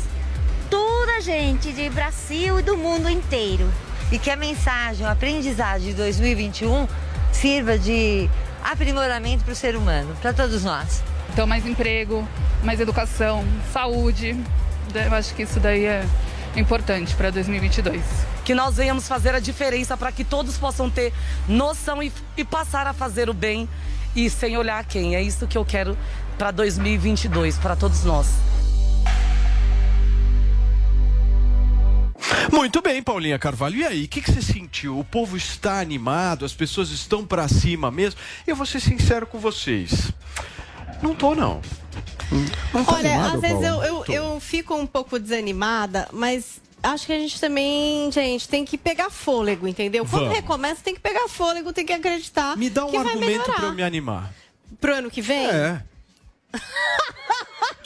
toda 0.71 1.17
a 1.17 1.21
gente 1.21 1.73
de 1.73 1.89
Brasil 1.91 2.61
e 2.61 2.63
do 2.63 2.77
mundo 2.77 3.09
inteiro. 3.09 3.69
E 4.13 4.19
que 4.19 4.31
a 4.31 4.37
mensagem, 4.37 5.05
o 5.05 5.11
aprendizagem 5.11 5.89
de 5.89 5.95
2021 5.95 6.87
sirva 7.33 7.77
de 7.77 8.31
aprimoramento 8.63 9.45
para 9.45 9.53
o 9.53 9.57
ser 9.57 9.75
humano, 9.77 10.17
para 10.23 10.33
todos 10.33 10.63
nós. 10.63 11.03
Então, 11.37 11.47
mais 11.47 11.67
emprego, 11.67 12.27
mais 12.65 12.81
educação, 12.81 13.45
saúde. 13.71 14.35
Eu 14.95 15.15
acho 15.15 15.35
que 15.35 15.43
isso 15.43 15.61
daí 15.61 15.85
é, 15.85 16.03
importante 16.57 17.15
para 17.15 17.29
2022. 17.29 18.03
Que 18.43 18.55
nós 18.55 18.79
venhamos 18.79 19.07
fazer 19.07 19.35
a 19.35 19.39
diferença 19.39 19.99
para 19.99 20.11
que 20.11 20.25
todos 20.25 20.57
possam 20.57 20.89
ter 20.89 21.13
noção 21.47 22.03
e, 22.03 22.11
e 22.39 22.43
passar 22.43 22.87
a 22.87 22.95
fazer 22.95 23.29
o 23.29 23.35
bem 23.35 23.69
e 24.15 24.31
sem 24.31 24.57
olhar 24.57 24.83
quem. 24.87 25.15
É 25.15 25.21
isso 25.21 25.47
que 25.47 25.59
eu 25.59 25.65
quero 25.67 25.95
para 26.39 26.51
2022, 26.53 27.59
para 27.59 27.77
todos 27.77 28.03
nós. 28.03 28.29
Muito 32.51 32.81
bem, 32.81 33.03
Paulinha 33.03 33.39
Carvalho. 33.39 33.77
E 33.77 33.85
aí, 33.85 34.05
o 34.05 34.09
que, 34.09 34.23
que, 34.23 34.33
você 34.33 34.41
sentiu? 34.41 34.99
O 34.99 35.05
povo 35.05 35.37
está 35.37 35.81
animado, 35.81 36.47
as 36.47 36.55
pessoas 36.55 36.89
estão 36.89 37.27
para 37.27 37.47
cima 37.47 37.91
mesmo? 37.91 38.19
Eu 38.47 38.57
vou 38.57 38.65
ser 38.65 38.81
sincero 38.81 39.27
com 39.27 39.39
vocês. 39.39 40.15
Não 41.03 41.15
tô, 41.15 41.35
não. 41.35 41.61
não 42.73 42.85
tá 42.85 42.95
Olha, 42.95 43.11
animado, 43.11 43.35
às 43.35 43.41
vezes 43.41 43.63
eu, 43.63 43.83
eu, 43.83 44.05
eu 44.09 44.41
fico 44.41 44.75
um 44.75 44.87
pouco 44.87 45.19
desanimada, 45.19 46.09
mas 46.13 46.61
acho 46.83 47.07
que 47.07 47.13
a 47.13 47.19
gente 47.19 47.41
também, 47.41 48.11
gente, 48.11 48.49
tem 48.49 48.65
que 48.65 48.79
pegar 48.79 49.11
fôlego, 49.11 49.67
entendeu? 49.67 50.05
Quando 50.05 50.25
Vamos. 50.25 50.37
recomeça, 50.37 50.81
tem 50.83 50.95
que 50.95 51.01
pegar 51.01 51.29
fôlego, 51.29 51.73
tem 51.73 51.85
que 51.85 51.93
acreditar. 51.93 52.57
Me 52.57 52.71
dá 52.71 52.87
um 52.87 52.99
argumento 52.99 53.53
para 53.53 53.67
eu 53.67 53.75
me 53.75 53.83
animar. 53.83 54.33
Pro 54.81 54.95
ano 54.95 55.11
que 55.11 55.23
vem? 55.23 55.47
É. 55.47 55.83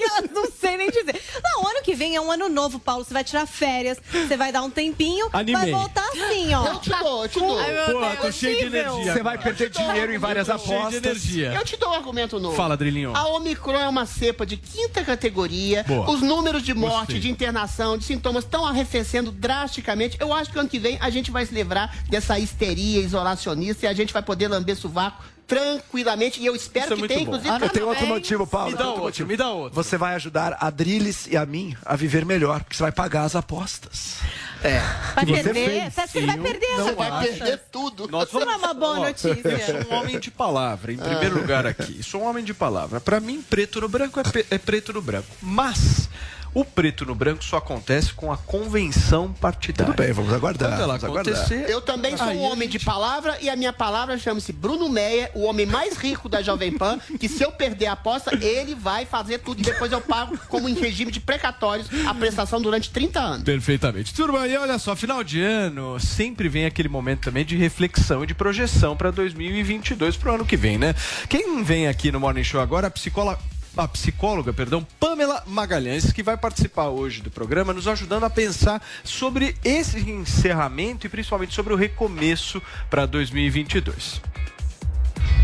eu 0.01 0.29
não 0.35 0.51
sei 0.51 0.77
nem 0.77 0.91
dizer. 0.91 1.21
Não, 1.43 1.69
ano 1.69 1.83
que 1.83 1.95
vem 1.95 2.17
é 2.17 2.21
um 2.21 2.31
ano 2.31 2.49
novo, 2.49 2.79
Paulo. 2.79 3.05
Você 3.05 3.13
vai 3.13 3.25
tirar 3.25 3.47
férias, 3.47 3.99
você 4.11 4.37
vai 4.37 4.53
dar 4.53 4.63
um 4.63 4.71
tempinho, 4.71 5.29
Animei. 5.33 5.55
vai 5.55 5.71
voltar 5.71 6.05
assim, 6.09 6.55
ó. 6.55 6.67
Eu 6.67 6.79
te 6.79 6.91
dou, 6.91 7.23
eu 7.23 7.29
te 7.29 7.39
dou. 7.39 7.59
Ai, 7.59 7.75
Pô, 7.87 8.01
Deus, 8.01 8.19
tô 8.21 8.33
cheio 8.33 8.59
de 8.59 8.77
energia. 8.77 9.13
Você 9.13 9.23
vai 9.23 9.39
perder 9.39 9.71
dinheiro 9.71 10.13
em 10.13 10.19
várias 10.19 10.49
apostas. 10.49 11.27
Eu 11.37 11.65
te 11.65 11.77
dou 11.77 11.91
um 11.91 11.95
argumento 11.95 12.39
novo. 12.39 12.57
Fala, 12.57 12.77
Drilinho. 12.77 13.15
A 13.15 13.27
Omicron 13.29 13.79
é 13.79 13.89
uma 13.89 14.07
cepa 14.07 14.45
de 14.47 14.57
quinta 14.57 15.05
categoria. 15.05 15.85
Boa. 15.85 16.11
Os 16.11 16.21
números 16.21 16.63
de 16.63 16.75
morte, 16.75 16.99
Gostei. 16.99 17.21
de 17.21 17.31
internação, 17.31 17.97
de 17.99 18.05
sintomas 18.05 18.45
estão 18.45 18.65
arrefecendo 18.65 19.31
drasticamente. 19.31 20.17
Eu 20.21 20.33
acho 20.33 20.51
que 20.51 20.59
ano 20.59 20.69
que 20.69 20.79
vem 20.79 20.99
a 21.01 21.11
gente 21.11 21.31
vai 21.31 21.45
se 21.47 21.55
livrar 21.55 21.95
dessa 22.09 22.39
histeria 22.39 23.01
isolacionista 23.01 23.87
e 23.87 23.89
a 23.89 23.93
gente 23.93 24.13
vai 24.13 24.23
poder 24.23 24.49
lamber 24.49 24.77
sovaco 24.77 25.23
tranquilamente. 25.51 26.41
E 26.41 26.47
eu 26.47 26.55
espero 26.55 26.95
Isso 26.95 26.95
é 26.95 26.97
que 26.97 27.05
é 27.05 27.09
tenha, 27.09 27.23
inclusive. 27.23 27.49
Ah, 27.51 27.59
eu 27.61 27.69
tenho 27.69 27.89
outro 27.89 28.07
motivo, 28.07 28.47
Paulo. 28.47 28.71
Me 28.71 28.79
dá 28.79 28.87
outro, 28.87 29.03
motivo. 29.03 29.29
me 29.29 29.37
dá 29.37 29.51
outro. 29.51 29.75
Você 29.75 29.97
vai 29.97 30.15
ajudar 30.15 30.57
a 30.61 30.71
Drilis 30.71 31.27
e 31.27 31.37
a 31.37 31.45
mim 31.45 31.77
a 31.85 31.97
viver 31.97 32.25
melhor, 32.25 32.61
porque 32.61 32.77
você 32.77 32.85
vai 32.85 32.93
pagar 32.93 33.25
as 33.25 33.35
apostas. 33.35 34.19
É. 34.63 34.79
Vai 35.15 35.27
perder? 35.27 35.91
Você, 35.91 36.07
você 36.07 36.27
vai 36.27 36.39
perder 36.39 36.77
Você 36.77 36.93
vai 36.93 37.23
perder 37.23 37.61
tudo. 37.73 38.07
Nós 38.07 38.29
Isso 38.29 38.39
não 38.39 38.53
é 38.53 38.57
uma 38.57 38.75
boa 38.75 39.01
notícia. 39.01 39.41
Eu 39.45 39.83
sou 39.83 39.91
um 39.91 39.99
homem 39.99 40.21
de 40.21 40.31
palavra, 40.31 40.93
em 40.93 40.99
primeiro 40.99 41.37
ah. 41.37 41.41
lugar 41.41 41.67
aqui. 41.67 42.03
Sou 42.03 42.23
um 42.23 42.27
homem 42.27 42.45
de 42.45 42.55
palavra. 42.55 43.01
Para 43.01 43.19
mim, 43.19 43.43
preto 43.43 43.81
no 43.81 43.89
branco 43.89 44.21
é, 44.21 44.55
é 44.55 44.59
preto 44.59 44.93
no 44.93 45.03
branco. 45.03 45.29
Mas 45.43 46.09
o 46.55 46.65
preto 46.65 47.05
no 47.05 47.15
branco 47.15 47.45
só 47.45 47.59
acontece 47.59 48.13
com 48.13 48.33
a 48.33 48.37
convenção 48.37 49.33
partidária. 49.33 49.93
Tudo 49.93 50.05
bem, 50.05 50.13
vamos 50.13 50.33
aguardar. 50.33 50.71
Quando 50.71 50.83
ela 50.83 50.99
vamos 50.99 51.17
acontecer. 51.17 51.55
Aguardar. 51.55 51.71
Eu 51.71 51.81
também 51.81 52.17
sou 52.17 52.27
um 52.27 52.43
homem 52.43 52.69
gente... 52.69 52.79
de 52.79 52.85
palavra 52.85 53.39
e 53.41 53.49
a 53.49 53.57
minha 53.57 53.73
palavra 53.73 54.19
chama-se 54.19 54.53
Bruno 54.53 54.89
Meia, 54.89 55.31
o 55.35 55.43
homem 55.43 55.67
mais 55.67 55.97
rico 55.97 56.29
da 56.29 56.43
Jovem 56.43 56.77
Pan, 56.77 56.99
que 57.19 57.29
se 57.29 57.43
eu 57.43 57.53
perder 57.53 57.87
a 57.87 57.93
aposta, 57.93 58.35
ele 58.35 58.75
vai 58.75 59.07
fazer 59.07 59.39
tudo 59.39 59.61
e 59.61 59.63
depois 59.63 59.93
eu 59.93 60.01
pago 60.01 60.39
como 60.49 60.69
em 60.69 60.75
regime 60.75 61.11
de 61.11 61.21
precatórios 61.21 61.89
a 62.07 62.15
prestação 62.15 62.61
durante 62.61 62.91
30 62.91 63.21
anos. 63.21 63.45
Perfeitamente. 63.45 64.15
Turma, 64.15 64.47
e 64.47 64.57
olha 64.57 64.79
só, 64.79 64.97
final 64.97 65.23
de 65.23 65.41
ano 65.41 65.99
sempre 66.01 66.49
vem 66.49 66.67
aquele 66.67 66.89
momento 66.89 67.23
também 67.23 67.45
de 67.45 67.57
reflexão 67.57 68.25
e 68.25 68.27
de 68.27 68.35
projeção 68.35 68.97
para 68.97 69.11
2022 69.11 70.17
para 70.17 70.33
o 70.33 70.35
ano 70.35 70.45
que 70.45 70.57
vem, 70.57 70.79
né? 70.79 70.95
Quem 71.29 71.63
vem 71.63 71.87
aqui 71.87 72.11
no 72.11 72.21
Morning 72.21 72.45
Show 72.45 72.61
agora, 72.61 72.89
a 72.89 72.91
psicóloga 72.91 73.39
a 73.77 73.87
psicóloga, 73.87 74.53
perdão, 74.53 74.87
Pamela 74.99 75.43
Magalhães, 75.47 76.13
que 76.13 76.23
vai 76.23 76.37
participar 76.37 76.89
hoje 76.89 77.23
do 77.23 77.31
programa, 77.31 77.73
nos 77.73 77.87
ajudando 77.87 78.25
a 78.25 78.31
pensar 78.31 78.83
sobre 79.05 79.55
esse 79.65 79.99
encerramento 80.11 81.07
e 81.07 81.11
principalmente 81.11 81.55
sobre 81.55 81.73
o 81.73 81.77
recomeço 81.77 82.61
para 82.89 83.07
2022. 83.07 84.21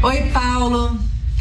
Oi, 0.02 0.22
Paulo. 0.32 0.98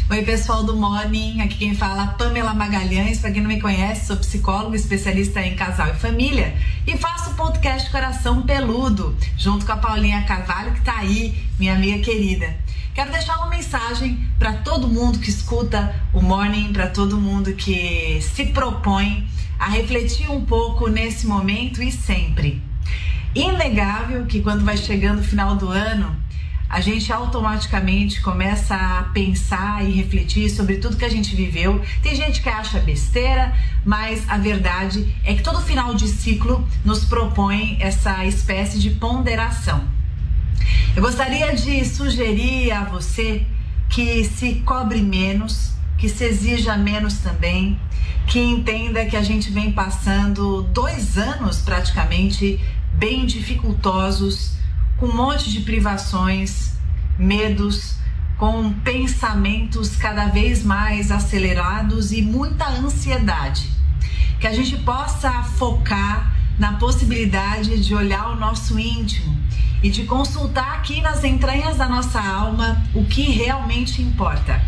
Oi, 0.08 0.22
pessoal 0.22 0.62
do 0.62 0.76
Morning. 0.76 1.40
Aqui 1.40 1.58
quem 1.58 1.74
fala 1.74 2.04
é 2.04 2.18
Pamela 2.18 2.54
Magalhães. 2.54 3.18
Para 3.18 3.32
quem 3.32 3.42
não 3.42 3.48
me 3.48 3.60
conhece, 3.60 4.06
sou 4.06 4.16
psicóloga 4.16 4.76
especialista 4.76 5.40
em 5.40 5.56
casal 5.56 5.88
e 5.88 5.94
família 5.94 6.56
e 6.86 6.96
faço 6.96 7.30
o 7.30 7.34
podcast 7.34 7.90
Coração 7.90 8.42
Peludo, 8.42 9.16
junto 9.36 9.66
com 9.66 9.72
a 9.72 9.76
Paulinha 9.76 10.22
Carvalho, 10.22 10.72
que 10.72 10.78
está 10.78 10.98
aí, 10.98 11.44
minha 11.58 11.74
amiga 11.74 11.98
querida. 12.04 12.54
Quero 12.96 13.12
deixar 13.12 13.36
uma 13.36 13.48
mensagem 13.48 14.26
para 14.38 14.54
todo 14.54 14.88
mundo 14.88 15.18
que 15.18 15.28
escuta 15.28 15.94
o 16.14 16.22
Morning, 16.22 16.72
para 16.72 16.86
todo 16.86 17.20
mundo 17.20 17.52
que 17.52 18.18
se 18.22 18.46
propõe 18.46 19.28
a 19.58 19.68
refletir 19.68 20.30
um 20.30 20.46
pouco 20.46 20.88
nesse 20.88 21.26
momento 21.26 21.82
e 21.82 21.92
sempre. 21.92 22.62
Inegável 23.34 24.24
que 24.24 24.40
quando 24.40 24.64
vai 24.64 24.78
chegando 24.78 25.18
o 25.18 25.22
final 25.22 25.56
do 25.56 25.68
ano, 25.68 26.16
a 26.70 26.80
gente 26.80 27.12
automaticamente 27.12 28.22
começa 28.22 28.74
a 28.74 29.02
pensar 29.12 29.84
e 29.84 29.92
refletir 29.92 30.48
sobre 30.48 30.78
tudo 30.78 30.96
que 30.96 31.04
a 31.04 31.10
gente 31.10 31.36
viveu. 31.36 31.82
Tem 32.02 32.16
gente 32.16 32.40
que 32.40 32.48
acha 32.48 32.78
besteira, 32.78 33.52
mas 33.84 34.26
a 34.26 34.38
verdade 34.38 35.14
é 35.22 35.34
que 35.34 35.42
todo 35.42 35.60
final 35.60 35.94
de 35.94 36.08
ciclo 36.08 36.66
nos 36.82 37.04
propõe 37.04 37.76
essa 37.78 38.24
espécie 38.24 38.78
de 38.78 38.88
ponderação. 38.88 39.95
Eu 40.96 41.02
gostaria 41.02 41.54
de 41.54 41.84
sugerir 41.84 42.72
a 42.72 42.84
você 42.84 43.46
que 43.88 44.24
se 44.24 44.56
cobre 44.64 45.02
menos, 45.02 45.72
que 45.98 46.08
se 46.08 46.24
exija 46.24 46.76
menos 46.76 47.18
também, 47.18 47.78
que 48.26 48.40
entenda 48.40 49.04
que 49.04 49.16
a 49.16 49.22
gente 49.22 49.50
vem 49.50 49.72
passando 49.72 50.62
dois 50.62 51.18
anos 51.18 51.58
praticamente 51.58 52.58
bem 52.94 53.26
dificultosos, 53.26 54.56
com 54.96 55.06
um 55.06 55.14
monte 55.14 55.50
de 55.50 55.60
privações, 55.60 56.72
medos, 57.18 57.96
com 58.38 58.72
pensamentos 58.72 59.96
cada 59.96 60.26
vez 60.26 60.64
mais 60.64 61.10
acelerados 61.10 62.10
e 62.12 62.22
muita 62.22 62.68
ansiedade. 62.68 63.70
Que 64.40 64.46
a 64.46 64.52
gente 64.52 64.76
possa 64.78 65.42
focar 65.42 66.34
na 66.58 66.74
possibilidade 66.74 67.84
de 67.84 67.94
olhar 67.94 68.30
o 68.30 68.36
nosso 68.36 68.78
íntimo 68.78 69.36
e 69.82 69.90
de 69.90 70.04
consultar 70.04 70.74
aqui 70.74 71.00
nas 71.00 71.24
entranhas 71.24 71.76
da 71.76 71.88
nossa 71.88 72.20
alma 72.20 72.82
o 72.94 73.04
que 73.04 73.22
realmente 73.22 74.02
importa, 74.02 74.60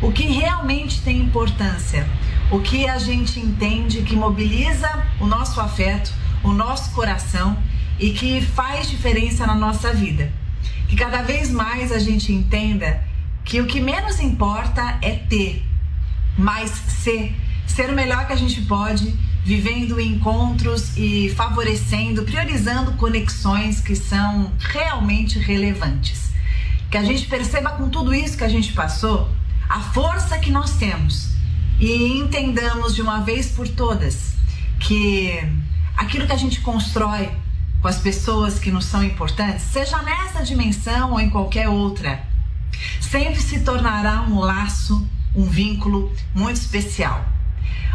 o 0.00 0.10
que 0.10 0.24
realmente 0.24 1.00
tem 1.02 1.18
importância, 1.20 2.06
o 2.50 2.60
que 2.60 2.88
a 2.88 2.98
gente 2.98 3.38
entende 3.40 4.02
que 4.02 4.16
mobiliza 4.16 4.88
o 5.20 5.26
nosso 5.26 5.60
afeto, 5.60 6.12
o 6.42 6.52
nosso 6.52 6.90
coração 6.92 7.56
e 7.98 8.10
que 8.10 8.40
faz 8.40 8.88
diferença 8.88 9.46
na 9.46 9.54
nossa 9.54 9.92
vida. 9.92 10.32
Que 10.88 10.96
cada 10.96 11.22
vez 11.22 11.50
mais 11.50 11.92
a 11.92 11.98
gente 11.98 12.32
entenda 12.32 13.02
que 13.44 13.60
o 13.60 13.66
que 13.66 13.80
menos 13.80 14.20
importa 14.20 14.98
é 15.02 15.10
ter, 15.10 15.64
mas 16.36 16.70
ser, 16.70 17.34
ser 17.66 17.90
o 17.90 17.94
melhor 17.94 18.26
que 18.26 18.32
a 18.32 18.36
gente 18.36 18.62
pode 18.62 19.14
vivendo 19.44 20.00
encontros 20.00 20.96
e 20.96 21.28
favorecendo, 21.36 22.22
priorizando 22.22 22.92
conexões 22.92 23.80
que 23.80 23.94
são 23.94 24.50
realmente 24.58 25.38
relevantes. 25.38 26.32
Que 26.90 26.96
a 26.96 27.04
gente 27.04 27.26
perceba 27.26 27.70
com 27.70 27.90
tudo 27.90 28.14
isso 28.14 28.38
que 28.38 28.44
a 28.44 28.48
gente 28.48 28.72
passou 28.72 29.30
a 29.68 29.80
força 29.80 30.38
que 30.38 30.50
nós 30.50 30.76
temos 30.76 31.30
e 31.78 32.18
entendamos 32.18 32.94
de 32.94 33.02
uma 33.02 33.20
vez 33.20 33.48
por 33.48 33.68
todas 33.68 34.34
que 34.80 35.38
aquilo 35.96 36.26
que 36.26 36.32
a 36.32 36.36
gente 36.36 36.60
constrói 36.60 37.30
com 37.82 37.88
as 37.88 37.98
pessoas 37.98 38.58
que 38.58 38.70
nos 38.70 38.86
são 38.86 39.04
importantes, 39.04 39.64
seja 39.64 40.00
nessa 40.02 40.42
dimensão 40.42 41.12
ou 41.12 41.20
em 41.20 41.28
qualquer 41.28 41.68
outra, 41.68 42.22
sempre 43.00 43.40
se 43.42 43.60
tornará 43.60 44.22
um 44.22 44.38
laço, 44.38 45.06
um 45.34 45.44
vínculo 45.44 46.10
muito 46.34 46.56
especial 46.56 47.33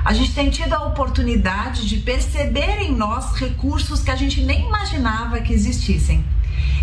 a 0.03 0.13
gente 0.13 0.33
tem 0.33 0.49
tido 0.49 0.73
a 0.73 0.85
oportunidade 0.85 1.87
de 1.87 1.97
perceber 1.97 2.81
em 2.81 2.95
nós 2.95 3.35
recursos 3.35 4.01
que 4.01 4.11
a 4.11 4.15
gente 4.15 4.41
nem 4.41 4.65
imaginava 4.65 5.39
que 5.41 5.53
existissem. 5.53 6.23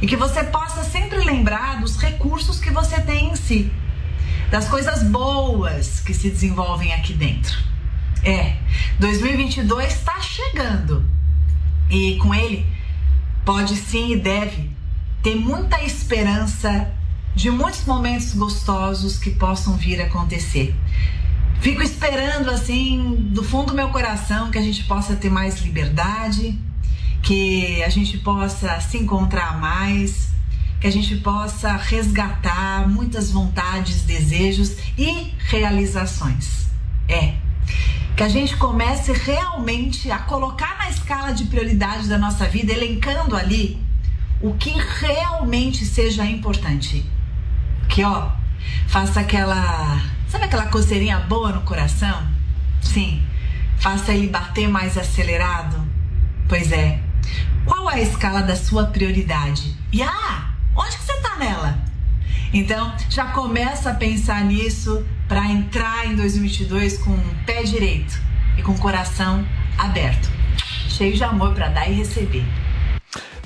E 0.01 0.07
que 0.07 0.17
você 0.17 0.45
possa 0.45 0.85
sempre 0.85 1.19
lembrar 1.25 1.81
dos 1.81 1.97
recursos 1.97 2.61
que 2.61 2.71
você 2.71 3.01
tem 3.01 3.31
em 3.31 3.37
si, 3.37 3.73
das 4.51 4.69
coisas 4.69 5.03
boas 5.03 6.01
que 6.01 6.12
se 6.12 6.31
desenvolvem 6.31 6.93
aqui 6.93 7.14
dentro. 7.14 7.59
É, 8.23 8.57
2022 8.99 9.93
está 9.93 10.21
chegando 10.21 11.05
e 11.89 12.17
com 12.17 12.35
ele 12.35 12.67
pode 13.45 13.77
sim 13.77 14.12
e 14.12 14.17
deve 14.17 14.71
ter 15.23 15.37
muita 15.37 15.83
esperança 15.83 16.91
de 17.35 17.51
muitos 17.51 17.85
momentos 17.85 18.35
gostosos 18.35 19.19
que 19.19 19.31
possam 19.31 19.77
vir 19.77 20.01
a 20.01 20.07
acontecer. 20.07 20.75
Fico 21.61 21.82
esperando, 21.82 22.50
assim, 22.50 23.16
do 23.30 23.42
fundo 23.42 23.68
do 23.68 23.74
meu 23.74 23.88
coração, 23.88 24.50
que 24.50 24.59
a 24.59 24.62
gente 24.62 24.84
possa 24.84 25.16
ter 25.16 25.30
mais 25.30 25.61
liberdade, 25.61 26.59
que 27.22 27.82
a 27.82 27.88
gente 27.88 28.18
possa 28.18 28.80
se 28.80 28.98
encontrar 28.98 29.59
mais, 29.59 30.30
que 30.80 30.86
a 30.86 30.92
gente 30.92 31.16
possa 31.16 31.72
resgatar 31.72 32.88
muitas 32.88 33.30
vontades, 33.30 34.02
desejos 34.02 34.76
e 34.96 35.32
realizações. 35.38 36.66
É. 37.09 37.34
que 38.16 38.22
a 38.22 38.28
gente 38.28 38.57
comece 38.57 39.12
realmente 39.12 40.11
a 40.11 40.18
colocar 40.18 40.76
na 40.78 40.88
escala 40.88 41.32
de 41.32 41.44
prioridade 41.44 42.09
da 42.09 42.16
nossa 42.18 42.46
vida, 42.48 42.72
elencando 42.72 43.36
ali 43.36 43.78
o 44.40 44.54
que 44.54 44.70
realmente 44.70 45.84
seja 45.84 46.24
importante. 46.24 47.04
Que 47.88 48.02
ó, 48.02 48.30
faça 48.88 49.20
aquela, 49.20 50.00
sabe 50.29 50.45
aquela 50.45 50.66
coceirinha 50.66 51.20
boa 51.20 51.53
no 51.53 51.62
coração? 51.62 52.27
Sim. 52.81 53.22
Faça 53.79 54.12
ele 54.12 54.29
bater 54.29 54.68
mais 54.68 54.97
acelerado? 54.97 55.77
Pois 56.49 56.72
é. 56.72 57.01
Qual 57.64 57.89
a 57.89 58.01
escala 58.01 58.43
da 58.43 58.57
sua 58.57 58.87
prioridade? 58.87 59.77
E 59.93 60.03
ah, 60.03 60.51
onde 60.74 60.97
que 60.97 61.05
você 61.05 61.20
tá 61.20 61.37
nela? 61.37 61.79
Então, 62.53 62.95
já 63.11 63.27
começa 63.27 63.91
a 63.91 63.95
pensar 63.95 64.45
nisso 64.45 65.05
para 65.29 65.45
entrar 65.47 66.07
em 66.07 66.14
2022 66.14 66.99
com 66.99 67.11
o 67.11 67.35
pé 67.45 67.62
direito 67.64 68.20
e 68.57 68.62
com 68.62 68.72
o 68.72 68.79
coração 68.79 69.45
aberto, 69.77 70.31
cheio 70.89 71.14
de 71.14 71.24
amor 71.24 71.55
para 71.55 71.68
dar 71.68 71.89
e 71.89 71.95
receber. 71.95 72.47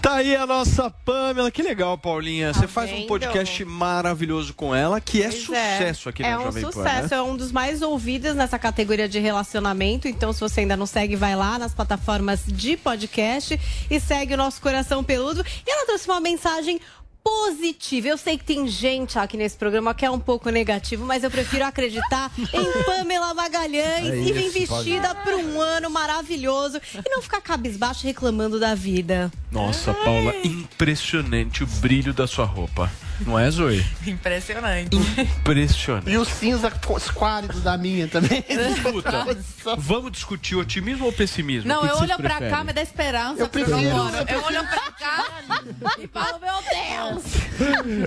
Tá 0.00 0.14
aí 0.14 0.34
a 0.34 0.46
nossa 0.46 0.88
Pamela. 0.90 1.50
Que 1.50 1.62
legal, 1.62 1.98
Paulinha. 1.98 2.52
Tá 2.52 2.60
Você 2.60 2.66
faz 2.66 2.90
um 2.90 3.06
podcast 3.06 3.64
maravilhoso 3.66 4.54
com 4.54 4.74
ela, 4.74 4.98
que 4.98 5.22
é 5.22 5.28
pois 5.28 5.50
é. 5.50 5.76
sucesso 5.76 6.08
é. 6.08 6.10
aqui 6.10 6.22
é 6.22 6.34
no 6.34 6.40
um 6.40 6.44
Jovem 6.44 6.62
Pan. 6.62 6.66
É 6.66 6.70
um 6.70 6.72
sucesso, 6.72 7.14
é 7.14 7.22
um 7.22 7.36
dos 7.36 7.52
mais 7.52 7.82
ouvidos 7.82 8.34
nessa 8.34 8.58
categoria 8.58 9.06
de 9.06 9.18
relacionamento. 9.18 10.08
Então, 10.08 10.32
se 10.32 10.40
você 10.40 10.60
ainda 10.60 10.76
não 10.76 10.86
segue, 10.86 11.16
vai 11.16 11.36
lá 11.36 11.58
nas 11.58 11.74
plataformas 11.74 12.40
de 12.46 12.78
podcast 12.78 13.60
e 13.90 14.00
segue 14.00 14.32
o 14.32 14.36
nosso 14.38 14.60
Coração 14.62 15.04
Peludo. 15.04 15.44
E 15.66 15.70
ela 15.70 15.84
trouxe 15.84 16.08
uma 16.08 16.20
mensagem 16.20 16.80
positiva. 17.22 18.08
Eu 18.08 18.18
sei 18.18 18.38
que 18.38 18.44
tem 18.44 18.66
gente 18.66 19.18
aqui 19.18 19.36
nesse 19.36 19.56
programa 19.56 19.94
que 19.94 20.04
é 20.04 20.10
um 20.10 20.18
pouco 20.18 20.50
negativo, 20.50 21.04
mas 21.04 21.24
eu 21.24 21.30
prefiro 21.30 21.64
acreditar 21.64 22.30
em 22.38 22.84
Pamela 22.84 23.34
Magalhães 23.34 24.08
é 24.08 24.18
e 24.18 24.32
vem 24.32 24.50
vestida 24.50 25.14
para 25.14 25.36
um 25.36 25.60
ano 25.60 25.90
maravilhoso 25.90 26.80
e 26.94 27.10
não 27.10 27.22
ficar 27.22 27.40
cabisbaixo 27.40 28.06
reclamando 28.06 28.58
da 28.58 28.74
vida. 28.74 29.30
Nossa, 29.50 29.92
Paula, 29.92 30.34
impressionante 30.44 31.64
o 31.64 31.66
brilho 31.66 32.12
da 32.12 32.26
sua 32.26 32.44
roupa. 32.44 32.90
Não 33.26 33.38
é, 33.38 33.50
Zoe? 33.50 33.84
Impressionante. 34.06 34.96
Impressionante. 34.96 36.10
E 36.10 36.16
o 36.16 36.24
cinza 36.24 36.72
esquálido 36.96 37.60
da 37.60 37.76
minha 37.76 38.08
também. 38.08 38.44
Escuta, 38.48 39.26
vamos 39.78 40.12
discutir 40.12 40.56
otismo 40.56 41.04
ou 41.04 41.12
pessimismo? 41.12 41.68
Não, 41.68 41.80
que 41.80 41.88
eu 41.88 41.96
que 41.96 42.02
olho 42.02 42.16
pra 42.16 42.38
cá, 42.38 42.64
me 42.64 42.72
dá 42.72 42.82
esperança. 42.82 43.40
Eu 43.42 43.48
prefiro. 43.48 43.78
Eu, 43.78 44.26
eu 44.28 44.44
olho 44.44 44.66
pra 44.66 44.92
cá 44.92 45.24
e 45.98 46.06
falo, 46.06 46.40
meu 46.40 46.54
Deus. 46.62 47.40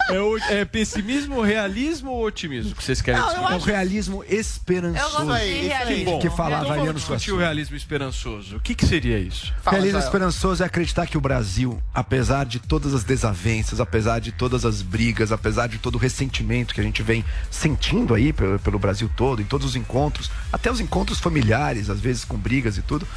É, 0.10 0.20
o, 0.20 0.38
é 0.52 0.66
pessimismo, 0.66 1.42
realismo 1.42 2.12
ou 2.12 2.26
otimismo 2.26 2.76
que 2.76 2.84
vocês 2.84 3.02
querem 3.02 3.22
Não, 3.22 3.28
discutir? 3.28 3.54
É 3.54 3.56
o 3.56 3.60
realismo 3.60 4.24
esperançoso. 4.28 5.18
Eu 5.22 5.26
gosto 5.26 5.46
de 5.46 5.68
realismo. 5.68 6.06
Bom, 6.06 6.20
que 6.20 6.30
falava 6.30 6.66
então 6.66 6.78
vamos 6.78 6.96
discutir 6.96 7.32
o 7.32 7.38
realismo 7.38 7.76
esperançoso. 7.76 8.58
O 8.58 8.60
que, 8.60 8.74
que 8.74 8.86
seria 8.86 9.20
isso? 9.20 9.54
O 9.66 9.70
realismo 9.70 10.00
esperançoso 10.00 10.64
é 10.64 10.66
acreditar 10.66 11.06
que 11.06 11.18
o 11.18 11.22
Brasil, 11.22 11.82
apesar 11.94 12.46
de 12.46 12.60
todas 12.60 12.94
as 12.94 13.04
desavenças, 13.04 13.80
apesar 13.80 14.20
de 14.20 14.32
todas 14.32 14.66
as 14.66 14.82
brigas, 14.82 15.03
apesar 15.32 15.68
de 15.68 15.78
todo 15.78 15.96
o 15.96 15.98
ressentimento 15.98 16.74
que 16.74 16.80
a 16.80 16.84
gente 16.84 17.02
vem 17.02 17.26
sentindo 17.50 18.14
aí 18.14 18.32
pelo, 18.32 18.60
pelo 18.60 18.80
Brasil 18.80 19.10
todo, 19.16 19.42
em 19.42 19.46
todos 19.46 19.68
os 19.68 19.76
encontros, 19.76 20.30
até 20.52 20.72
os 20.72 20.80
encontros 20.80 21.20
familiares, 21.20 21.90
às 21.90 22.00
vezes 22.00 22.24
com 22.24 22.38
brigas 22.38 22.78
e 22.78 22.82
tudo, 22.82 23.08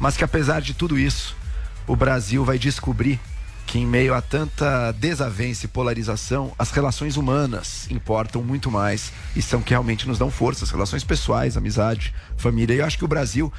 mas 0.00 0.16
que 0.16 0.24
apesar 0.24 0.60
de 0.60 0.74
tudo 0.74 0.98
isso, 0.98 1.36
o 1.86 1.94
Brasil 1.94 2.44
vai 2.44 2.58
descobrir 2.58 3.20
que 3.66 3.78
em 3.78 3.86
meio 3.86 4.14
a 4.14 4.22
tanta 4.22 4.92
desavença 4.92 5.66
e 5.66 5.68
polarização, 5.68 6.52
as 6.58 6.70
relações 6.70 7.16
humanas 7.16 7.90
importam 7.90 8.42
muito 8.42 8.70
mais 8.70 9.12
e 9.34 9.42
são 9.42 9.60
que 9.60 9.70
realmente 9.70 10.06
nos 10.06 10.18
dão 10.18 10.30
força, 10.30 10.64
as 10.64 10.70
relações 10.70 11.02
pessoais, 11.02 11.56
amizade, 11.56 12.14
família. 12.36 12.74
E 12.74 12.78
eu 12.78 12.86
acho 12.86 12.96
que 12.96 13.04
o 13.04 13.08
Brasil 13.08 13.52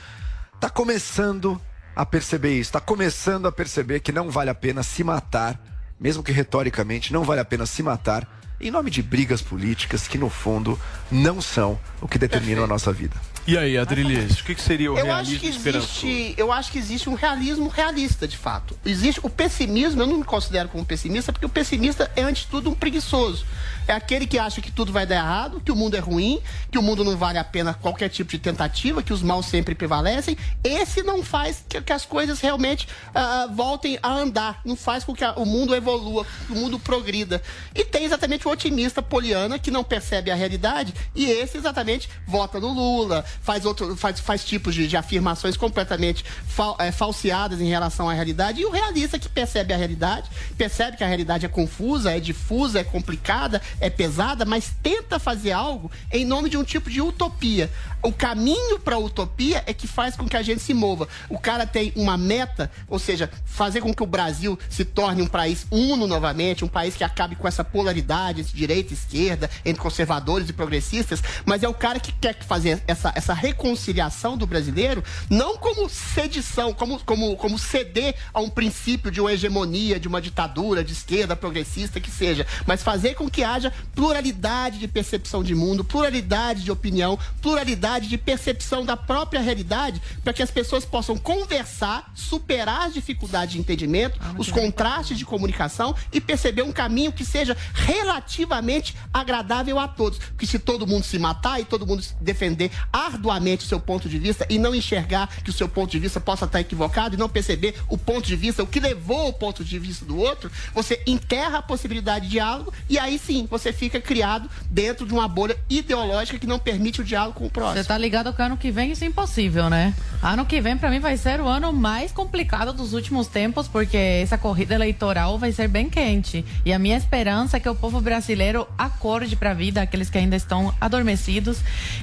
está 0.56 0.70
começando 0.70 1.62
a 1.96 2.06
perceber 2.06 2.54
isso, 2.54 2.70
está 2.70 2.80
começando 2.80 3.48
a 3.48 3.52
perceber 3.52 4.00
que 4.00 4.12
não 4.12 4.32
vale 4.32 4.50
a 4.50 4.56
pena 4.56 4.82
se 4.82 5.04
matar, 5.04 5.60
mesmo 6.00 6.24
que 6.24 6.32
retoricamente 6.32 7.12
não 7.14 7.24
vale 7.24 7.42
a 7.42 7.46
pena 7.46 7.66
se 7.66 7.82
matar 7.82 8.28
em 8.60 8.72
nome 8.72 8.90
de 8.90 9.04
brigas 9.04 9.42
políticas 9.42 10.08
que 10.08 10.18
no 10.18 10.30
fundo 10.30 10.80
não 11.12 11.42
são 11.42 11.80
o 12.02 12.08
que 12.08 12.18
determinam 12.18 12.64
a 12.64 12.68
nossa 12.68 12.92
vida. 12.92 13.16
E 13.48 13.58
aí, 13.58 13.78
Adrilis, 13.78 14.42
o 14.42 14.44
que, 14.44 14.54
que 14.54 14.62
seria 14.62 14.92
o 14.92 14.98
eu 14.98 15.06
realismo 15.06 15.36
acho 15.36 15.40
que 15.40 15.48
existe, 15.48 16.34
eu 16.38 16.52
acho 16.52 16.72
que 16.72 16.78
existe 16.78 17.10
um 17.10 17.14
realismo 17.14 17.70
realista, 17.70 18.28
de 18.28 18.36
fato. 18.38 18.78
Existe 18.86 19.22
o 19.24 19.30
pessimismo, 19.30 20.02
eu 20.02 20.08
não 20.08 20.18
me 20.18 20.24
considero 20.26 20.68
como 20.68 20.84
pessimista, 20.86 21.32
porque 21.32 21.46
o 21.46 21.50
pessimista 21.50 22.12
é 22.16 22.24
antes 22.24 22.44
de 22.44 22.50
tudo 22.50 22.70
um 22.70 22.76
preguiçoso. 22.76 23.46
É 23.88 23.94
aquele 23.94 24.28
que 24.28 24.38
acha 24.38 24.60
que 24.62 24.70
tudo 24.70 24.92
vai 24.92 25.06
dar 25.06 25.16
errado, 25.16 25.62
que 25.64 25.72
o 25.72 25.76
mundo 25.78 25.96
é 25.96 26.00
ruim, 26.00 26.42
que 26.70 26.78
o 26.78 26.82
mundo 26.82 27.06
não 27.06 27.16
vale 27.16 27.38
a 27.38 27.44
pena 27.44 27.74
qualquer 27.74 28.10
tipo 28.10 28.30
de 28.32 28.38
tentativa, 28.38 29.02
que 29.02 29.14
os 29.14 29.24
maus 29.24 29.46
sempre 29.46 29.74
prevalecem. 29.74 30.38
Esse 30.62 31.02
não 31.04 31.24
faz 31.24 31.64
que, 31.70 31.82
que 31.82 31.94
as 31.94 32.06
coisas 32.06 32.42
realmente 32.42 32.86
ah, 33.16 33.48
voltem 33.50 33.98
a 34.04 34.10
andar, 34.12 34.60
não 34.66 34.76
faz 34.76 35.06
com 35.06 35.16
que 35.16 35.24
a- 35.24 35.32
o 35.38 35.46
mundo 35.46 35.74
evolua, 35.74 36.26
que 36.48 36.52
o 36.52 36.56
mundo 36.58 36.78
progrida. 36.78 37.42
E 37.74 37.86
tem 37.86 38.04
exatamente 38.04 38.46
o 38.46 38.52
otimista 38.52 39.02
poliana 39.02 39.58
que 39.58 39.72
não 39.72 39.86
percebe 39.86 40.30
a 40.32 40.36
realidade 40.36 40.94
e 41.16 41.24
esse 41.32 41.56
exatamente 41.58 42.10
vota 42.28 42.60
no 42.60 42.74
Lula, 42.74 43.24
faz 43.42 43.66
outro, 43.66 43.96
faz, 43.96 44.20
faz 44.20 44.44
tipos 44.44 44.74
de, 44.76 44.88
de 44.88 44.98
afirmações 44.98 45.56
completamente 45.58 46.24
fal- 46.48 46.76
eh, 46.80 46.92
falseadas 46.92 47.62
em 47.62 47.68
relação 47.68 48.10
à 48.10 48.14
realidade. 48.14 48.62
E 48.62 48.66
o 48.66 48.72
realista 48.72 49.20
que 49.20 49.30
percebe 49.30 49.74
a 49.74 49.78
realidade, 49.78 50.30
percebe 50.58 50.98
que 50.98 51.04
a 51.04 51.08
realidade 51.08 51.46
é 51.46 51.50
confusa, 51.50 52.12
é 52.12 52.20
difusa, 52.20 52.80
é 52.80 52.84
complicada, 52.84 53.62
é 53.80 53.90
pesada, 53.90 54.46
mas 54.46 54.74
tenta 54.82 55.20
fazer 55.20 55.52
algo 55.52 55.92
em 56.12 56.26
nome 56.26 56.50
de 56.50 56.58
um 56.58 56.64
tipo 56.64 56.90
de 56.90 57.02
utopia. 57.02 57.70
O 58.02 58.12
caminho 58.12 58.80
para 58.80 58.96
a 58.96 59.00
utopia 59.00 59.64
é 59.66 59.74
que 59.74 59.88
faz 59.88 60.16
com 60.16 60.28
que 60.28 60.38
a 60.38 60.42
gente 60.42 60.62
se 60.62 60.74
mova. 60.74 61.08
O 61.30 61.40
cara 61.40 61.66
tem 61.66 61.92
uma 61.96 62.18
meta, 62.18 62.70
ou 62.88 63.00
seja, 63.00 63.30
fazer 63.44 63.82
com 63.82 63.94
que 63.94 64.04
o 64.04 64.08
Brasil 64.08 64.58
se 64.70 64.86
torne 64.86 65.22
um 65.22 65.28
país 65.28 65.66
uno 65.72 66.06
novamente, 66.08 66.64
um 66.64 66.68
país 66.68 66.96
que 66.96 67.04
acabe 67.04 67.36
com 67.36 67.48
essa 67.48 67.64
polaridade 67.64 68.42
entre 68.42 68.56
direita 68.56 68.94
e 68.94 68.98
esquerda, 68.98 69.50
entre 69.66 69.82
conservadores 69.82 70.50
e 70.50 70.54
progressistas, 70.54 71.22
mas 71.46 71.64
é 71.64 71.68
o 71.68 71.74
cara 71.74 72.00
que 72.00 72.12
quer 72.12 72.38
fazer 72.44 72.82
essa, 72.88 73.12
essa 73.16 73.27
reconciliação 73.34 74.38
do 74.38 74.48
brasileiro, 74.48 75.04
não 75.30 75.58
como 75.58 75.90
sedição, 75.90 76.74
como, 76.74 77.00
como, 77.04 77.36
como 77.36 77.60
ceder 77.60 78.16
a 78.34 78.40
um 78.40 78.50
princípio 78.50 79.12
de 79.12 79.22
uma 79.22 79.32
hegemonia, 79.32 80.00
de 80.00 80.08
uma 80.08 80.22
ditadura 80.22 80.84
de 80.84 80.94
esquerda 80.94 81.36
progressista 81.36 82.00
que 82.00 82.12
seja, 82.12 82.46
mas 82.66 82.84
fazer 82.84 83.16
com 83.16 83.30
que 83.30 83.44
haja 83.44 83.74
pluralidade 83.94 84.80
de 84.80 84.88
percepção 84.88 85.44
de 85.44 85.56
mundo, 85.56 85.84
pluralidade 85.84 86.64
de 86.64 86.72
opinião, 86.72 87.18
pluralidade 87.42 88.08
de 88.08 88.18
percepção 88.18 88.86
da 88.86 88.98
própria 88.98 89.42
realidade, 89.42 90.02
para 90.24 90.34
que 90.34 90.44
as 90.44 90.52
pessoas 90.52 90.86
possam 90.86 91.18
conversar, 91.18 92.12
superar 92.16 92.88
as 92.88 92.94
dificuldades 92.94 93.54
de 93.54 93.60
entendimento, 93.60 94.20
os 94.38 94.52
contrastes 94.52 95.18
de 95.18 95.26
comunicação 95.26 95.96
e 96.12 96.20
perceber 96.20 96.62
um 96.62 96.72
caminho 96.72 97.12
que 97.12 97.26
seja 97.26 97.56
relativamente 97.74 98.96
agradável 99.14 99.80
a 99.80 99.88
todos. 99.88 100.20
Porque 100.20 100.46
se 100.46 100.60
todo 100.60 100.88
mundo 100.88 101.04
se 101.04 101.20
matar 101.20 101.60
e 101.60 101.66
todo 101.66 101.86
mundo 101.86 102.04
defender 102.20 102.72
arduamente 103.08 103.66
o 103.66 103.68
seu 103.68 103.80
ponto 103.80 104.08
de 104.08 104.18
vista 104.20 104.46
e 104.50 104.58
não 104.60 104.74
enxergar 104.76 105.28
que 105.44 105.50
o 105.50 105.54
seu 105.54 105.68
ponto 105.68 105.92
de 105.92 106.00
vista 106.00 106.20
possa 106.20 106.46
estar 106.46 106.60
equivocado 106.60 107.16
e 107.16 107.18
não 107.18 107.28
perceber 107.30 107.76
o 107.90 107.98
ponto 107.98 108.26
de 108.28 108.36
vista, 108.36 108.64
o 108.64 108.68
que 108.68 108.80
levou 108.80 109.18
ao 109.28 109.34
ponto 109.34 109.64
de 109.64 109.80
vista 109.80 110.06
do 110.06 110.18
outro, 110.18 110.52
você 110.74 111.02
enterra 111.08 111.60
a 111.60 111.62
possibilidade 111.62 112.26
de 112.26 112.32
diálogo 112.32 112.74
e 112.90 112.98
aí 113.00 113.18
sim 113.18 113.48
você 113.50 113.72
fica 113.74 114.00
criado 114.00 114.50
dentro 114.70 115.06
de 115.06 115.14
uma 115.14 115.28
bolha 115.28 115.58
ideológica 115.70 116.38
que 116.38 116.48
não 116.48 116.60
permite 116.60 117.02
o 117.02 117.04
diálogo 117.04 117.40
com 117.40 117.46
o 117.48 117.50
próximo. 117.50 117.82
Você 117.82 117.88
tá 117.88 117.98
ligado 117.98 118.34
que 118.34 118.42
ano 118.42 118.58
que 118.58 118.72
vem 118.72 118.92
isso 118.92 119.04
é 119.04 119.08
impossível, 119.08 119.70
né? 119.70 119.94
Ano 120.22 120.46
que 120.46 120.60
vem 120.62 120.78
pra 120.78 120.90
mim 120.90 121.00
vai 121.00 121.18
ser 121.18 121.40
o 121.42 121.48
ano 121.48 121.72
mais 121.74 122.12
complicado 122.12 122.74
dos 122.74 122.94
últimos 122.94 123.28
tempos, 123.28 123.68
porque 123.68 123.98
essa 123.98 124.38
corrida 124.38 124.76
eleitoral 124.76 125.38
vai 125.38 125.52
ser 125.52 125.68
bem 125.68 125.90
quente. 125.90 126.44
E 126.66 126.74
a 126.74 126.80
minha 126.80 126.98
esperança 126.98 127.58
é 127.58 127.60
que 127.60 127.70
o 127.70 127.76
povo 127.76 128.02
brasileiro 128.02 128.68
acorde 128.78 129.36
pra 129.36 129.54
vida, 129.54 129.82
aqueles 129.82 130.10
que 130.10 130.18
ainda 130.18 130.36
estão 130.36 130.74
adormecidos. 130.82 131.60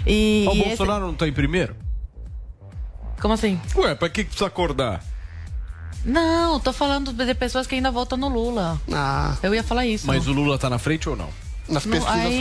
E, 0.06 0.46
o 0.48 0.54
e 0.54 0.60
esse- 0.62 0.76
Bolsonaro 0.94 1.06
não 1.06 1.14
tá 1.14 1.26
em 1.26 1.32
primeiro? 1.32 1.74
Como 3.20 3.34
assim? 3.34 3.60
Ué, 3.76 3.94
pra 3.94 4.08
que 4.08 4.22
que 4.22 4.30
precisa 4.30 4.46
acordar? 4.46 5.02
Não, 6.04 6.60
tô 6.60 6.72
falando 6.72 7.12
de 7.12 7.34
pessoas 7.34 7.66
que 7.66 7.74
ainda 7.74 7.90
votam 7.90 8.18
no 8.18 8.28
Lula. 8.28 8.80
Ah. 8.92 9.36
Eu 9.42 9.54
ia 9.54 9.62
falar 9.62 9.86
isso. 9.86 10.06
Mas 10.06 10.26
o 10.26 10.32
Lula 10.32 10.58
tá 10.58 10.68
na 10.68 10.78
frente 10.78 11.08
ou 11.08 11.16
não? 11.16 11.30
Nas 11.68 11.84
No- 11.86 12.06
aí, 12.08 12.38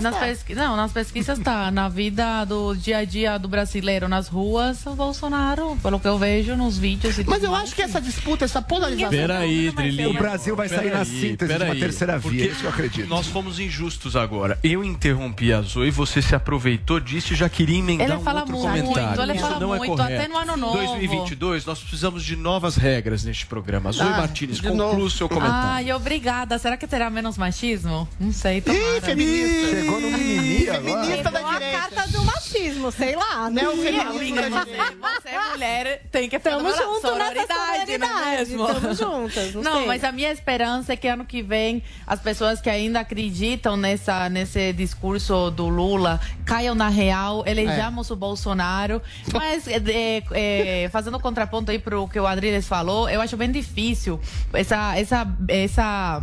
nas 0.00 0.14
tá. 0.14 0.20
pesqui- 0.20 0.54
Não, 0.54 0.76
nas 0.76 0.92
pesquisas 0.92 1.38
tá. 1.40 1.70
Na 1.70 1.88
vida 1.88 2.44
do 2.44 2.74
dia 2.74 2.98
a 2.98 3.04
dia 3.04 3.38
do 3.38 3.48
brasileiro 3.48 4.08
nas 4.08 4.28
ruas, 4.28 4.86
o 4.86 4.94
Bolsonaro, 4.94 5.76
pelo 5.82 5.98
que 5.98 6.06
eu 6.06 6.16
vejo 6.18 6.54
nos 6.56 6.78
vídeos 6.78 7.18
e 7.18 7.24
Mas 7.24 7.42
eu 7.42 7.50
mais, 7.50 7.64
acho 7.64 7.74
que 7.74 7.82
essa 7.82 8.00
disputa, 8.00 8.44
essa 8.44 8.62
polarização. 8.62 9.10
Peraí, 9.10 9.70
Drilinho. 9.70 10.10
O 10.10 10.14
Brasil 10.14 10.54
vai 10.54 10.68
sair 10.68 10.92
na 10.92 11.04
síntese 11.04 11.52
de 11.58 11.64
uma 11.64 11.74
terceira 11.74 12.18
via, 12.18 12.22
porque 12.30 12.44
isso 12.46 12.60
que 12.60 12.66
eu 12.66 12.70
acredito. 12.70 13.08
Nós 13.08 13.26
fomos 13.26 13.58
injustos 13.58 14.14
agora. 14.16 14.58
Eu 14.62 14.84
interrompi 14.84 15.52
a 15.52 15.60
Zoe, 15.62 15.90
você 15.90 16.22
se 16.22 16.34
aproveitou 16.34 17.00
disso 17.00 17.32
e 17.32 17.36
já 17.36 17.48
queria 17.48 17.78
emendar 17.78 18.06
Ele 18.08 18.16
um 18.16 18.20
fala 18.20 18.40
outro 18.40 18.56
muito, 18.56 18.66
comentário. 18.68 19.22
ele 19.22 19.32
Isso 19.32 19.40
fala 19.42 19.58
não 19.60 19.74
é 19.74 19.78
muito, 19.78 19.96
correto. 19.96 20.14
até 20.22 20.28
no 20.28 20.38
ano 20.38 20.56
novo. 20.56 20.76
2022, 20.76 21.64
nós 21.66 21.78
precisamos 21.80 22.24
de 22.24 22.36
novas 22.36 22.76
regras 22.76 23.24
neste 23.24 23.46
programa. 23.46 23.90
Zoe 23.92 24.06
Ah, 24.06 24.16
Martins, 24.18 24.60
conclua 24.60 24.94
o 25.04 25.10
seu 25.10 25.28
comentário. 25.28 25.68
Ai, 25.70 25.92
obrigada. 25.92 26.58
Será 26.58 26.76
que 26.76 26.86
terá 26.86 27.10
menos 27.10 27.36
machismo? 27.36 28.08
Não 28.18 28.32
sei, 28.32 28.59
tomara. 28.60 29.00
feminista. 29.00 29.68
Chegou 29.70 30.00
no 30.00 30.10
mimimi 30.10 30.68
agora. 30.68 31.02
Feminista 31.02 31.30
da 31.30 31.38
Pegou 31.38 31.50
a 31.50 31.58
direita. 31.58 31.78
carta 31.78 32.08
do 32.12 32.24
machismo, 32.24 32.92
sei 32.92 33.16
lá. 33.16 33.50
Né? 33.50 33.68
O 33.68 33.76
Sim, 33.76 33.98
amiga, 33.98 34.42
você 34.50 35.28
é 35.28 35.50
mulher, 35.50 36.02
tem 36.10 36.28
que 36.28 36.38
Tamo 36.38 36.68
junto 36.70 37.00
sororidade, 37.00 37.98
não 37.98 38.26
é 38.26 38.36
mesmo? 38.36 38.66
Tamo 38.66 38.94
juntas. 38.94 39.54
Não, 39.54 39.62
Não, 39.62 39.86
mas 39.86 40.04
a 40.04 40.12
minha 40.12 40.30
esperança 40.32 40.92
é 40.92 40.96
que 40.96 41.08
ano 41.08 41.24
que 41.24 41.42
vem 41.42 41.82
as 42.06 42.20
pessoas 42.20 42.60
que 42.60 42.68
ainda 42.70 43.00
acreditam 43.00 43.76
nessa, 43.76 44.28
nesse 44.28 44.72
discurso 44.72 45.50
do 45.50 45.68
Lula 45.68 46.20
caiam 46.44 46.74
na 46.74 46.88
real, 46.88 47.44
elejamos 47.46 48.10
o 48.10 48.16
Bolsonaro. 48.16 49.00
Mas 49.32 49.66
é, 49.68 50.22
é, 50.32 50.88
fazendo 50.90 51.18
contraponto 51.20 51.70
aí 51.70 51.78
pro 51.78 52.08
que 52.08 52.18
o 52.18 52.26
Adriles 52.26 52.66
falou, 52.66 53.08
eu 53.08 53.20
acho 53.20 53.36
bem 53.36 53.50
difícil 53.50 54.20
essa, 54.52 54.96
essa, 54.98 55.26
essa, 55.48 56.22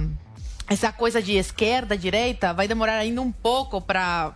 essa 0.68 0.92
coisa 0.92 1.22
de 1.22 1.38
esquerda, 1.38 1.98
direita, 1.98 2.54
vai 2.54 2.68
demorar 2.68 2.98
ainda 2.98 3.22
um 3.22 3.32
pouco 3.32 3.80
para 3.80 4.36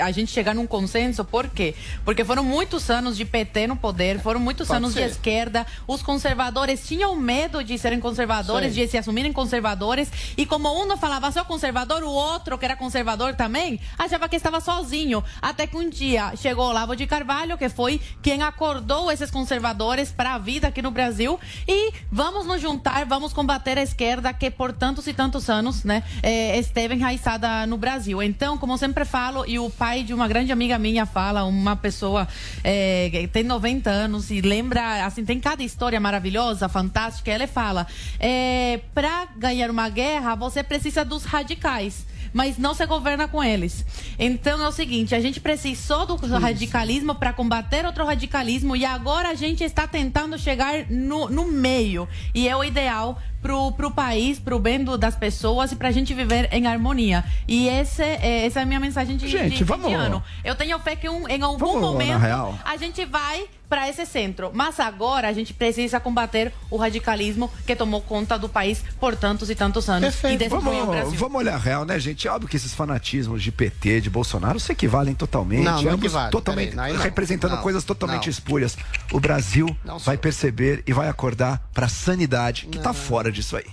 a 0.00 0.10
gente 0.12 0.30
chegar 0.30 0.54
num 0.54 0.66
consenso, 0.66 1.24
por 1.24 1.48
quê? 1.48 1.74
Porque 2.04 2.24
foram 2.24 2.44
muitos 2.44 2.88
anos 2.90 3.16
de 3.16 3.24
PT 3.24 3.66
no 3.66 3.76
poder, 3.76 4.20
foram 4.20 4.38
muitos 4.38 4.68
Pode 4.68 4.78
anos 4.78 4.92
ser. 4.92 5.06
de 5.06 5.12
esquerda, 5.12 5.66
os 5.86 6.00
conservadores 6.00 6.86
tinham 6.86 7.16
medo 7.16 7.62
de 7.62 7.76
serem 7.76 7.98
conservadores, 7.98 8.72
Sim. 8.72 8.82
de 8.82 8.88
se 8.88 8.98
assumirem 8.98 9.32
conservadores, 9.32 10.10
e 10.36 10.46
como 10.46 10.70
um 10.80 10.86
não 10.86 10.96
falava 10.96 11.30
só 11.32 11.44
conservador, 11.44 12.04
o 12.04 12.10
outro, 12.10 12.56
que 12.56 12.64
era 12.64 12.76
conservador 12.76 13.34
também, 13.34 13.80
achava 13.98 14.28
que 14.28 14.36
estava 14.36 14.60
sozinho. 14.60 15.24
Até 15.42 15.66
que 15.66 15.76
um 15.76 15.90
dia 15.90 16.32
chegou 16.36 16.68
Olavo 16.68 16.94
de 16.94 17.06
Carvalho, 17.06 17.58
que 17.58 17.68
foi 17.68 18.00
quem 18.22 18.42
acordou 18.42 19.10
esses 19.10 19.30
conservadores 19.30 20.12
para 20.12 20.34
a 20.34 20.38
vida 20.38 20.68
aqui 20.68 20.82
no 20.82 20.92
Brasil, 20.92 21.38
e 21.66 21.92
vamos 22.12 22.46
nos 22.46 22.60
juntar, 22.60 23.04
vamos 23.06 23.32
combater 23.32 23.76
a 23.76 23.82
esquerda 23.82 24.32
que 24.32 24.52
por 24.52 24.72
tantos 24.72 25.08
e 25.08 25.12
tantos 25.12 25.50
anos, 25.50 25.82
né, 25.82 26.04
eh, 26.22 26.56
esteve 26.58 26.94
enraizada 26.94 27.66
no 27.66 27.76
Brasil. 27.76 28.22
Então, 28.22 28.56
como 28.56 28.78
sempre 28.78 29.04
falo, 29.04 29.44
e 29.48 29.58
o 29.58 29.63
pai 29.70 30.02
de 30.02 30.14
uma 30.14 30.28
grande 30.28 30.52
amiga 30.52 30.78
minha 30.78 31.06
fala, 31.06 31.44
uma 31.44 31.76
pessoa 31.76 32.26
eh, 32.62 33.08
que 33.10 33.28
tem 33.28 33.42
90 33.42 33.90
anos 33.90 34.30
e 34.30 34.40
lembra, 34.40 35.04
assim, 35.04 35.24
tem 35.24 35.40
cada 35.40 35.62
história 35.62 35.98
maravilhosa, 36.00 36.68
fantástica. 36.68 37.30
Ele 37.30 37.46
fala: 37.46 37.86
é, 38.18 38.80
para 38.94 39.26
ganhar 39.36 39.70
uma 39.70 39.88
guerra, 39.88 40.34
você 40.34 40.62
precisa 40.62 41.04
dos 41.04 41.24
radicais. 41.24 42.06
Mas 42.32 42.58
não 42.58 42.74
se 42.74 42.84
governa 42.84 43.28
com 43.28 43.42
eles. 43.44 43.86
Então 44.18 44.60
é 44.60 44.66
o 44.66 44.72
seguinte: 44.72 45.14
a 45.14 45.20
gente 45.20 45.40
precisou 45.40 46.04
do 46.04 46.16
radicalismo 46.16 47.14
para 47.14 47.32
combater 47.32 47.86
outro 47.86 48.04
radicalismo 48.04 48.74
e 48.74 48.84
agora 48.84 49.28
a 49.28 49.34
gente 49.34 49.62
está 49.62 49.86
tentando 49.86 50.36
chegar 50.36 50.90
no, 50.90 51.28
no 51.28 51.46
meio. 51.46 52.08
E 52.34 52.48
é 52.48 52.56
o 52.56 52.64
ideal 52.64 53.20
pro, 53.44 53.70
pro 53.72 53.90
país, 53.90 54.38
pro 54.38 54.58
bem 54.58 54.82
do- 54.82 54.96
das 54.96 55.14
pessoas 55.14 55.70
e 55.70 55.76
pra 55.76 55.90
gente 55.92 56.14
viver 56.14 56.48
em 56.50 56.66
harmonia. 56.66 57.22
E 57.46 57.68
esse, 57.68 58.02
é, 58.02 58.46
essa 58.46 58.60
é 58.60 58.62
a 58.62 58.66
minha 58.66 58.80
mensagem 58.80 59.18
de, 59.18 59.28
Gente, 59.28 59.50
de 59.50 59.56
fim 59.58 59.64
vamos- 59.64 59.88
de 59.88 59.92
ano. 59.94 60.22
Eu 60.42 60.54
tenho 60.54 60.78
fé 60.78 60.96
que 60.96 61.10
um, 61.10 61.28
em 61.28 61.42
algum 61.42 61.58
Vamos, 61.58 61.80
momento 61.82 62.24
a 62.64 62.76
gente 62.78 63.04
vai 63.04 63.44
para 63.68 63.88
esse 63.88 64.04
centro. 64.06 64.50
Mas 64.52 64.78
agora 64.80 65.28
a 65.28 65.32
gente 65.32 65.52
precisa 65.52 65.98
combater 66.00 66.52
o 66.70 66.76
radicalismo 66.76 67.50
que 67.66 67.74
tomou 67.74 68.00
conta 68.00 68.38
do 68.38 68.48
país 68.48 68.84
por 69.00 69.16
tantos 69.16 69.50
e 69.50 69.54
tantos 69.54 69.88
anos 69.88 70.14
e 70.24 70.36
destruiu 70.36 70.82
o 70.82 70.86
Brasil. 70.86 71.04
Vamos, 71.04 71.18
vamos 71.18 71.38
olhar 71.38 71.54
a 71.54 71.58
real, 71.58 71.84
né, 71.84 71.98
gente? 71.98 72.28
Óbvio 72.28 72.48
que 72.48 72.56
esses 72.56 72.74
fanatismos 72.74 73.42
de 73.42 73.50
PT, 73.50 74.02
de 74.02 74.10
Bolsonaro, 74.10 74.60
se 74.60 74.72
equivalem 74.72 75.14
totalmente. 75.14 75.64
Não, 75.64 75.82
não 75.82 75.92
ambos 75.92 76.04
equivale, 76.06 76.30
totalmente 76.30 76.70
peraí, 76.70 76.76
não, 76.76 76.84
aí 76.84 76.92
não. 76.94 77.02
representando 77.02 77.52
Não, 77.52 77.62
coisas 77.62 77.84
totalmente 77.84 78.26
não. 78.26 78.30
espúrias. 78.30 78.76
O 79.12 79.20
Brasil 79.20 79.76
Não 79.84 79.98
vai 79.98 80.16
perceber 80.16 80.82
e 80.86 80.92
vai 80.92 81.08
acordar 81.08 81.68
para 81.72 81.86
a 81.86 81.88
sanidade 81.88 82.66
que 82.66 82.78
tá 82.78 82.92
fora 82.92 83.30
disso 83.30 83.56
aí. 83.56 83.66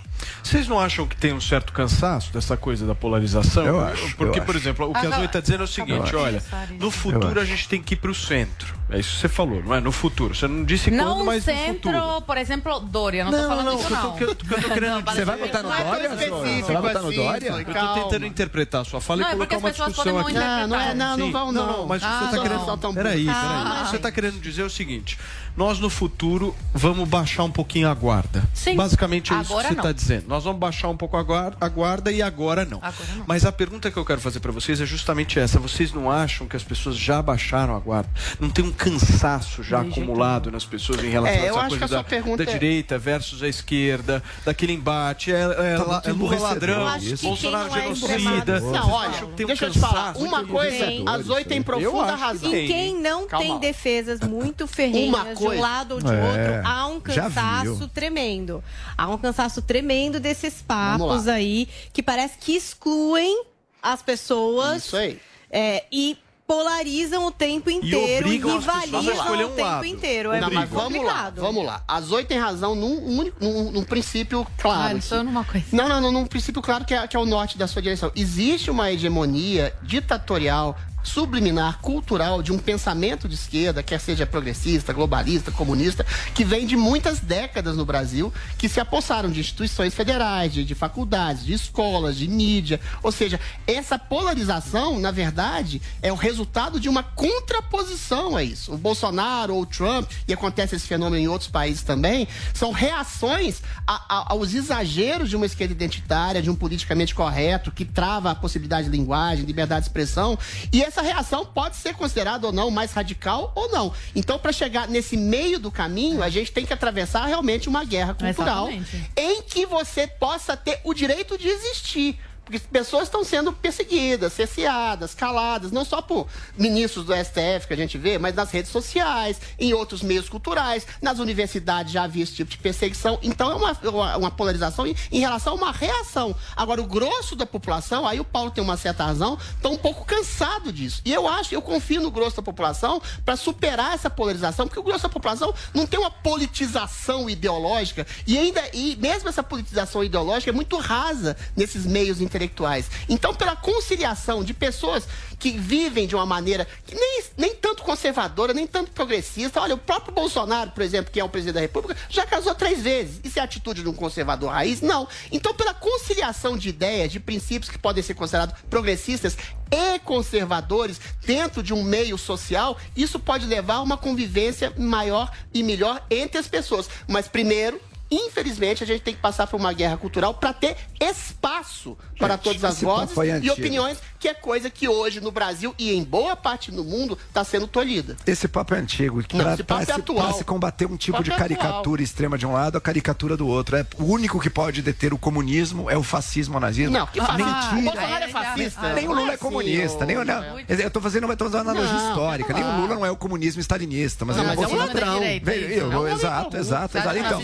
Vocês 0.44 0.68
não 0.68 0.80
acham 0.80 1.08
que 1.08 1.16
tem 1.16 1.34
um 1.34 1.42
certo 1.42 1.72
cansaço 1.74 2.32
dessa 2.34 2.58
coisa 2.58 2.86
da 2.86 2.94
polarização? 2.96 3.66
Eu 3.66 3.80
acho, 3.86 4.16
Porque, 4.16 4.40
eu 4.40 4.44
por 4.44 4.56
acho. 4.56 4.64
exemplo, 4.64 4.90
o 4.90 4.94
que 4.94 5.06
a 5.06 5.10
Zoe 5.10 5.26
está 5.26 5.40
dizendo 5.40 5.62
é 5.62 5.64
o 5.64 5.68
seguinte: 5.68 6.16
olha, 6.16 6.42
no 6.80 6.92
futuro 6.92 7.40
a 7.40 7.46
gente 7.46 7.68
tem 7.68 7.82
que 7.82 7.94
ir 7.94 7.98
para 7.98 8.12
o 8.12 8.16
centro. 8.16 8.80
É 8.90 9.00
isso 9.00 9.12
que 9.16 9.22
você 9.22 9.30
falou, 9.30 9.64
não 9.64 9.74
é? 9.74 9.80
No 9.80 9.92
futuro. 9.92 10.36
Você 10.36 10.48
não 10.50 10.66
disse 10.66 10.92
Não 10.92 11.06
quando, 11.06 11.22
um 11.22 11.26
mas 11.26 11.46
no 11.46 11.54
centro, 11.54 11.92
futuro. 11.94 12.22
por 12.24 12.38
exemplo, 12.38 12.80
Dória. 12.82 13.24
Não, 13.24 13.32
Não, 13.32 13.42
tô 13.42 13.48
falando 13.48 13.66
não, 13.66 13.76
isso, 13.80 13.88
que 13.88 13.94
eu 13.94 13.98
tô- 13.98 14.08
não. 14.08 14.16
que 14.18 14.24
eu- 14.24 14.36
que 14.36 14.54
eu 14.54 14.62
tô 14.62 14.70
querendo 14.70 14.92
Não, 14.92 15.02
dizer. 15.02 15.16
Você 15.16 15.26
vai 15.26 15.38
votar 15.38 15.64
no 15.64 15.70
Dória, 15.70 16.10
Zoe? 16.10 16.62
Você 16.64 16.74
vai 16.74 16.82
votar 16.82 17.02
no 17.04 17.14
Dória? 17.14 17.48
Eu 17.50 17.66
tô 17.66 17.94
tentando 18.04 18.26
interpretar 18.26 18.82
a 18.82 18.84
sua 18.86 19.00
fala 19.00 19.22
Não, 19.22 19.30
e 19.30 19.32
é 19.32 19.36
porque 19.38 19.56
colocar 19.56 19.58
uma 19.66 19.70
as 19.70 19.76
pessoas 19.78 19.94
discussão 19.94 20.22
podem 20.24 20.38
aqui. 20.38 20.46
não. 20.46 20.62
Não, 20.62 20.68
não 20.68 20.80
é- 20.80 20.94
não, 20.94 21.18
não 21.18 21.32
vão, 21.32 21.52
não. 21.54 21.88
mas 21.88 22.02
o 22.04 22.06
que 22.06 22.12
Ah, 22.12 22.20
você 22.20 22.26
tá 22.26 22.36
não, 22.36 22.44
querendo... 22.44 22.94
Peraí, 22.94 23.26
peraí. 23.26 23.28
Ah, 23.30 23.62
O 23.80 23.84
que 23.86 23.90
você 23.92 23.96
sim. 23.96 24.02
tá 24.04 24.12
querendo 24.12 24.42
dizer 24.42 24.62
é 24.62 24.66
o 24.66 24.70
seguinte: 24.70 25.18
nós 25.56 25.80
no 25.80 25.90
futuro 25.90 26.56
vamos 26.74 27.08
baixar 27.08 27.44
um 27.44 27.52
pouquinho 27.52 27.90
a 27.90 27.94
guarda. 27.94 28.44
Sim. 28.54 28.76
Basicamente 28.76 29.34
é 29.34 29.42
isso 29.42 29.52
Agora 29.52 29.68
que 29.68 29.74
você 29.74 29.78
não. 29.78 29.84
tá 29.84 29.92
dizendo. 29.92 30.26
Nós 30.28 30.44
vamos 30.44 30.60
baixar 30.60 30.90
um 30.90 30.98
pouco 30.98 31.18
a 31.18 31.24
guarda, 31.24 31.58
a 31.60 31.68
guarda 31.70 32.12
e 32.12 32.22
agora 32.22 32.66
não. 32.66 32.82
Mas 33.28 33.46
a 33.46 33.52
pergunta 33.52 33.92
que 33.92 33.98
eu 33.98 34.06
quero 34.06 34.22
fazer 34.22 34.40
para 34.40 34.52
vocês 34.52 34.80
é 34.82 34.86
justamente 34.86 35.40
essa. 35.40 35.60
Vocês 35.60 35.92
não 35.94 36.10
acham 36.12 36.48
que 36.48 36.56
as 36.56 36.64
pessoas 36.64 36.96
já 36.98 37.22
baixaram 37.22 37.76
a 37.76 37.80
guarda? 37.80 38.10
Não 38.40 38.50
tem 38.50 38.64
um 38.66 38.72
cansaço 38.72 39.64
já 39.64 39.82
acumulado 39.82 40.52
nas 40.52 40.66
pessoas 40.66 41.04
em 41.04 41.10
relação 41.10 41.38
É, 41.38 41.42
a 41.42 41.46
essa 41.46 41.68
coisa 41.68 41.88
da, 41.88 42.04
pergunta 42.04 42.44
da 42.46 42.52
é- 42.52 42.54
direita 42.54 42.98
versus 42.98 43.44
a 43.44 43.48
esquerda, 43.48 44.24
daquele 44.46 44.74
embate, 44.74 45.32
é, 45.32 45.42
é, 45.42 45.78
Tá 45.78 46.02
é 46.06 46.12
Lula 46.12 46.40
ladrão, 46.40 46.98
isso. 46.98 47.24
Bolsonaro 47.26 47.70
não 47.70 47.76
é 47.78 47.82
genocida. 47.82 48.14
extremado- 48.16 48.72
Não, 48.72 48.90
olha, 48.92 49.10
Acho 49.10 49.28
que 49.28 49.34
tem 49.34 49.46
um 49.46 49.48
deixa 49.48 49.66
eu 49.66 49.72
te 49.72 49.80
falar. 49.80 50.16
Uma 50.18 50.44
coisa, 50.46 50.76
enlouquecedor 50.76 51.10
a 51.14 51.18
Zoe 51.22 51.40
isso 51.42 51.50
tem 51.50 51.62
profunda 51.62 52.16
razão. 52.16 52.56
E 52.56 52.68
quem 52.68 53.02
não 53.02 53.28
Calma. 53.28 53.46
tem 53.46 53.60
defesas 53.60 54.20
muito 54.22 54.68
ferrenhas 54.68 55.38
Uma 55.42 55.50
de 55.52 55.58
um 55.58 55.60
coisa- 55.60 55.62
lado 55.62 55.92
ou 55.96 56.02
de 56.02 56.08
É, 56.14 56.24
outro, 56.24 56.68
há 56.70 56.88
um 56.88 57.00
cansaço 57.00 57.88
tremendo. 57.88 58.64
Há 58.98 59.08
um 59.10 59.18
cansaço 59.18 59.62
tremendo 59.62 60.20
desses 60.20 60.62
papos 60.62 61.26
lá. 61.26 61.34
aí 61.34 61.68
que 61.94 62.04
parece 62.04 62.38
que 62.40 62.56
excluem 62.56 63.44
as 63.82 64.02
pessoas 64.02 64.86
Isso 64.86 64.96
aí. 64.98 65.20
é, 65.52 65.84
e 65.92 66.18
polarizam 66.46 67.26
o 67.28 67.32
tempo 67.32 67.70
inteiro 67.70 68.28
e, 68.28 68.36
as 68.38 68.44
rivalizam 68.44 69.00
o 69.32 69.34
um 69.34 69.56
tempo 69.56 69.62
lado. 69.62 69.86
inteiro. 69.86 70.34
É 70.34 70.42
Não, 70.42 70.50
mas 70.52 70.70
muito 70.70 70.74
vamos 70.74 70.98
lá, 70.98 71.00
complicado. 71.14 71.42
vamos 71.42 71.66
lá. 71.66 71.84
A 71.88 72.02
Zoe 72.02 72.26
tem 72.26 72.38
razão 72.38 72.76
num, 72.76 73.06
único- 73.20 73.38
num, 73.42 73.72
num 73.72 73.84
princípio 73.86 74.46
claro. 74.58 75.00
Ah, 75.12 75.24
numa 75.24 75.46
coisa. 75.46 75.66
Não, 75.72 75.88
não, 75.88 76.02
não, 76.02 76.12
num 76.12 76.26
princípio 76.26 76.62
claro 76.62 76.84
que 76.84 76.94
é, 76.94 77.08
que 77.08 77.16
é 77.16 77.20
o 77.20 77.26
norte 77.26 77.58
da 77.58 77.68
sua 77.68 77.82
direção. 77.82 78.12
Existe 78.18 78.70
uma 78.70 78.92
hegemonia 78.92 79.74
ditatorial 79.82 80.78
subliminar 81.04 81.80
cultural 81.80 82.42
de 82.42 82.52
um 82.52 82.58
pensamento 82.58 83.28
de 83.28 83.36
esquerda, 83.36 83.82
quer 83.84 84.00
seja 84.00 84.26
progressista, 84.26 84.94
globalista, 84.94 85.52
comunista, 85.52 86.06
que 86.34 86.44
vem 86.44 86.66
de 86.66 86.76
muitas 86.76 87.20
décadas 87.20 87.76
no 87.76 87.86
Brasil, 87.86 88.34
que 88.58 88.70
se 88.70 88.80
apossaram 88.80 89.30
de 89.30 89.40
instituições 89.40 89.94
federais, 89.94 90.54
de, 90.54 90.64
de 90.64 90.76
faculdades, 90.76 91.46
de 91.46 91.54
escolas, 91.54 92.16
de 92.18 92.28
mídia. 92.28 92.80
Ou 93.04 93.12
seja, 93.12 93.40
essa 93.66 93.98
polarização, 93.98 95.00
na 95.00 95.12
verdade, 95.12 95.82
é 96.02 96.12
o 96.12 96.16
resultado 96.16 96.80
de 96.80 96.88
uma 96.90 97.04
contraposição 97.04 98.36
a 98.36 98.44
isso. 98.44 98.74
O 98.74 98.78
Bolsonaro 98.78 99.56
ou 99.56 99.62
o 99.62 99.66
Trump, 99.66 100.10
e 100.28 100.34
acontece 100.34 100.76
esse 100.76 100.88
fenômeno 100.88 101.24
em 101.24 101.28
outros 101.28 101.50
países 101.50 101.84
também, 101.84 102.28
são 102.54 102.72
reações 102.72 103.62
a- 103.88 104.06
a- 104.10 104.26
aos 104.34 104.54
exageros 104.54 105.30
de 105.30 105.36
uma 105.36 105.46
esquerda 105.46 105.74
identitária, 105.74 106.42
de 106.42 106.50
um 106.50 106.56
politicamente 106.56 107.14
correto, 107.16 107.72
que 107.72 107.86
trava 107.86 108.32
a 108.32 108.36
possibilidade 108.36 108.90
de 108.90 108.96
linguagem, 108.98 109.46
liberdade 109.46 109.82
de 109.82 109.88
expressão. 109.90 110.38
E 110.72 110.82
essa 110.92 111.02
reação 111.02 111.46
pode 111.46 111.78
ser 111.78 111.96
considerada 111.96 112.46
ou 112.48 112.54
não 112.54 112.70
mais 112.70 112.92
radical 112.92 113.52
ou 113.56 113.70
não. 113.70 113.94
Então, 114.14 114.38
para 114.38 114.52
chegar 114.52 114.90
nesse 114.90 115.16
meio 115.16 115.58
do 115.58 115.72
caminho, 115.72 116.22
a 116.22 116.30
gente 116.30 116.52
tem 116.52 116.66
que 116.66 116.74
atravessar 116.74 117.26
realmente 117.26 117.70
uma 117.70 117.86
guerra 117.86 118.14
cultural 118.14 118.70
Exatamente. 118.70 119.12
em 119.16 119.42
que 119.42 119.66
você 119.66 120.06
possa 120.06 120.58
ter 120.58 120.82
o 120.84 120.94
direito 120.94 121.38
de 121.38 121.48
existir. 121.48 122.20
Porque 122.44 122.60
pessoas 122.60 123.04
estão 123.04 123.24
sendo 123.24 123.54
perseguidas, 123.54 124.34
cerceadas, 124.34 125.14
caladas, 125.14 125.72
não 125.72 125.86
só 125.86 126.02
por 126.02 126.28
ministros 126.58 127.06
do 127.06 127.14
STF 127.14 127.68
que 127.68 127.74
a 127.74 127.78
gente 127.78 127.98
vê, 127.98 128.18
mas 128.18 128.36
nas 128.36 128.52
redes 128.52 128.72
sociais, 128.72 129.40
em 129.60 129.74
outros 129.74 130.02
meios 130.02 130.28
culturais, 130.28 130.86
nas 131.02 131.20
universidades 131.20 131.94
já 131.94 132.04
havia 132.04 132.24
esse 132.24 132.34
tipo 132.34 132.50
de 132.50 132.58
perseguição. 132.58 133.20
Então 133.22 133.52
é 133.52 133.56
uma, 133.56 133.72
uma, 133.84 134.18
uma 134.18 134.32
polarização 134.32 134.86
em, 134.86 134.96
em 135.12 135.20
relação 135.20 135.54
a 135.54 135.56
uma 135.56 135.72
reação. 135.72 136.36
Agora, 136.56 136.82
o 136.82 136.86
grosso 136.86 137.36
da 137.36 137.46
população, 137.46 138.08
aí 138.08 138.20
o 138.20 138.26
Paulo 138.26 138.52
tem 138.52 138.64
uma 138.64 138.78
certa 138.78 139.06
razão, 139.06 139.38
está 139.56 139.70
um 139.70 139.78
pouco 139.78 140.06
cansado 140.06 140.72
disso. 140.72 141.02
E 141.06 141.14
eu 141.14 141.28
acho, 141.28 141.54
eu 141.54 141.62
confio 141.62 142.02
no 142.02 142.12
grosso 142.12 142.38
da 142.38 142.44
população 142.44 143.02
para 143.24 143.36
superar 143.36 143.94
essa 143.94 144.10
polarização, 144.10 144.68
porque 144.68 144.80
o 144.80 144.84
grosso 144.84 145.04
da 145.04 145.10
população 145.10 145.54
não 145.74 145.86
tem 145.86 146.00
uma 146.00 146.12
politização 146.12 147.30
ideológica 147.30 148.06
e 148.26 148.38
ainda 148.38 148.62
e 148.74 148.96
mesmo 148.98 149.30
essa 149.30 149.44
politização 149.44 150.04
ideológica 150.04 150.52
é 150.52 150.54
muito 150.54 150.78
rasa 150.78 151.36
nesses 151.56 151.86
meios 151.86 152.22
intelectuais. 152.32 152.90
Então, 153.10 153.36
pela 153.36 153.56
conciliação 153.56 154.44
de 154.44 154.54
pessoas 154.54 155.08
que 155.38 155.52
vivem 155.52 156.08
de 156.08 156.16
uma 156.16 156.26
maneira 156.26 156.68
que 156.86 156.96
nem, 156.96 157.24
nem 157.36 157.56
tanto 157.56 157.84
conservadora, 157.84 158.54
nem 158.54 158.68
tanto 158.68 158.92
progressista. 158.92 159.60
Olha, 159.60 159.76
o 159.76 159.78
próprio 159.78 160.14
Bolsonaro, 160.14 160.72
por 160.72 160.84
exemplo, 160.84 161.12
que 161.12 161.20
é 161.20 161.24
o 161.24 161.30
presidente 161.30 161.56
da 161.56 161.62
República, 161.62 162.00
já 162.10 162.26
casou 162.26 162.56
três 162.56 162.82
vezes. 162.82 163.20
Isso 163.24 163.40
é 163.40 163.42
a 163.42 163.46
atitude 163.46 163.82
de 163.82 163.90
um 163.90 163.94
conservador 163.94 164.52
raiz? 164.52 164.82
Não. 164.82 165.08
Então, 165.32 165.54
pela 165.54 165.74
conciliação 165.74 166.58
de 166.58 166.70
ideias, 166.70 167.12
de 167.12 167.20
princípios 167.20 167.70
que 167.70 167.78
podem 167.78 168.04
ser 168.04 168.14
considerados 168.14 168.56
progressistas 168.70 169.36
e 169.72 170.00
conservadores 170.00 171.00
dentro 171.26 171.64
de 171.64 171.74
um 171.74 171.82
meio 171.82 172.18
social, 172.18 172.78
isso 172.96 173.20
pode 173.20 173.46
levar 173.46 173.76
a 173.76 173.82
uma 173.82 173.98
convivência 173.98 174.72
maior 174.78 175.32
e 175.54 175.64
melhor 175.64 176.06
entre 176.10 176.38
as 176.38 176.48
pessoas. 176.48 176.90
Mas 177.08 177.28
primeiro, 177.28 177.82
infelizmente, 178.12 178.84
a 178.84 178.88
gente 178.88 179.02
tem 179.02 179.14
que 179.16 179.22
passar 179.22 179.48
por 179.48 179.60
uma 179.60 179.72
guerra 179.74 179.98
cultural 179.98 180.34
para 180.34 180.54
ter 180.54 180.76
espaço 181.00 181.98
para 182.20 182.36
Gente, 182.36 182.44
todas 182.44 182.64
as 182.64 182.82
vozes 182.82 183.18
é 183.18 183.26
e 183.26 183.32
antigo. 183.32 183.54
opiniões 183.54 183.98
que 184.20 184.28
é 184.28 184.34
coisa 184.36 184.70
que 184.70 184.88
hoje 184.88 185.20
no 185.20 185.32
Brasil 185.32 185.74
e 185.80 185.92
em 185.94 186.04
boa 186.04 186.36
parte 186.36 186.70
do 186.70 186.84
mundo 186.84 187.18
está 187.28 187.44
sendo 187.44 187.66
tolhida. 187.66 188.16
Esse 188.28 188.48
papo 188.48 188.76
é 188.76 188.78
antigo. 188.78 189.24
Não, 189.34 189.54
esse 189.54 189.64
papo 189.64 189.86
para 189.86 189.94
é 189.94 189.96
atual. 189.96 190.34
se, 190.34 190.38
se 190.40 190.44
combater 190.44 190.86
um 190.86 190.96
tipo 190.96 191.18
Papo 191.18 191.24
de 191.24 191.32
é 191.32 191.36
caricatura 191.36 192.04
extrema 192.04 192.38
de 192.38 192.46
um 192.46 192.54
lado, 192.54 192.78
a 192.78 192.82
caricatura 192.82 193.36
do 193.36 193.48
outro. 193.48 193.76
É 193.76 193.86
o 193.98 194.04
único 194.04 194.40
que 194.40 194.50
pode 194.50 194.84
deter 194.84 195.12
o 195.12 195.18
comunismo 195.18 195.90
é 195.90 195.98
o 195.98 196.04
fascismo 196.04 196.58
o 196.58 196.60
nazismo. 196.60 196.92
Não, 196.92 197.08
que 197.08 197.20
fascismo? 197.20 197.52
Mentira. 197.52 197.80
O 197.80 197.84
Bolsonaro 197.84 198.24
é 198.24 198.28
fascista? 198.28 198.94
Nem 198.94 199.08
o 199.08 199.14
Lula 199.14 199.32
é 199.32 199.34
Assim, 199.34 199.38
comunista. 199.38 200.06
Nem 200.06 200.18
o, 200.18 200.26
não, 200.26 200.60
eu 200.60 200.92
tô 200.92 201.02
fazendo 201.02 201.24
uma, 201.24 201.36
tô 201.36 201.46
fazendo 201.46 201.64
uma 201.64 201.72
analogia 201.72 201.98
Não, 201.98 202.10
histórica. 202.10 202.54
Nem 202.54 202.64
o 202.64 202.68
ah. 202.68 202.78
Lula 202.78 202.96
não 202.96 203.06
é 203.06 203.12
o 203.12 203.16
comunismo 203.16 203.62
stalinista. 203.62 204.24
Mas, 204.26 204.38
Não, 204.38 204.44
o 204.44 204.48
mas 204.48 204.62
é 204.62 204.68
um 204.68 204.76
ladrão. 204.76 205.24
É 205.24 205.98
um 205.98 206.08
exato, 206.08 206.58
exato, 206.58 206.98
exato. 206.98 207.18
Então, 207.18 207.42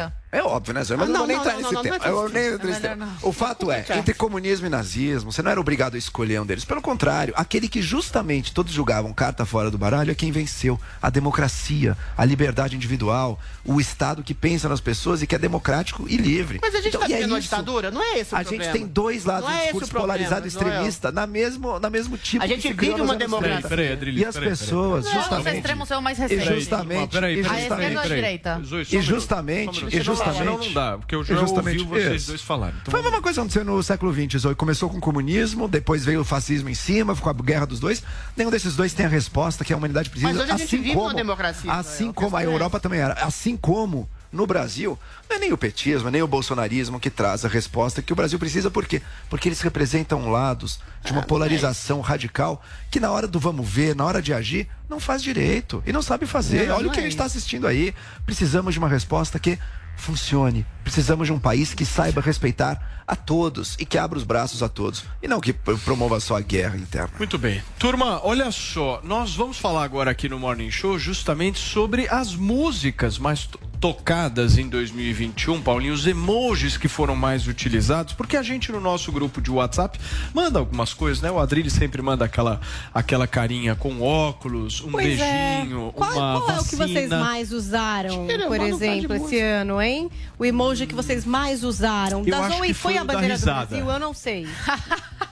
nazismo 0.00 0.21
é 0.32 0.38
é 0.38 0.42
óbvio, 0.42 0.74
né? 0.74 0.82
Zé? 0.82 0.96
Mas 0.96 1.08
Ah, 1.08 1.10
eu 1.10 1.12
não 1.12 1.18
vou 1.20 1.26
nem 1.28 1.36
entrar 1.36 1.56
nesse 1.56 1.72
não, 1.72 1.82
tema. 1.82 1.96
é 2.02 2.08
Eu 2.08 2.28
nem 2.28 2.46
entro 2.54 2.66
nesse 2.66 2.80
tema. 2.80 3.08
O 3.22 3.32
fato 3.32 3.70
é, 3.70 3.84
entre 3.96 4.14
comunismo 4.14 4.66
e 4.66 4.70
nazismo, 4.70 5.30
você 5.30 5.42
não 5.42 5.50
era 5.50 5.60
obrigado 5.60 5.94
a 5.94 5.98
escolher 5.98 6.40
um 6.40 6.46
deles. 6.46 6.64
Pelo 6.64 6.80
contrário, 6.82 7.32
aquele 7.36 7.68
que 7.68 7.80
justamente 7.82 8.52
todos 8.52 8.72
julgavam 8.72 9.12
carta 9.12 9.44
fora 9.44 9.70
do 9.70 9.78
baralho 9.78 10.10
é 10.10 10.14
quem 10.14 10.32
venceu. 10.32 10.80
A 11.00 11.10
democracia, 11.10 11.96
a 12.16 12.24
liberdade 12.24 12.74
individual, 12.74 13.38
o 13.64 13.80
Estado 13.80 14.22
que 14.22 14.34
pensa 14.34 14.68
nas 14.68 14.80
pessoas 14.80 15.22
e 15.22 15.26
que 15.26 15.34
é 15.34 15.38
democrático 15.38 16.06
e 16.08 16.16
livre. 16.16 16.58
Mas 16.62 16.74
a 16.74 16.78
gente 16.80 16.88
Então, 16.88 17.02
está 17.02 17.10
e 17.10 17.12
é 17.12 17.16
vivendo 17.16 17.30
uma 17.32 17.38
isso. 17.38 17.48
ditadura? 17.48 17.90
Não 17.90 18.02
é 18.02 18.18
esse 18.18 18.34
o 18.34 18.36
A 18.36 18.40
problema. 18.40 18.64
gente 18.64 18.72
tem 18.72 18.86
dois 18.86 19.24
lados, 19.24 19.48
Não 19.48 19.54
um 19.54 19.58
é 19.58 19.62
discurso 19.64 19.90
problema, 19.90 20.14
polarizado 20.14 20.46
extremista, 20.48 21.12
na 21.12 21.26
mesmo, 21.26 21.78
na 21.78 21.90
mesmo 21.90 22.16
tipo 22.18 22.42
A 22.42 22.46
gente 22.46 22.72
vive 22.72 23.00
uma 23.00 23.14
democracia. 23.16 23.56
30. 23.60 23.68
Peraí, 23.68 23.92
Adriles, 23.92 24.20
E 24.20 24.24
as 24.24 24.34
peraí, 24.34 24.48
peraí. 24.50 24.58
pessoas, 24.58 25.04
Não, 25.04 25.10
os 25.12 25.18
justamente... 25.18 25.56
extremos 25.56 25.88
são 25.88 26.02
mais 26.02 26.18
E 26.18 26.22
recentes. 26.22 26.54
justamente, 26.54 27.10
Peraí, 27.12 27.38
e 27.38 27.42
peraí, 27.42 27.58
A 27.58 27.62
esquerda 27.62 27.74
ou 27.74 27.86
a 27.86 27.92
justamente, 27.92 28.14
direita? 28.14 28.60
E 28.90 29.00
justamente, 29.02 29.86
justamente, 30.24 30.44
Não, 30.46 30.58
não 30.66 30.72
dá, 30.72 30.98
porque 30.98 31.14
eu 31.14 31.24
já 31.24 31.36
justamente 31.36 31.80
ouvi 31.82 31.90
vocês 32.00 32.22
isso. 32.22 32.30
dois 32.30 32.40
falarem. 32.42 32.74
Então, 32.80 32.90
Foi 32.90 33.00
a 33.00 33.02
mesma 33.02 33.20
coisa 33.20 33.34
que 33.36 33.40
aconteceu 33.40 33.64
no 33.64 33.82
século 33.82 34.12
XX, 34.12 34.40
Zoe. 34.40 34.54
Começou 34.54 34.88
com 34.90 34.98
o 34.98 35.00
comunismo, 35.00 35.68
depois 35.68 36.04
veio 36.04 36.20
o 36.20 36.24
fascismo 36.24 36.68
em 36.68 36.74
cima, 36.74 37.14
ficou 37.14 37.30
a 37.30 37.34
guerra 37.34 37.66
dos 37.66 37.80
dois. 37.80 38.02
Nenhum 38.36 38.50
desses 38.50 38.76
dois 38.76 38.92
tem 38.92 39.06
a 39.06 39.08
resposta 39.08 39.64
que 39.64 39.72
a 39.72 39.76
humanidade 39.76 40.10
precisa. 40.10 40.32
Mas 40.32 40.40
hoje 40.42 40.50
a 40.52 40.56
gente 40.56 40.66
assim 40.66 40.76
vive 40.82 40.94
como, 40.94 41.06
uma 41.06 41.14
democracia, 41.14 41.72
Assim 41.72 42.04
Zoe, 42.04 42.12
como 42.14 42.36
a 42.36 42.42
é 42.42 42.46
Europa 42.46 42.78
também 42.80 43.00
era. 43.00 43.14
Assim 43.14 43.56
como 43.56 44.08
no 44.32 44.46
Brasil, 44.46 44.98
não 45.28 45.36
é 45.36 45.38
nem 45.40 45.52
o 45.52 45.58
petismo, 45.58 46.08
nem 46.10 46.22
o 46.22 46.26
bolsonarismo 46.26 46.98
que 46.98 47.10
traz 47.10 47.44
a 47.44 47.48
resposta 47.48 48.00
que 48.00 48.14
o 48.14 48.16
Brasil 48.16 48.38
precisa, 48.38 48.70
por 48.70 48.86
quê? 48.86 49.02
Porque 49.28 49.46
eles 49.46 49.60
representam 49.60 50.30
lados 50.30 50.80
de 51.04 51.10
Ah, 51.10 51.16
uma 51.16 51.22
polarização 51.22 52.00
radical 52.00 52.62
que 52.90 52.98
na 52.98 53.10
hora 53.10 53.28
do 53.28 53.38
vamos 53.38 53.68
ver, 53.68 53.94
na 53.94 54.06
hora 54.06 54.22
de 54.22 54.32
agir, 54.32 54.66
não 54.88 54.98
faz 54.98 55.22
direito 55.22 55.82
e 55.86 55.92
não 55.92 56.00
sabe 56.00 56.24
fazer. 56.24 56.68
Não, 56.68 56.76
Olha 56.76 56.84
não 56.84 56.90
o 56.90 56.92
que 56.94 56.98
é 56.98 57.02
a 57.02 57.04
gente 57.04 57.12
está 57.12 57.24
assistindo 57.26 57.66
aí. 57.66 57.94
Precisamos 58.24 58.72
de 58.72 58.78
uma 58.78 58.88
resposta 58.88 59.38
que 59.38 59.58
funcione. 59.96 60.66
Precisamos 60.82 61.26
de 61.26 61.32
um 61.32 61.38
país 61.38 61.74
que 61.74 61.84
saiba 61.84 62.20
respeitar 62.20 63.04
a 63.06 63.16
todos 63.16 63.76
e 63.78 63.86
que 63.86 63.98
abra 63.98 64.18
os 64.18 64.24
braços 64.24 64.62
a 64.62 64.68
todos. 64.68 65.04
E 65.22 65.28
não 65.28 65.40
que 65.40 65.52
promova 65.52 66.18
só 66.20 66.36
a 66.36 66.40
guerra 66.40 66.76
interna. 66.76 67.10
Muito 67.18 67.38
bem. 67.38 67.62
Turma, 67.78 68.20
olha 68.24 68.50
só, 68.50 69.00
nós 69.04 69.34
vamos 69.34 69.58
falar 69.58 69.84
agora 69.84 70.10
aqui 70.10 70.28
no 70.28 70.38
Morning 70.38 70.70
Show 70.70 70.98
justamente 70.98 71.58
sobre 71.58 72.08
as 72.08 72.34
músicas 72.34 73.18
mais 73.18 73.48
tocadas 73.82 74.58
em 74.58 74.68
2021, 74.68 75.60
Paulinho, 75.60 75.92
os 75.92 76.06
emojis 76.06 76.76
que 76.76 76.86
foram 76.86 77.16
mais 77.16 77.48
utilizados, 77.48 78.12
porque 78.14 78.36
a 78.36 78.42
gente 78.42 78.70
no 78.70 78.78
nosso 78.80 79.10
grupo 79.10 79.40
de 79.40 79.50
WhatsApp 79.50 79.98
manda 80.32 80.60
algumas 80.60 80.94
coisas, 80.94 81.20
né? 81.20 81.28
O 81.32 81.40
Adrilho 81.40 81.68
sempre 81.68 82.00
manda 82.00 82.24
aquela, 82.24 82.60
aquela 82.94 83.26
carinha 83.26 83.74
com 83.74 84.00
óculos, 84.00 84.80
um 84.82 84.92
Pois 84.92 85.18
é. 85.18 85.56
beijinho, 85.56 85.92
Qual, 85.96 86.12
uma 86.12 86.40
qual 86.40 86.50
é 86.50 86.60
o 86.60 86.64
que 86.64 86.76
vocês 86.76 86.94
vacina. 87.10 87.20
mais 87.24 87.50
usaram, 87.50 88.28
Tira, 88.28 88.46
por 88.46 88.60
exemplo, 88.60 89.16
esse 89.16 89.40
ano, 89.40 89.82
hein? 89.82 90.08
O 90.38 90.44
emoji 90.44 90.86
que 90.86 90.94
vocês 90.94 91.24
mais 91.24 91.64
usaram. 91.64 92.20
Eu 92.20 92.30
da 92.30 92.38
acho 92.38 92.58
Zoe 92.58 92.68
que 92.68 92.74
foi 92.74 92.92
foi 92.92 92.98
a 92.98 93.04
bandeira 93.04 93.34
do 93.34 93.40
risada. 93.40 93.66
Brasil? 93.66 93.90
Eu 93.90 93.98
não 93.98 94.14
sei. 94.14 94.46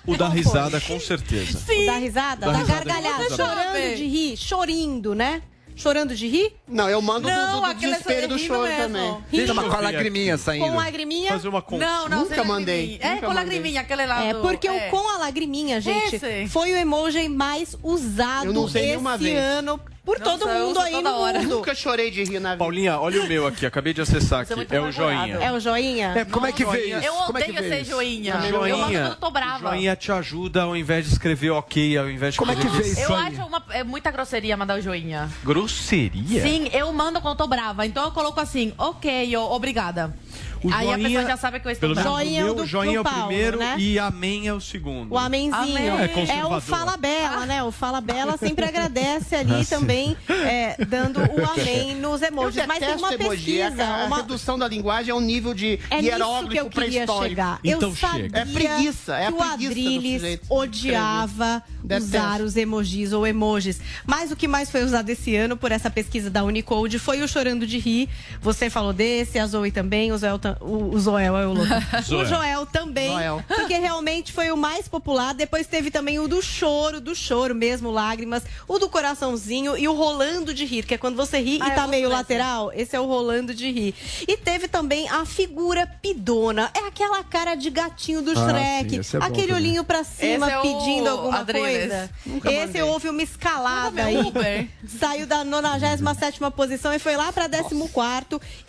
O 0.05 0.17
da 0.17 0.29
risada, 0.29 0.81
com 0.81 0.99
certeza. 0.99 1.57
O 1.73 1.87
da 1.87 1.99
risada? 1.99 2.47
Da 2.47 2.53
Da, 2.53 2.59
risada, 2.59 2.85
gargalhada, 2.85 3.29
da 3.29 3.37
chorando 3.37 3.97
de 3.97 4.05
rir, 4.07 4.37
chorindo, 4.37 5.15
né? 5.15 5.41
Chorando 5.81 6.15
de 6.15 6.29
rir? 6.29 6.53
Não, 6.69 6.89
eu 6.91 7.01
mando 7.01 7.27
Não, 7.29 7.47
do, 7.53 7.61
do, 7.61 7.61
do 7.67 7.71
é 7.71 7.75
desespero 7.75 8.29
do 8.29 8.39
choro 8.39 8.63
mesmo. 8.69 8.83
também. 8.83 9.17
Deixa 9.31 9.53
uma 9.53 9.63
eu 9.63 9.69
com 9.71 9.77
a 9.77 9.81
lagriminha 9.81 10.37
saindo. 10.37 10.67
Com 10.67 10.77
lagriminha? 10.77 11.33
Fazer 11.33 11.49
uma 11.49 11.63
conta. 11.63 11.87
Não, 11.87 12.09
não, 12.09 12.19
Nunca 12.21 12.45
mandei. 12.45 12.99
É, 13.01 13.09
nunca 13.15 13.21
com 13.27 13.33
mandei. 13.33 13.45
lagriminha, 13.45 13.81
aquele 13.81 14.07
lá 14.07 14.23
É, 14.23 14.35
porque 14.35 14.69
é. 14.69 14.89
o 14.89 14.91
com 14.91 15.09
a 15.09 15.19
lagriminha, 15.19 15.81
gente, 15.81 16.17
Esse. 16.17 16.47
foi 16.49 16.73
o 16.73 16.77
emoji 16.77 17.29
mais 17.29 17.77
usado 17.83 18.47
Eu 18.47 18.53
não 18.53 18.67
nenhuma 18.69 19.15
esse 19.15 19.25
vez. 19.25 19.39
ano 19.39 19.81
por 20.05 20.19
Nossa, 20.19 20.39
todo 20.39 20.49
mundo 20.49 20.81
aí 20.81 21.03
no 21.03 21.11
hora. 21.11 21.41
mundo. 21.41 21.57
Nunca 21.57 21.75
chorei 21.75 22.11
de 22.11 22.25
rir 22.25 22.41
na 22.41 22.53
vida. 22.53 22.59
Paulinha, 22.59 22.99
olha 22.99 23.23
o 23.23 23.29
meu 23.29 23.47
aqui, 23.47 23.67
acabei 23.67 23.93
de 23.93 24.01
acessar 24.01 24.41
é 24.41 24.43
aqui. 24.43 24.75
É 24.75 24.81
o 24.81 24.91
joinha. 24.91 25.37
É 25.37 25.53
o 25.53 25.61
joinha? 25.61 26.13
É, 26.17 26.25
como 26.25 26.47
é 26.47 26.53
que 26.53 26.65
veio 26.65 26.99
isso? 26.99 27.07
Eu 27.07 27.13
Como 27.15 27.39
é 27.39 27.43
que 27.43 27.51
odeio 27.51 27.69
veio 27.69 27.85
ser 27.85 27.91
joinha. 27.91 28.35
O 28.35 28.39
Eu 28.39 28.41
mando 28.43 28.69
joinha, 28.69 29.01
quando 29.01 29.11
eu 29.11 29.17
tô 29.17 29.31
brava. 29.31 29.71
joinha 29.71 29.97
te 29.97 30.11
ajuda 30.11 30.63
ao 30.63 30.77
invés 30.77 31.07
de 31.07 31.13
escrever 31.13 31.51
ok, 31.51 31.99
ao 31.99 32.11
invés 32.11 32.35
de 32.35 32.39
Como 32.39 32.51
é 32.51 32.57
que 32.57 32.67
veio 32.67 32.87
isso 32.93 33.01
Eu 33.01 33.15
acho 33.15 33.43
uma, 33.45 33.63
é 33.71 33.85
muita 33.85 34.11
grosseria 34.11 34.57
mandar 34.57 34.79
o 34.79 34.81
joinha. 34.81 35.29
Grosseria? 35.45 36.43
Sim, 36.43 36.71
eu 36.73 36.91
mando 36.93 37.21
quando 37.21 37.35
eu 37.35 37.39
tô 37.39 37.47
brava. 37.47 37.85
Então 37.85 38.05
eu 38.05 38.11
coloco 38.13 38.41
assim, 38.41 38.73
ok, 38.79 39.37
obrigada. 39.37 40.15
O 40.63 40.69
Aí 40.73 40.89
a 40.89 40.93
joinha- 40.93 41.09
pessoa 41.09 41.25
já 41.27 41.37
sabe 41.37 41.61
que 41.61 41.67
eu 41.67 41.71
estou. 41.73 41.95
Joinha 41.95 42.41
é 42.41 42.45
meu, 42.45 42.55
do- 42.55 42.67
joinha 42.67 42.93
do 42.93 42.97
é 42.99 43.01
o 43.01 43.05
Paulo, 43.05 43.27
primeiro 43.29 43.59
né? 43.59 43.77
e 43.79 43.99
amém 43.99 44.47
é 44.47 44.53
o 44.53 44.61
segundo. 44.61 45.13
O 45.13 45.19
amenzinho. 45.19 45.55
Amém. 45.55 45.89
É 45.89 46.39
É, 46.41 46.45
o 46.45 46.61
Fala 46.61 46.97
Bela, 46.97 47.47
né? 47.47 47.63
O 47.63 47.71
Fala 47.73 48.01
Bela 48.01 48.37
sempre 48.37 48.65
agradece 48.67 49.35
ali 49.37 49.65
também, 49.67 50.17
é, 50.29 50.77
dando 50.85 51.21
o 51.21 51.45
amém 51.51 51.95
nos 51.97 52.21
Eu 52.23 52.29
emojis. 52.29 52.67
Mas 52.67 52.79
tem 52.79 52.95
uma 52.95 53.15
emoji. 53.15 53.63
A- 53.63 53.67
pesquisa, 53.71 53.85
A, 53.87 54.05
uma... 54.07 54.17
redução 54.17 54.59
da 54.59 54.69
linguagem 54.69 55.11
é 55.11 55.15
um 55.15 55.21
nível 55.21 55.55
de 55.55 55.79
É 55.91 56.01
hieróglifo 56.01 56.57
eu 56.67 56.71
queria 56.71 56.89
pré-histórico. 57.07 57.29
chegar. 57.29 57.61
Então 57.65 57.89
eu 57.91 57.97
sabia 57.97 58.23
chega. 58.25 58.39
É 58.41 58.45
preguiça, 58.45 59.17
é 59.17 59.27
a 59.27 59.33
que 59.33 59.39
o 59.39 59.43
Adrilles 59.43 60.41
odiava 60.49 61.63
Detesto. 61.83 62.05
usar 62.17 62.41
os 62.41 62.57
emojis 62.57 63.13
ou 63.13 63.27
emojis. 63.27 63.81
Mas 64.07 64.31
o 64.31 64.37
que 64.37 64.47
mais 64.49 64.71
foi 64.71 64.85
usado 64.85 65.09
esse 65.09 65.35
ano 65.37 65.57
por 65.57 65.73
essa 65.73 65.91
pesquisa 65.91 66.31
da 66.31 66.45
Unicode 66.45 66.99
foi 66.99 67.23
o 67.23 67.29
chorando 67.29 67.67
de 67.67 67.79
rir. 67.79 68.09
Você 68.41 68.69
falou 68.71 68.93
desse, 68.93 69.39
a 69.39 69.47
Zoe 69.47 69.71
também, 69.71 70.13
o 70.13 70.19
Zoel, 70.19 70.39
tam- 70.39 70.50
o, 70.61 70.95
o 70.95 70.99
Zoel 71.01 71.37
é 71.37 71.47
o 71.47 71.53
louco. 71.53 71.69
Zoel. 72.03 72.21
O 72.23 72.25
Joel 72.25 72.67
também, 72.67 73.11
Joel. 73.13 73.45
porque 73.49 73.75
realmente 73.79 74.33
foi 74.33 74.51
o 74.51 74.57
mais 74.57 74.89
popular. 74.89 75.35
Depois 75.35 75.67
teve 75.67 75.91
também 75.91 76.19
o 76.19 76.27
do 76.29 76.41
choro, 76.43 77.01
do 77.01 77.15
choro 77.15 77.55
mesmo, 77.55 77.91
lágrimas, 77.91 78.43
o 78.69 78.79
do 78.79 78.89
coraçãozinho 78.89 79.77
e 79.77 79.87
o 79.89 79.95
rolando 79.95 80.53
de 80.55 80.65
rir, 80.65 80.85
que 80.85 80.95
é 80.95 80.99
quando 80.99 81.17
você 81.17 81.39
ri 81.39 81.59
Ah, 81.63 81.69
e 81.69 81.71
eu 81.71 81.75
tá 81.75 81.87
meio 81.87 82.09
lateral. 82.09 82.71
Esse 82.75 82.97
é 82.97 83.01
o 83.01 83.07
rolando 83.07 83.55
de 83.55 83.71
rir. 83.71 83.95
E 84.27 84.37
teve 84.37 84.69
também 84.69 85.09
a 85.09 85.25
figura 85.25 85.87
pidona. 85.87 86.71
É 86.75 86.87
aquela 86.87 87.23
cara 87.25 87.55
de 87.55 87.71
gatinho 87.71 88.23
do 88.23 88.33
Ah, 88.33 88.35
Shrek. 88.49 89.05
sim, 89.05 89.17
é 89.17 89.21
aquele 89.25 89.49
também. 89.49 89.55
olhinho 89.63 89.85
pra 89.85 90.05
cima 90.05 90.47
Esse 90.47 90.55
é 90.55 90.59
o 90.59 90.63
pedindo 90.63 91.09
alguma 91.09 91.39
Adriles. 91.39 91.63
coisa. 91.89 92.11
Nunca 92.27 92.51
Esse 92.53 92.67
mandei. 92.67 92.83
houve 92.83 93.09
uma 93.09 93.23
escalada 93.23 94.05
aí. 94.05 94.17
Uber. 94.17 94.69
Saiu 94.99 95.27
da 95.27 95.45
97 95.45 96.41
posição 96.55 96.93
e 96.93 96.99
foi 96.99 97.17
lá 97.17 97.33
pra 97.33 97.49
14 97.49 97.75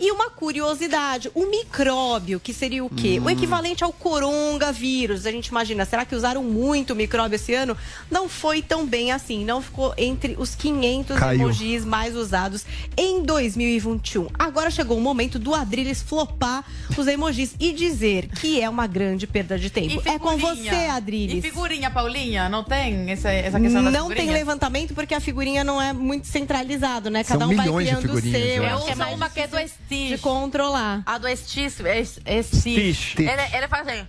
E 0.00 0.10
uma 0.10 0.30
curiosidade: 0.30 1.30
o 1.34 1.46
micróbio, 1.72 2.38
que 2.38 2.52
seria 2.52 2.84
o 2.84 2.90
quê? 2.90 3.18
Hum. 3.18 3.24
O 3.24 3.30
equivalente 3.30 3.82
ao 3.82 3.92
coronavírus. 3.92 5.24
A 5.26 5.32
gente 5.32 5.46
imagina, 5.46 5.84
será 5.86 6.04
que 6.04 6.14
usaram 6.14 6.44
muito 6.44 6.92
o 6.92 6.96
micróbio 6.96 7.36
esse 7.36 7.54
ano? 7.54 7.76
Não 8.10 8.28
foi 8.28 8.60
tão 8.60 8.86
bem 8.86 9.10
assim. 9.10 9.44
Não 9.44 9.62
ficou 9.62 9.94
entre 9.96 10.36
os 10.38 10.54
500 10.54 11.18
Caiu. 11.18 11.40
emojis 11.40 11.84
mais 11.84 12.14
usados 12.14 12.64
em 12.96 13.22
2021. 13.22 14.28
Agora 14.38 14.70
chegou 14.70 14.98
o 14.98 15.00
momento 15.00 15.38
do 15.38 15.54
Adrilles 15.54 16.02
flopar 16.02 16.62
os 16.96 17.06
emojis 17.06 17.54
e 17.58 17.72
dizer 17.72 18.28
que 18.28 18.60
é 18.60 18.68
uma 18.68 18.86
grande 18.86 19.26
perda 19.26 19.58
de 19.58 19.70
tempo. 19.70 20.02
É 20.04 20.18
com 20.18 20.36
você, 20.36 20.62
E 20.64 20.88
Adrilles. 20.88 21.42
figurinha, 21.42 21.90
Paulinha? 21.90 22.48
Não 22.48 22.62
tem 22.62 23.10
essa, 23.10 23.30
essa 23.30 23.58
questão 23.58 23.82
das 23.82 23.92
Não 23.92 24.10
tem 24.10 24.30
levantamento 24.30 24.94
porque 24.94 25.14
a 25.14 25.20
figurinha 25.20 25.64
não 25.64 25.80
é 25.80 25.92
muito 25.92 26.26
centralizado, 26.26 27.08
né? 27.08 27.22
São 27.22 27.38
Cada 27.38 27.50
um 27.50 27.56
vai 27.56 27.66
criando 27.66 28.12
o 28.12 28.20
seu. 28.20 28.30
eu 28.32 28.64
é 28.64 28.76
uso 28.76 28.96
mais 28.96 29.16
uma 29.16 29.30
que 29.30 29.40
é 29.40 29.46
do 29.46 29.56
Stitch. 29.58 30.08
de 30.10 30.18
controlar. 30.18 31.02
A 31.06 31.16
do 31.18 31.28
Stitch, 31.70 32.18
é 32.24 32.42
Stitch. 32.42 33.18
Ele, 33.18 33.56
ele 33.56 33.68
faz 33.68 33.86
assim. 33.88 34.06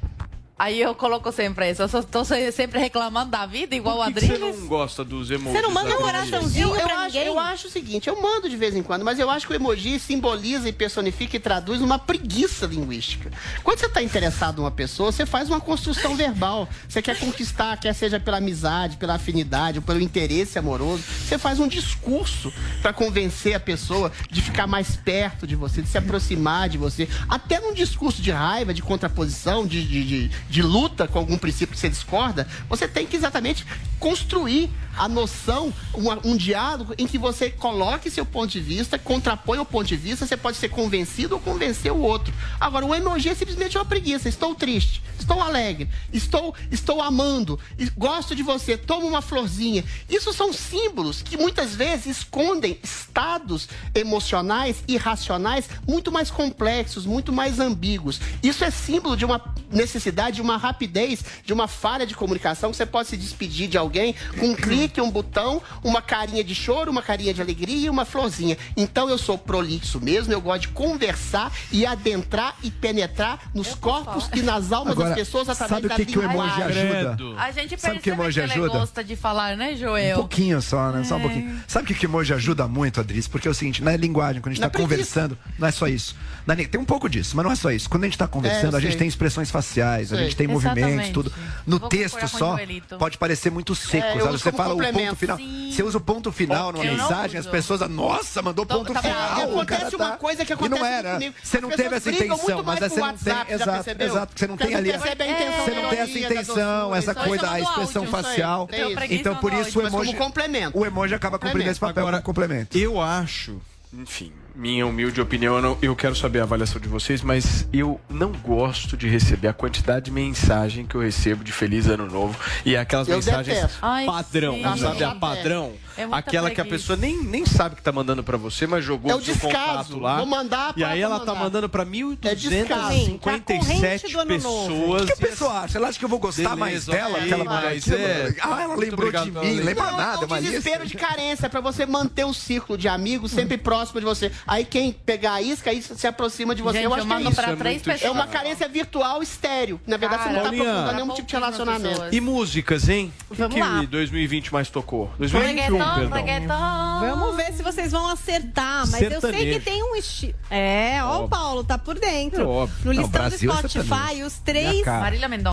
Aí 0.57 0.79
eu 0.79 0.93
coloco 0.93 1.31
sempre 1.31 1.69
isso. 1.71 1.81
Eu 1.81 1.87
só 1.89 2.03
tô 2.03 2.23
se- 2.23 2.51
sempre 2.51 2.79
reclamando 2.79 3.31
da 3.31 3.43
vida, 3.45 3.75
igual 3.75 3.99
o 3.99 4.03
Por 4.03 4.13
que 4.13 4.19
que 4.19 4.25
você 4.27 4.33
Adriles. 4.33 4.59
não 4.59 4.67
gosta 4.67 5.03
dos 5.03 5.31
emojis? 5.31 5.51
Você 5.51 5.61
não 5.63 5.71
manda 5.71 5.89
um 5.89 6.05
Adriles? 6.05 6.29
coraçãozinho 6.29 6.67
Eu, 6.69 6.75
eu 6.75 6.83
pra 6.83 6.95
acho, 6.99 7.05
ninguém? 7.07 7.25
eu 7.25 7.39
acho 7.39 7.67
o 7.67 7.71
seguinte, 7.71 8.07
eu 8.07 8.21
mando 8.21 8.47
de 8.47 8.55
vez 8.55 8.75
em 8.75 8.83
quando, 8.83 9.03
mas 9.03 9.17
eu 9.17 9.29
acho 9.31 9.47
que 9.47 9.51
o 9.53 9.55
emoji 9.55 9.99
simboliza 9.99 10.69
e 10.69 10.71
personifica 10.71 11.35
e 11.35 11.39
traduz 11.39 11.81
uma 11.81 11.97
preguiça 11.97 12.67
linguística. 12.67 13.31
Quando 13.63 13.79
você 13.79 13.87
está 13.87 14.01
interessado 14.03 14.57
numa 14.57 14.69
pessoa, 14.71 15.11
você 15.11 15.25
faz 15.25 15.49
uma 15.49 15.59
construção 15.59 16.15
verbal. 16.15 16.69
Você 16.87 17.01
quer 17.01 17.17
conquistar, 17.19 17.75
quer 17.77 17.93
seja 17.93 18.19
pela 18.19 18.37
amizade, 18.37 18.97
pela 18.97 19.15
afinidade, 19.15 19.79
ou 19.79 19.83
pelo 19.83 19.99
interesse 20.01 20.59
amoroso. 20.59 21.03
Você 21.03 21.37
faz 21.39 21.59
um 21.59 21.67
discurso 21.67 22.53
para 22.81 22.93
convencer 22.93 23.55
a 23.55 23.59
pessoa 23.59 24.11
de 24.29 24.39
ficar 24.41 24.67
mais 24.67 24.95
perto 24.95 25.47
de 25.47 25.55
você, 25.55 25.81
de 25.81 25.89
se 25.89 25.97
aproximar 25.97 26.69
de 26.69 26.77
você. 26.77 27.09
Até 27.27 27.59
num 27.59 27.73
discurso 27.73 28.21
de 28.21 28.29
raiva, 28.31 28.71
de 28.71 28.83
contraposição, 28.83 29.65
de, 29.65 29.83
de, 29.85 30.03
de, 30.03 30.31
de 30.49 30.61
luta 30.61 31.07
com 31.07 31.19
algum 31.19 31.37
princípio 31.37 31.73
que 31.73 31.79
você 31.79 31.89
discorda, 31.89 32.47
você 32.69 32.87
tem 32.87 33.05
que 33.05 33.15
exatamente 33.15 33.65
construir 33.99 34.69
a 34.97 35.07
noção, 35.07 35.73
um, 35.95 36.31
um 36.31 36.37
diálogo 36.37 36.93
em 36.97 37.07
que 37.07 37.17
você 37.17 37.49
coloque 37.49 38.09
seu 38.09 38.25
ponto 38.25 38.51
de 38.51 38.59
vista, 38.59 38.99
contrapõe 38.99 39.57
o 39.59 39.65
ponto 39.65 39.87
de 39.87 39.95
vista, 39.95 40.25
você 40.25 40.37
pode 40.37 40.57
ser 40.57 40.69
convencido 40.69 41.35
ou 41.35 41.41
convencer 41.41 41.91
o 41.91 41.99
outro. 41.99 42.33
Agora, 42.59 42.85
o 42.85 42.93
emoji 42.93 43.29
é 43.29 43.35
simplesmente 43.35 43.77
uma 43.77 43.85
preguiça. 43.85 44.29
Estou 44.29 44.53
triste, 44.53 45.01
estou 45.19 45.41
alegre, 45.41 45.89
estou, 46.11 46.53
estou 46.69 47.01
amando, 47.01 47.59
gosto 47.97 48.35
de 48.35 48.43
você, 48.43 48.77
toma 48.77 49.05
uma 49.05 49.21
florzinha. 49.21 49.83
Isso 50.09 50.31
são 50.33 50.53
símbolos 50.53 51.21
que 51.21 51.37
muitas 51.37 51.73
vezes 51.73 52.17
escondem 52.17 52.77
estados 52.83 53.67
emocionais 53.95 54.83
e 54.87 54.97
racionais 54.97 55.69
muito 55.87 56.11
mais 56.11 56.29
complexos, 56.29 57.05
muito 57.05 57.31
mais 57.31 57.59
ambíguos. 57.59 58.19
Isso 58.43 58.63
é 58.63 58.69
símbolo 58.69 59.17
de 59.17 59.25
uma 59.25 59.41
necessidade, 59.71 60.32
de 60.33 60.41
uma 60.41 60.57
rapidez, 60.57 61.23
de 61.45 61.53
uma 61.53 61.67
falha 61.67 62.05
de 62.05 62.15
comunicação 62.15 62.71
que 62.71 62.77
você 62.77 62.85
pode 62.85 63.09
se 63.09 63.17
despedir 63.17 63.67
de 63.69 63.77
alguém 63.77 64.15
com 64.39 64.47
um 64.47 64.55
clique 64.55 64.99
um 64.99 65.09
botão, 65.11 65.61
uma 65.83 66.01
carinha 66.01 66.43
de 66.43 66.55
choro, 66.55 66.91
uma 66.91 67.01
carinha 67.01 67.33
de 67.33 67.41
alegria 67.41 67.85
e 67.85 67.89
uma 67.89 68.05
florzinha. 68.05 68.57
Então 68.75 69.09
eu 69.09 69.17
sou 69.17 69.37
prolixo 69.37 70.01
mesmo, 70.01 70.33
eu 70.33 70.41
gosto 70.41 70.61
de 70.63 70.67
conversar 70.69 71.51
e 71.71 71.85
adentrar 71.85 72.55
e 72.63 72.71
penetrar 72.71 73.49
nos 73.53 73.75
corpos 73.75 74.29
e 74.35 74.41
nas 74.41 74.71
almas 74.71 74.93
Agora, 74.93 75.09
das 75.09 75.17
pessoas 75.19 75.49
através 75.49 75.69
sabe 75.81 75.85
o 75.85 75.89
da 75.89 75.95
que, 75.95 76.05
que 76.05 76.19
o 76.19 76.23
emoji 76.23 76.61
ajuda? 76.63 77.17
A 77.37 77.51
gente 77.51 77.69
Sabe 77.69 77.81
percebe 77.81 77.99
que 77.99 78.09
emoji 78.09 78.39
ele 78.39 78.51
ajuda? 78.53 78.79
gosta 78.79 79.03
de 79.03 79.15
falar, 79.15 79.55
né, 79.57 79.75
Joel? 79.75 80.17
Um 80.17 80.19
pouquinho 80.21 80.61
só, 80.61 80.91
né? 80.91 81.03
Só 81.03 81.15
um 81.15 81.19
É. 81.19 81.21
pouquinho. 81.21 81.63
Sabe 81.67 81.83
o 81.85 81.87
que, 81.87 81.93
que 81.93 82.05
emoji 82.05 82.33
ajuda 82.33 82.67
muito, 82.67 82.99
Adris? 82.99 83.27
Porque 83.27 83.47
é 83.47 83.51
o 83.51 83.53
seguinte, 83.53 83.83
na 83.83 83.95
linguagem, 83.95 84.41
quando 84.41 84.51
a 84.53 84.55
gente 84.55 84.65
está 84.65 84.77
conversando, 84.79 85.37
não 85.59 85.67
é 85.67 85.71
só 85.71 85.87
isso. 85.87 86.15
Na 86.45 86.55
tem 86.55 86.79
um 86.79 86.85
pouco 86.85 87.09
disso, 87.09 87.35
mas 87.35 87.45
não 87.45 87.51
é 87.51 87.55
só 87.55 87.71
isso. 87.71 87.89
Quando 87.89 88.03
a 88.03 88.07
gente 88.07 88.15
está 88.15 88.27
conversando, 88.27 88.75
É, 88.75 88.77
a 88.77 88.81
gente 88.81 88.91
sei. 88.91 88.99
tem 88.99 89.07
expressões 89.07 89.49
faciais, 89.51 90.11
a 90.13 90.17
Sei. 90.23 90.29
gente 90.29 90.37
tem 90.37 90.47
movimentos, 90.47 90.81
Exatamente. 90.83 91.13
tudo. 91.13 91.33
No 91.65 91.79
Vou 91.79 91.89
texto 91.89 92.27
só, 92.27 92.57
pode 92.97 93.17
parecer 93.17 93.49
muito 93.51 93.73
seco, 93.75 94.05
É, 94.05 94.19
sabe? 94.21 94.37
Você 94.39 94.51
fala 94.51 94.73
o 94.73 94.77
ponto 94.77 95.15
final. 95.15 95.37
Sim. 95.37 95.69
Você 95.71 95.83
usa 95.83 95.97
o 95.97 96.01
ponto 96.01 96.31
final 96.31 96.71
numa 96.71 96.83
mensagem, 96.83 97.39
as 97.39 97.47
pessoas, 97.47 97.81
nossa, 97.89 98.41
mandou 98.41 98.65
Tô- 98.65 98.77
ponto 98.79 98.93
tá 98.93 99.01
final. 99.01 99.39
É, 99.39 99.45
o 99.45 99.49
acontece 99.59 99.81
cara 99.81 99.95
uma 99.97 100.09
tá- 100.11 100.17
coisa 100.17 100.45
que 100.45 100.51
E 100.51 100.55
acontece 100.55 100.81
não 100.81 100.87
era. 100.87 101.13
comigo. 101.13 101.35
Você 101.43 101.61
não 101.61 101.69
teve 101.69 101.95
essa 101.95 102.09
intenção, 102.11 102.63
mas 102.63 102.79
você 102.79 102.99
não 102.99 103.17
tem. 103.17 103.33
Exato, 103.49 104.03
exato. 104.03 104.33
Você 104.35 104.47
não 104.47 104.57
tem 104.57 104.75
ali. 104.75 104.91
a 104.91 104.95
intenção 104.95 105.65
Você 105.65 105.71
não 105.71 105.89
tem 105.89 105.99
essa 105.99 106.19
intenção, 106.19 106.95
essa 106.95 107.15
coisa, 107.15 107.49
a 107.51 107.59
expressão 107.59 108.05
facial. 108.07 108.69
Então, 109.09 109.35
por 109.35 109.53
isso 109.53 109.79
o 109.79 109.87
emoji. 109.87 110.13
complemento. 110.15 110.77
O 110.77 110.85
emoji 110.85 111.13
acaba 111.15 111.39
cumprindo 111.39 111.69
esse 111.69 111.79
papel 111.79 112.03
Agora, 112.03 112.17
como 112.21 112.25
complemento. 112.33 112.77
Eu 112.77 112.99
acho, 113.01 113.61
enfim, 113.93 114.31
minha 114.55 114.85
humilde 114.85 115.19
opinião, 115.19 115.55
eu, 115.55 115.61
não- 115.61 115.77
eu 115.81 115.95
quero 115.95 116.15
saber 116.15 116.39
a 116.39 116.43
avaliação 116.43 116.79
de 116.79 116.87
vocês, 116.87 117.21
mas 117.21 117.67
eu 117.73 117.99
não 118.09 118.31
gosto 118.31 118.95
de 118.95 119.07
receber 119.07 119.47
a 119.47 119.53
quantidade 119.53 120.05
de 120.05 120.11
mensagem 120.11 120.85
que 120.85 120.95
eu 120.95 121.01
recebo 121.01 121.43
de 121.43 121.51
Feliz 121.51 121.87
Ano 121.87 122.05
Novo 122.09 122.37
e 122.65 122.77
aquelas 122.77 123.07
Eu 123.07 123.15
mensagens 123.15 123.55
detesto. 123.57 123.77
Ai, 123.81 124.05
padrão, 124.05 124.53
sim. 124.55 124.77
sabe? 124.77 125.03
A 125.03 125.15
padrão. 125.15 125.73
É 125.95 126.07
aquela 126.11 126.49
que 126.49 126.59
a 126.59 126.65
preguiça. 126.65 126.93
pessoa 126.93 126.97
nem, 126.97 127.23
nem 127.23 127.45
sabe 127.45 127.75
que 127.75 127.81
tá 127.83 127.91
mandando 127.91 128.23
pra 128.23 128.35
você, 128.35 128.65
mas 128.65 128.83
jogou 128.83 129.11
É 129.11 129.15
o 129.15 129.21
seu 129.21 129.35
contato 129.37 129.99
lá. 129.99 130.17
Vou 130.17 130.25
mandar 130.25 130.73
e 130.75 130.83
aí 130.83 130.99
ela 130.99 131.19
tá 131.19 131.27
mandar. 131.33 131.39
mandando 131.43 131.65
É 131.65 131.69
tá 131.69 131.81
a 131.81 131.85
1.257 131.85 133.19
corrente 133.19 134.11
do 134.11 134.19
Ano 134.19 134.37
Novo. 134.39 134.67
pessoas. 134.69 135.01
O 135.03 135.05
que 135.05 135.13
a 135.13 135.17
pessoa 135.17 135.51
acha? 135.59 135.77
Ela 135.77 135.87
acha 135.89 135.99
que 135.99 136.05
eu 136.05 136.09
vou 136.09 136.17
gostar 136.19 136.55
mais 136.55 136.85
Beleza, 136.85 136.91
dela? 136.91 137.17
ok, 137.17 137.27
que 137.27 137.33
ela 137.33 137.43
mandou 137.45 137.69
mas 137.69 137.83
aquilo? 137.83 137.97
é. 137.97 138.35
Ah, 138.41 138.61
ela 138.63 138.75
lembrou 138.75 139.07
obrigado 139.07 139.25
de 139.25 139.31
mim. 139.31 139.59
Lembra 139.61 139.83
Não, 139.85 139.97
nada, 139.97 140.21
é 140.23 140.25
um 140.25 140.29
mas 140.29 140.43
desespero 140.43 140.87
de 140.87 140.95
carência 140.95 141.47
para 141.49 141.61
você 141.61 141.85
manter 141.85 142.23
o 142.25 142.33
círculo 142.33 142.75
de 142.77 142.87
amigos 142.87 143.31
sempre 143.31 143.57
próximo 143.59 143.99
de 143.99 144.05
você. 144.05 144.31
Aí 144.45 144.65
quem 144.65 144.91
pegar 144.91 145.33
a 145.33 145.41
isca, 145.41 145.69
aí 145.69 145.81
se 145.81 146.05
aproxima 146.07 146.53
de 146.53 146.61
você. 146.61 146.77
Gente, 146.79 146.85
eu 146.85 146.89
eu 146.91 146.95
acho 146.95 147.07
que 147.07 147.13
é 147.13 147.21
isso. 147.21 147.35
pra 147.35 147.51
é 147.51 147.55
três 147.55 147.81
pessoas. 147.81 148.03
É 148.03 148.09
uma 148.11 148.27
carência 148.27 148.67
virtual 148.67 149.21
estéreo. 149.23 149.79
Na 149.87 149.97
verdade, 149.97 150.23
você 150.23 150.29
não 150.29 150.35
tá 150.35 150.41
Paulinha. 150.43 150.63
aprofundando 150.63 150.95
nenhum 151.01 151.13
tipo 151.15 151.27
de 151.27 151.33
relacionamento. 151.33 152.01
E 152.11 152.21
músicas, 152.21 152.89
hein? 152.89 153.13
O 153.29 153.33
que 153.35 153.41
Vamos 153.41 153.55
que 153.55 153.61
lá. 153.61 153.81
2020 153.89 154.53
mais 154.53 154.69
tocou? 154.69 155.11
2021, 155.17 155.77
Reggaeton, 155.77 155.95
perdão. 155.95 156.17
reggaeton. 156.17 156.99
Vamos 156.99 157.35
ver 157.35 157.53
se 157.53 157.63
vocês 157.63 157.91
vão 157.91 158.07
acertar, 158.09 158.87
mas 158.89 159.01
eu 159.01 159.09
sei 159.09 159.19
Sertanejo. 159.21 159.59
que 159.59 159.65
tem 159.65 159.83
um 159.83 159.95
estilo. 159.95 160.33
É, 160.49 160.99
ó, 161.03 161.07
o 161.07 161.09
Óbvio. 161.15 161.29
Paulo 161.29 161.63
tá 161.63 161.77
por 161.77 161.99
dentro. 161.99 162.41
É 162.41 162.45
óbvio. 162.45 162.77
No 162.85 162.93
Não, 162.93 163.01
listão 163.03 163.07
do 163.09 163.11
Brasil 163.29 163.51
é 163.51 163.55
Spotify, 163.55 163.79
sertanejo. 163.89 164.25
os 164.27 164.33
três 164.39 164.85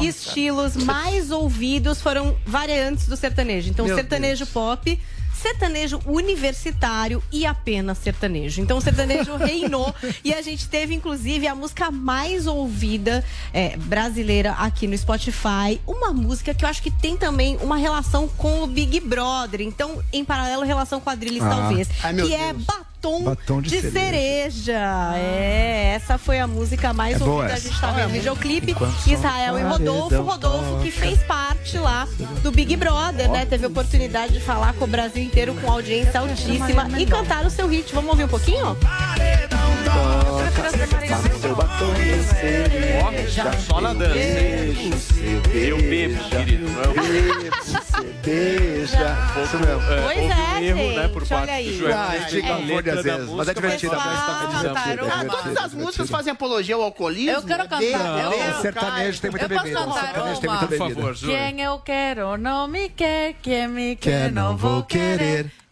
estilos 0.02 0.76
mais 0.76 1.30
ouvidos 1.30 2.00
foram 2.00 2.36
variantes 2.46 3.06
do 3.06 3.16
sertanejo. 3.16 3.70
Então, 3.70 3.86
Meu 3.86 3.94
sertanejo 3.96 4.44
Deus. 4.44 4.50
pop, 4.50 5.00
sertanejo 5.40 6.00
universitário 6.06 7.22
e 7.32 7.46
apenas 7.46 7.98
sertanejo. 7.98 8.60
Então, 8.60 8.78
o 8.78 8.80
sertanejo 8.80 9.36
reinou 9.38 9.94
e 10.24 10.32
a 10.34 10.42
gente 10.42 10.68
teve, 10.68 10.94
inclusive, 10.94 11.46
a 11.46 11.54
música 11.54 11.90
mais 11.90 12.46
ouvida 12.46 13.24
é, 13.52 13.76
brasileira 13.76 14.52
aqui 14.52 14.86
no 14.86 14.96
Spotify. 14.96 15.80
Uma 15.86 16.12
música 16.12 16.52
que 16.54 16.64
eu 16.64 16.68
acho 16.68 16.82
que 16.82 16.90
tem 16.90 17.16
também 17.16 17.56
uma 17.62 17.76
relação 17.76 18.28
com 18.28 18.62
o 18.62 18.66
Big 18.66 19.00
Brother. 19.00 19.60
Então, 19.60 20.02
em 20.12 20.24
paralelo, 20.24 20.62
relação 20.62 21.00
com 21.00 21.10
a 21.10 21.14
Drilis, 21.14 21.42
Ah. 21.42 21.48
talvez. 21.50 21.88
Ai, 22.02 22.12
meu 22.12 22.26
que 22.26 22.34
é 22.34 22.52
Deus. 22.52 22.64
Batom, 23.00 23.22
Batom 23.24 23.62
de 23.62 23.70
de, 23.70 23.80
cereja. 23.80 23.92
cereja. 24.72 25.14
É, 25.16 25.92
essa 25.96 26.18
foi 26.18 26.38
a 26.38 26.46
música 26.46 26.92
mais 26.92 27.18
É 27.18 27.24
ouvida. 27.24 27.54
A 27.54 27.58
gente 27.58 27.80
tá 27.80 27.90
vendo 27.92 28.06
o 28.10 28.12
videoclipe. 28.12 28.76
Israel 29.06 29.58
e 29.58 29.62
Rodolfo. 29.62 30.20
Rodolfo 30.22 30.82
que 30.82 30.90
fez 30.90 31.18
parte 31.22 31.78
lá 31.78 32.06
do 32.42 32.50
Big 32.50 32.76
Brother, 32.76 33.30
né? 33.30 33.46
Teve 33.46 33.64
a 33.64 33.68
oportunidade 33.68 34.34
de 34.34 34.40
falar 34.40 34.74
com 34.74 34.84
o 34.84 34.88
Brasil 34.88 35.22
inteiro 35.30 35.54
com 35.54 35.70
audiência 35.70 36.18
altíssima 36.18 36.88
e 36.98 37.06
cantar 37.06 37.46
o 37.46 37.50
seu 37.50 37.68
hit. 37.68 37.94
Vamos 37.94 38.10
ouvir 38.10 38.24
um 38.24 38.28
pouquinho? 38.28 38.76
Já 43.28 43.52
só 43.52 43.80
na 43.80 43.94
dança, 43.94 44.18
hein? 44.18 44.90
Eu 45.54 45.76
bebo, 45.78 46.24
querido, 46.24 46.66
é 46.66 46.88
o 46.88 46.94
Beija. 48.24 49.16
Isso 49.42 49.58
mesmo. 49.58 49.82
Pois 50.02 50.18
houve 50.18 50.30
é, 50.30 50.74
um 50.74 50.78
erro, 50.78 51.00
né, 51.00 51.08
por 51.08 51.22
olha 51.22 51.28
parte 51.28 51.50
aí. 51.50 51.70
do 51.72 51.78
Joel. 51.78 51.96
Ah, 51.96 52.08
mas 53.36 53.48
é 53.48 53.54
divertida. 53.54 53.96
pessoal 53.96 54.12
mas 54.12 54.26
tá 54.26 54.68
cantaram 54.68 55.06
é 55.06 55.10
Ah, 55.10 55.24
todas 55.24 55.56
as 55.56 55.72
é 55.72 55.76
músicas 55.76 56.10
fazem 56.10 56.32
apologia 56.32 56.74
ao 56.74 56.82
alcoolismo. 56.82 57.30
Eu 57.30 57.42
quero 57.42 57.68
cantar, 57.68 57.80
eu 57.82 58.60
Sertanejo 58.60 59.20
tem 59.20 59.30
muita 59.30 59.46
Eu 59.46 59.50
posso 59.50 59.62
bebida. 59.64 59.80
cantar 59.80 60.00
Sertanejo 60.04 60.40
tem 60.40 60.50
muita 60.50 60.66
Por 60.66 60.78
bebida. 60.78 60.94
favor, 60.94 61.14
Júlio. 61.14 61.36
Quem 61.36 61.60
eu 61.62 61.78
quero 61.78 62.36
não 62.36 62.68
me 62.68 62.88
quer, 62.88 63.34
quem 63.42 63.68
me 63.68 63.96
Quer, 63.96 64.10
quer 64.10 64.32
não 64.32 64.56
vou 64.56 64.82
querer. 64.82 65.19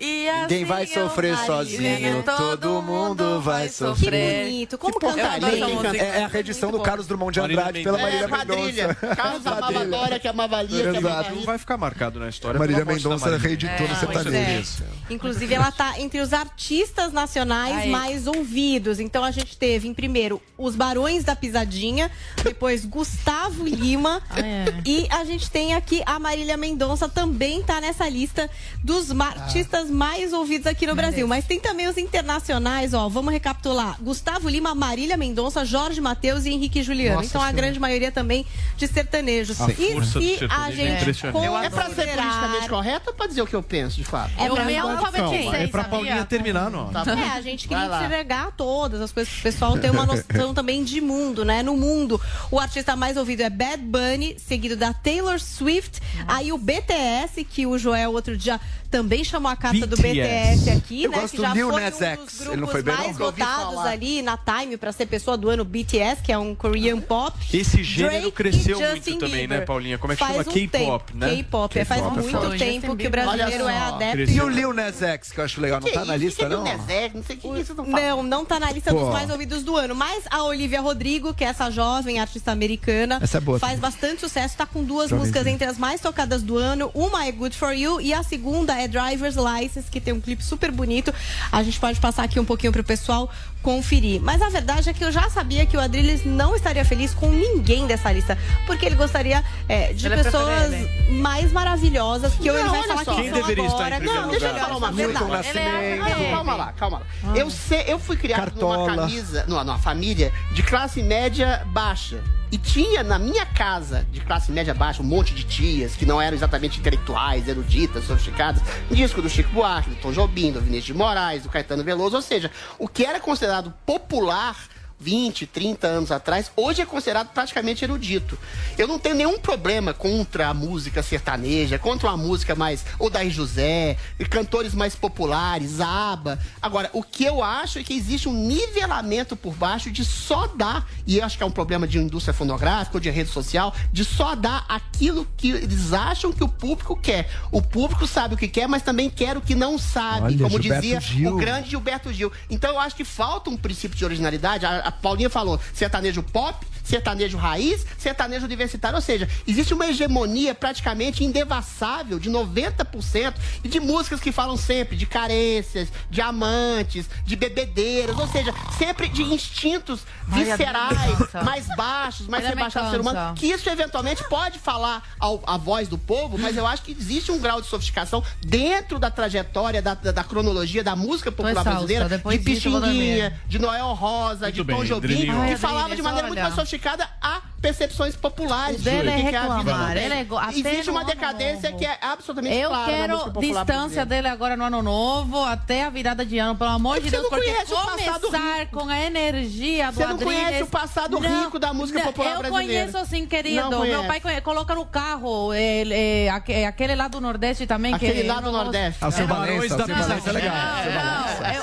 E 0.00 0.28
Ninguém 0.42 0.64
vai 0.64 0.84
assim 0.84 0.94
eu 0.94 1.08
sofrer 1.08 1.36
sozinho, 1.38 2.22
todo 2.22 2.80
mundo 2.82 3.40
vai 3.40 3.66
Que 3.66 3.74
sofrer. 3.74 4.44
bonito. 4.44 4.78
Como 4.78 4.94
Que 4.94 5.00
canta 5.00 5.14
porcaria, 5.22 5.48
bem? 5.50 5.64
quem 5.66 5.76
canta- 5.82 5.96
É, 5.96 6.20
é 6.20 6.24
a 6.24 6.28
reedição 6.28 6.70
do 6.70 6.78
Carlos 6.80 7.06
Drummond 7.08 7.32
de 7.32 7.40
Andrade 7.40 7.82
pela. 7.82 7.98
Marília 7.98 8.24
É, 8.26 8.28
quadrilha. 8.28 8.86
Mendonça. 8.88 9.16
Carlos 9.16 9.46
amava. 9.46 9.84
Dória, 9.86 10.18
que 10.20 10.28
amava 10.28 10.56
a 10.58 10.62
Lia, 10.62 10.82
que 10.92 10.96
amava 10.98 11.20
Exato. 11.20 11.34
Não 11.34 11.42
vai 11.42 11.58
ficar 11.58 11.76
marcado 11.76 12.20
na 12.20 12.28
história. 12.28 12.58
Marília 12.60 12.84
Mendonça 12.84 13.36
reeditou 13.36 13.88
no 13.88 13.96
Pois 13.96 13.98
sertanejo. 13.98 14.84
é. 14.84 15.12
Inclusive, 15.14 15.52
ela 15.54 15.72
tá 15.72 15.98
entre 15.98 16.20
os 16.20 16.32
artistas 16.32 17.12
nacionais 17.12 17.76
Aí. 17.78 17.90
mais 17.90 18.26
ouvidos. 18.28 19.00
Então, 19.00 19.24
a 19.24 19.32
gente 19.32 19.56
teve, 19.56 19.88
em 19.88 19.94
primeiro, 19.94 20.40
os 20.56 20.76
Barões 20.76 21.24
da 21.24 21.34
Pisadinha, 21.34 22.08
depois 22.44 22.84
Gustavo 22.84 23.64
Lima. 23.66 24.22
Ah, 24.30 24.38
é. 24.40 24.64
E 24.84 25.08
a 25.10 25.24
gente 25.24 25.50
tem 25.50 25.74
aqui 25.74 26.02
a 26.06 26.20
Marília 26.20 26.56
Mendonça, 26.56 27.08
também 27.08 27.62
tá 27.64 27.80
nessa 27.80 28.08
lista 28.08 28.48
dos 28.84 29.10
ma- 29.12 29.34
artistas 29.42 29.90
mais 29.90 30.32
ouvidos 30.32 30.66
aqui 30.66 30.86
no 30.86 30.94
Brasil. 30.94 31.26
Mas 31.28 31.44
tem 31.46 31.58
também 31.60 31.86
os 31.88 31.96
internacionais, 31.96 32.94
ó. 32.94 33.08
Vamos 33.08 33.32
recapitular: 33.32 33.96
Gustavo 34.00 34.48
Lima, 34.48 34.74
Marília 34.74 35.16
Mendonça, 35.16 35.64
Jorge 35.64 36.00
Matheus 36.00 36.44
e 36.44 36.50
Henrique 36.50 36.82
Juliano. 36.82 37.16
Nossa 37.16 37.26
então, 37.28 37.40
a 37.40 37.44
Senhora. 37.46 37.56
grande 37.62 37.80
maioria 37.80 38.10
também 38.12 38.44
de 38.76 38.86
sertanejos. 38.86 39.60
A 39.60 39.70
e 39.70 39.92
força 39.92 40.18
do 40.18 40.24
se 40.24 40.34
a 40.34 40.38
sertanejo 40.38 40.68
é 40.68 40.72
gente 40.72 41.00
impressionante. 41.02 41.46
Eu 41.46 41.56
É 41.58 41.70
pra 41.70 41.84
ser 41.86 41.94
politicamente 41.94 42.36
considerar... 42.36 42.68
correto 42.68 43.10
ou 43.10 43.14
pra 43.14 43.26
dizer 43.26 43.42
o 43.42 43.46
que 43.46 43.56
eu 43.56 43.62
penso, 43.62 43.96
de 43.96 44.04
fato? 44.04 44.32
É 44.38 44.48
Eu 44.48 44.54
pra 44.54 44.64
me 44.64 44.76
nós- 44.76 44.98
alfabetizei, 44.98 45.48
É 45.64 45.66
pra? 45.68 45.84
Paulinha 45.84 46.24
terminar, 46.24 46.70
não. 46.70 46.88
Tá. 46.90 47.04
É, 47.08 47.30
a 47.38 47.40
gente 47.40 47.66
queria 47.68 47.86
enxergar 48.04 48.52
todas 48.56 49.00
as 49.00 49.10
coisas. 49.12 49.32
O 49.38 49.42
pessoal 49.42 49.78
tem 49.78 49.90
uma 49.90 50.04
noção 50.06 50.52
também 50.54 50.84
de 50.84 51.00
mundo, 51.00 51.44
né? 51.44 51.62
No 51.62 51.76
mundo, 51.76 52.20
o 52.50 52.58
artista 52.58 52.94
mais 52.96 53.16
ouvido 53.16 53.40
é 53.42 53.50
Bad 53.50 53.82
Bunny, 53.82 54.36
seguido 54.38 54.76
da 54.76 54.92
Taylor 54.92 55.40
Swift. 55.40 56.00
Aí 56.26 56.52
o 56.52 56.58
BTS, 56.58 57.44
que 57.44 57.66
o 57.66 57.78
Joel 57.78 58.12
outro 58.12 58.36
dia 58.36 58.60
também 58.90 59.22
chamou 59.28 59.50
a 59.50 59.56
carta 59.56 59.86
do 59.86 59.96
BTS. 59.96 60.70
Aqui, 60.70 61.04
Eu 61.04 61.10
né? 61.10 61.20
gosto 61.20 61.36
que 61.36 61.42
já 61.42 61.48
do 61.50 61.54
Lil 61.54 61.70
foi 61.70 61.80
Nas 61.80 62.00
um 62.00 62.04
X. 62.04 62.24
dos 62.24 62.40
Ele 62.40 62.48
não 62.48 62.56
grupos 62.56 62.72
foi 62.72 62.82
bem, 62.82 62.94
mais 62.96 63.18
votados 63.18 63.78
ali 63.78 64.22
na 64.22 64.36
Time 64.36 64.76
pra 64.76 64.92
ser 64.92 65.06
pessoa 65.06 65.36
do 65.36 65.48
ano, 65.50 65.64
BTS, 65.64 66.22
que 66.22 66.32
é 66.32 66.38
um 66.38 66.54
Korean 66.54 67.00
pop. 67.00 67.36
Esse 67.52 67.82
gênero 67.82 68.20
Drake 68.22 68.32
cresceu 68.32 68.78
muito 68.80 68.94
Justin 68.96 69.18
também, 69.18 69.40
Bieber. 69.40 69.58
né, 69.60 69.64
Paulinha? 69.64 69.98
Como 69.98 70.12
é 70.12 70.16
que 70.16 70.20
Faz 70.20 70.36
chama? 70.36 70.50
um 70.50 70.52
K-pop, 70.52 71.16
né? 71.16 71.28
K-pop, 71.36 71.78
é, 71.78 71.84
faz 71.84 72.00
K-pop 72.02 72.18
é 72.18 72.22
muito 72.22 72.58
tempo 72.58 72.96
que 72.96 73.06
o 73.06 73.10
brasileiro 73.10 73.68
é 73.68 73.78
adepto. 73.78 74.30
E 74.30 74.40
o 74.40 74.48
Lil 74.48 74.72
Nas 74.72 75.02
X, 75.02 75.32
que 75.32 75.40
eu 75.40 75.44
acho 75.44 75.60
legal, 75.60 75.80
não 75.80 75.90
tá 75.90 76.04
na 76.04 76.16
lista, 76.16 76.48
não? 76.48 76.64
Não 76.64 77.22
sei 77.22 77.36
o 77.36 77.38
que 77.38 77.60
isso 77.60 77.74
não 77.74 77.84
Não, 77.86 78.22
não 78.22 78.44
tá 78.44 78.58
na 78.60 78.70
lista 78.72 78.92
dos 78.92 79.08
mais 79.12 79.30
ouvidos 79.30 79.62
do 79.62 79.76
ano. 79.76 79.94
Mas 79.94 80.24
a 80.30 80.42
Olivia 80.44 80.80
Rodrigo, 80.80 81.34
que 81.34 81.44
é 81.44 81.48
essa 81.48 81.70
jovem 81.70 82.18
artista 82.20 82.52
americana, 82.52 83.18
essa 83.22 83.38
é 83.38 83.40
boa, 83.40 83.58
faz 83.58 83.78
bastante 83.78 84.20
sucesso, 84.20 84.56
tá 84.56 84.66
com 84.66 84.82
duas 84.84 85.10
músicas 85.10 85.46
entre 85.46 85.66
as 85.66 85.78
mais 85.78 86.00
tocadas 86.00 86.42
do 86.42 86.56
ano. 86.56 86.90
Uma 86.94 87.26
é 87.26 87.32
Good 87.32 87.56
For 87.56 87.72
You 87.72 88.00
e 88.00 88.12
a 88.12 88.22
segunda 88.22 88.80
é 88.80 88.86
Driver's 89.18 89.36
License, 89.36 89.90
que 89.90 90.00
tem 90.00 90.14
um 90.14 90.20
clipe 90.20 90.42
super 90.42 90.70
bonito. 90.70 91.12
A 91.50 91.62
gente 91.62 91.78
pode 91.78 92.00
passar 92.00 92.22
aqui 92.22 92.38
um 92.38 92.44
pouquinho 92.44 92.72
pro 92.72 92.84
pessoal 92.84 93.30
conferir. 93.62 94.20
Mas 94.22 94.40
a 94.40 94.48
verdade 94.48 94.88
é 94.88 94.92
que 94.92 95.04
eu 95.04 95.12
já 95.12 95.28
sabia 95.30 95.66
que 95.66 95.76
o 95.76 95.80
Adrilles 95.80 96.24
não 96.24 96.54
estaria 96.54 96.84
feliz 96.84 97.14
com 97.14 97.28
ninguém 97.30 97.86
dessa 97.86 98.10
lista, 98.12 98.38
porque 98.66 98.86
ele 98.86 98.94
gostaria 98.94 99.44
é, 99.68 99.92
de 99.92 100.06
ele 100.06 100.16
pessoas 100.16 100.72
é 100.72 101.10
mais 101.10 101.52
maravilhosas 101.52 102.34
que 102.34 102.48
não, 102.48 102.58
ele 102.58 102.68
vai 102.68 102.82
falar 102.82 103.04
só. 103.04 103.14
que 103.14 103.22
Quem 103.22 103.32
deveria 103.32 103.64
agora. 103.66 103.96
Estar 103.96 104.02
em 104.02 104.06
não, 104.06 104.28
deixa 104.28 104.46
eu 104.46 104.54
falar 104.54 104.76
uma 104.76 104.92
coisa. 104.92 105.58
É... 105.58 106.30
Calma 106.30 106.54
lá, 106.54 106.72
calma 106.72 106.98
lá. 106.98 107.06
Ah. 107.24 107.36
Eu, 107.36 107.50
sei, 107.50 107.84
eu 107.86 107.98
fui 107.98 108.16
criado 108.16 108.40
Cartola. 108.40 108.78
numa 108.78 108.96
camisa, 108.96 109.44
numa, 109.46 109.64
numa 109.64 109.78
família 109.78 110.32
de 110.52 110.62
classe 110.62 111.02
média 111.02 111.66
baixa. 111.66 112.22
E 112.50 112.56
tinha 112.56 113.02
na 113.02 113.18
minha 113.18 113.44
casa, 113.44 114.06
de 114.10 114.20
classe 114.20 114.50
média 114.50 114.72
baixa, 114.72 115.02
um 115.02 115.04
monte 115.04 115.34
de 115.34 115.44
tias 115.44 115.94
que 115.94 116.06
não 116.06 116.20
eram 116.20 116.34
exatamente 116.34 116.78
intelectuais, 116.80 117.46
eruditas, 117.46 118.04
sofisticadas. 118.04 118.62
Disco 118.90 119.20
do 119.20 119.28
Chico 119.28 119.50
Buarque, 119.52 119.90
do 119.90 119.96
Tom 119.96 120.12
Jobim, 120.12 120.50
do 120.50 120.60
Vinícius 120.60 120.86
de 120.86 120.94
Moraes, 120.94 121.42
do 121.42 121.50
Caetano 121.50 121.84
Veloso. 121.84 122.16
Ou 122.16 122.22
seja, 122.22 122.50
o 122.78 122.88
que 122.88 123.04
era 123.04 123.20
considerado 123.20 123.47
popular 123.86 124.54
20, 125.00 125.46
30 125.46 125.86
anos 125.86 126.10
atrás, 126.10 126.50
hoje 126.56 126.82
é 126.82 126.86
considerado 126.86 127.28
praticamente 127.28 127.84
erudito. 127.84 128.38
Eu 128.76 128.88
não 128.88 128.98
tenho 128.98 129.14
nenhum 129.14 129.38
problema 129.38 129.94
contra 129.94 130.48
a 130.48 130.54
música 130.54 131.02
sertaneja, 131.02 131.78
contra 131.78 132.08
uma 132.08 132.16
música 132.16 132.54
mais 132.54 132.84
Odair 132.98 133.30
José, 133.30 133.96
cantores 134.28 134.74
mais 134.74 134.94
populares, 134.96 135.80
ABBA. 135.80 136.38
Agora, 136.60 136.90
o 136.92 137.02
que 137.02 137.24
eu 137.24 137.42
acho 137.42 137.78
é 137.78 137.82
que 137.82 137.94
existe 137.94 138.28
um 138.28 138.34
nivelamento 138.34 139.36
por 139.36 139.54
baixo 139.54 139.90
de 139.90 140.04
só 140.04 140.48
dar, 140.48 140.88
e 141.06 141.18
eu 141.18 141.24
acho 141.24 141.36
que 141.36 141.42
é 141.42 141.46
um 141.46 141.50
problema 141.50 141.86
de 141.86 141.98
indústria 141.98 142.34
fonográfica 142.34 142.96
ou 142.96 143.00
de 143.00 143.10
rede 143.10 143.30
social, 143.30 143.74
de 143.92 144.04
só 144.04 144.34
dar 144.34 144.64
aquilo 144.68 145.26
que 145.36 145.50
eles 145.50 145.92
acham 145.92 146.32
que 146.32 146.42
o 146.42 146.48
público 146.48 146.96
quer. 146.96 147.30
O 147.52 147.62
público 147.62 148.06
sabe 148.06 148.34
o 148.34 148.36
que 148.36 148.48
quer, 148.48 148.66
mas 148.66 148.82
também 148.82 149.08
quer 149.08 149.36
o 149.36 149.40
que 149.40 149.54
não 149.54 149.78
sabe, 149.78 150.26
Olha, 150.26 150.38
como 150.38 150.60
Gilberto 150.60 150.82
dizia 150.82 151.00
Gil. 151.00 151.34
o 151.34 151.36
grande 151.36 151.70
Gilberto 151.70 152.12
Gil. 152.12 152.32
Então 152.50 152.70
eu 152.70 152.80
acho 152.80 152.96
que 152.96 153.04
falta 153.04 153.48
um 153.48 153.56
princípio 153.56 153.96
de 153.96 154.04
originalidade. 154.04 154.66
A, 154.66 154.87
a 154.88 154.92
Paulinha 154.92 155.28
falou, 155.28 155.60
sertanejo 155.74 156.22
pop, 156.22 156.66
sertanejo 156.88 157.36
raiz, 157.36 157.86
sertanejo 157.98 158.46
universitário. 158.46 158.96
Ou 158.96 159.02
seja, 159.02 159.28
existe 159.46 159.74
uma 159.74 159.86
hegemonia 159.86 160.54
praticamente 160.54 161.22
indevassável 161.22 162.18
de 162.18 162.30
90% 162.30 163.34
e 163.62 163.68
de 163.68 163.78
músicas 163.78 164.20
que 164.20 164.32
falam 164.32 164.56
sempre 164.56 164.96
de 164.96 165.04
carências, 165.06 165.88
de 166.10 166.20
amantes, 166.20 167.08
de 167.24 167.36
bebedeiras, 167.36 168.18
ou 168.18 168.26
seja, 168.28 168.54
sempre 168.78 169.08
de 169.08 169.22
instintos 169.22 170.00
viscerais, 170.26 170.98
mais 171.44 171.66
baixos, 171.76 172.26
mais 172.26 172.46
rebaixados 172.46 172.88
do 172.88 172.92
ser 172.92 173.00
humano. 173.00 173.34
Que 173.34 173.46
isso 173.46 173.68
eventualmente 173.68 174.24
pode 174.24 174.58
falar 174.58 175.02
ao, 175.18 175.42
a 175.46 175.56
voz 175.56 175.88
do 175.88 175.98
povo, 175.98 176.38
mas 176.38 176.56
eu 176.56 176.66
acho 176.66 176.82
que 176.82 176.92
existe 176.92 177.30
um 177.30 177.38
grau 177.38 177.60
de 177.60 177.66
sofisticação 177.66 178.22
dentro 178.40 178.98
da 178.98 179.10
trajetória, 179.10 179.82
da, 179.82 179.94
da, 179.94 180.12
da 180.12 180.24
cronologia 180.24 180.82
da 180.82 180.96
música 180.96 181.30
popular 181.30 181.62
brasileira, 181.62 182.08
de 182.08 182.38
Pixinguinha, 182.38 183.38
de 183.46 183.58
Noel 183.58 183.92
Rosa, 183.92 184.46
Muito 184.46 184.54
de 184.54 184.64
Tom 184.78 184.84
Jobim, 184.84 185.26
que 185.48 185.56
falava 185.56 185.96
de 185.96 186.02
maneira 186.02 186.28
muito 186.28 186.40
mais 186.40 186.54
sofisticada 186.54 187.08
a 187.20 187.40
percepções 187.60 188.14
populares. 188.14 188.80
Dele 188.82 189.10
é 189.10 189.16
reclamar. 189.16 189.96
Ele 189.96 190.14
é 190.14 190.26
Existe 190.50 190.90
uma 190.90 191.04
decadência 191.04 191.72
que 191.72 191.84
é 191.84 191.98
absolutamente 192.00 192.56
Eu 192.56 192.68
clara 192.68 192.92
quero 192.92 193.32
distância 193.40 194.06
dele 194.06 194.28
agora 194.28 194.56
no 194.56 194.64
ano 194.64 194.82
novo, 194.82 195.42
até 195.44 195.84
a 195.84 195.90
virada 195.90 196.24
de 196.24 196.38
ano, 196.38 196.56
pelo 196.56 196.70
amor 196.70 196.98
é 196.98 197.00
de 197.00 197.10
Deus, 197.10 197.28
porque 197.28 197.52
começar 197.52 198.66
com 198.70 198.88
a 198.88 199.00
energia 199.00 199.90
do 199.90 199.94
Você 199.94 200.06
não 200.06 200.18
conhece 200.18 200.62
o 200.62 200.66
passado 200.66 201.18
não, 201.18 201.44
rico 201.44 201.58
da 201.58 201.72
música 201.72 202.00
popular 202.00 202.34
eu 202.34 202.38
brasileira. 202.38 202.72
Eu 202.72 202.92
conheço 202.92 203.10
sim, 203.10 203.26
querido. 203.26 203.80
Meu 203.80 204.04
pai 204.04 204.20
coloca 204.40 204.74
no 204.74 204.86
carro 204.86 205.52
ele, 205.52 205.94
é, 205.94 206.28
aquele 206.66 206.94
lá 206.94 207.08
do 207.08 207.20
Nordeste 207.20 207.66
também. 207.66 207.94
Aquele 207.94 208.22
lá 208.22 208.40
do 208.40 208.52
Nordeste. 208.52 208.98
Ah, 209.00 209.08
o 209.08 209.12
seu 209.12 209.26
Barões 209.26 209.74
da 209.74 209.84
Pisadinha. 209.84 210.32
legal. 210.32 210.54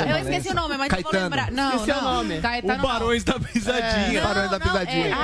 Eu 0.09 0.17
esqueci 0.17 0.49
o 0.49 0.55
nome, 0.55 0.77
mas 0.77 0.89
vou 1.01 1.11
lembrar. 1.11 1.51
Não, 1.51 1.75
esqueci 1.75 1.91
o 1.97 2.01
nome. 2.01 2.39
O 2.39 2.81
Barões 2.81 3.04
da 3.23 3.39
Pisadinha. 3.39 4.21
Barões 4.21 4.49
da 4.51 4.59
Pisadinha. 4.59 5.15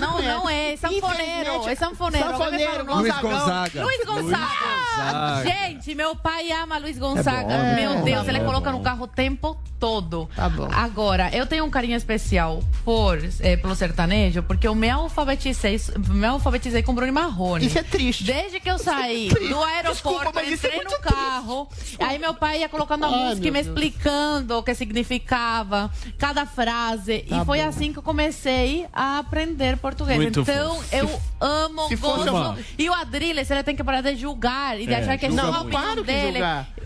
Não, 0.00 0.22
não 0.22 0.48
é. 0.48 0.76
Sanfoneiro. 0.76 1.68
É 1.68 1.74
sanfoneiro. 1.74 2.28
Sanfoneiro. 2.28 2.94
Luiz 2.94 3.18
Gonzaga. 3.18 3.82
Luiz 3.82 4.04
Gonzaga. 4.04 5.42
Gente, 5.44 5.94
meu 5.94 6.14
pai 6.14 6.50
ama 6.52 6.78
Luiz 6.78 6.98
Gonzaga. 6.98 7.52
É 7.52 7.74
meu 7.74 8.02
Deus, 8.02 8.28
ele 8.28 8.40
coloca 8.40 8.70
no 8.70 8.80
carro 8.80 9.04
o 9.04 9.08
tempo 9.08 9.58
todo. 9.82 10.28
Tá 10.36 10.48
bom. 10.48 10.68
Agora, 10.72 11.28
eu 11.32 11.44
tenho 11.44 11.64
um 11.64 11.70
carinho 11.70 11.96
especial 11.96 12.62
por, 12.84 13.18
é, 13.40 13.56
pelo 13.56 13.74
sertanejo, 13.74 14.42
porque 14.44 14.68
eu 14.68 14.76
me 14.76 14.88
alfabetizei, 14.88 15.80
me 16.08 16.24
alfabetizei 16.24 16.84
com 16.84 16.94
Bruno 16.94 17.12
Marrone. 17.12 17.66
Isso 17.66 17.78
é 17.78 17.82
triste. 17.82 18.22
Desde 18.22 18.60
que 18.60 18.70
eu 18.70 18.78
saí 18.78 19.28
é 19.28 19.48
do 19.48 19.62
aeroporto, 19.62 19.92
Desculpa, 19.92 20.44
entrei 20.44 20.80
é 20.80 20.84
no 20.84 21.00
carro. 21.00 21.66
Triste. 21.66 21.96
Aí 21.98 22.18
meu 22.18 22.32
pai 22.32 22.60
ia 22.60 22.68
colocando 22.68 23.04
a 23.04 23.08
Ai, 23.08 23.14
música 23.24 23.48
e 23.48 23.50
me 23.50 23.60
explicando 23.60 24.58
o 24.58 24.62
que 24.62 24.72
significava, 24.74 25.90
cada 26.16 26.46
frase. 26.46 27.21
Tá 27.28 27.42
e 27.42 27.44
foi 27.44 27.58
bom. 27.58 27.68
assim 27.68 27.92
que 27.92 27.98
eu 27.98 28.02
comecei 28.02 28.86
a 28.92 29.18
aprender 29.18 29.76
português. 29.76 30.18
Muito 30.18 30.40
então, 30.40 30.76
fofo. 30.76 30.96
eu 30.96 31.20
amo 31.40 31.88
se 31.88 31.96
gosto. 31.96 32.64
E 32.78 32.88
o 32.88 32.94
Adrilles, 32.94 33.50
ele 33.50 33.62
tem 33.62 33.76
que 33.76 33.84
parar 33.84 34.00
de 34.00 34.16
julgar 34.16 34.80
e 34.80 34.86
de 34.86 34.92
é, 34.92 34.98
achar 34.98 35.18
que 35.18 35.26
é 35.26 35.30
só 35.30 35.52
a 35.52 35.60
opinião 35.62 36.02
dele. 36.02 36.38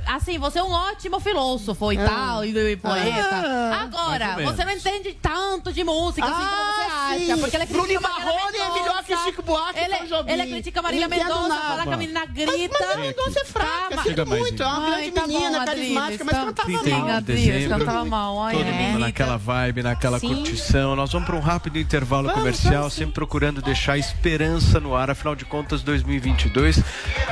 Assim, 0.07 0.39
você 0.39 0.59
é 0.59 0.63
um 0.63 0.71
ótimo 0.71 1.19
filósofo 1.19 1.93
e 1.93 1.99
ah. 1.99 2.05
tal, 2.05 2.45
e, 2.45 2.57
e 2.57 2.77
poeta. 2.77 3.29
Ah. 3.35 3.83
Agora, 3.83 4.37
você 4.45 4.65
não 4.65 4.73
entende 4.73 5.17
tanto 5.21 5.73
de 5.73 5.83
música 5.83 6.27
assim 6.27 6.35
como 6.35 6.73
você 6.73 6.81
ah, 6.81 7.09
acha. 7.11 7.19
Sim. 7.19 7.41
Porque 7.41 7.57
ele 7.57 7.67
Bruno 7.67 8.01
Marrone 8.01 8.57
é 8.57 8.73
melhor 8.73 9.05
que 9.05 9.17
Chico 9.17 9.43
Buarque 9.43 9.79
ele, 9.79 9.95
e 9.95 10.33
Ele 10.33 10.47
critica 10.53 10.83
Marília 10.83 11.09
Mendonça, 11.09 11.55
fala 11.55 11.83
que 11.83 11.93
a 11.93 11.97
menina 11.97 12.27
grita. 12.27 12.77
Mas 12.79 12.89
Marília 12.89 13.11
Mendonça 13.11 13.41
é 13.41 13.45
fraca, 13.45 14.03
sinto 14.03 14.27
muito. 14.27 14.63
É 14.63 14.67
uma 14.67 14.91
grande 14.91 15.11
tá 15.11 15.27
menina, 15.27 15.65
carismática, 15.65 16.25
mas 16.25 16.37
cantava 16.37 16.71
mal. 16.71 17.09
Adrilles, 17.09 17.69
cantava 17.69 18.05
mal. 18.05 18.51
Todo 18.51 18.65
mundo 18.65 18.99
naquela 18.99 19.37
vibe, 19.37 19.83
naquela 19.83 20.21
curtição. 20.27 20.97
Nós 20.97 21.13
vamos 21.13 21.27
para 21.27 21.37
um 21.37 21.41
rápido 21.41 21.79
intervalo 21.79 22.31
comercial, 22.33 22.91
sempre 22.91 23.15
procurando 23.15 23.63
deixar 23.63 23.99
esperança 23.99 24.81
no 24.81 24.95
ar. 24.95 25.11
Afinal 25.11 25.35
de 25.35 25.45
contas, 25.45 25.83
2022 25.83 26.83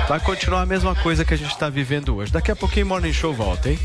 vai 0.08 0.20
continuar 0.20 0.62
a 0.62 0.66
mesma 0.66 0.94
coisa 0.94 1.24
que 1.24 1.34
a 1.34 1.36
gente 1.36 1.50
está 1.50 1.68
vivendo 1.68 2.16
hoje. 2.16 2.32
Daqui 2.32 2.50
a 2.50 2.56
pouquinho, 2.56 2.86
Morning 2.86 3.12
Show 3.12 3.34
volta, 3.34 3.70
hein? 3.70 3.78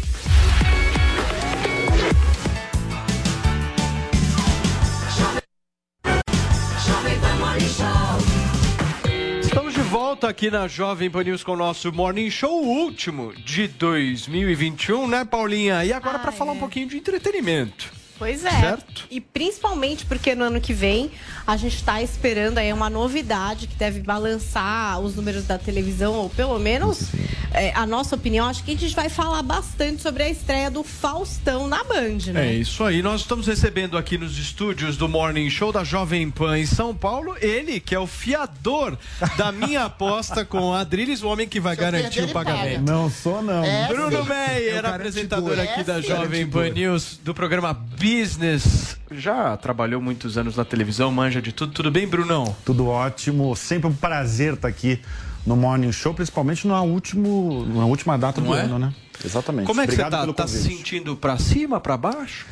Estamos 9.41 9.74
de 9.74 9.82
volta 9.82 10.28
aqui 10.30 10.51
na 10.51 10.68
Jovem 10.68 11.10
Pan 11.10 11.24
News 11.24 11.43
com 11.43 11.53
o 11.53 11.57
nosso 11.57 11.91
Morning 11.91 12.30
Show, 12.30 12.64
último 12.64 13.34
de 13.34 13.68
2021, 13.68 15.07
né, 15.07 15.26
Paulinha? 15.26 15.84
E 15.84 15.91
agora 15.91 16.20
para 16.20 16.32
falar 16.32 16.51
um 16.51 16.60
pouquinho 16.60 16.88
de 16.88 16.97
entretenimento. 16.97 17.99
Pois 18.20 18.43
é. 18.43 18.51
Certo? 18.51 19.07
E 19.09 19.22
principalmente 19.22 20.05
porque 20.05 20.36
no 20.36 20.43
ano 20.43 20.59
que 20.59 20.74
vem 20.74 21.09
a 21.47 21.57
gente 21.57 21.78
está 21.78 22.01
esperando 22.03 22.59
aí 22.59 22.72
uma 22.72 22.89
novidade 22.89 23.65
que 23.65 23.76
deve 23.76 24.01
balançar 24.01 24.99
os 24.99 25.15
números 25.15 25.45
da 25.45 25.57
televisão, 25.57 26.13
ou 26.13 26.30
pelo 26.30 26.59
menos 26.59 27.09
é, 27.51 27.72
a 27.74 27.86
nossa 27.88 28.15
opinião. 28.15 28.47
Acho 28.47 28.63
que 28.63 28.72
a 28.72 28.78
gente 28.78 28.95
vai 28.95 29.09
falar 29.09 29.41
bastante 29.41 30.01
sobre 30.01 30.24
a 30.24 30.30
estreia 30.30 30.70
do 30.70 30.84
Faustão 30.84 31.67
na 31.67 31.84
Band, 31.84 32.34
né? 32.34 32.49
É 32.49 32.53
isso 32.53 32.84
aí. 32.84 33.01
Nós 33.01 33.22
estamos 33.22 33.47
recebendo 33.47 33.97
aqui 33.97 34.17
nos 34.17 34.38
estúdios 34.38 34.97
do 34.97 35.07
Morning 35.07 35.49
Show 35.49 35.72
da 35.72 35.84
Jovem 35.84 36.30
Pan 36.30 36.59
em 36.59 36.65
São 36.65 36.93
Paulo, 36.93 37.36
ele 37.41 37.80
que 37.80 37.95
é 37.95 37.99
o 37.99 38.05
fiador 38.05 38.97
da 39.38 39.51
minha 39.51 39.86
aposta 39.86 40.43
com 40.45 40.74
a 40.74 40.82
Adriles, 40.82 41.24
o 41.24 41.28
homem 41.30 41.47
que 41.47 41.59
vai 41.59 41.76
garantir 41.76 42.24
o 42.24 42.30
pagamento. 42.30 42.84
Não 42.86 43.09
sou, 43.09 43.41
não. 43.41 43.63
É 43.63 43.88
Bruno 43.88 44.26
Meyer, 44.26 44.86
apresentador 44.86 45.59
aqui 45.59 45.84
da 45.84 46.01
Jovem 46.01 46.47
Pan 46.47 46.70
News 46.70 47.20
do 47.24 47.34
programa 47.34 47.74
business. 48.10 48.97
Já 49.12 49.55
trabalhou 49.57 50.01
muitos 50.01 50.38
anos 50.38 50.55
na 50.55 50.66
televisão, 50.66 51.12
manja 51.12 51.41
de 51.41 51.51
tudo. 51.51 51.74
Tudo 51.74 51.91
bem, 51.91 52.07
Brunão? 52.07 52.55
Tudo 52.66 52.88
ótimo. 52.88 53.55
Sempre 53.55 53.88
um 53.88 53.93
prazer 53.93 54.53
estar 54.53 54.68
aqui 54.68 54.99
no 55.45 55.55
Morning 55.55 55.91
Show, 55.91 56.14
principalmente 56.14 56.68
na, 56.68 56.82
último, 56.82 57.66
na 57.66 57.86
última 57.86 58.18
data 58.18 58.41
Não 58.41 58.49
do 58.49 58.55
é? 58.55 58.62
ano, 58.62 58.80
né? 58.80 58.93
Exatamente. 59.24 59.68
Como 59.68 59.82
é 59.82 59.86
que 59.88 59.93
Obrigado 59.93 60.26
você 60.26 60.30
está? 60.32 60.43
Está 60.43 60.47
se 60.47 60.64
sentindo 60.64 61.16
para 61.16 61.38
cima, 61.38 61.80
para 61.80 61.97
baixo? 61.97 62.45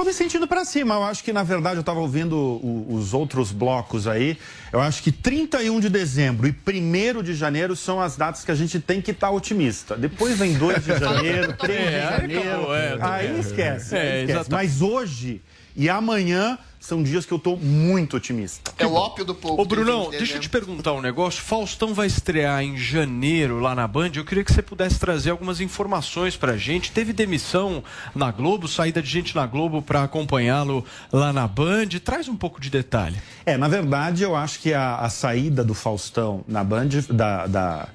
Tô 0.00 0.04
me 0.04 0.14
sentindo 0.14 0.48
para 0.48 0.64
cima. 0.64 0.94
Eu 0.94 1.02
acho 1.02 1.22
que, 1.22 1.30
na 1.30 1.42
verdade, 1.42 1.76
eu 1.76 1.80
estava 1.80 2.00
ouvindo 2.00 2.34
o, 2.34 2.86
os 2.94 3.12
outros 3.12 3.52
blocos 3.52 4.06
aí. 4.06 4.38
Eu 4.72 4.80
acho 4.80 5.02
que 5.02 5.12
31 5.12 5.78
de 5.78 5.90
dezembro 5.90 6.48
e 6.48 6.54
1 6.54 7.22
de 7.22 7.34
janeiro 7.34 7.76
são 7.76 8.00
as 8.00 8.16
datas 8.16 8.42
que 8.42 8.50
a 8.50 8.54
gente 8.54 8.80
tem 8.80 9.02
que 9.02 9.10
estar 9.10 9.26
tá 9.26 9.32
otimista. 9.34 9.98
Depois 9.98 10.38
vem 10.38 10.54
2 10.54 10.84
de 10.86 10.96
janeiro, 10.98 11.52
3 11.52 11.78
de 11.84 12.00
janeiro. 12.00 12.72
É, 12.72 12.98
aí 12.98 13.40
esquece. 13.40 13.94
É, 13.94 14.00
aí 14.00 14.24
esquece. 14.24 14.50
Mas 14.50 14.80
hoje 14.80 15.42
e 15.76 15.90
amanhã 15.90 16.58
são 16.80 17.02
dias 17.02 17.26
que 17.26 17.32
eu 17.32 17.36
estou 17.36 17.58
muito 17.58 18.16
otimista. 18.16 18.72
É 18.78 18.86
o 18.86 18.94
ópio 18.94 19.22
do 19.22 19.34
povo. 19.34 19.60
Ô, 19.60 19.64
Brunão, 19.66 20.08
deixa 20.10 20.36
eu 20.36 20.40
te 20.40 20.48
perguntar 20.48 20.94
um 20.94 21.02
negócio. 21.02 21.42
Faustão 21.42 21.92
vai 21.92 22.06
estrear 22.06 22.62
em 22.62 22.76
janeiro 22.78 23.60
lá 23.60 23.74
na 23.74 23.86
Band. 23.86 24.12
Eu 24.14 24.24
queria 24.24 24.42
que 24.42 24.50
você 24.50 24.62
pudesse 24.62 24.98
trazer 24.98 25.30
algumas 25.30 25.60
informações 25.60 26.38
pra 26.38 26.56
gente. 26.56 26.90
Teve 26.90 27.12
demissão 27.12 27.84
na 28.14 28.30
Globo, 28.30 28.66
saída 28.66 29.02
de 29.02 29.10
gente 29.10 29.36
na 29.36 29.46
Globo 29.46 29.82
para 29.82 30.02
acompanhá-lo 30.02 30.82
lá 31.12 31.34
na 31.34 31.46
Band. 31.46 31.88
Traz 32.02 32.28
um 32.28 32.36
pouco 32.36 32.58
de 32.58 32.70
detalhe. 32.70 33.20
É, 33.44 33.58
na 33.58 33.68
verdade, 33.68 34.22
eu 34.22 34.34
acho 34.34 34.58
que 34.58 34.72
a, 34.72 34.96
a 34.96 35.10
saída 35.10 35.62
do 35.62 35.74
Faustão 35.74 36.42
na 36.48 36.64
Band, 36.64 36.88
da, 37.10 37.46
da 37.46 37.88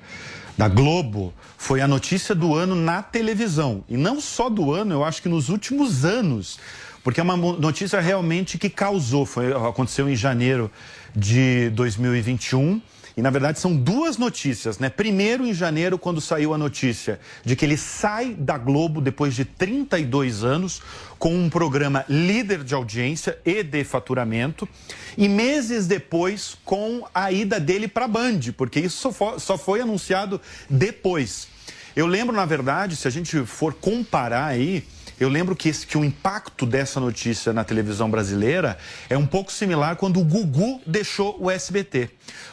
da 0.57 0.69
Globo 0.69 1.33
foi 1.57 1.81
a 1.81 1.87
notícia 1.87 2.33
do 2.33 2.55
ano 2.55 2.75
na 2.75 3.01
televisão. 3.03 3.83
E 3.89 3.97
não 3.97 4.21
só 4.21 4.49
do 4.49 4.71
ano, 4.71 4.93
eu 4.93 5.03
acho 5.03 5.21
que 5.21 5.27
nos 5.27 5.49
últimos 5.49 6.05
anos. 6.05 6.57
Porque 7.05 7.19
é 7.19 7.23
uma 7.23 7.37
notícia 7.37 8.01
realmente 8.01 8.57
que 8.57 8.67
causou. 8.67 9.27
Foi, 9.27 9.53
aconteceu 9.53 10.09
em 10.09 10.15
janeiro 10.15 10.71
de 11.15 11.69
2021. 11.69 12.81
E 13.15 13.21
na 13.21 13.29
verdade 13.29 13.59
são 13.59 13.75
duas 13.75 14.17
notícias, 14.17 14.79
né? 14.79 14.89
Primeiro, 14.89 15.45
em 15.45 15.53
janeiro, 15.53 15.99
quando 15.99 16.19
saiu 16.19 16.51
a 16.51 16.57
notícia 16.57 17.19
de 17.45 17.55
que 17.55 17.63
ele 17.63 17.77
sai 17.77 18.33
da 18.33 18.57
Globo 18.57 18.99
depois 18.99 19.35
de 19.35 19.45
32 19.45 20.43
anos, 20.43 20.81
com 21.19 21.33
um 21.33 21.47
programa 21.47 22.03
líder 22.09 22.63
de 22.63 22.73
audiência 22.73 23.37
e 23.45 23.61
de 23.61 23.83
faturamento, 23.83 24.67
e 25.15 25.29
meses 25.29 25.85
depois 25.85 26.57
com 26.65 27.07
a 27.13 27.31
ida 27.31 27.59
dele 27.59 27.87
para 27.87 28.05
a 28.05 28.07
Band, 28.07 28.39
porque 28.57 28.79
isso 28.79 28.97
só 28.97 29.11
foi, 29.11 29.39
só 29.39 29.57
foi 29.59 29.79
anunciado 29.79 30.41
depois. 30.67 31.47
Eu 31.95 32.07
lembro, 32.07 32.35
na 32.35 32.45
verdade, 32.45 32.95
se 32.95 33.07
a 33.07 33.11
gente 33.11 33.45
for 33.45 33.75
comparar 33.75 34.47
aí, 34.47 34.83
eu 35.19 35.29
lembro 35.29 35.55
que, 35.55 35.69
esse, 35.69 35.87
que 35.87 35.97
o 35.97 36.03
impacto 36.03 36.65
dessa 36.65 36.99
notícia 36.99 37.53
na 37.53 37.63
televisão 37.63 38.09
brasileira 38.09 38.77
é 39.09 39.17
um 39.17 39.25
pouco 39.25 39.51
similar 39.51 39.95
quando 39.95 40.19
o 40.19 40.23
Gugu 40.23 40.81
deixou 40.85 41.37
o 41.39 41.49
SBT. 41.49 42.09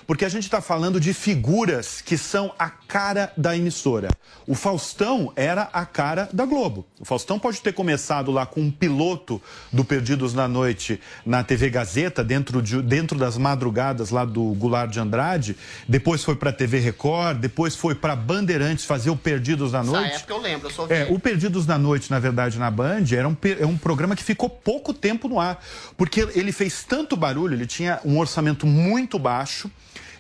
Porque 0.06 0.24
a 0.24 0.28
gente 0.28 0.44
está 0.44 0.60
falando 0.60 1.00
de 1.00 1.12
figuras 1.14 2.00
que 2.00 2.18
são 2.18 2.52
a 2.58 2.68
cara 2.68 3.32
da 3.36 3.56
emissora. 3.56 4.08
O 4.46 4.54
Faustão 4.54 5.32
era 5.36 5.62
a 5.72 5.86
cara 5.86 6.28
da 6.32 6.44
Globo. 6.44 6.84
O 6.98 7.04
Faustão 7.04 7.38
pode 7.38 7.60
ter 7.60 7.72
começado 7.72 8.30
lá 8.30 8.44
com 8.44 8.60
um 8.60 8.70
piloto 8.70 9.40
do 9.72 9.84
Perdidos 9.84 10.34
na 10.34 10.48
Noite 10.48 11.00
na 11.24 11.44
TV 11.44 11.70
Gazeta, 11.70 12.24
dentro, 12.24 12.60
de, 12.60 12.82
dentro 12.82 13.18
das 13.18 13.38
madrugadas 13.38 14.10
lá 14.10 14.24
do 14.24 14.42
Goulart 14.54 14.90
de 14.90 15.00
Andrade. 15.00 15.56
Depois 15.88 16.24
foi 16.24 16.34
para 16.34 16.50
a 16.50 16.52
TV 16.52 16.78
Record, 16.78 17.38
depois 17.38 17.76
foi 17.76 17.94
para 17.94 18.16
Bandeirantes 18.16 18.84
fazer 18.84 19.10
o 19.10 19.16
Perdidos 19.16 19.72
na 19.72 19.82
Noite. 19.82 20.08
Na 20.08 20.14
época 20.16 20.32
eu 20.32 20.38
lembro, 20.40 20.68
eu 20.68 20.72
sou 20.72 20.86
É, 20.90 21.06
o 21.10 21.18
Perdidos 21.18 21.66
na 21.66 21.78
Noite, 21.78 22.10
na 22.10 22.18
verdade, 22.18 22.58
na 22.58 22.70
Band, 22.70 23.04
era 23.12 23.28
um, 23.28 23.36
é 23.60 23.66
um 23.66 23.78
programa 23.78 24.16
que 24.16 24.24
ficou 24.24 24.48
pouco 24.48 24.92
tempo 24.92 25.28
no 25.28 25.38
ar. 25.38 25.62
Porque 25.96 26.28
ele 26.34 26.52
fez 26.52 26.84
tanto 26.84 27.16
barulho, 27.16 27.54
ele 27.54 27.66
tinha 27.66 28.00
um 28.04 28.18
orçamento 28.18 28.66
muito 28.66 29.18
baixo. 29.18 29.61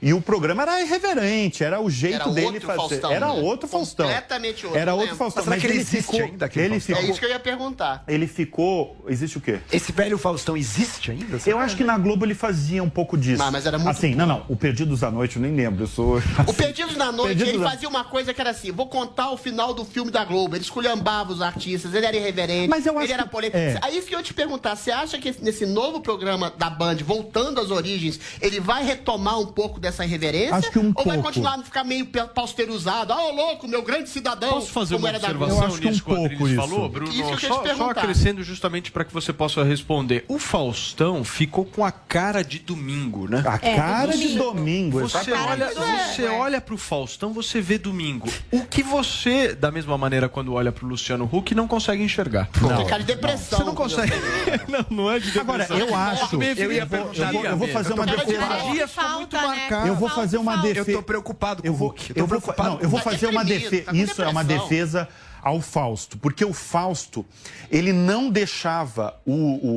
E 0.02 0.12
o 0.12 0.20
programa 0.20 0.62
era 0.62 0.80
irreverente, 0.80 1.62
era 1.62 1.80
o 1.80 1.88
jeito 1.88 2.16
Era 2.16 2.30
dele 2.30 2.46
outro 2.46 2.60
fazer. 2.66 2.76
Faustão, 2.78 3.12
era 3.12 3.26
né? 3.32 3.40
outro 3.40 3.68
Faustão. 3.68 4.06
Completamente 4.06 4.66
outro, 4.66 4.80
Era 4.80 4.94
outro. 4.94 5.14
Faustão. 5.16 5.44
Mas 5.46 5.60
que 5.60 5.66
ele 5.68 5.84
ficou, 5.84 6.20
ainda, 6.20 6.50
ele 6.56 6.80
ficou, 6.80 7.02
É 7.02 7.06
isso 7.06 7.20
que 7.20 7.24
eu 7.24 7.30
ia 7.30 7.38
perguntar. 7.38 8.02
ele 8.08 8.26
ficou. 8.26 8.96
Existe 9.06 9.38
o 9.38 9.40
quê? 9.40 9.60
Esse 9.72 9.92
velho 9.92 10.18
Faustão 10.18 10.56
existe 10.56 11.10
ainda? 11.12 11.38
Eu 11.46 11.58
acho 11.58 11.76
que 11.76 11.84
na 11.84 11.96
Globo 11.98 12.24
ele 12.26 12.34
fazia 12.34 12.82
um 12.82 12.90
pouco 12.90 13.16
disso. 13.16 13.38
Mas- 13.38 13.52
mas 13.52 13.66
era 13.66 13.78
muito 13.78 13.90
Assim, 13.96 14.14
não, 14.14 14.26
não. 14.26 14.44
O 14.48 14.56
Perdidos 14.56 15.00
da 15.00 15.10
Noite 15.10 15.36
eu 15.36 15.42
nem 15.42 15.54
lembro. 15.54 15.84
Eu 15.84 15.86
sou. 15.86 16.18
O 16.48 16.52
Perdidos 16.54 16.96
na 16.96 17.12
Noite, 17.12 17.36
Perdidos 17.38 17.54
ele 17.60 17.62
fazia 17.64 17.88
uma 17.88 18.02
coisa 18.02 18.34
que 18.34 18.40
era 18.40 18.50
assim: 18.50 18.72
vou 18.72 18.86
contar 18.88 19.30
o 19.30 19.36
final 19.36 19.72
do 19.72 19.84
filme 19.84 20.10
da 20.10 20.24
Globo. 20.24 20.56
Ele 20.56 20.64
esculhambava 20.64 21.32
os 21.32 21.40
artistas, 21.40 21.94
ele 21.94 22.06
era 22.06 22.16
irreverente, 22.16 22.68
Mas 22.68 22.86
eu 22.86 22.96
acho 22.98 23.06
ele 23.06 23.12
era 23.12 23.22
que- 23.24 23.28
polêmico. 23.30 23.56
é. 23.56 23.78
Aí 23.82 23.98
isso 23.98 24.08
que 24.08 24.14
eu 24.14 24.18
ia 24.18 24.24
te 24.24 24.34
perguntar: 24.34 24.74
você 24.74 24.90
acha 24.90 25.16
que 25.18 25.32
nesse 25.40 25.64
novo 25.64 26.00
programa 26.00 26.52
da 26.58 26.68
Band, 26.68 26.96
voltando 27.04 27.60
às 27.60 27.70
origens, 27.70 28.18
ele 28.40 28.58
vai 28.58 28.82
retomar 28.84 29.38
um 29.38 29.46
pouco 29.46 29.78
dessa 29.78 29.91
irreverência? 30.04 30.54
Acho 30.54 30.70
que 30.70 30.78
um 30.78 30.92
Ou 30.94 31.04
vai 31.04 31.14
pouco. 31.16 31.22
continuar 31.22 31.54
a 31.58 31.62
ficar 31.62 31.84
meio 31.84 32.06
pausterizado? 32.06 33.12
Ah, 33.12 33.22
ô 33.28 33.32
louco, 33.32 33.66
meu 33.68 33.82
grande 33.82 34.08
cidadão. 34.08 34.50
Posso 34.52 34.70
fazer 34.72 34.94
como 34.94 35.06
uma 35.06 35.12
da 35.12 35.18
observação 35.18 35.58
Eu 35.58 35.64
acho 35.66 35.78
que 35.80 35.86
um 35.86 35.90
nisso 35.90 36.04
que 36.04 36.10
o 36.12 36.14
pouco 36.16 36.46
isso. 36.48 36.56
falou, 36.56 36.88
Bruno? 36.88 37.12
Isso 37.12 37.36
que 37.36 37.46
eu 37.46 37.54
só, 37.54 37.74
só 37.76 37.90
acrescendo 37.90 38.42
justamente 38.42 38.90
para 38.90 39.04
que 39.04 39.12
você 39.12 39.32
possa 39.32 39.62
responder. 39.64 40.24
O 40.28 40.38
Faustão 40.38 41.24
ficou 41.24 41.64
com 41.64 41.84
a 41.84 41.90
cara 41.92 42.42
de 42.42 42.58
domingo, 42.58 43.28
né? 43.28 43.42
A 43.46 43.54
É, 43.62 43.76
cara 43.76 44.12
de 44.16 44.28
domingo. 44.36 44.52
domingo. 44.54 45.00
Você 45.00 45.30
exatamente. 45.32 45.50
olha, 45.50 45.64
É, 45.92 46.08
você 46.14 46.26
olha 46.28 46.60
pro 46.60 46.76
Faustão, 46.78 47.32
você 47.32 47.60
vê 47.60 47.78
domingo. 47.78 48.28
O 48.50 48.64
que 48.64 48.82
você, 48.82 49.54
da 49.54 49.70
mesma 49.70 49.96
maneira, 49.98 50.28
quando 50.28 50.52
olha 50.54 50.70
pro 50.72 50.86
Luciano 50.86 51.28
Huck, 51.32 51.54
não 51.54 51.66
consegue 51.66 52.02
enxergar. 52.02 52.48
Tem 52.48 52.86
cara 52.86 53.00
de 53.00 53.06
depressão. 53.06 53.58
Você 53.58 53.64
não 53.64 53.74
consegue. 53.74 54.12
não, 54.68 54.84
não 55.04 55.10
é 55.12 55.18
de 55.18 55.30
depressão. 55.30 55.76
Agora, 55.76 55.90
eu 55.90 55.94
acho. 55.94 56.42
Eu, 56.42 56.72
ia, 56.72 56.86
vou, 56.86 56.98
eu, 56.98 57.32
vou, 57.32 57.44
eu 57.44 57.56
vou 57.56 57.68
fazer 57.68 57.92
uma 57.92 58.06
defesa. 58.06 58.40
mal. 58.46 58.70
dia 58.72 58.88
ficou 58.88 59.08
muito 59.10 59.36
Falta, 59.36 59.81
Eu 59.86 59.94
vou 59.96 60.08
fazer 60.08 60.36
uma 60.38 60.52
Falta, 60.54 60.68
Eu 60.68 60.74
defesa. 60.74 60.98
tô 60.98 61.02
preocupado 61.02 61.62
com 61.62 61.68
Eu 61.68 61.72
o 61.72 61.76
vou, 61.76 61.88
Hulk. 61.88 62.10
eu 62.14 62.26
vou, 62.26 62.28
preocupado 62.28 62.70
não, 62.70 62.80
eu 62.80 62.88
vou 62.88 63.00
Tá 63.00 63.10
fazer 63.10 63.26
uma 63.26 63.44
deprimido, 63.44 63.70
defesa. 63.70 63.84
tá 63.84 63.92
Isso 63.96 64.22
é 64.22 64.28
uma 64.28 64.42
depressão. 64.44 64.68
defesa 64.68 65.08
ao 65.42 65.60
Fausto, 65.60 66.16
porque 66.18 66.44
o 66.44 66.52
Fausto 66.52 67.26
ele 67.70 67.92
não 67.92 68.30
deixava 68.30 69.14
o, 69.26 69.32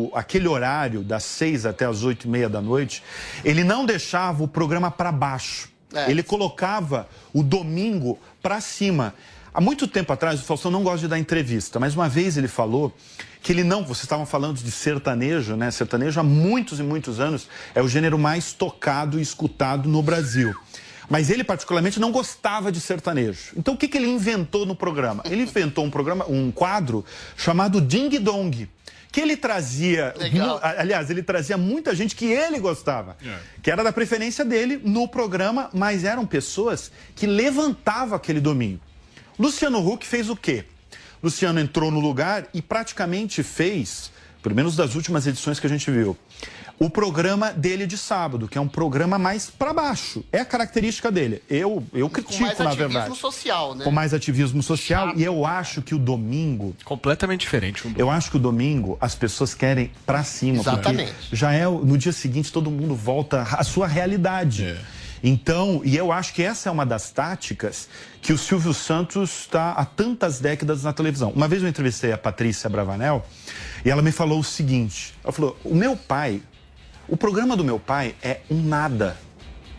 o- 0.09 0.11
aquele 0.15 0.47
horário 0.47 1.01
das 1.03 1.23
seis 1.23 1.65
até 1.65 1.85
as 1.85 2.03
oito 2.03 2.27
e 2.27 2.29
meia 2.29 2.47
da 2.47 2.61
noite, 2.61 3.01
ele 3.43 3.63
não 3.63 3.85
deixava 3.85 4.43
o 4.43 4.47
programa 4.47 4.91
para 4.91 5.11
baixo. 5.11 5.69
É. 5.93 6.09
Ele 6.11 6.21
colocava 6.21 7.07
o 7.33 7.41
domingo 7.41 8.19
para 8.43 8.59
cima. 8.61 9.13
Há 9.53 9.61
muito 9.61 9.87
tempo 9.87 10.11
atrás, 10.11 10.41
o 10.41 10.43
Faustão 10.43 10.69
não 10.69 10.83
gosta 10.83 10.99
de 10.99 11.07
dar 11.07 11.17
entrevista, 11.17 11.79
mas 11.79 11.95
uma 11.95 12.09
vez 12.09 12.35
ele 12.37 12.47
falou 12.49 12.93
que 13.45 13.51
ele 13.51 13.63
não. 13.63 13.83
Vocês 13.83 14.05
estavam 14.05 14.25
falando 14.25 14.57
de 14.57 14.71
sertanejo, 14.71 15.55
né? 15.55 15.69
Sertanejo 15.69 16.19
há 16.19 16.23
muitos 16.23 16.79
e 16.79 16.83
muitos 16.83 17.19
anos 17.19 17.47
é 17.75 17.81
o 17.81 17.87
gênero 17.87 18.17
mais 18.17 18.53
tocado 18.53 19.19
e 19.19 19.21
escutado 19.21 19.87
no 19.87 20.01
Brasil. 20.01 20.55
Mas 21.07 21.29
ele, 21.29 21.43
particularmente, 21.43 21.99
não 21.99 22.11
gostava 22.11 22.71
de 22.71 22.81
sertanejo. 22.81 23.53
Então, 23.55 23.75
o 23.75 23.77
que, 23.77 23.87
que 23.87 23.99
ele 23.99 24.07
inventou 24.07 24.65
no 24.65 24.75
programa? 24.75 25.21
Ele 25.25 25.43
inventou 25.45 25.85
um 25.85 25.91
programa, 25.91 26.25
um 26.27 26.51
quadro 26.51 27.05
chamado 27.37 27.79
Ding 27.79 28.17
Dong. 28.17 28.67
Que 29.11 29.21
ele 29.21 29.37
trazia. 29.37 30.15
Legal. 30.17 30.59
Aliás, 30.63 31.11
ele 31.11 31.21
trazia 31.21 31.55
muita 31.55 31.93
gente 31.93 32.15
que 32.15 32.25
ele 32.25 32.57
gostava. 32.57 33.15
Que 33.61 33.69
era 33.69 33.83
da 33.83 33.93
preferência 33.93 34.43
dele 34.43 34.81
no 34.83 35.07
programa, 35.07 35.69
mas 35.71 36.03
eram 36.03 36.25
pessoas 36.25 36.91
que 37.15 37.27
levantavam 37.27 38.15
aquele 38.15 38.41
domingo. 38.41 38.81
Luciano 39.37 39.87
Huck 39.87 40.03
fez 40.03 40.31
o 40.31 40.35
quê? 40.35 40.65
Luciano 41.25 41.59
entrou 41.59 41.89
no 41.89 41.99
lugar 41.99 42.45
e 42.53 42.61
praticamente 42.61 43.41
fez, 43.41 44.11
pelo 44.43 44.55
menos 44.55 44.75
das 44.75 44.93
últimas 44.93 45.25
edições 45.25 45.59
que 45.59 45.65
a 45.65 45.69
gente 45.69 45.89
viu, 45.89 46.15
o 46.77 46.89
programa 46.89 47.51
dele 47.51 47.87
de 47.87 47.97
sábado, 47.97 48.47
que 48.47 48.57
é 48.57 48.61
um 48.61 48.67
programa 48.67 49.17
mais 49.17 49.49
para 49.49 49.73
baixo. 49.73 50.23
É 50.31 50.39
a 50.41 50.45
característica 50.45 51.09
dele. 51.09 51.41
Eu, 51.49 51.83
eu 51.93 52.07
Com 52.09 52.15
critico, 52.15 52.43
mais 52.43 52.59
na 52.59 52.65
ativismo 52.65 52.89
verdade. 52.93 53.17
social, 53.17 53.73
né? 53.75 53.83
Com 53.85 53.91
mais 53.91 54.13
ativismo 54.13 54.61
social. 54.61 55.13
E 55.15 55.23
eu 55.23 55.45
acho 55.45 55.81
que 55.81 55.95
o 55.95 55.97
domingo. 55.97 56.75
Completamente 56.83 57.41
diferente. 57.41 57.87
Um 57.87 57.93
Eu 57.97 58.09
acho 58.09 58.29
que 58.29 58.35
o 58.37 58.39
domingo 58.39 58.97
as 59.01 59.15
pessoas 59.15 59.53
querem 59.55 59.89
para 60.05 60.23
cima. 60.23 60.63
porque 60.63 60.69
Exatamente. 60.69 61.13
Já 61.31 61.53
é 61.53 61.65
no 61.65 61.97
dia 61.97 62.11
seguinte 62.11 62.51
todo 62.51 62.69
mundo 62.69 62.93
volta 62.93 63.41
à 63.43 63.63
sua 63.63 63.87
realidade. 63.87 64.65
É. 64.65 64.77
Então, 65.23 65.81
e 65.83 65.95
eu 65.95 66.11
acho 66.11 66.33
que 66.33 66.43
essa 66.43 66.69
é 66.69 66.71
uma 66.71 66.85
das 66.85 67.09
táticas 67.11 67.87
que 68.21 68.33
o 68.33 68.37
Silvio 68.37 68.73
Santos 68.73 69.41
está 69.41 69.71
há 69.71 69.85
tantas 69.85 70.39
décadas 70.39 70.83
na 70.83 70.93
televisão. 70.93 71.31
Uma 71.31 71.47
vez 71.47 71.63
eu 71.63 71.69
entrevistei 71.69 72.11
a 72.11 72.17
Patrícia 72.17 72.69
Bravanel 72.69 73.25
e 73.83 73.89
ela 73.89 74.01
me 74.01 74.11
falou 74.11 74.39
o 74.39 74.43
seguinte: 74.43 75.13
ela 75.23 75.31
falou, 75.31 75.57
o 75.63 75.75
meu 75.75 75.95
pai, 75.95 76.41
o 77.07 77.17
programa 77.17 77.55
do 77.55 77.63
meu 77.63 77.79
pai 77.79 78.15
é 78.21 78.41
um 78.49 78.61
nada. 78.61 79.17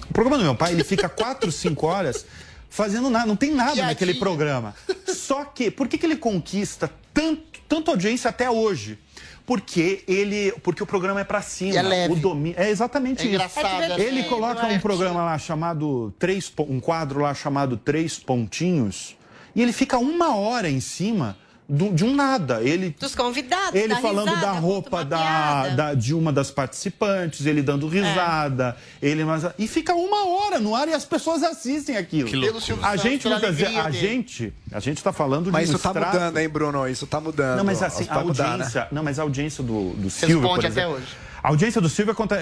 O 0.09 0.13
programa 0.13 0.39
do 0.39 0.45
meu 0.45 0.55
pai, 0.55 0.73
ele 0.73 0.85
fica 0.85 1.09
quatro, 1.09 1.51
cinco 1.53 1.87
horas 1.87 2.25
fazendo 2.69 3.09
nada, 3.09 3.27
não 3.27 3.37
tem 3.37 3.53
nada 3.53 3.73
Piadinha. 3.73 3.87
naquele 3.87 4.15
programa. 4.15 4.75
Só 5.07 5.45
que, 5.45 5.71
por 5.71 5.89
que, 5.89 5.97
que 5.97 6.05
ele 6.05 6.17
conquista 6.17 6.91
tanto, 7.15 7.43
tanto 7.67 7.91
audiência 7.91 8.29
até 8.29 8.51
hoje? 8.51 8.99
Porque 9.47 10.03
ele, 10.09 10.53
porque 10.63 10.83
o 10.83 10.87
programa 10.87 11.21
é 11.21 11.25
pra 11.25 11.41
cima. 11.41 11.73
E 11.75 11.77
é 11.77 11.83
leve. 11.83 12.13
O 12.15 12.17
domi... 12.17 12.53
É 12.57 12.69
exatamente 12.69 13.21
É 13.23 13.25
isso. 13.27 13.35
engraçado, 13.35 13.83
É. 13.93 14.01
Ele 14.01 14.25
coloca 14.25 14.55
um 14.55 14.55
divertido. 14.63 14.83
programa 14.83 15.25
lá 15.25 15.39
chamado 15.39 16.13
três, 16.19 16.53
um 16.59 16.81
quadro 16.81 17.21
lá 17.21 17.33
chamado 17.33 17.77
Três 17.77 18.19
Pontinhos 18.19 19.17
e 19.55 19.63
ele 19.63 19.73
fica 19.73 19.97
uma 19.99 20.37
hora 20.37 20.69
em 20.69 20.81
cima 20.81 21.37
do- 21.69 21.93
de 21.93 22.05
um 22.05 22.15
nada. 22.15 22.63
Ele 22.63 22.95
Dos 22.99 23.15
convidados. 23.15 23.75
ele 23.75 23.89
dá 23.95 23.97
falando 24.01 24.29
risada, 24.29 24.47
da 24.47 24.53
roupa 24.53 25.05
da, 25.05 25.69
da- 25.71 25.95
de 25.95 26.15
uma 26.15 26.33
das 26.33 26.51
participantes, 26.51 27.45
ele 27.47 27.63
dando 27.63 27.89
risada, 27.89 28.77
ele 29.03 29.25
mas 29.25 29.45
e 29.59 29.67
fica 29.67 29.95
uma 29.95 30.27
hora 30.29 30.59
no 30.59 30.75
ar 30.75 30.89
e 30.89 30.93
as 30.95 31.05
pessoas 31.05 31.43
assistem 31.43 31.97
aquilo. 31.97 32.29
Que 32.29 32.37
A 32.83 32.97
gente, 32.97 33.27
alegria 33.27 33.83
a 33.83 33.91
gente, 33.91 34.53
a 34.73 34.81
gente 34.81 34.99
está 34.99 35.13
falando 35.13 35.51
Mas 35.51 35.67
de 35.69 35.73
um 35.73 35.75
isso 35.77 35.83
tá 35.83 35.91
extrato- 35.91 36.15
mudando, 36.17 36.39
hein, 36.39 36.49
Bruno? 36.49 36.89
Isso 36.89 37.07
tá 37.07 37.21
mudando. 37.21 37.57
Não, 37.59 37.65
mas 37.65 37.83
assim, 37.83 38.07
a 38.09 38.15
audiência, 38.17 38.81
né? 38.83 38.89
não, 38.93 39.03
mas 39.03 39.19
a 39.19 39.23
audiência 39.23 39.63
do, 39.63 39.91
do 39.95 40.11
Silvio, 40.11 40.41
Responde 40.41 40.61
por 40.63 40.67
até 40.71 40.81
exemplo, 40.81 40.95
hoje. 40.97 41.07
A 41.43 41.49
audiência 41.49 41.81
do 41.81 41.89
Silvio, 41.89 42.13
aconte- 42.13 42.35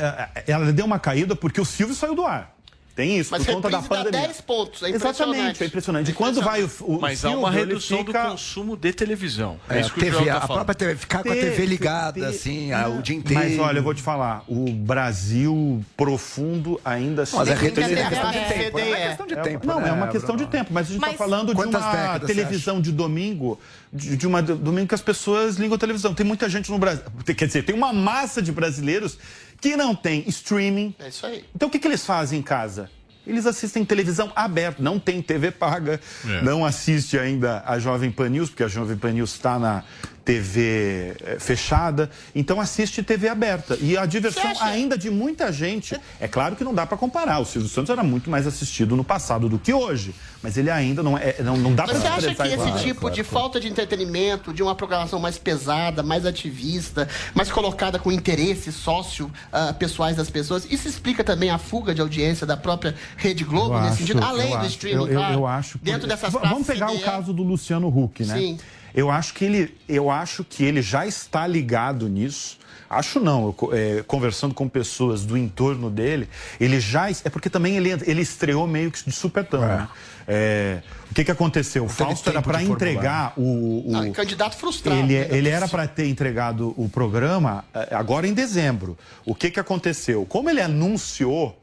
ela 0.46 0.72
deu 0.72 0.86
uma 0.86 0.98
caída 0.98 1.36
porque 1.36 1.60
o 1.60 1.64
Silvio 1.64 1.94
saiu 1.94 2.14
do 2.14 2.24
ar. 2.24 2.53
Tem 2.94 3.18
isso, 3.18 3.32
Mas 3.32 3.44
por 3.44 3.54
conta 3.54 3.70
da 3.70 3.82
pandemia. 3.82 4.28
10 4.28 4.40
pontos, 4.42 4.82
é 4.84 4.90
Exatamente, 4.90 5.62
é 5.62 5.66
impressionante. 5.66 6.10
E 6.12 6.14
quando 6.14 6.40
vai 6.40 6.62
o, 6.62 6.70
o 6.82 7.00
Mas 7.00 7.24
há 7.24 7.30
uma 7.30 7.50
redução 7.50 8.04
fica... 8.04 8.22
do 8.22 8.30
consumo 8.30 8.76
de 8.76 8.92
televisão. 8.92 9.58
É, 9.68 9.80
isso 9.80 9.92
que 9.92 9.98
TV, 9.98 10.16
o 10.16 10.24
tá 10.24 10.36
a 10.36 10.40
falando. 10.42 10.64
própria 10.64 10.74
TV, 10.76 10.94
ficar 10.94 11.22
com 11.24 11.30
a 11.30 11.34
TV 11.34 11.66
ligada, 11.66 12.28
assim, 12.28 12.70
ah, 12.72 12.88
o 12.88 13.02
dia 13.02 13.16
inteiro. 13.16 13.42
Mas 13.42 13.58
olha, 13.58 13.78
eu 13.78 13.82
vou 13.82 13.94
te 13.94 14.00
falar, 14.02 14.44
o 14.46 14.70
Brasil 14.70 15.84
profundo 15.96 16.80
ainda 16.84 17.26
se 17.26 17.34
Mas 17.34 17.48
é 17.48 17.56
tem- 17.56 17.72
questão 17.72 17.88
de 17.88 17.94
tempo, 17.94 18.78
é 18.78 18.84
uma 18.84 18.96
questão 19.08 19.26
de 19.26 19.34
É, 19.34 19.42
tempo, 19.42 19.66
Não, 19.66 19.80
né, 19.80 19.88
é 19.88 19.92
uma 19.92 20.08
questão 20.08 20.36
de 20.36 20.46
tempo, 20.46 20.72
mas 20.72 20.88
a 20.88 20.92
gente 20.92 21.04
está 21.04 21.16
falando 21.16 21.52
de 21.52 21.60
uma 21.60 22.20
televisão 22.20 22.80
de 22.80 22.92
domingo, 22.92 23.58
de, 23.92 24.24
uma 24.26 24.40
domingo 24.40 24.86
que 24.86 24.94
as 24.94 25.00
pessoas 25.02 25.56
ligam 25.56 25.74
a 25.74 25.78
televisão. 25.78 26.14
Tem 26.14 26.24
muita 26.24 26.48
gente 26.48 26.70
no 26.70 26.78
Brasil, 26.78 27.02
quer 27.36 27.46
dizer, 27.46 27.64
tem 27.64 27.74
uma 27.74 27.92
massa 27.92 28.40
de 28.40 28.52
brasileiros 28.52 29.18
que 29.60 29.76
não 29.76 29.94
tem 29.94 30.24
streaming. 30.28 30.94
É 30.98 31.08
isso 31.08 31.24
aí. 31.26 31.44
Então 31.54 31.68
o 31.68 31.70
que, 31.70 31.78
que 31.78 31.86
eles 31.88 32.04
fazem 32.04 32.38
em 32.40 32.42
casa? 32.42 32.90
Eles 33.26 33.46
assistem 33.46 33.84
televisão 33.86 34.30
aberta, 34.36 34.82
não 34.82 34.98
tem 34.98 35.22
TV 35.22 35.50
paga, 35.50 35.98
É. 36.28 36.42
não 36.42 36.62
assiste 36.64 37.18
ainda 37.18 37.62
a 37.66 37.78
Jovem 37.78 38.10
Pan 38.10 38.28
News, 38.28 38.50
porque 38.50 38.62
a 38.62 38.68
Jovem 38.68 38.98
Pan 38.98 39.12
News 39.12 39.32
está 39.32 39.58
na 39.58 39.82
TV 40.24 41.14
eh, 41.20 41.36
fechada, 41.38 42.10
então 42.34 42.60
assiste 42.60 43.02
TV 43.02 43.28
aberta. 43.28 43.76
E 43.80 43.96
a 43.96 44.06
diversão 44.06 44.52
ainda 44.60 44.96
de 44.96 45.10
muita 45.10 45.52
gente, 45.52 45.98
é 46.18 46.26
claro 46.26 46.56
que 46.56 46.64
não 46.64 46.74
dá 46.74 46.86
para 46.86 46.96
comparar, 46.96 47.40
o 47.40 47.44
Silvio 47.44 47.68
Santos 47.68 47.90
era 47.90 48.02
muito 48.02 48.30
mais 48.30 48.46
assistido 48.46 48.96
no 48.96 49.04
passado 49.04 49.48
do 49.48 49.58
que 49.58 49.72
hoje, 49.72 50.14
mas 50.42 50.56
ele 50.56 50.70
ainda 50.70 51.02
não 51.02 51.18
é, 51.18 51.36
não, 51.42 51.56
não 51.56 51.74
dá 51.74 51.84
para 51.84 51.94
você 51.94 52.06
acha 52.06 52.34
que 52.34 52.48
esse 52.48 52.84
tipo 52.84 53.10
de 53.10 53.22
falta 53.22 53.60
de 53.60 53.68
entretenimento, 53.68 54.52
de 54.52 54.62
uma 54.62 54.74
programação 54.74 55.18
mais 55.18 55.36
pesada, 55.36 56.02
mais 56.02 56.24
ativista, 56.24 57.08
mais 57.34 57.50
colocada 57.50 57.98
com 57.98 58.10
interesses 58.10 58.74
sócio 58.74 59.30
ah, 59.52 59.72
pessoais 59.72 60.16
das 60.16 60.30
pessoas, 60.30 60.66
isso 60.70 60.88
explica 60.88 61.22
também 61.22 61.50
a 61.50 61.58
fuga 61.58 61.94
de 61.94 62.00
audiência 62.00 62.46
da 62.46 62.56
própria 62.56 62.94
Rede 63.16 63.44
Globo 63.44 63.74
Eu 63.74 63.80
nesse 63.80 63.88
acho, 63.88 63.96
sentido, 63.98 64.22
além 64.24 64.50
eu 64.50 64.58
do 64.58 64.64
acho, 64.64 64.68
streaming, 64.68 64.96
eu, 64.96 65.08
eu, 65.08 65.18
claro, 65.18 65.34
eu 65.34 65.46
acho. 65.46 65.78
dentro 65.82 66.08
dessas 66.08 66.32
Vamos 66.32 66.66
pegar 66.66 66.90
o 66.90 67.00
caso 67.00 67.32
do 67.32 67.42
Luciano 67.42 67.88
Huck, 67.88 68.24
né? 68.24 68.36
Sim. 68.36 68.58
Eu 68.94 69.10
acho 69.10 69.34
que 69.34 69.44
ele, 69.44 69.76
eu 69.88 70.10
acho 70.10 70.44
que 70.44 70.64
ele 70.64 70.80
já 70.80 71.06
está 71.06 71.46
ligado 71.46 72.08
nisso. 72.08 72.58
Acho 72.88 73.18
não, 73.18 73.54
eu, 73.60 73.70
é, 73.72 74.02
conversando 74.06 74.54
com 74.54 74.68
pessoas 74.68 75.24
do 75.24 75.36
entorno 75.36 75.90
dele, 75.90 76.28
ele 76.60 76.78
já. 76.78 77.10
É 77.10 77.28
porque 77.30 77.50
também 77.50 77.76
ele, 77.76 77.90
ele 77.90 78.20
estreou 78.22 78.66
meio 78.68 78.90
que 78.90 79.02
de 79.04 79.10
supetão, 79.10 79.62
né? 79.62 79.88
É, 80.28 80.80
o 81.10 81.14
que, 81.14 81.24
que 81.24 81.30
aconteceu? 81.30 81.84
O 81.84 81.88
Fausto 81.88 82.30
era 82.30 82.40
para 82.40 82.62
entregar 82.62 83.32
o. 83.36 83.88
o- 83.88 83.92
Não, 83.92 84.12
candidato 84.12 84.56
frustrado. 84.56 84.98
ele, 85.00 85.18
né? 85.18 85.28
ele 85.30 85.48
era 85.48 85.66
para 85.66 85.88
ter 85.88 86.06
entregado 86.06 86.72
o 86.76 86.88
programa 86.88 87.64
eh, 87.74 87.88
agora 87.92 88.26
em 88.28 88.32
dezembro. 88.32 88.96
O 89.24 89.34
que, 89.34 89.50
que 89.50 89.58
aconteceu? 89.58 90.24
Como 90.26 90.48
ele 90.48 90.60
anunciou, 90.60 91.58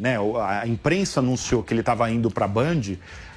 né, 0.00 0.18
o- 0.18 0.38
a 0.38 0.66
imprensa 0.66 1.20
anunciou 1.20 1.62
que 1.62 1.72
ele 1.74 1.80
estava 1.80 2.10
indo 2.10 2.30
para 2.30 2.46
a 2.46 2.48
Band, 2.48 2.80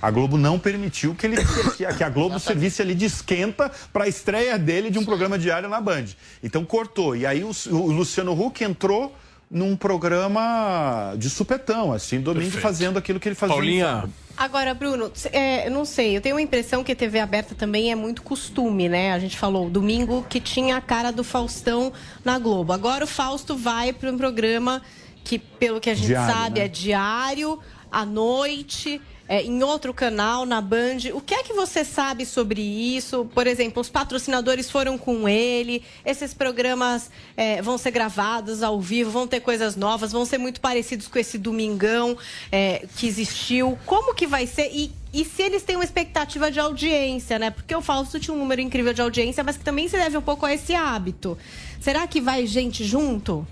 a 0.02 0.10
Globo 0.10 0.38
não 0.38 0.58
permitiu 0.58 1.14
que, 1.14 1.28
ele, 1.28 1.36
que, 1.76 2.04
a- 2.04 2.10
Globo 2.10 2.40
servisse 2.40 2.82
ali 2.82 2.96
de 2.96 3.06
esquenta 3.06 3.70
para 3.92 4.06
a 4.06 4.08
estreia 4.08 4.58
dele 4.58 4.90
de 4.90 4.98
um 4.98 5.04
programa 5.06 5.38
diário 5.38 5.68
na 5.68 5.82
Band. 5.82 6.06
Então 6.42 6.64
cortou. 6.64 7.16
E 7.16 7.26
aí 7.26 7.44
o, 7.44 7.52
o 7.72 7.92
Luciano 7.92 8.32
Huck 8.32 8.64
entrou 8.64 9.14
num 9.52 9.76
programa 9.76 11.14
de 11.18 11.30
supetão, 11.30 11.92
assim, 11.94 12.20
domingo, 12.20 12.46
Perfeito. 12.46 12.62
fazendo 12.64 12.98
aquilo 12.98 13.20
que 13.20 13.28
ele 13.28 13.36
fazia. 13.36 13.56
Paulinha. 13.56 14.10
Agora, 14.36 14.74
Bruno, 14.74 15.12
é, 15.32 15.68
eu 15.68 15.72
não 15.72 15.86
sei, 15.86 16.18
eu 16.18 16.22
tenho 16.22 16.38
a 16.38 16.42
impressão 16.42 16.84
que 16.84 16.92
a 16.92 16.96
TV 16.96 17.20
aberta 17.20 17.54
também 17.54 17.92
é 17.92 17.96
muito 17.96 18.24
costume, 18.24 18.90
né? 18.90 19.14
A 19.14 19.20
gente 19.20 19.38
falou 19.38 19.70
domingo 19.70 20.26
que 20.28 20.40
tinha 20.40 20.76
a 20.76 20.82
cara 20.82 21.12
do 21.12 21.24
Faustão 21.24 21.94
na 22.26 22.40
Globo. 22.40 22.74
Agora 22.74 23.04
o 23.04 23.08
Fausto 23.08 23.56
vai 23.56 23.94
para 23.94 24.10
um 24.12 24.18
programa 24.18 24.82
que, 25.24 25.40
pelo 25.40 25.80
que 25.80 25.90
a 25.90 25.96
gente 25.96 26.08
Diário, 26.08 26.34
sabe, 26.34 26.60
né? 26.60 26.66
é 26.66 26.68
diário, 26.68 27.60
à 27.92 28.06
noite. 28.06 29.02
é, 29.28 29.42
em 29.42 29.64
outro 29.64 29.94
canal, 29.94 30.46
na 30.46 30.62
Band. 30.62 30.98
O 31.14 31.22
que 31.22 31.34
é 31.34 31.44
que 31.44 31.54
você 31.54 31.84
sabe 31.84 32.26
sobre 32.26 32.62
isso? 32.62 33.26
Por 33.34 33.48
exemplo, 33.48 33.82
os 33.82 33.90
patrocinadores 33.90 34.70
foram 34.70 34.98
com 34.98 35.28
ele, 35.28 35.82
esses 36.06 36.34
programas 36.34 37.10
é, 37.38 37.62
vão 37.62 37.78
ser 37.78 37.92
gravados 37.92 38.62
ao 38.62 38.80
vivo, 38.82 39.12
vão 39.12 39.28
ter 39.28 39.40
coisas 39.40 39.76
novas, 39.76 40.12
vão 40.12 40.26
ser 40.26 40.38
muito 40.38 40.60
parecidos 40.60 41.08
com 41.08 41.18
esse 41.18 41.38
domingão 41.38 42.18
é, 42.52 42.86
que 42.98 43.08
existiu. 43.08 43.78
Como 43.86 44.14
que 44.14 44.28
vai 44.28 44.46
ser? 44.46 44.70
E, 44.74 44.92
e 45.14 45.24
se 45.24 45.42
eles 45.42 45.64
têm 45.64 45.78
uma 45.78 45.86
expectativa 45.86 46.52
de 46.52 46.60
audiência, 46.60 47.40
né? 47.40 47.50
Porque 47.50 47.74
o 47.76 47.82
Fausto 47.82 48.20
tinha 48.20 48.36
um 48.36 48.40
número 48.40 48.62
incrível 48.62 48.94
de 48.94 49.02
audiência, 49.02 49.44
mas 49.44 49.58
que 49.58 49.64
também 49.64 49.88
se 49.88 49.98
deve 49.98 50.18
um 50.18 50.22
pouco 50.22 50.46
a 50.46 50.54
esse 50.54 50.76
hábito. 50.76 51.38
Será 51.80 52.06
que 52.08 52.20
vai 52.20 52.46
gente 52.46 52.84
junto? 52.84 53.48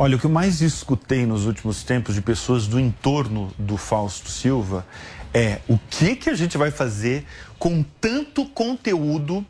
Olha, 0.00 0.14
o 0.14 0.18
que 0.20 0.26
eu 0.26 0.30
mais 0.30 0.60
escutei 0.60 1.26
nos 1.26 1.44
últimos 1.44 1.82
tempos 1.82 2.14
de 2.14 2.22
pessoas 2.22 2.68
do 2.68 2.78
entorno 2.78 3.52
do 3.58 3.76
Fausto 3.76 4.30
Silva 4.30 4.86
é 5.34 5.58
o 5.66 5.76
que, 5.76 6.14
que 6.14 6.30
a 6.30 6.36
gente 6.36 6.56
vai 6.56 6.70
fazer 6.70 7.26
com 7.58 7.84
tanto 8.00 8.44
conteúdo 8.46 9.44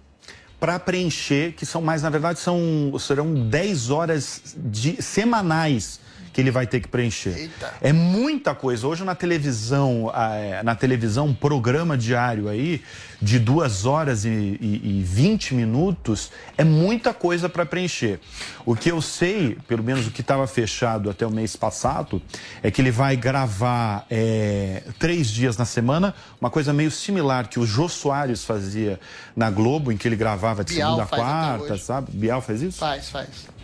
para 0.59 0.79
preencher, 0.79 1.53
que 1.53 1.67
são 1.67 1.83
mais, 1.83 2.03
na 2.03 2.09
verdade, 2.09 2.39
são, 2.39 2.95
serão 2.99 3.47
10 3.47 3.91
horas 3.91 4.57
de, 4.57 5.03
semanais 5.03 6.01
que 6.39 6.43
ele 6.43 6.53
vai 6.53 6.69
ter 6.69 6.79
que 6.79 6.87
preencher. 6.87 7.51
É 7.81 7.93
muita 7.93 8.55
coisa. 8.55 8.87
Hoje 8.87 9.03
na 9.03 9.17
televisão, 9.17 10.09
ah, 10.15 10.63
na 10.63 10.77
televisão, 10.77 11.27
um 11.27 11.35
programa 11.35 11.99
diário 11.99 12.49
aí 12.49 12.81
de 13.21 13.41
duas 13.41 13.85
horas 13.85 14.25
e, 14.25 14.29
e, 14.29 15.01
e 15.01 15.03
20 15.03 15.57
minutos 15.57 16.31
é 16.57 16.63
muita 16.63 17.13
coisa 17.13 17.49
para 17.49 17.67
preencher. 17.67 18.21
O 18.65 18.77
que 18.77 18.89
eu 18.89 19.03
sei, 19.03 19.59
pelo 19.67 19.83
menos 19.83 20.07
o 20.07 20.13
que 20.13 20.21
estava 20.21 20.47
fechado 20.47 21.11
até 21.11 21.27
o 21.27 21.31
mês 21.31 21.57
passado, 21.57 22.23
é 22.63 22.71
que 22.71 22.81
ele 22.81 22.93
vai 22.93 23.17
gravar 23.17 24.07
é, 24.09 24.85
três 24.97 25.27
dias 25.27 25.57
na 25.57 25.65
semana, 25.65 26.15
uma 26.41 26.51
coisa 26.51 26.73
meio 26.73 26.93
similar 26.93 27.49
que 27.49 27.59
o 27.59 27.67
Jô 27.67 27.89
Soares 27.89 28.45
fazia 28.45 29.01
na 29.35 29.51
Globo, 29.51 29.91
em 29.91 29.97
que 29.97 30.07
ele 30.07 30.15
gravava 30.15 30.63
de 30.63 30.75
Bial 30.75 30.91
segunda 30.91 31.03
a 31.03 31.07
quarta, 31.07 31.77
sabe? 31.79 32.13
Bial 32.13 32.41
faz 32.41 32.63
isso? 32.63 32.79
Faz, 32.79 33.11
faz. 33.11 33.58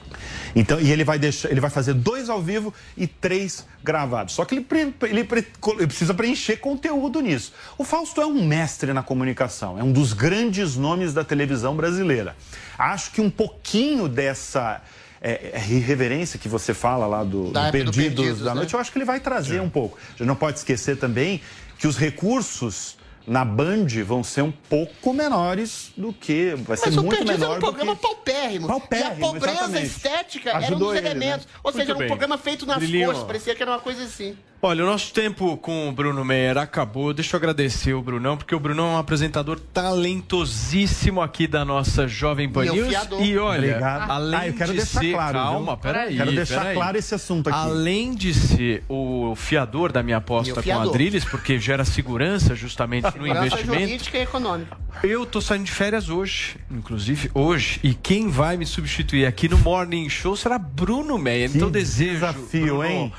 Então, 0.54 0.80
e 0.80 0.90
ele 0.90 1.04
vai 1.04 1.18
deixar, 1.18 1.50
ele 1.50 1.60
vai 1.60 1.70
fazer 1.70 1.94
dois 1.94 2.28
ao 2.28 2.40
vivo 2.40 2.72
e 2.96 3.06
três 3.06 3.66
gravados. 3.82 4.34
Só 4.34 4.44
que 4.44 4.54
ele, 4.54 4.60
pre- 4.64 4.94
ele 5.02 5.24
pre- 5.24 5.46
ele 5.78 5.86
precisa 5.86 6.14
preencher 6.14 6.56
conteúdo 6.58 7.20
nisso. 7.20 7.52
O 7.76 7.84
Fausto 7.84 8.20
é 8.20 8.26
um 8.26 8.46
mestre 8.46 8.92
na 8.92 9.02
comunicação, 9.02 9.78
é 9.78 9.82
um 9.82 9.92
dos 9.92 10.12
grandes 10.12 10.76
nomes 10.76 11.12
da 11.12 11.24
televisão 11.24 11.74
brasileira. 11.76 12.36
Acho 12.78 13.10
que 13.10 13.20
um 13.20 13.30
pouquinho 13.30 14.08
dessa 14.08 14.80
é, 15.20 15.52
é, 15.54 15.58
irreverência 15.70 16.38
que 16.38 16.48
você 16.48 16.74
fala 16.74 17.06
lá 17.06 17.24
do, 17.24 17.50
Da 17.50 17.62
do 17.62 17.66
época 17.68 17.84
do 17.84 17.92
Perdidos, 17.92 18.16
Perdidos, 18.24 18.40
da 18.44 18.50
né? 18.50 18.56
Noite, 18.56 18.74
eu 18.74 18.80
acho 18.80 18.92
que 18.92 18.98
ele 18.98 19.04
vai 19.04 19.20
trazer 19.20 19.60
um 19.60 19.70
pouco. 19.70 19.98
A 20.08 20.10
gente 20.18 20.26
não 20.26 20.36
pode 20.36 20.58
esquecer 20.58 20.96
também 20.98 21.40
que 21.78 21.86
os 21.86 21.96
recursos 21.96 22.96
na 23.26 23.44
Band 23.44 23.86
vão 24.04 24.22
ser 24.22 24.42
um 24.42 24.52
pouco 24.52 25.12
menores 25.12 25.92
do 25.96 26.12
que. 26.12 26.54
Vai 26.56 26.76
ser 26.76 26.86
Mas 26.86 26.96
o 26.96 27.02
muito 27.02 27.16
Perdidos 27.16 27.40
menor 27.40 27.50
era 27.52 27.58
um 27.58 27.60
programa 27.60 27.96
que... 27.96 28.02
paupérrimo. 28.02 28.66
Paupérrimo, 28.66 29.10
e 29.10 29.12
a 29.12 29.32
pobreza 29.32 29.52
exatamente. 29.52 29.86
estética 29.86 30.50
era 30.50 30.58
um 30.58 30.62
Ajudou 30.62 30.88
dos 30.88 30.96
ele, 30.96 31.02
né? 31.02 31.10
elementos. 31.10 31.48
Ou 31.62 31.72
Muito 31.72 31.76
seja, 31.76 31.90
era 31.92 31.96
um 31.96 31.98
bem. 31.98 32.08
programa 32.08 32.38
feito 32.38 32.66
nas 32.66 32.76
cores. 32.84 33.22
Parecia 33.22 33.54
que 33.54 33.62
era 33.62 33.72
uma 33.72 33.80
coisa 33.80 34.04
assim. 34.04 34.36
Olha, 34.66 34.82
o 34.82 34.86
nosso 34.86 35.12
tempo 35.12 35.58
com 35.58 35.90
o 35.90 35.92
Bruno 35.92 36.24
Meyer 36.24 36.56
acabou. 36.56 37.12
Deixa 37.12 37.36
eu 37.36 37.38
agradecer 37.38 37.92
o 37.92 38.00
Brunão, 38.00 38.34
porque 38.34 38.54
o 38.54 38.58
Brunão 38.58 38.92
é 38.92 38.94
um 38.94 38.96
apresentador 38.96 39.60
talentosíssimo 39.60 41.20
aqui 41.20 41.46
da 41.46 41.66
nossa 41.66 42.08
Jovem 42.08 42.48
Pan 42.48 42.62
Meu 42.64 42.74
News. 42.76 42.88
fiador. 42.88 43.22
E 43.22 43.36
olha, 43.36 43.58
Obrigado. 43.72 44.10
além 44.10 44.40
Ah, 44.40 44.48
eu 44.48 44.54
quero 44.54 44.70
de 44.72 44.78
deixar 44.78 45.00
ser... 45.00 45.12
claro, 45.12 45.34
Calma, 45.38 45.76
peraí. 45.76 46.16
Quero 46.16 46.32
deixar 46.32 46.60
peraí. 46.60 46.76
claro 46.76 46.96
esse 46.96 47.14
assunto 47.14 47.50
aqui. 47.50 47.58
Além 47.58 48.14
de 48.14 48.32
ser 48.32 48.82
o 48.88 49.34
fiador 49.36 49.92
da 49.92 50.02
minha 50.02 50.16
aposta 50.16 50.62
com 50.62 50.72
a. 50.72 50.82
Adriles, 50.82 51.26
porque 51.26 51.58
gera 51.58 51.84
segurança 51.84 52.54
justamente 52.54 53.04
no 53.04 53.10
Segurança 53.22 53.46
investimento. 53.48 53.80
jurídica 53.82 54.16
e 54.16 54.22
econômica. 54.22 54.78
Eu 55.02 55.26
tô 55.26 55.42
saindo 55.42 55.64
de 55.64 55.72
férias 55.72 56.08
hoje, 56.08 56.56
inclusive 56.70 57.30
hoje, 57.34 57.80
e 57.82 57.92
quem 57.92 58.28
vai 58.28 58.56
me 58.56 58.64
substituir 58.64 59.26
aqui 59.26 59.46
no 59.46 59.58
Morning 59.58 60.08
Show 60.08 60.34
será 60.36 60.58
Bruno 60.58 61.18
Meyer. 61.18 61.50
Que 61.50 61.56
então 61.58 61.70
desejo, 61.70 62.14
desafio, 62.14 62.66
Bruno, 62.78 62.84
hein? 62.84 63.12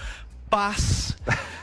Paz, 0.55 1.17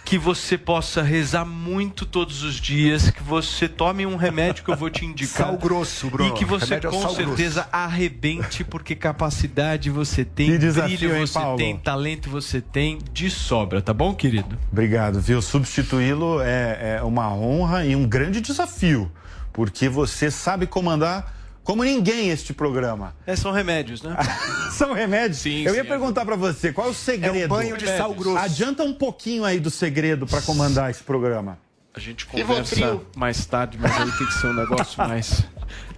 que 0.05 0.19
você 0.19 0.59
possa 0.59 1.01
rezar 1.01 1.47
muito 1.47 2.05
todos 2.05 2.43
os 2.43 2.57
dias, 2.57 3.09
que 3.11 3.23
você 3.23 3.67
tome 3.67 4.05
um 4.05 4.17
remédio 4.17 4.63
que 4.63 4.71
eu 4.71 4.77
vou 4.77 4.91
te 4.91 5.07
indicar. 5.09 5.47
Sal 5.47 5.57
grosso, 5.57 6.11
Bruno. 6.11 6.29
E 6.29 6.35
que 6.35 6.45
você 6.45 6.75
Remédio 6.75 6.91
é 6.91 6.93
com 6.93 7.09
certeza 7.09 7.67
arrebente, 7.73 8.63
porque 8.63 8.95
capacidade 8.95 9.89
você 9.89 10.27
tem, 10.27 10.59
desafio, 10.59 10.99
brilho 10.99 11.17
hein, 11.17 11.27
você 11.27 11.39
Paulo? 11.39 11.57
tem, 11.57 11.79
talento 11.79 12.29
você 12.29 12.61
tem, 12.61 12.99
de 13.11 13.31
sobra, 13.31 13.81
tá 13.81 13.95
bom, 13.95 14.15
querido? 14.15 14.59
Obrigado, 14.71 15.23
viu? 15.23 15.41
Substituí-lo 15.41 16.43
é, 16.43 16.99
é 16.99 17.03
uma 17.03 17.33
honra 17.35 17.87
e 17.87 17.97
um 17.97 18.07
grande 18.07 18.43
desafio, 18.43 19.11
porque 19.55 19.89
você 19.89 20.31
sabe 20.31 20.67
comandar 20.67 21.35
como 21.65 21.85
ninguém 21.85 22.31
este 22.31 22.53
programa. 22.53 23.15
É, 23.27 23.37
são 23.37 23.53
remédios, 23.53 24.03
né? 24.03 24.17
São 24.73 24.93
remédios? 24.95 25.39
Sim, 25.39 25.65
Eu 25.65 25.75
ia 25.75 25.83
sim, 25.83 25.89
perguntar 25.89 26.25
pra 26.25 26.35
você, 26.35 26.73
qual 26.73 26.89
é 26.89 26.91
o 26.91 26.95
segredo? 26.95 27.37
É 27.39 27.45
um 27.45 27.49
banho 27.49 27.77
de 27.77 27.87
sal 27.87 28.15
grosso. 28.15 28.39
Adianta 28.39 28.83
um 28.83 28.93
pouquinho 28.95 29.45
aí 29.45 29.61
do 29.61 29.71
segredo 29.71 30.27
pra 30.27 30.41
comandar 30.41 30.91
esse 30.91 31.03
programa. 31.03 31.59
A 31.95 32.01
gente 32.01 32.25
conversa 32.25 33.01
mais 33.15 33.45
tarde, 33.45 33.77
mas 33.79 33.93
aí 33.93 34.11
tem 34.13 34.27
que 34.27 34.33
ser 34.33 34.47
um 34.47 34.55
negócio 34.55 34.97
mais. 35.07 35.45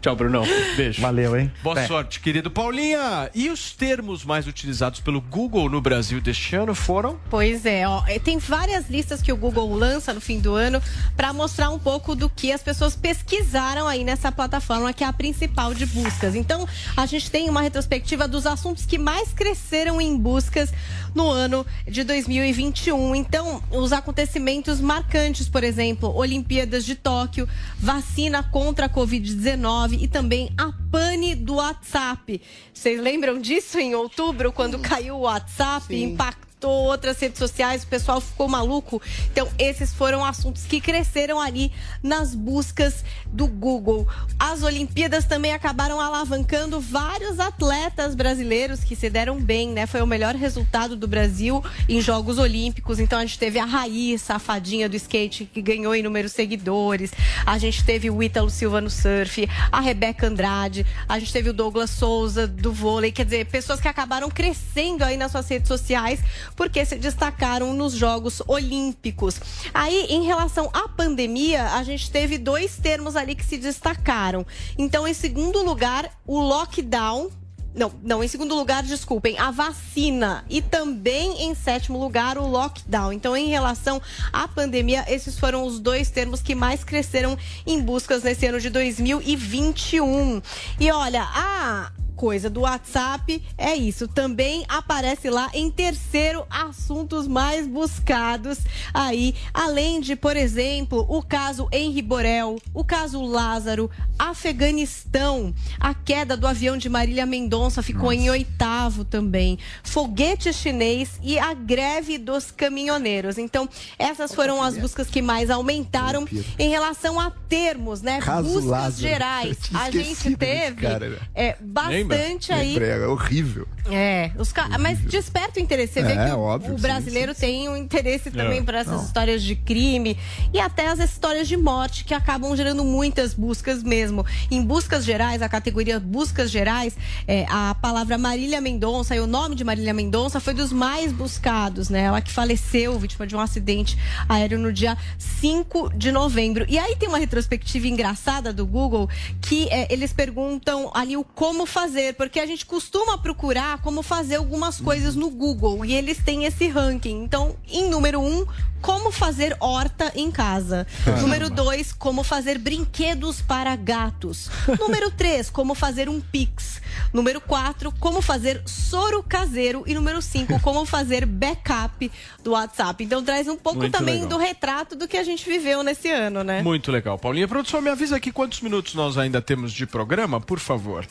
Tchau, 0.04 0.14
Brunão. 0.14 0.44
Beijo. 0.76 1.00
Valeu, 1.00 1.34
hein? 1.34 1.50
Boa 1.62 1.80
é. 1.80 1.86
sorte, 1.86 2.20
querido. 2.20 2.50
Paulinha, 2.50 3.30
e 3.34 3.48
os 3.48 3.72
termos 3.72 4.22
mais 4.22 4.46
utilizados 4.46 5.00
pelo 5.00 5.18
Google 5.18 5.70
no 5.70 5.80
Brasil 5.80 6.20
deste 6.20 6.54
ano 6.54 6.74
foram? 6.74 7.18
Pois 7.30 7.64
é, 7.64 7.88
ó, 7.88 8.02
tem 8.22 8.36
várias 8.36 8.90
listas 8.90 9.22
que 9.22 9.32
o 9.32 9.36
Google 9.36 9.74
lança 9.74 10.12
no 10.12 10.20
fim 10.20 10.40
do 10.40 10.54
ano 10.54 10.82
para 11.16 11.32
mostrar 11.32 11.70
um 11.70 11.78
pouco 11.78 12.14
do 12.14 12.28
que 12.28 12.52
as 12.52 12.62
pessoas 12.62 12.94
pesquisaram 12.94 13.88
aí 13.88 14.04
nessa 14.04 14.30
plataforma 14.30 14.92
que 14.92 15.02
é 15.02 15.06
a 15.06 15.12
principal 15.12 15.72
de 15.72 15.86
buscas. 15.86 16.34
Então, 16.34 16.68
a 16.94 17.06
gente 17.06 17.30
tem 17.30 17.48
uma 17.48 17.62
retrospectiva 17.62 18.28
dos 18.28 18.44
assuntos 18.44 18.84
que 18.84 18.98
mais 18.98 19.32
cresceram 19.32 20.02
em 20.02 20.18
buscas 20.18 20.70
no 21.14 21.30
ano 21.30 21.64
de 21.86 22.02
2021. 22.04 23.14
Então, 23.14 23.62
os 23.70 23.92
acontecimentos 23.92 24.80
marcantes, 24.80 25.48
por 25.48 25.62
exemplo, 25.62 26.14
Olimpíadas 26.14 26.84
de 26.84 26.94
Tóquio, 26.94 27.48
vacina 27.78 28.42
contra 28.42 28.86
a 28.86 28.88
Covid-19 28.88 30.02
e 30.02 30.08
também 30.08 30.50
a 30.58 30.72
pane 30.90 31.34
do 31.34 31.54
WhatsApp. 31.56 32.40
Vocês 32.72 33.00
lembram 33.00 33.40
disso 33.40 33.78
em 33.78 33.94
outubro, 33.94 34.52
quando 34.52 34.78
caiu 34.78 35.16
o 35.16 35.20
WhatsApp, 35.20 35.86
Sim. 35.86 36.12
impactou 36.12 36.53
outras 36.68 37.18
redes 37.18 37.38
sociais, 37.38 37.82
o 37.82 37.86
pessoal 37.86 38.20
ficou 38.20 38.48
maluco. 38.48 39.00
Então, 39.30 39.48
esses 39.58 39.92
foram 39.92 40.24
assuntos 40.24 40.64
que 40.64 40.80
cresceram 40.80 41.40
ali 41.40 41.72
nas 42.02 42.34
buscas 42.34 43.04
do 43.26 43.46
Google. 43.46 44.06
As 44.38 44.62
Olimpíadas 44.62 45.24
também 45.24 45.52
acabaram 45.52 46.00
alavancando 46.00 46.80
vários 46.80 47.38
atletas 47.40 48.14
brasileiros 48.14 48.84
que 48.84 48.96
se 48.96 49.10
deram 49.10 49.40
bem, 49.40 49.70
né? 49.70 49.86
Foi 49.86 50.02
o 50.02 50.06
melhor 50.06 50.34
resultado 50.34 50.96
do 50.96 51.08
Brasil 51.08 51.64
em 51.88 52.00
Jogos 52.00 52.38
Olímpicos. 52.38 52.98
Então, 52.98 53.18
a 53.18 53.24
gente 53.24 53.38
teve 53.38 53.58
a 53.58 53.64
Raíssa, 53.64 54.34
a 54.34 54.38
fadinha 54.38 54.88
do 54.88 54.96
skate, 54.96 55.44
que 55.46 55.62
ganhou 55.62 55.94
inúmeros 55.94 56.32
seguidores. 56.32 57.10
A 57.46 57.58
gente 57.58 57.84
teve 57.84 58.10
o 58.10 58.22
Ítalo 58.22 58.50
Silva 58.50 58.80
no 58.80 58.90
surf, 58.90 59.48
a 59.70 59.80
Rebeca 59.80 60.26
Andrade, 60.26 60.86
a 61.08 61.18
gente 61.18 61.32
teve 61.32 61.50
o 61.50 61.52
Douglas 61.52 61.90
Souza 61.90 62.46
do 62.46 62.72
vôlei. 62.72 63.12
Quer 63.12 63.24
dizer, 63.24 63.46
pessoas 63.46 63.80
que 63.80 63.88
acabaram 63.88 64.30
crescendo 64.30 65.02
aí 65.02 65.16
nas 65.16 65.32
suas 65.32 65.48
redes 65.48 65.68
sociais 65.68 66.20
porque 66.56 66.84
se 66.84 66.96
destacaram 66.96 67.74
nos 67.74 67.92
Jogos 67.92 68.42
Olímpicos. 68.46 69.40
Aí, 69.72 70.06
em 70.08 70.24
relação 70.24 70.70
à 70.72 70.88
pandemia, 70.88 71.72
a 71.72 71.82
gente 71.82 72.10
teve 72.10 72.38
dois 72.38 72.76
termos 72.76 73.16
ali 73.16 73.34
que 73.34 73.44
se 73.44 73.56
destacaram. 73.56 74.46
Então, 74.78 75.06
em 75.06 75.14
segundo 75.14 75.62
lugar, 75.62 76.10
o 76.26 76.40
lockdown, 76.40 77.30
não, 77.74 77.92
não, 78.04 78.22
em 78.22 78.28
segundo 78.28 78.54
lugar, 78.54 78.84
desculpem, 78.84 79.36
a 79.38 79.50
vacina. 79.50 80.44
E 80.48 80.62
também 80.62 81.42
em 81.42 81.54
sétimo 81.54 81.98
lugar, 81.98 82.38
o 82.38 82.46
lockdown. 82.46 83.12
Então, 83.12 83.36
em 83.36 83.48
relação 83.48 84.00
à 84.32 84.46
pandemia, 84.46 85.04
esses 85.08 85.38
foram 85.38 85.64
os 85.64 85.80
dois 85.80 86.08
termos 86.08 86.40
que 86.40 86.54
mais 86.54 86.84
cresceram 86.84 87.36
em 87.66 87.80
buscas 87.80 88.22
nesse 88.22 88.46
ano 88.46 88.60
de 88.60 88.70
2021. 88.70 90.40
E 90.78 90.90
olha, 90.92 91.24
a 91.24 91.90
coisa 92.16 92.48
do 92.48 92.60
WhatsApp 92.60 93.42
é 93.56 93.74
isso. 93.74 94.08
Também 94.08 94.64
aparece 94.68 95.30
lá 95.30 95.50
em 95.52 95.70
terceiro 95.70 96.46
assuntos 96.48 97.26
mais 97.26 97.66
buscados 97.66 98.58
aí, 98.92 99.34
além 99.52 100.00
de, 100.00 100.16
por 100.16 100.36
exemplo, 100.36 101.04
o 101.08 101.22
caso 101.22 101.68
Henri 101.72 102.02
Borel, 102.02 102.56
o 102.72 102.84
caso 102.84 103.22
Lázaro, 103.22 103.90
Afeganistão, 104.18 105.54
a 105.78 105.94
queda 105.94 106.36
do 106.36 106.46
avião 106.46 106.76
de 106.76 106.88
Marília 106.88 107.26
Mendonça 107.26 107.82
ficou 107.82 108.10
Nossa. 108.10 108.14
em 108.16 108.30
oitavo 108.30 109.04
também, 109.04 109.58
foguete 109.82 110.52
chinês 110.52 111.18
e 111.22 111.38
a 111.38 111.52
greve 111.52 112.18
dos 112.18 112.50
caminhoneiros. 112.50 113.38
Então, 113.38 113.68
essas 113.98 114.34
foram 114.34 114.62
as 114.62 114.76
buscas 114.76 115.08
que 115.08 115.20
mais 115.20 115.50
aumentaram 115.50 116.26
em 116.58 116.68
relação 116.68 117.18
a 117.18 117.30
termos, 117.30 118.02
né? 118.02 118.20
Caso 118.20 118.48
buscas 118.48 118.64
Lázaro. 118.64 118.94
gerais. 119.02 119.58
A 119.72 119.90
gente 119.90 120.36
teve 120.36 120.82
cara, 120.82 121.08
né? 121.08 121.18
é, 121.34 121.56
bastante 121.60 122.03
bastante 122.06 122.52
aí. 122.52 122.76
É 122.78 123.06
horrível. 123.06 123.66
É, 123.90 124.30
os 124.38 124.50
ca... 124.50 124.68
mas 124.78 124.98
desperta 125.00 125.60
o 125.60 125.62
interesse. 125.62 125.94
Você 125.94 126.00
é, 126.00 126.04
vê 126.04 126.14
que 126.14 126.32
óbvio, 126.32 126.74
o, 126.74 126.76
sim, 126.76 126.82
brasileiro 126.82 127.34
sim, 127.34 127.40
tem 127.40 127.68
um 127.68 127.76
interesse 127.76 128.30
também 128.30 128.58
é. 128.58 128.62
por 128.62 128.74
essas 128.74 128.94
Não. 128.94 129.04
histórias 129.04 129.42
de 129.42 129.54
crime 129.54 130.16
e 130.52 130.58
até 130.58 130.88
as 130.88 130.98
histórias 130.98 131.46
de 131.46 131.56
morte 131.56 132.04
que 132.04 132.14
acabam 132.14 132.54
gerando 132.56 132.84
muitas 132.84 133.34
buscas 133.34 133.82
mesmo. 133.82 134.24
Em 134.50 134.62
buscas 134.62 135.04
gerais, 135.04 135.42
a 135.42 135.48
categoria 135.48 136.00
buscas 136.00 136.50
gerais, 136.50 136.96
é, 137.28 137.44
a 137.48 137.74
palavra 137.74 138.16
Marília 138.16 138.60
Mendonça 138.60 139.14
e 139.14 139.20
o 139.20 139.26
nome 139.26 139.54
de 139.54 139.64
Marília 139.64 139.92
Mendonça 139.92 140.40
foi 140.40 140.54
dos 140.54 140.72
mais 140.72 141.12
buscados, 141.12 141.90
né? 141.90 142.02
Ela 142.02 142.20
que 142.20 142.32
faleceu 142.32 142.98
vítima 142.98 143.26
de 143.26 143.36
um 143.36 143.40
acidente 143.40 143.98
aéreo 144.28 144.58
no 144.58 144.72
dia 144.72 144.96
5 145.18 145.92
de 145.94 146.10
novembro. 146.10 146.64
E 146.68 146.78
aí 146.78 146.96
tem 146.96 147.08
uma 147.08 147.18
retrospectiva 147.18 147.86
engraçada 147.86 148.52
do 148.52 148.66
Google 148.66 149.08
que 149.40 149.68
é, 149.68 149.92
eles 149.92 150.12
perguntam 150.12 150.90
ali 150.94 151.16
o 151.16 151.24
como 151.24 151.66
fazer, 151.66 151.93
porque 152.16 152.40
a 152.40 152.46
gente 152.46 152.66
costuma 152.66 153.18
procurar 153.18 153.80
como 153.80 154.02
fazer 154.02 154.36
algumas 154.36 154.80
coisas 154.80 155.14
no 155.14 155.30
Google 155.30 155.84
e 155.84 155.94
eles 155.94 156.18
têm 156.18 156.44
esse 156.44 156.68
ranking. 156.68 157.22
Então, 157.22 157.56
em 157.68 157.88
número 157.88 158.20
um, 158.20 158.46
como 158.84 159.10
fazer 159.10 159.56
horta 159.60 160.12
em 160.14 160.30
casa. 160.30 160.86
Caramba. 161.04 161.22
Número 161.22 161.50
dois, 161.50 161.90
como 161.90 162.22
fazer 162.22 162.58
brinquedos 162.58 163.40
para 163.40 163.74
gatos. 163.76 164.50
Número 164.78 165.10
três, 165.10 165.48
como 165.48 165.74
fazer 165.74 166.06
um 166.06 166.20
pix. 166.20 166.82
Número 167.12 167.40
quatro, 167.40 167.90
como 167.98 168.20
fazer 168.20 168.62
soro 168.66 169.22
caseiro. 169.22 169.84
E 169.86 169.94
número 169.94 170.20
cinco, 170.20 170.60
como 170.60 170.84
fazer 170.84 171.24
backup 171.24 172.12
do 172.42 172.50
WhatsApp. 172.50 173.02
Então 173.02 173.24
traz 173.24 173.48
um 173.48 173.56
pouco 173.56 173.78
Muito 173.78 173.96
também 173.96 174.16
legal. 174.16 174.28
do 174.28 174.36
retrato 174.36 174.94
do 174.94 175.08
que 175.08 175.16
a 175.16 175.24
gente 175.24 175.48
viveu 175.48 175.82
nesse 175.82 176.10
ano, 176.10 176.44
né? 176.44 176.62
Muito 176.62 176.92
legal. 176.92 177.18
Paulinha, 177.18 177.48
produção, 177.48 177.80
me 177.80 177.88
avisa 177.88 178.16
aqui 178.16 178.30
quantos 178.30 178.60
minutos 178.60 178.94
nós 178.94 179.16
ainda 179.16 179.40
temos 179.40 179.72
de 179.72 179.86
programa, 179.86 180.40
por 180.40 180.58
favor. 180.58 181.06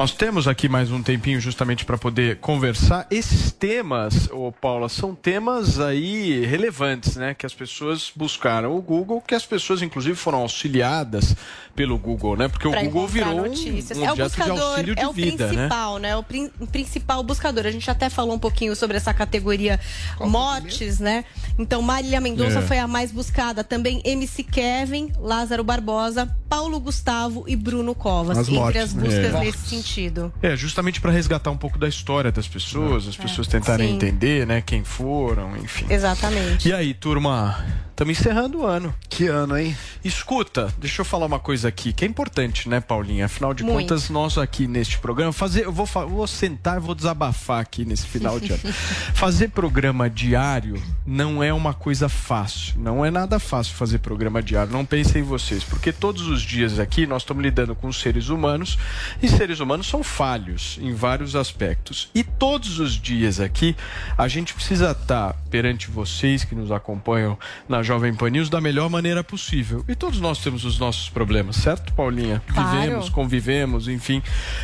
Nós 0.00 0.12
temos 0.12 0.48
aqui 0.48 0.66
mais 0.66 0.90
um 0.90 1.02
tempinho 1.02 1.38
justamente 1.38 1.84
para 1.84 1.98
poder 1.98 2.38
conversar. 2.38 3.06
Esses 3.10 3.52
temas, 3.52 4.30
ô 4.32 4.50
Paula, 4.50 4.88
são 4.88 5.14
temas 5.14 5.78
aí 5.78 6.42
relevantes, 6.46 7.16
né? 7.16 7.34
Que 7.34 7.44
as 7.44 7.52
pessoas 7.52 8.10
buscaram 8.16 8.74
o 8.74 8.80
Google, 8.80 9.20
que 9.20 9.34
as 9.34 9.44
pessoas 9.44 9.82
inclusive 9.82 10.16
foram 10.16 10.38
auxiliadas 10.38 11.36
pelo 11.74 11.96
Google, 11.98 12.36
né? 12.36 12.48
Porque 12.48 12.68
Pra 12.68 12.80
o 12.80 12.84
Google 12.84 13.06
virou 13.08 13.32
um, 13.32 13.42
notícias. 13.48 13.96
um 13.98 14.04
é 14.04 14.08
o 14.08 14.12
objeto 14.12 14.30
de 14.30 14.36
buscador, 14.38 14.68
auxílio 14.70 14.94
de 14.94 15.00
é 15.00 15.08
o 15.08 15.12
vida, 15.12 15.46
né? 15.46 15.52
principal, 15.54 15.98
né? 15.98 16.16
O 16.16 16.22
prin- 16.22 16.50
principal 16.70 17.22
buscador. 17.22 17.66
A 17.66 17.70
gente 17.70 17.90
até 17.90 18.10
falou 18.10 18.34
um 18.34 18.38
pouquinho 18.38 18.74
sobre 18.76 18.96
essa 18.96 19.14
categoria 19.14 19.78
mortes, 20.20 20.98
né? 20.98 21.24
Então, 21.58 21.80
Marília 21.82 22.20
Mendonça 22.20 22.58
É. 22.58 22.62
foi 22.62 22.78
a 22.78 22.86
mais 22.86 23.12
buscada. 23.12 23.62
Também 23.64 24.00
MC 24.04 24.42
Kevin, 24.42 25.12
Lázaro 25.18 25.62
Barbosa, 25.64 26.26
Paulo 26.48 26.78
Gustavo 26.80 27.44
e 27.46 27.54
Bruno 27.56 27.94
Covas. 27.94 28.38
As 28.38 28.48
entre 28.48 28.60
mortes, 28.60 28.82
as 28.82 28.94
né? 28.94 29.02
buscas 29.04 29.34
É. 29.34 29.40
nesse 29.40 29.68
sentido. 29.68 30.32
É, 30.42 30.56
justamente 30.56 31.00
para 31.00 31.10
resgatar 31.10 31.50
um 31.50 31.56
pouco 31.56 31.78
da 31.78 31.88
história 31.88 32.30
das 32.32 32.48
pessoas, 32.48 33.06
as 33.08 33.16
pessoas 33.16 33.46
tentarem 33.46 33.88
Sim. 33.88 33.94
entender, 33.94 34.46
né, 34.46 34.60
quem 34.60 34.84
foram, 34.84 35.56
enfim. 35.56 35.86
Exatamente. 35.88 36.68
E 36.68 36.72
aí, 36.72 36.92
turma? 36.94 37.64
Estamos 38.00 38.18
encerrando 38.18 38.60
o 38.60 38.66
ano. 38.66 38.94
Que 39.10 39.26
ano, 39.26 39.58
hein? 39.58 39.76
Escuta, 40.02 40.72
deixa 40.78 41.02
eu 41.02 41.04
falar 41.04 41.26
uma 41.26 41.38
coisa 41.38 41.68
aqui 41.68 41.92
que 41.92 42.02
é 42.02 42.08
importante, 42.08 42.66
né, 42.66 42.80
Paulinha? 42.80 43.26
Afinal 43.26 43.52
de 43.52 43.62
Muito. 43.62 43.90
contas, 43.90 44.08
nós 44.08 44.38
aqui 44.38 44.66
neste 44.66 44.98
programa, 44.98 45.34
fazer, 45.34 45.66
eu 45.66 45.72
vou, 45.72 45.84
vou 45.84 46.26
sentar 46.26 46.78
e 46.78 46.80
vou 46.80 46.94
desabafar 46.94 47.60
aqui 47.60 47.84
nesse 47.84 48.06
final 48.06 48.40
de 48.40 48.54
ano. 48.54 48.62
fazer 49.12 49.48
programa 49.48 50.08
diário 50.08 50.82
não 51.04 51.42
é 51.42 51.52
uma 51.52 51.74
coisa 51.74 52.08
fácil. 52.08 52.80
Não 52.80 53.04
é 53.04 53.10
nada 53.10 53.38
fácil 53.38 53.74
fazer 53.74 53.98
programa 53.98 54.42
diário. 54.42 54.72
Não 54.72 54.86
pensem 54.86 55.20
em 55.20 55.24
vocês, 55.24 55.62
porque 55.62 55.92
todos 55.92 56.26
os 56.26 56.40
dias 56.40 56.78
aqui 56.78 57.06
nós 57.06 57.20
estamos 57.20 57.42
lidando 57.42 57.74
com 57.74 57.92
seres 57.92 58.30
humanos 58.30 58.78
e 59.22 59.28
seres 59.28 59.60
humanos 59.60 59.86
são 59.86 60.02
falhos 60.02 60.78
em 60.80 60.94
vários 60.94 61.36
aspectos. 61.36 62.08
E 62.14 62.24
todos 62.24 62.78
os 62.78 62.94
dias 62.94 63.40
aqui 63.40 63.76
a 64.16 64.26
gente 64.26 64.54
precisa 64.54 64.92
estar 64.92 65.34
perante 65.50 65.90
vocês 65.90 66.44
que 66.44 66.54
nos 66.54 66.72
acompanham 66.72 67.38
na 67.68 67.89
Jovem 67.90 68.14
Pan 68.14 68.30
News 68.30 68.48
da 68.48 68.60
melhor 68.60 68.88
maneira 68.88 69.24
possível. 69.24 69.84
E 69.88 69.96
todos 69.96 70.20
nós 70.20 70.38
temos 70.38 70.64
os 70.64 70.78
nossos 70.78 71.08
problemas, 71.08 71.56
certo, 71.56 71.92
Paulinha? 71.92 72.40
Claro. 72.46 72.70
Vivemos, 72.70 73.08
convivemos, 73.08 73.88
enfim, 73.88 74.22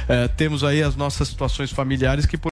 eh, 0.08 0.28
temos 0.28 0.62
aí 0.62 0.80
as 0.80 0.94
nossas 0.94 1.26
situações 1.26 1.72
familiares 1.72 2.24
que 2.24 2.38
por 2.38 2.44